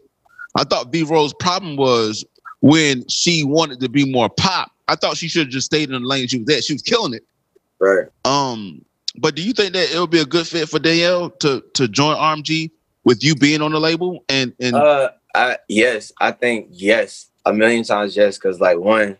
I 0.56 0.64
thought 0.64 0.90
V. 0.90 1.02
Rose's 1.02 1.34
problem 1.38 1.76
was 1.76 2.24
when 2.60 3.06
she 3.08 3.44
wanted 3.44 3.80
to 3.80 3.88
be 3.90 4.10
more 4.10 4.30
pop. 4.30 4.72
I 4.88 4.96
thought 4.96 5.18
she 5.18 5.28
should 5.28 5.42
have 5.46 5.52
just 5.52 5.66
stayed 5.66 5.90
in 5.90 6.02
the 6.02 6.08
lane 6.08 6.26
she 6.26 6.38
was 6.38 6.48
at. 6.56 6.64
She 6.64 6.72
was 6.72 6.82
killing 6.82 7.12
it. 7.14 7.24
right. 7.78 8.06
Um, 8.24 8.82
but 9.16 9.34
do 9.34 9.42
you 9.42 9.52
think 9.52 9.72
that 9.74 9.92
it 9.94 9.98
would 9.98 10.10
be 10.10 10.20
a 10.20 10.26
good 10.26 10.46
fit 10.46 10.68
for 10.68 10.78
Danielle 10.78 11.30
to 11.40 11.62
to 11.74 11.88
join 11.88 12.16
RMG 12.16 12.70
with 13.04 13.22
you 13.24 13.34
being 13.34 13.62
on 13.62 13.72
the 13.72 13.80
label 13.80 14.24
and 14.28 14.52
and 14.60 14.76
Uh, 14.76 15.10
I 15.34 15.58
yes, 15.68 16.12
I 16.20 16.32
think 16.32 16.68
yes, 16.70 17.30
a 17.46 17.52
million 17.52 17.84
times 17.84 18.16
yes. 18.16 18.36
Because 18.36 18.60
like 18.60 18.78
one, 18.78 19.16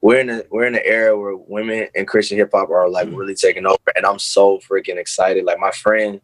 we're 0.00 0.20
in 0.20 0.30
a 0.30 0.42
we're 0.50 0.66
in 0.66 0.74
an 0.74 0.82
era 0.84 1.18
where 1.18 1.36
women 1.36 1.88
and 1.94 2.06
Christian 2.06 2.36
hip 2.38 2.50
hop 2.52 2.70
are 2.70 2.88
like 2.88 3.08
really 3.10 3.34
taking 3.34 3.66
over, 3.66 3.78
and 3.96 4.04
I'm 4.04 4.18
so 4.18 4.58
freaking 4.58 4.96
excited. 4.96 5.44
Like 5.44 5.58
my 5.58 5.70
friend, 5.70 6.20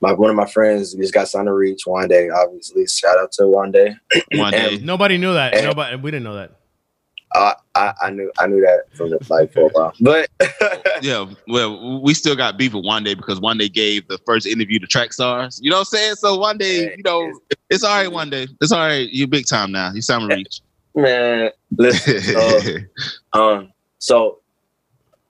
my 0.00 0.12
one 0.12 0.30
of 0.30 0.36
my 0.36 0.46
friends 0.46 0.94
just 0.94 1.12
got 1.12 1.28
signed 1.28 1.46
to 1.46 1.52
Reach 1.52 1.82
Wande. 1.86 2.32
Obviously, 2.34 2.86
shout 2.86 3.18
out 3.18 3.32
to 3.32 3.42
Wande. 3.42 3.98
one 4.34 4.52
day? 4.52 4.78
Nobody 4.82 5.18
knew 5.18 5.34
that. 5.34 5.54
And- 5.54 5.66
Nobody. 5.66 5.96
We 5.96 6.10
didn't 6.10 6.24
know 6.24 6.36
that. 6.36 6.52
Uh, 7.34 7.54
I 7.76 7.92
I 8.02 8.10
knew 8.10 8.30
I 8.38 8.46
knew 8.48 8.60
that 8.60 8.84
from 8.96 9.10
the, 9.10 9.18
like 9.28 9.52
for 9.52 9.60
a 9.60 9.68
while, 9.68 9.94
but 10.00 10.28
Yeah, 11.02 11.26
well, 11.46 12.00
we 12.00 12.12
still 12.14 12.34
got 12.34 12.58
beef 12.58 12.74
with 12.74 12.84
Wande 12.84 13.16
because 13.16 13.38
Wande 13.40 13.72
gave 13.72 14.06
the 14.08 14.18
first 14.26 14.46
interview 14.46 14.78
to 14.80 14.86
Track 14.86 15.12
Stars. 15.12 15.60
You 15.62 15.70
know 15.70 15.76
what 15.76 15.88
I'm 15.92 15.98
saying? 15.98 16.14
So 16.16 16.38
Wande, 16.38 16.96
you 16.96 17.02
know, 17.04 17.32
it's 17.68 17.84
all 17.84 17.96
right. 17.96 18.08
Wande, 18.08 18.48
it's 18.60 18.72
all 18.72 18.80
right. 18.80 19.08
You 19.08 19.26
big 19.26 19.46
time 19.46 19.72
now. 19.72 19.92
You 19.92 20.02
sound 20.02 20.30
reach. 20.30 20.60
man, 20.94 21.50
listen. 21.76 22.20
So, 22.20 22.60
Um, 23.32 23.72
so 23.98 24.40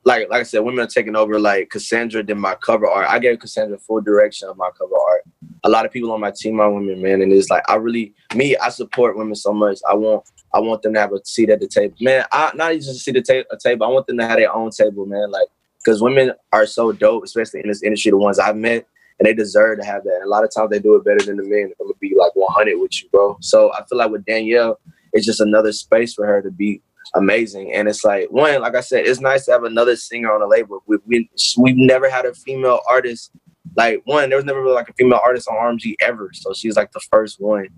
like 0.05 0.31
like 0.31 0.41
I 0.41 0.45
said, 0.45 0.61
women 0.61 0.81
are 0.81 0.89
taking 0.89 1.17
over. 1.17 1.39
Like 1.39 1.69
Cassandra 1.71 2.23
did 2.23 2.37
my 2.37 2.55
cover 2.55 2.89
art. 2.89 3.09
I 3.09 3.19
gave 3.19 3.39
Cassandra 3.39 3.79
full 3.79 4.01
direction 4.01 4.49
of 4.49 4.57
my 4.57 4.71
cover 4.77 4.95
art. 4.95 5.20
A 5.65 5.69
lot 5.69 5.85
of 5.85 5.93
people 5.93 6.13
on 6.13 6.21
my 6.21 6.33
team 6.35 6.61
are 6.61 6.71
women, 6.71 7.03
man, 7.03 7.23
and 7.23 7.33
it's 7.33 7.51
like 7.51 7.63
I 7.69 7.77
really 7.77 8.15
me. 8.35 8.57
I 8.57 8.71
support 8.71 9.17
women 9.17 9.35
so 9.35 9.53
much. 9.53 9.79
I 9.89 9.95
want 9.95 10.25
I 10.55 10.61
want 10.61 10.83
them 10.83 10.95
to 10.95 11.01
have 11.01 11.13
a 11.13 11.21
seat 11.25 11.51
at 11.51 11.61
the 11.61 11.69
table, 11.69 11.95
man. 12.01 12.25
I 12.33 12.51
not 12.55 12.73
even 12.73 12.83
just 12.83 12.97
a 12.97 13.01
seat 13.01 13.17
at 13.17 13.27
ta- 13.27 13.57
table. 13.63 13.87
I 13.87 13.91
want 13.91 14.07
them 14.07 14.19
to 14.19 14.27
have 14.27 14.39
their 14.39 14.53
own 14.53 14.71
table, 14.71 15.07
man. 15.07 15.31
Like 15.31 15.49
because 15.85 16.03
women 16.03 16.33
are 16.53 16.67
so 16.67 16.93
dope, 16.93 17.25
especially 17.25 17.61
in 17.61 17.69
this 17.69 17.83
industry. 17.83 18.11
The 18.11 18.17
ones 18.17 18.39
I've 18.39 18.57
met. 18.57 18.87
And 19.19 19.27
they 19.27 19.35
deserve 19.35 19.79
to 19.79 19.85
have 19.85 20.03
that. 20.05 20.15
And 20.15 20.25
a 20.25 20.29
lot 20.31 20.45
of 20.45 20.51
times 20.51 20.71
they 20.71 20.79
do 20.79 20.95
it 20.97 21.05
better 21.05 21.23
than 21.23 21.37
the 21.37 21.43
men. 21.43 21.71
I'm 21.79 21.87
gonna 21.87 21.93
be 22.01 22.17
like 22.19 22.35
100 22.35 22.79
with 22.81 23.03
you, 23.03 23.09
bro. 23.11 23.37
So 23.43 23.71
I 23.75 23.85
feel 23.85 23.99
like 23.99 24.11
with 24.11 24.25
Danielle, 24.25 24.81
it's 25.13 25.27
just 25.27 25.41
another 25.41 25.73
space 25.73 26.15
for 26.15 26.27
her 26.27 26.41
to 26.41 26.51
be 26.51 26.81
amazing. 27.15 27.73
And 27.73 27.89
it's 27.89 28.05
like 28.05 28.31
one, 28.31 28.61
like 28.61 28.75
I 28.75 28.81
said, 28.81 29.07
it's 29.07 29.21
nice 29.21 29.45
to 29.47 29.53
have 29.53 29.65
another 29.65 29.97
singer 29.97 30.33
on 30.33 30.41
the 30.41 30.47
label. 30.47 30.83
We 30.87 30.99
we 31.07 31.31
we've 31.59 31.77
never 31.77 32.11
had 32.11 32.25
a 32.25 32.35
female 32.35 32.81
artist. 32.89 33.31
Like 33.77 34.03
one, 34.05 34.29
there 34.29 34.37
was 34.37 34.45
never 34.45 34.61
really 34.63 34.75
like 34.75 34.89
a 34.89 34.93
female 34.95 35.21
artist 35.25 35.49
on 35.49 35.55
RMG 35.57 35.95
ever. 36.01 36.31
So 36.35 36.53
she's 36.53 36.77
like 36.77 36.93
the 36.93 37.01
first 37.11 37.41
one. 37.41 37.69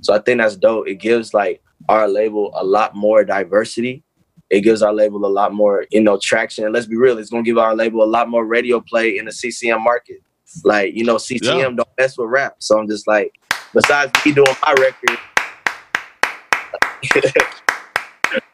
So 0.00 0.14
I 0.14 0.18
think 0.18 0.40
that's 0.40 0.56
dope. 0.56 0.88
It 0.88 0.96
gives 0.96 1.34
like 1.34 1.62
our 1.88 2.08
label 2.08 2.52
a 2.54 2.64
lot 2.64 2.94
more 2.96 3.24
diversity. 3.24 4.02
It 4.50 4.60
gives 4.62 4.82
our 4.82 4.92
label 4.92 5.24
a 5.24 5.28
lot 5.28 5.52
more, 5.54 5.86
you 5.90 6.00
know, 6.02 6.18
traction. 6.20 6.64
And 6.64 6.74
let's 6.74 6.86
be 6.86 6.96
real, 6.96 7.18
it's 7.18 7.30
gonna 7.30 7.42
give 7.42 7.58
our 7.58 7.74
label 7.74 8.02
a 8.02 8.06
lot 8.06 8.28
more 8.28 8.44
radio 8.44 8.80
play 8.80 9.18
in 9.18 9.24
the 9.26 9.32
CCM 9.32 9.82
market. 9.82 10.18
Like, 10.64 10.94
you 10.94 11.04
know, 11.04 11.16
CCM 11.18 11.56
Yeah. 11.58 11.62
don't 11.70 11.88
mess 11.98 12.18
with 12.18 12.28
rap. 12.28 12.56
So 12.58 12.78
I'm 12.78 12.88
just 12.88 13.06
like, 13.06 13.32
besides 13.74 14.12
me 14.24 14.32
doing 14.32 14.54
my 14.62 14.74
record, 14.74 15.18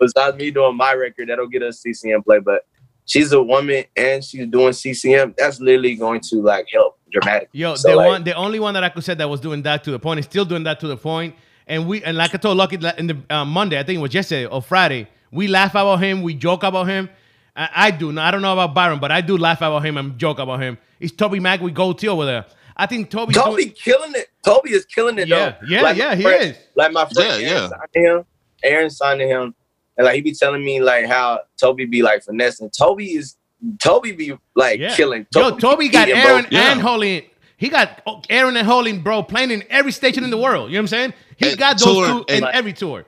besides 0.01 0.37
me 0.37 0.51
doing 0.51 0.77
my 0.77 0.95
record, 0.95 1.29
that'll 1.29 1.49
get 1.49 1.63
us 1.63 1.81
CCM 1.81 2.23
play. 2.23 2.39
But 2.39 2.63
she's 3.09 3.33
a 3.33 3.43
woman 3.43 3.85
and 3.97 4.23
she's 4.25 4.47
doing 4.47 4.73
CCM. 4.73 5.35
That's 5.37 5.61
literally 5.61 5.97
going 5.97 6.21
to 6.31 6.37
like 6.43 6.69
help 6.73 6.99
dramatically. 7.11 7.59
Yo, 7.61 7.75
So, 7.75 7.91
the 7.91 7.97
like, 7.97 8.07
one, 8.07 8.25
the 8.25 8.35
only 8.35 8.61
one 8.61 8.75
that 8.75 8.85
I 8.85 8.89
could 8.91 9.03
say 9.03 9.15
that 9.15 9.29
was 9.29 9.41
doing 9.41 9.63
that 9.63 9.83
to 9.85 9.91
the 9.91 9.99
point 9.99 10.21
is 10.21 10.27
still 10.27 10.45
doing 10.45 10.63
that 10.65 10.79
to 10.81 10.87
the 10.87 10.97
point. 10.97 11.35
And 11.67 11.89
we, 11.89 12.03
and 12.05 12.17
like 12.17 12.35
I 12.35 12.39
told 12.39 12.57
Lucky 12.57 12.77
in 12.97 13.09
the 13.09 13.19
uh, 13.29 13.45
Monday, 13.45 13.79
I 13.79 13.83
think 13.83 13.99
it 13.99 14.03
was 14.03 14.15
yesterday 14.15 14.47
or 14.47 14.63
Friday, 14.63 15.09
we 15.33 15.49
laugh 15.49 15.73
about 15.73 15.97
him, 15.97 16.23
we 16.23 16.35
joke 16.35 16.63
about 16.63 16.87
him. 16.87 17.11
I, 17.57 17.69
I 17.75 17.91
do. 17.91 18.13
Now, 18.13 18.27
I 18.27 18.31
don't 18.31 18.41
know 18.43 18.53
about 18.53 18.75
Byron, 18.75 19.01
but 19.01 19.11
I 19.11 19.21
do 19.21 19.37
laugh 19.37 19.59
about 19.59 19.85
him 19.85 19.97
and 19.99 20.17
joke 20.19 20.39
about 20.39 20.61
him. 20.63 20.79
It's 21.01 21.13
Toby 21.13 21.41
Mac 21.41 21.61
with 21.61 21.75
Gotee 21.75 22.09
over 22.09 22.25
there. 22.25 22.47
I 22.77 22.87
think 22.87 23.11
Toby. 23.11 23.35
Toby 23.35 23.65
doing. 23.65 23.75
killing 23.75 24.13
it. 24.15 24.29
Toby 24.45 24.71
is 24.71 24.85
killing 24.87 25.19
it 25.19 25.27
Yeah, 25.29 25.51
though. 25.61 25.67
yeah, 25.69 25.83
Like, 25.83 25.97
yeah, 25.97 26.09
my 26.11 26.17
he 26.17 26.23
friend- 26.23 26.43
is. 26.53 26.57
Like 26.77 26.93
my 26.93 27.05
friend 27.07 27.43
Yeah, 27.43 27.49
Aaron 27.49 27.63
yeah. 27.63 27.69
signed 27.69 27.91
him. 27.95 28.25
Aaron 28.63 28.91
signed 28.91 29.21
to 29.21 29.27
him. 29.27 29.55
And 29.99 30.05
like 30.07 30.15
he 30.15 30.21
be 30.23 30.33
telling 30.33 30.65
me 30.65 30.81
like 30.81 31.07
how 31.07 31.41
Toby 31.61 31.85
be 31.85 32.03
like 32.03 32.23
finessing. 32.23 32.71
Toby 32.71 33.13
is 33.13 33.37
Toby 33.81 34.13
be 34.13 34.33
like 34.55 34.79
Yeah. 34.81 34.95
killing. 34.95 35.27
Yo, 35.35 35.57
Toby 35.59 35.89
got 35.89 36.09
eating, 36.09 36.21
Aaron 36.21 36.43
bro. 36.43 36.51
Yeah. 36.53 36.73
and 36.73 36.81
Holly. 36.81 37.31
He 37.57 37.69
got 37.69 38.01
Aaron 38.31 38.57
and 38.57 38.65
Holly, 38.65 38.97
bro, 38.97 39.25
playing 39.25 39.51
in 39.51 39.65
every 39.69 39.91
station 39.91 40.23
in 40.23 40.31
the 40.31 40.37
world. 40.37 40.71
You 40.71 40.75
know 40.77 40.83
what 40.83 40.83
I'm 40.85 40.87
saying? 40.87 41.15
He 41.37 41.49
And 41.51 41.59
got 41.59 41.79
those 41.81 41.85
tour- 41.93 42.07
two 42.07 42.25
in 42.29 42.45
and- 42.45 42.55
every 42.55 42.73
tour. 42.73 43.05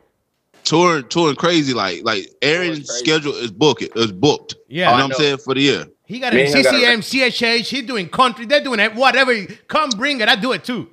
touring 0.64 1.04
touring 1.08 1.36
crazy 1.36 1.72
like 1.72 2.02
like 2.04 2.28
Aaron's 2.42 2.88
crazy. 2.90 3.04
schedule 3.04 3.34
is 3.34 3.50
booked 3.52 3.82
is 3.96 4.10
booked. 4.12 4.56
Yeah. 4.68 4.86
you 4.86 4.90
oh, 4.90 4.94
I 4.94 4.98
know 4.98 5.04
what 5.06 5.14
I'm 5.14 5.18
saying 5.20 5.36
for 5.38 5.54
the 5.54 5.60
year. 5.62 5.86
He 6.06 6.18
got 6.18 6.34
Me 6.34 6.42
it. 6.42 6.52
got 6.52 6.64
CCM, 6.74 7.00
CHH. 7.02 7.68
He's 7.68 7.84
doing 7.84 8.08
country. 8.08 8.44
They're 8.44 8.64
doing 8.64 8.80
it. 8.80 8.96
Whatever. 8.96 9.32
Come 9.68 9.90
bring 9.90 10.20
it. 10.20 10.28
I 10.28 10.34
do 10.34 10.50
it 10.52 10.64
too. 10.64 10.88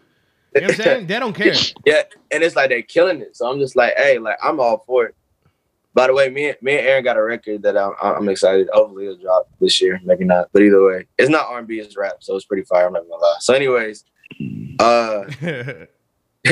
You 0.54 0.62
know 0.62 0.68
what 0.68 0.78
I'm 0.80 0.84
saying? 0.86 1.08
They 1.08 1.20
don't 1.20 1.34
care. 1.34 1.54
Yeah, 1.86 2.04
and 2.32 2.43
it's 2.43 2.56
like 2.56 2.70
they're 2.70 2.84
killing 2.84 3.22
it. 3.22 3.36
So 3.36 3.50
I'm 3.52 3.60
just 3.60 3.76
like, 3.76 3.93
hey, 3.98 4.20
like 4.20 4.38
I'm 4.43 4.60
all 4.60 4.84
for 4.86 5.06
it. 5.08 5.16
By 5.98 6.06
the 6.06 6.14
way, 6.14 6.30
me, 6.30 6.50
and- 6.50 6.58
me 6.62 6.78
and 6.78 6.88
Aaron 6.88 7.04
got 7.04 7.18
a 7.18 7.24
record 7.24 7.64
that 7.64 7.76
I'm, 7.76 7.93
I'm 8.00 8.30
excited. 8.30 8.70
Hopefully, 8.72 9.06
it'll 9.06 9.18
drop 9.18 9.50
this 9.60 9.82
year. 9.82 10.00
Maybe 10.06 10.26
not, 10.26 10.48
but 10.54 10.62
either 10.62 10.86
way, 10.86 11.08
it's 11.18 11.28
not 11.28 11.48
R&B, 11.48 11.80
it's 11.80 11.98
rap, 11.98 12.18
so 12.20 12.36
it's 12.36 12.45
pretty 12.45 12.62
fire. 12.66 12.86
I'm 12.86 12.93
not 12.93 13.10
gonna 13.10 13.20
lie. 13.20 13.38
So, 13.39 13.56
anyways, 13.56 14.06
uh, 14.78 15.24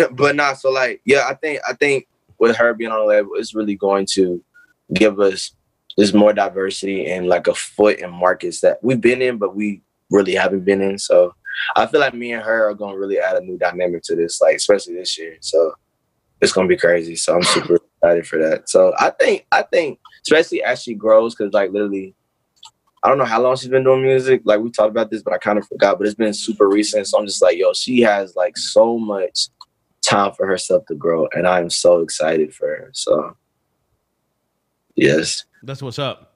but 0.14 0.36
not 0.36 0.58
so 0.58 0.72
like, 0.72 1.00
yeah, 1.06 1.28
I 1.30 1.36
think 1.36 1.60
I 1.70 1.74
think 1.74 2.08
with 2.40 2.56
her 2.56 2.74
being 2.74 2.90
on 2.90 2.98
the 2.98 3.06
label, 3.06 3.36
it's 3.36 3.54
really 3.54 3.76
going 3.76 4.08
to 4.14 4.44
give 4.96 5.20
us 5.20 5.52
just 6.00 6.16
more 6.16 6.34
diversity 6.34 7.06
and 7.12 7.28
like 7.28 7.46
a 7.46 7.54
foot 7.54 8.00
in 8.00 8.10
markets 8.10 8.62
that 8.62 8.80
we've 8.82 9.00
been 9.00 9.22
in, 9.22 9.38
but 9.38 9.56
we 9.56 9.84
really 10.10 10.34
haven't 10.34 10.66
been 10.66 10.82
in. 10.82 10.98
So 10.98 11.36
I 11.76 11.86
feel 11.86 12.00
like 12.00 12.16
me 12.16 12.34
and 12.34 12.42
her 12.42 12.68
are 12.68 12.74
gonna 12.74 12.98
really 12.98 13.20
add 13.20 13.38
a 13.38 13.42
new 13.42 13.60
dynamic 13.60 14.02
to 14.06 14.16
this, 14.16 14.42
like 14.42 14.56
especially 14.56 14.96
this 14.96 15.20
year. 15.20 15.38
So 15.42 15.76
it's 16.42 16.52
gonna 16.52 16.68
be 16.68 16.78
crazy. 16.78 17.16
So 17.16 17.36
I'm 17.36 17.44
super 17.44 17.78
excited 18.06 18.28
for 18.28 18.40
that. 18.40 18.70
So 18.70 18.94
I 19.00 19.10
think 19.12 19.46
I 19.52 19.64
think 19.64 20.00
especially 20.22 20.64
as 20.64 20.82
she 20.82 20.94
grows, 20.94 21.36
because 21.36 21.54
like 21.54 21.72
literally, 21.72 22.16
I 23.04 23.10
don't 23.10 23.18
know 23.18 23.26
how 23.26 23.42
long 23.42 23.56
she's 23.56 23.70
been 23.70 23.84
doing 23.84 24.04
music. 24.04 24.42
Like 24.46 24.60
we 24.60 24.70
talked 24.72 24.92
about 24.92 25.10
this, 25.12 25.22
but 25.22 25.34
I 25.34 25.38
kind 25.38 25.58
of 25.58 25.68
forgot. 25.68 25.98
But 25.98 26.08
it's 26.08 26.16
been 26.16 26.34
super 26.34 26.68
recent. 26.68 27.08
So 27.08 27.20
I'm 27.20 27.26
just 27.26 27.42
like, 27.42 27.58
yo, 27.58 27.74
she 27.74 28.02
has 28.02 28.36
like 28.36 28.58
so 28.58 28.98
much 28.98 29.50
time 30.02 30.34
for 30.34 30.46
herself 30.48 30.86
to 30.88 30.96
grow, 30.96 31.28
and 31.34 31.48
I'm 31.48 31.70
so 31.70 32.02
excited 32.02 32.54
for 32.54 32.68
her. 32.68 32.90
So 32.94 33.36
yes. 34.96 35.44
That's 35.64 35.82
what's 35.82 35.98
up. 35.98 36.34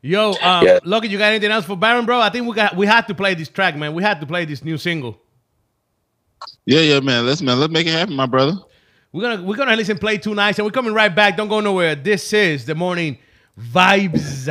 Yo, 0.00 0.34
um, 0.42 0.64
Yeah. 0.64 0.78
Logan, 0.84 1.10
you 1.10 1.18
got 1.18 1.32
anything 1.32 1.50
else 1.50 1.64
for 1.64 1.76
Baron, 1.76 2.06
bro? 2.06 2.20
I 2.20 2.28
think 2.30 2.46
we 2.46 2.54
got 2.54 2.76
we 2.76 2.86
had 2.86 3.08
to 3.08 3.14
play 3.14 3.34
this 3.34 3.48
track, 3.48 3.76
man. 3.76 3.94
We 3.94 4.02
had 4.02 4.20
to 4.20 4.26
play 4.26 4.44
this 4.44 4.62
new 4.62 4.76
single. 4.76 5.20
Yeah, 6.66 6.80
yeah, 6.80 7.00
man. 7.00 7.26
Let's 7.26 7.40
man, 7.40 7.58
let's 7.58 7.72
make 7.72 7.86
it 7.86 7.92
happen, 7.92 8.14
my 8.14 8.26
brother. 8.26 8.58
We're 9.14 9.22
gonna 9.22 9.42
we're 9.44 9.54
gonna 9.54 9.76
listen 9.76 9.96
play 9.96 10.18
two 10.18 10.34
nights 10.34 10.58
and 10.58 10.66
we're 10.66 10.72
coming 10.72 10.92
right 10.92 11.14
back. 11.14 11.36
Don't 11.36 11.46
go 11.46 11.60
nowhere. 11.60 11.94
This 11.94 12.32
is 12.32 12.66
the 12.66 12.74
morning 12.74 13.18
vibes. 13.56 14.48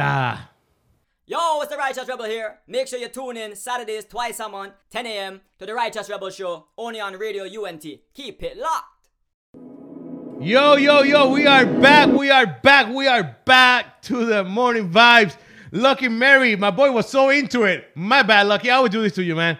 Yo, 1.26 1.60
it's 1.60 1.70
the 1.70 1.76
Righteous 1.76 2.08
Rebel 2.08 2.24
here. 2.24 2.60
Make 2.66 2.88
sure 2.88 2.98
you 2.98 3.10
tune 3.10 3.36
in 3.36 3.58
Saturdays 3.58 4.06
twice 4.06 4.40
a 4.40 4.48
month, 4.48 4.72
10 4.90 5.06
a.m. 5.06 5.42
to 5.60 5.66
the 5.66 5.74
Righteous 5.74 6.10
Rebel 6.10 6.30
Show, 6.30 6.68
only 6.78 7.02
on 7.02 7.16
Radio 7.18 7.44
UNT. 7.44 7.86
Keep 8.14 8.42
it 8.42 8.58
locked. 8.58 9.10
Yo, 10.40 10.76
yo, 10.78 11.02
yo, 11.02 11.30
we 11.30 11.46
are 11.46 11.66
back. 11.66 12.08
We 12.08 12.32
are 12.32 12.48
back. 12.48 12.88
We 12.88 13.06
are 13.06 13.36
back 13.44 14.02
to 14.04 14.26
the 14.26 14.46
morning 14.46 14.90
vibes. 14.90 15.36
Lucky 15.74 16.08
Mary, 16.08 16.56
my 16.56 16.72
boy 16.72 16.90
was 16.90 17.10
so 17.10 17.32
into 17.32 17.64
it. 17.64 17.90
My 17.96 18.24
bad, 18.24 18.48
Lucky. 18.48 18.70
I 18.70 18.80
would 18.80 18.94
do 18.94 19.02
this 19.02 19.16
to 19.16 19.24
you, 19.24 19.36
man. 19.36 19.58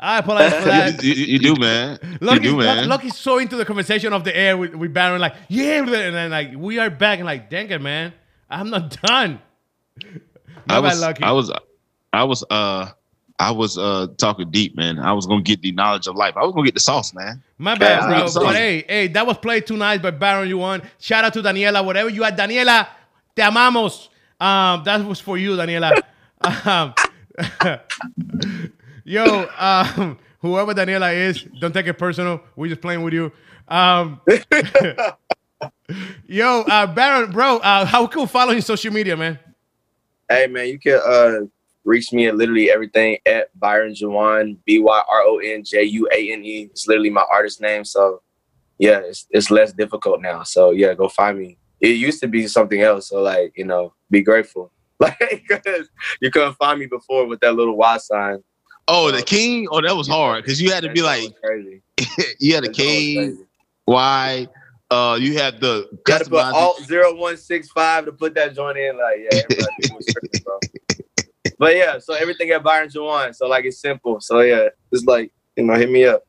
I 0.00 0.18
apologize 0.18 0.54
for 0.54 0.64
that. 0.68 1.02
you, 1.02 1.12
you- 1.12 1.26
you 1.26 1.38
do, 1.38 1.56
man. 1.60 1.98
Lucky's, 2.20 2.44
you 2.44 2.50
do, 2.52 2.56
man. 2.58 2.88
Lucky's 2.88 3.16
so 3.16 3.38
into 3.38 3.56
the 3.56 3.64
conversation 3.64 4.12
of 4.12 4.22
the 4.24 4.36
air 4.36 4.56
with, 4.56 4.74
with 4.74 4.94
Baron, 4.94 5.20
like, 5.20 5.34
yeah, 5.48 5.78
and 5.80 5.88
then 6.14 6.30
like 6.30 6.52
we 6.56 6.78
are 6.78 6.90
back 6.90 7.18
and 7.18 7.26
like, 7.26 7.50
dang 7.50 7.70
it, 7.70 7.80
man. 7.80 8.12
I'm 8.48 8.70
not 8.70 9.00
done. 9.02 9.40
I 10.68 10.78
was, 10.78 11.00
Lucky. 11.00 11.22
I 11.24 11.32
was, 11.32 11.52
I 12.12 12.24
was, 12.24 12.44
uh, 12.48 12.90
I 13.40 13.50
was 13.52 13.78
uh 13.78 14.08
talking 14.16 14.50
deep, 14.50 14.76
man. 14.76 14.98
I 14.98 15.12
was 15.12 15.26
gonna 15.26 15.42
get 15.42 15.62
the 15.62 15.70
knowledge 15.72 16.06
of 16.08 16.16
life. 16.16 16.34
I 16.36 16.44
was 16.44 16.52
gonna 16.52 16.64
get 16.64 16.74
the 16.74 16.80
sauce, 16.80 17.14
man. 17.14 17.42
My 17.58 17.76
bad, 17.76 18.10
Yeah, 18.10 18.28
bro. 18.32 18.44
But 18.44 18.56
hey, 18.56 18.84
hey, 18.88 19.08
that 19.08 19.26
was 19.26 19.38
played 19.38 19.66
too 19.66 19.76
nice 19.76 20.00
by 20.00 20.10
Baron. 20.10 20.48
You 20.48 20.58
won. 20.58 20.82
Shout 20.98 21.24
out 21.24 21.32
to 21.34 21.42
Daniela. 21.42 21.84
Whatever 21.84 22.08
you 22.08 22.24
are, 22.24 22.32
Daniela. 22.32 22.88
Te 23.36 23.42
amamos. 23.42 24.08
Um, 24.40 24.82
that 24.84 25.04
was 25.04 25.20
for 25.20 25.38
you, 25.38 25.52
Daniela. 25.52 26.02
um, 26.66 26.94
yo, 29.08 29.48
um, 29.58 30.18
whoever 30.40 30.74
Daniela 30.74 31.14
is, 31.14 31.44
don't 31.60 31.72
take 31.72 31.86
it 31.86 31.94
personal. 31.94 32.40
We're 32.54 32.68
just 32.68 32.80
playing 32.80 33.02
with 33.02 33.14
you. 33.14 33.32
Um, 33.66 34.20
yo, 36.26 36.62
uh, 36.62 36.86
Byron, 36.86 37.32
bro, 37.32 37.56
uh, 37.58 37.84
how 37.84 38.06
can 38.06 38.22
we 38.22 38.28
follow 38.28 38.52
you 38.52 38.60
social 38.60 38.92
media, 38.92 39.16
man? 39.16 39.38
Hey 40.28 40.46
man, 40.46 40.68
you 40.68 40.78
can 40.78 41.00
uh 41.06 41.46
reach 41.84 42.12
me 42.12 42.26
at 42.26 42.36
literally 42.36 42.70
everything 42.70 43.16
at 43.24 43.48
Byron 43.58 43.94
Juane, 43.94 44.58
B 44.66 44.78
Y 44.78 45.02
R 45.08 45.22
O 45.22 45.38
N 45.38 45.64
J 45.64 45.84
U 45.84 46.06
A 46.12 46.32
N 46.32 46.44
E. 46.44 46.68
It's 46.70 46.86
literally 46.86 47.08
my 47.08 47.24
artist 47.32 47.62
name. 47.62 47.84
So 47.84 48.20
yeah, 48.78 48.98
it's 48.98 49.26
it's 49.30 49.50
less 49.50 49.72
difficult 49.72 50.20
now. 50.20 50.42
So 50.42 50.72
yeah, 50.72 50.92
go 50.92 51.08
find 51.08 51.38
me. 51.38 51.56
It 51.80 51.96
used 51.96 52.20
to 52.20 52.28
be 52.28 52.46
something 52.46 52.82
else. 52.82 53.08
So 53.08 53.22
like, 53.22 53.52
you 53.56 53.64
know, 53.64 53.94
be 54.10 54.22
grateful. 54.22 54.72
Like, 55.00 55.44
cause 55.48 55.88
you 56.20 56.28
couldn't 56.32 56.54
find 56.54 56.80
me 56.80 56.86
before 56.86 57.28
with 57.28 57.38
that 57.38 57.54
little 57.54 57.76
Y 57.76 57.98
sign. 57.98 58.42
Oh, 58.88 59.10
the 59.12 59.22
king. 59.22 59.68
Oh, 59.70 59.80
that 59.82 59.94
was 59.94 60.08
hard 60.08 60.42
because 60.42 60.60
you 60.60 60.72
had 60.72 60.82
to 60.82 60.88
be 60.92 61.02
like, 61.02 61.30
crazy. 61.42 61.82
you 62.40 62.54
had 62.54 62.64
a 62.64 62.72
king. 62.72 63.16
crazy. 63.18 63.42
Why? 63.84 64.48
Uh, 64.90 65.18
you 65.20 65.34
had 65.36 65.60
the 65.60 65.86
Got 66.04 66.22
to 66.24 66.30
put 66.30 66.38
customized- 66.38 66.52
alt 66.54 66.80
zero 66.84 67.14
one 67.14 67.36
six 67.36 67.68
five 67.70 68.06
to 68.06 68.12
put 68.12 68.34
that 68.34 68.54
joint 68.54 68.78
in. 68.78 68.96
Like, 68.96 69.18
yeah, 69.30 69.42
tripping, 69.42 70.40
bro. 70.42 70.58
But 71.58 71.76
yeah, 71.76 71.98
so 71.98 72.14
everything 72.14 72.50
at 72.50 72.62
Byron 72.62 72.88
Juane. 72.88 73.34
So 73.34 73.46
like, 73.48 73.64
it's 73.66 73.78
simple. 73.80 74.20
So 74.20 74.40
yeah, 74.40 74.68
it's 74.92 75.04
like, 75.04 75.32
you 75.56 75.64
know, 75.64 75.74
hit 75.74 75.90
me 75.90 76.04
up. 76.06 76.24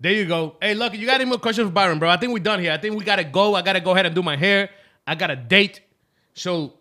There 0.00 0.12
you 0.12 0.24
go. 0.26 0.56
Hey, 0.62 0.74
Lucky, 0.74 0.96
you 0.98 1.06
got 1.06 1.20
any 1.20 1.28
more 1.28 1.38
questions 1.38 1.66
for 1.68 1.72
Byron, 1.72 1.98
bro? 1.98 2.08
I 2.08 2.16
think 2.16 2.32
we're 2.32 2.38
done 2.38 2.60
here. 2.60 2.72
I 2.72 2.78
think 2.78 2.96
we 2.96 3.04
gotta 3.04 3.24
go. 3.24 3.54
I 3.56 3.62
gotta 3.62 3.80
go 3.80 3.90
ahead 3.92 4.06
and 4.06 4.14
do 4.14 4.22
my 4.22 4.36
hair. 4.36 4.70
I 5.06 5.14
got 5.16 5.30
a 5.30 5.36
date. 5.36 5.80
So 6.34 6.74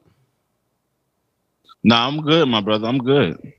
Nah, 1.84 2.08
I'm 2.08 2.22
good, 2.22 2.48
my 2.48 2.62
brother. 2.62 2.88
I'm 2.88 3.00
good. 3.00 3.54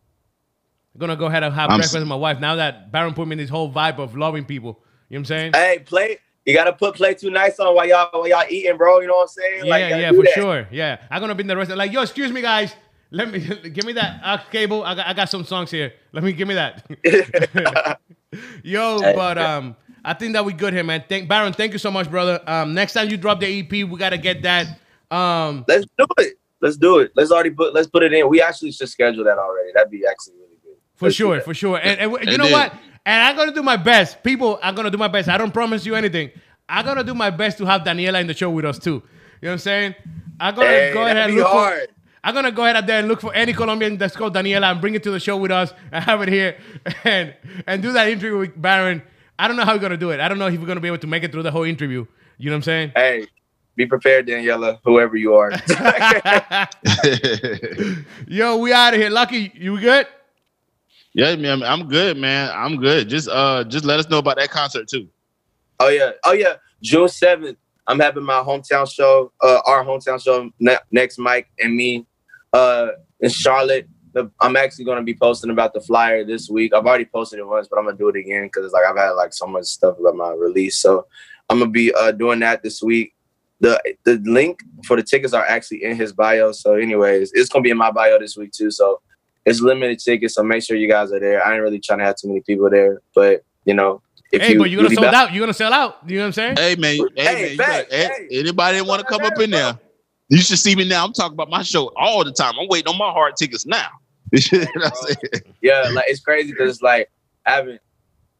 I'm 0.98 1.06
gonna 1.06 1.16
go 1.16 1.26
ahead 1.26 1.44
and 1.44 1.54
have 1.54 1.70
I'm 1.70 1.76
breakfast 1.76 1.94
s- 1.94 2.00
with 2.00 2.08
my 2.08 2.16
wife. 2.16 2.40
Now 2.40 2.56
that 2.56 2.90
Byron 2.90 3.14
put 3.14 3.28
me 3.28 3.34
in 3.34 3.38
this 3.38 3.48
whole 3.48 3.72
vibe 3.72 4.00
of 4.00 4.16
loving 4.16 4.44
people. 4.44 4.80
You 5.08 5.16
know 5.16 5.20
what 5.20 5.20
I'm 5.20 5.24
saying? 5.26 5.52
Hey, 5.54 5.78
play. 5.78 6.18
You 6.44 6.54
gotta 6.54 6.72
put 6.72 6.96
play 6.96 7.14
too 7.14 7.30
nice 7.30 7.60
on 7.60 7.72
while 7.76 7.86
y'all 7.86 8.10
while 8.12 8.26
y'all 8.26 8.42
eating, 8.50 8.76
bro. 8.76 8.98
You 8.98 9.06
know 9.06 9.14
what 9.14 9.22
I'm 9.22 9.28
saying? 9.28 9.66
Yeah, 9.66 9.90
gotta 9.90 10.02
yeah, 10.02 10.10
for 10.10 10.24
that. 10.24 10.32
sure. 10.32 10.68
Yeah. 10.72 10.96
I'm 11.08 11.20
gonna 11.20 11.36
be 11.36 11.42
in 11.42 11.46
the 11.46 11.56
rest 11.56 11.70
like, 11.70 11.92
yo, 11.92 12.02
excuse 12.02 12.32
me 12.32 12.42
guys. 12.42 12.74
Let 13.12 13.30
me 13.30 13.38
give 13.70 13.84
me 13.84 13.92
that 13.92 14.20
aux 14.24 14.50
cable. 14.50 14.82
I 14.82 14.96
got 14.96 15.06
I 15.06 15.12
got 15.12 15.30
some 15.30 15.44
songs 15.44 15.70
here. 15.70 15.92
Let 16.12 16.24
me 16.24 16.32
give 16.32 16.48
me 16.48 16.54
that. 16.54 16.84
yo, 18.64 18.98
but 19.00 19.38
um 19.38 19.76
I 20.04 20.14
think 20.14 20.32
that 20.32 20.44
we 20.44 20.52
good 20.52 20.72
here, 20.72 20.82
man. 20.82 21.04
Thank 21.08 21.28
Byron, 21.28 21.52
thank 21.52 21.74
you 21.74 21.78
so 21.78 21.92
much, 21.92 22.10
brother. 22.10 22.40
Um 22.44 22.74
next 22.74 22.94
time 22.94 23.08
you 23.08 23.16
drop 23.16 23.38
the 23.38 23.60
EP, 23.60 23.70
we 23.70 23.96
gotta 23.96 24.18
get 24.18 24.42
that. 24.42 24.66
Um 25.12 25.64
Let's 25.68 25.86
do 25.96 26.06
it. 26.18 26.38
Let's 26.60 26.76
do 26.76 26.98
it. 26.98 27.12
Let's 27.14 27.30
already 27.30 27.50
put. 27.50 27.72
Let's 27.72 27.86
put 27.86 28.02
it 28.02 28.12
in. 28.12 28.28
We 28.28 28.42
actually 28.42 28.72
should 28.72 28.88
schedule 28.88 29.24
that 29.24 29.38
already. 29.38 29.70
That'd 29.74 29.90
be 29.90 30.04
actually 30.10 30.34
really 30.34 30.37
good. 30.37 30.37
For 30.98 31.06
Let's 31.06 31.16
sure, 31.16 31.40
for 31.40 31.54
sure. 31.54 31.78
And, 31.78 31.98
and 32.00 32.10
you 32.12 32.18
And 32.18 32.38
know 32.38 32.44
then- 32.44 32.52
what? 32.52 32.72
And 33.06 33.22
I'm 33.22 33.36
gonna 33.36 33.52
do 33.54 33.62
my 33.62 33.76
best. 33.78 34.22
People, 34.22 34.58
I'm 34.62 34.74
gonna 34.74 34.90
do 34.90 34.98
my 34.98 35.08
best. 35.08 35.28
I 35.30 35.38
don't 35.38 35.52
promise 35.54 35.86
you 35.86 35.94
anything. 35.94 36.30
I'm 36.68 36.84
gonna 36.84 37.02
do 37.04 37.14
my 37.14 37.30
best 37.30 37.56
to 37.58 37.64
have 37.64 37.80
Daniela 37.82 38.20
in 38.20 38.26
the 38.26 38.34
show 38.34 38.50
with 38.50 38.66
us 38.66 38.78
too. 38.78 38.90
You 38.90 39.00
know 39.00 39.48
what 39.48 39.52
I'm 39.52 39.58
saying? 39.60 39.94
I'm 40.38 40.54
gonna 40.54 40.68
Hey, 40.68 40.92
go 40.92 41.04
ahead 41.04 41.16
and 41.16 41.32
be 41.32 41.38
look 41.38 41.46
hard. 41.46 41.88
for. 41.88 41.94
I'm 42.22 42.34
gonna 42.34 42.52
go 42.52 42.64
ahead 42.64 42.76
out 42.76 42.86
there 42.86 42.98
and 42.98 43.08
look 43.08 43.22
for 43.22 43.32
any 43.32 43.54
Colombian 43.54 43.96
that's 43.96 44.14
called 44.14 44.34
Daniela 44.34 44.70
and 44.72 44.80
bring 44.80 44.94
it 44.94 45.02
to 45.04 45.10
the 45.10 45.20
show 45.20 45.38
with 45.38 45.50
us 45.50 45.72
and 45.92 46.04
have 46.04 46.20
it 46.20 46.28
here 46.28 46.58
and 47.04 47.32
and 47.66 47.80
do 47.82 47.92
that 47.92 48.08
interview 48.08 48.36
with 48.38 48.60
Byron. 48.60 49.02
I 49.38 49.48
don't 49.48 49.56
know 49.56 49.64
how 49.64 49.72
we're 49.74 49.78
gonna 49.78 49.96
do 49.96 50.10
it. 50.10 50.20
I 50.20 50.28
don't 50.28 50.38
know 50.38 50.48
if 50.48 50.60
we're 50.60 50.66
gonna 50.66 50.80
be 50.80 50.88
able 50.88 50.98
to 50.98 51.06
make 51.06 51.22
it 51.22 51.32
through 51.32 51.44
the 51.44 51.52
whole 51.52 51.62
interview. 51.64 52.04
You 52.36 52.50
know 52.50 52.56
what 52.56 52.58
I'm 52.58 52.62
saying? 52.64 52.92
Hey, 52.94 53.26
be 53.76 53.86
prepared, 53.86 54.26
Daniela. 54.26 54.80
Whoever 54.84 55.16
you 55.16 55.32
are. 55.34 55.52
Yo, 58.26 58.56
we 58.58 58.72
out 58.72 58.92
of 58.94 59.00
here. 59.00 59.08
Lucky, 59.10 59.52
you 59.54 59.80
good? 59.80 60.06
Yeah, 61.18 61.34
man. 61.34 61.64
I'm 61.64 61.88
good, 61.88 62.16
man. 62.16 62.52
I'm 62.54 62.76
good. 62.76 63.08
Just 63.08 63.28
uh, 63.28 63.64
just 63.64 63.84
let 63.84 63.98
us 63.98 64.08
know 64.08 64.18
about 64.18 64.36
that 64.36 64.50
concert 64.50 64.86
too. 64.86 65.08
Oh 65.80 65.88
yeah, 65.88 66.12
oh 66.24 66.32
yeah. 66.32 66.54
June 66.80 67.08
seventh, 67.08 67.58
I'm 67.88 67.98
having 67.98 68.22
my 68.22 68.34
hometown 68.34 68.88
show, 68.88 69.32
uh, 69.42 69.60
our 69.66 69.84
hometown 69.84 70.22
show 70.22 70.48
ne- 70.60 70.78
next. 70.92 71.18
Mike 71.18 71.48
and 71.58 71.74
me, 71.74 72.06
uh, 72.52 72.90
in 73.18 73.30
Charlotte. 73.30 73.88
I'm 74.40 74.56
actually 74.56 74.84
gonna 74.84 75.02
be 75.02 75.14
posting 75.14 75.50
about 75.50 75.74
the 75.74 75.80
flyer 75.80 76.24
this 76.24 76.48
week. 76.48 76.72
I've 76.72 76.86
already 76.86 77.04
posted 77.04 77.40
it 77.40 77.46
once, 77.46 77.66
but 77.68 77.78
I'm 77.78 77.84
gonna 77.84 77.96
do 77.96 78.08
it 78.08 78.16
again 78.16 78.44
because 78.44 78.64
it's 78.64 78.72
like 78.72 78.84
I've 78.88 78.96
had 78.96 79.10
like 79.10 79.32
so 79.32 79.46
much 79.46 79.66
stuff 79.66 79.98
about 79.98 80.14
my 80.14 80.32
release. 80.32 80.78
So 80.78 81.06
I'm 81.50 81.58
gonna 81.58 81.70
be 81.70 81.92
uh, 81.94 82.12
doing 82.12 82.38
that 82.40 82.62
this 82.62 82.80
week. 82.80 83.14
The 83.60 83.80
the 84.04 84.22
link 84.24 84.60
for 84.86 84.96
the 84.96 85.02
tickets 85.02 85.34
are 85.34 85.44
actually 85.44 85.82
in 85.82 85.96
his 85.96 86.12
bio. 86.12 86.52
So, 86.52 86.74
anyways, 86.74 87.32
it's 87.34 87.48
gonna 87.48 87.62
be 87.62 87.70
in 87.70 87.76
my 87.76 87.90
bio 87.90 88.18
this 88.18 88.36
week 88.36 88.52
too. 88.52 88.70
So 88.70 89.00
it's 89.48 89.60
limited 89.60 89.98
tickets. 89.98 90.34
So 90.34 90.42
make 90.42 90.62
sure 90.62 90.76
you 90.76 90.88
guys 90.88 91.12
are 91.12 91.20
there. 91.20 91.44
I 91.44 91.54
ain't 91.54 91.62
really 91.62 91.80
trying 91.80 92.00
to 92.00 92.04
have 92.04 92.16
too 92.16 92.28
many 92.28 92.40
people 92.40 92.68
there, 92.70 93.00
but 93.14 93.42
you 93.64 93.74
know, 93.74 94.02
if 94.30 94.42
hey, 94.42 94.52
you 94.52 94.58
but 94.58 94.70
you're 94.70 94.78
gonna 94.78 94.90
really 94.90 94.96
sold 94.96 95.14
out. 95.14 95.32
You're 95.32 95.40
gonna 95.40 95.54
sell 95.54 95.72
out. 95.72 95.98
You 96.06 96.16
know 96.16 96.22
what 96.22 96.26
I'm 96.26 96.32
saying? 96.32 96.56
Hey, 96.56 96.76
man. 96.76 96.96
Hey, 97.16 97.24
Hey, 97.24 97.34
man. 97.34 97.50
You 97.50 97.56
facts, 97.56 97.90
got, 97.90 97.98
eh, 97.98 98.08
hey. 98.08 98.28
anybody 98.40 98.80
want 98.82 99.00
to 99.00 99.06
come 99.06 99.22
up 99.22 99.38
in 99.40 99.50
there? 99.50 99.78
You 100.28 100.38
should 100.38 100.58
see 100.58 100.76
me 100.76 100.86
now. 100.86 101.04
I'm 101.04 101.12
talking 101.14 101.32
about 101.32 101.48
my 101.48 101.62
show 101.62 101.90
all 101.96 102.22
the 102.24 102.32
time. 102.32 102.54
I'm 102.60 102.68
waiting 102.68 102.88
on 102.88 102.98
my 102.98 103.10
hard 103.10 103.36
tickets 103.36 103.66
now. 103.66 103.88
You 104.32 104.58
know 104.58 104.66
what 104.74 104.86
I'm 104.86 105.06
saying? 105.06 105.54
yeah, 105.62 105.88
like 105.94 106.04
it's 106.08 106.20
crazy 106.20 106.52
because 106.52 106.74
it's 106.74 106.82
like 106.82 107.10
I 107.46 107.52
haven't 107.52 107.80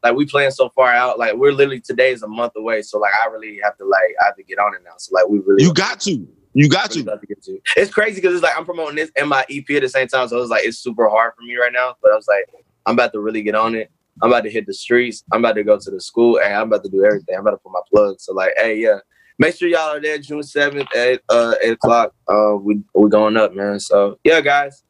like 0.03 0.15
we 0.15 0.25
playing 0.27 0.51
so 0.51 0.69
far 0.69 0.93
out. 0.93 1.17
Like 1.17 1.33
we're 1.33 1.51
literally 1.51 1.81
today 1.81 2.11
is 2.11 2.21
a 2.21 2.27
month 2.27 2.53
away, 2.55 2.83
so 2.83 2.99
like 2.99 3.13
I 3.23 3.27
really 3.27 3.59
have 3.63 3.75
to 3.77 3.85
like 3.85 4.13
I 4.21 4.25
have 4.25 4.35
to 4.35 4.43
get 4.43 4.59
on 4.59 4.75
it 4.75 4.81
now. 4.83 4.91
So 4.97 5.15
like 5.15 5.27
we 5.27 5.39
really 5.39 5.63
You 5.63 5.73
got 5.73 5.99
to. 6.01 6.27
You 6.59 6.67
got 6.67 6.89
really 6.89 7.05
to. 7.05 7.17
to 7.17 7.25
get 7.25 7.41
to. 7.43 7.57
It's 7.77 7.89
crazy 7.89 8.15
because 8.19 8.33
it's 8.33 8.43
like 8.43 8.51
I'm 8.57 8.65
promoting 8.65 8.97
this 8.97 9.09
and 9.15 9.29
my 9.29 9.45
EP 9.49 9.69
at 9.69 9.81
the 9.81 9.87
same 9.87 10.09
time, 10.09 10.27
so 10.27 10.41
it's 10.41 10.49
like 10.49 10.65
it's 10.65 10.77
super 10.77 11.07
hard 11.07 11.31
for 11.37 11.43
me 11.43 11.55
right 11.55 11.71
now. 11.71 11.95
But 12.01 12.11
I 12.11 12.15
was 12.15 12.27
like, 12.27 12.43
I'm 12.85 12.95
about 12.95 13.13
to 13.13 13.21
really 13.21 13.41
get 13.41 13.55
on 13.55 13.75
it. 13.75 13.89
I'm 14.21 14.29
about 14.29 14.43
to 14.43 14.49
hit 14.49 14.65
the 14.65 14.73
streets. 14.73 15.23
I'm 15.31 15.39
about 15.39 15.53
to 15.53 15.63
go 15.63 15.79
to 15.79 15.89
the 15.89 16.01
school, 16.01 16.37
and 16.37 16.53
I'm 16.53 16.67
about 16.67 16.83
to 16.83 16.89
do 16.89 17.05
everything. 17.05 17.35
I'm 17.35 17.41
about 17.47 17.51
to 17.51 17.57
put 17.59 17.71
my 17.71 17.79
plug. 17.89 18.19
So 18.19 18.33
like, 18.33 18.51
hey, 18.57 18.75
yeah. 18.77 18.97
Make 19.37 19.55
sure 19.55 19.69
y'all 19.69 19.95
are 19.95 20.01
there 20.01 20.17
June 20.17 20.41
7th 20.41 20.93
at 20.93 21.21
uh, 21.29 21.55
8 21.63 21.71
o'clock. 21.71 22.13
Uh, 22.27 22.57
we 22.57 22.81
we 22.93 23.09
going 23.09 23.37
up, 23.37 23.53
man. 23.53 23.79
So 23.79 24.19
yeah, 24.25 24.41
guys. 24.41 24.83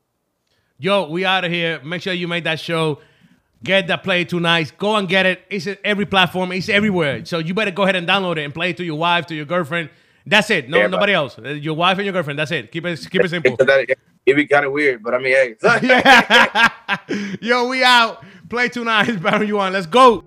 Yo, 0.79 1.07
we 1.07 1.23
out 1.23 1.45
of 1.45 1.51
here. 1.51 1.83
Make 1.83 2.01
sure 2.01 2.13
you 2.13 2.27
make 2.27 2.45
that 2.45 2.59
show. 2.59 2.97
Get 3.63 3.85
that 3.87 4.03
play 4.03 4.25
tonight. 4.25 4.73
Go 4.79 4.95
and 4.95 5.07
get 5.07 5.27
it. 5.27 5.41
It's 5.51 5.67
every 5.83 6.07
platform. 6.07 6.51
It's 6.51 6.67
everywhere. 6.67 7.23
So 7.25 7.37
you 7.37 7.53
better 7.53 7.69
go 7.69 7.83
ahead 7.83 7.95
and 7.95 8.07
download 8.07 8.37
it 8.37 8.45
and 8.45 8.55
play 8.55 8.71
it 8.71 8.77
to 8.77 8.83
your 8.83 8.97
wife, 8.97 9.27
to 9.27 9.35
your 9.35 9.45
girlfriend. 9.45 9.91
That's 10.29 10.49
it. 10.51 10.69
No, 10.69 10.77
Everybody. 10.77 10.91
nobody 10.91 11.13
else. 11.13 11.37
Uh, 11.39 11.49
Your 11.49 11.73
wife 11.75 11.97
and 11.97 12.05
your 12.05 12.13
girlfriend. 12.13 12.37
That's 12.39 12.51
it. 12.51 12.71
Keep 12.71 12.85
it 12.85 13.07
keep 13.09 13.23
it 13.23 13.29
simple. 13.29 13.57
It'd 14.25 14.35
be 14.37 14.45
kind 14.45 14.65
of 14.65 14.71
weird, 14.71 15.01
but 15.01 15.13
I 15.15 15.17
mean, 15.17 15.33
hey. 15.33 15.55
Yo, 17.41 17.67
we 17.67 17.83
out. 17.83 18.23
Play 18.47 18.69
tonight, 18.69 19.21
Byron. 19.23 19.47
You 19.47 19.59
on? 19.59 19.73
Let's 19.73 19.87
go. 19.87 20.23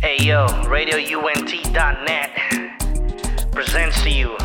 Hey 0.00 0.18
yo, 0.24 0.46
RadioUNT.net 0.66 2.30
presents 3.52 4.02
to 4.02 4.10
you 4.10 4.36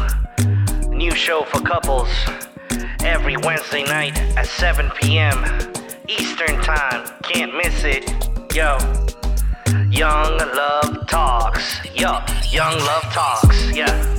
new 0.89 1.11
show 1.11 1.43
for 1.43 1.59
couples 1.61 2.07
every 3.03 3.35
Wednesday 3.37 3.83
night 3.83 4.17
at 4.37 4.45
7 4.47 4.89
p.m. 4.91 5.37
Eastern 6.07 6.61
Time. 6.61 7.07
Can't 7.23 7.53
miss 7.55 7.83
it. 7.83 8.09
Yo, 8.55 8.77
Young 9.91 10.37
Love 10.37 11.05
Talks. 11.07 11.79
Yo, 11.93 12.17
Young 12.49 12.77
Love 12.79 13.03
Talks. 13.13 13.71
Yeah. 13.71 14.17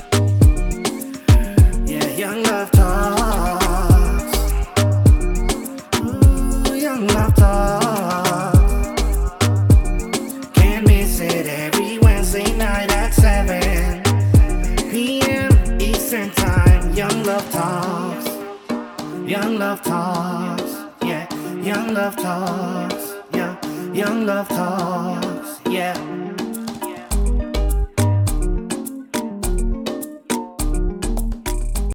Yeah, 1.85 2.07
young 2.15 2.43
love 2.43 2.71
talks. 2.71 4.37
Ooh, 5.99 6.75
young 6.75 7.07
love 7.07 7.35
talks. 7.35 8.59
Can't 10.53 10.87
miss 10.87 11.19
it 11.19 11.47
every 11.47 11.99
Wednesday 11.99 12.55
night 12.55 12.91
at 12.91 13.13
7 13.13 14.03
p.m. 14.91 15.51
Eastern 15.81 16.29
Time. 16.31 16.93
Young 16.93 17.23
love 17.23 17.49
talks. 17.51 18.29
Young 19.25 19.57
love 19.57 19.81
talks, 19.81 20.75
yeah. 21.03 21.27
Young 21.63 21.93
love 21.93 22.15
talks, 22.15 23.13
yeah. 23.33 23.55
Young 23.93 24.25
love 24.25 24.47
talks, 24.49 25.27
yeah. 25.73 26.22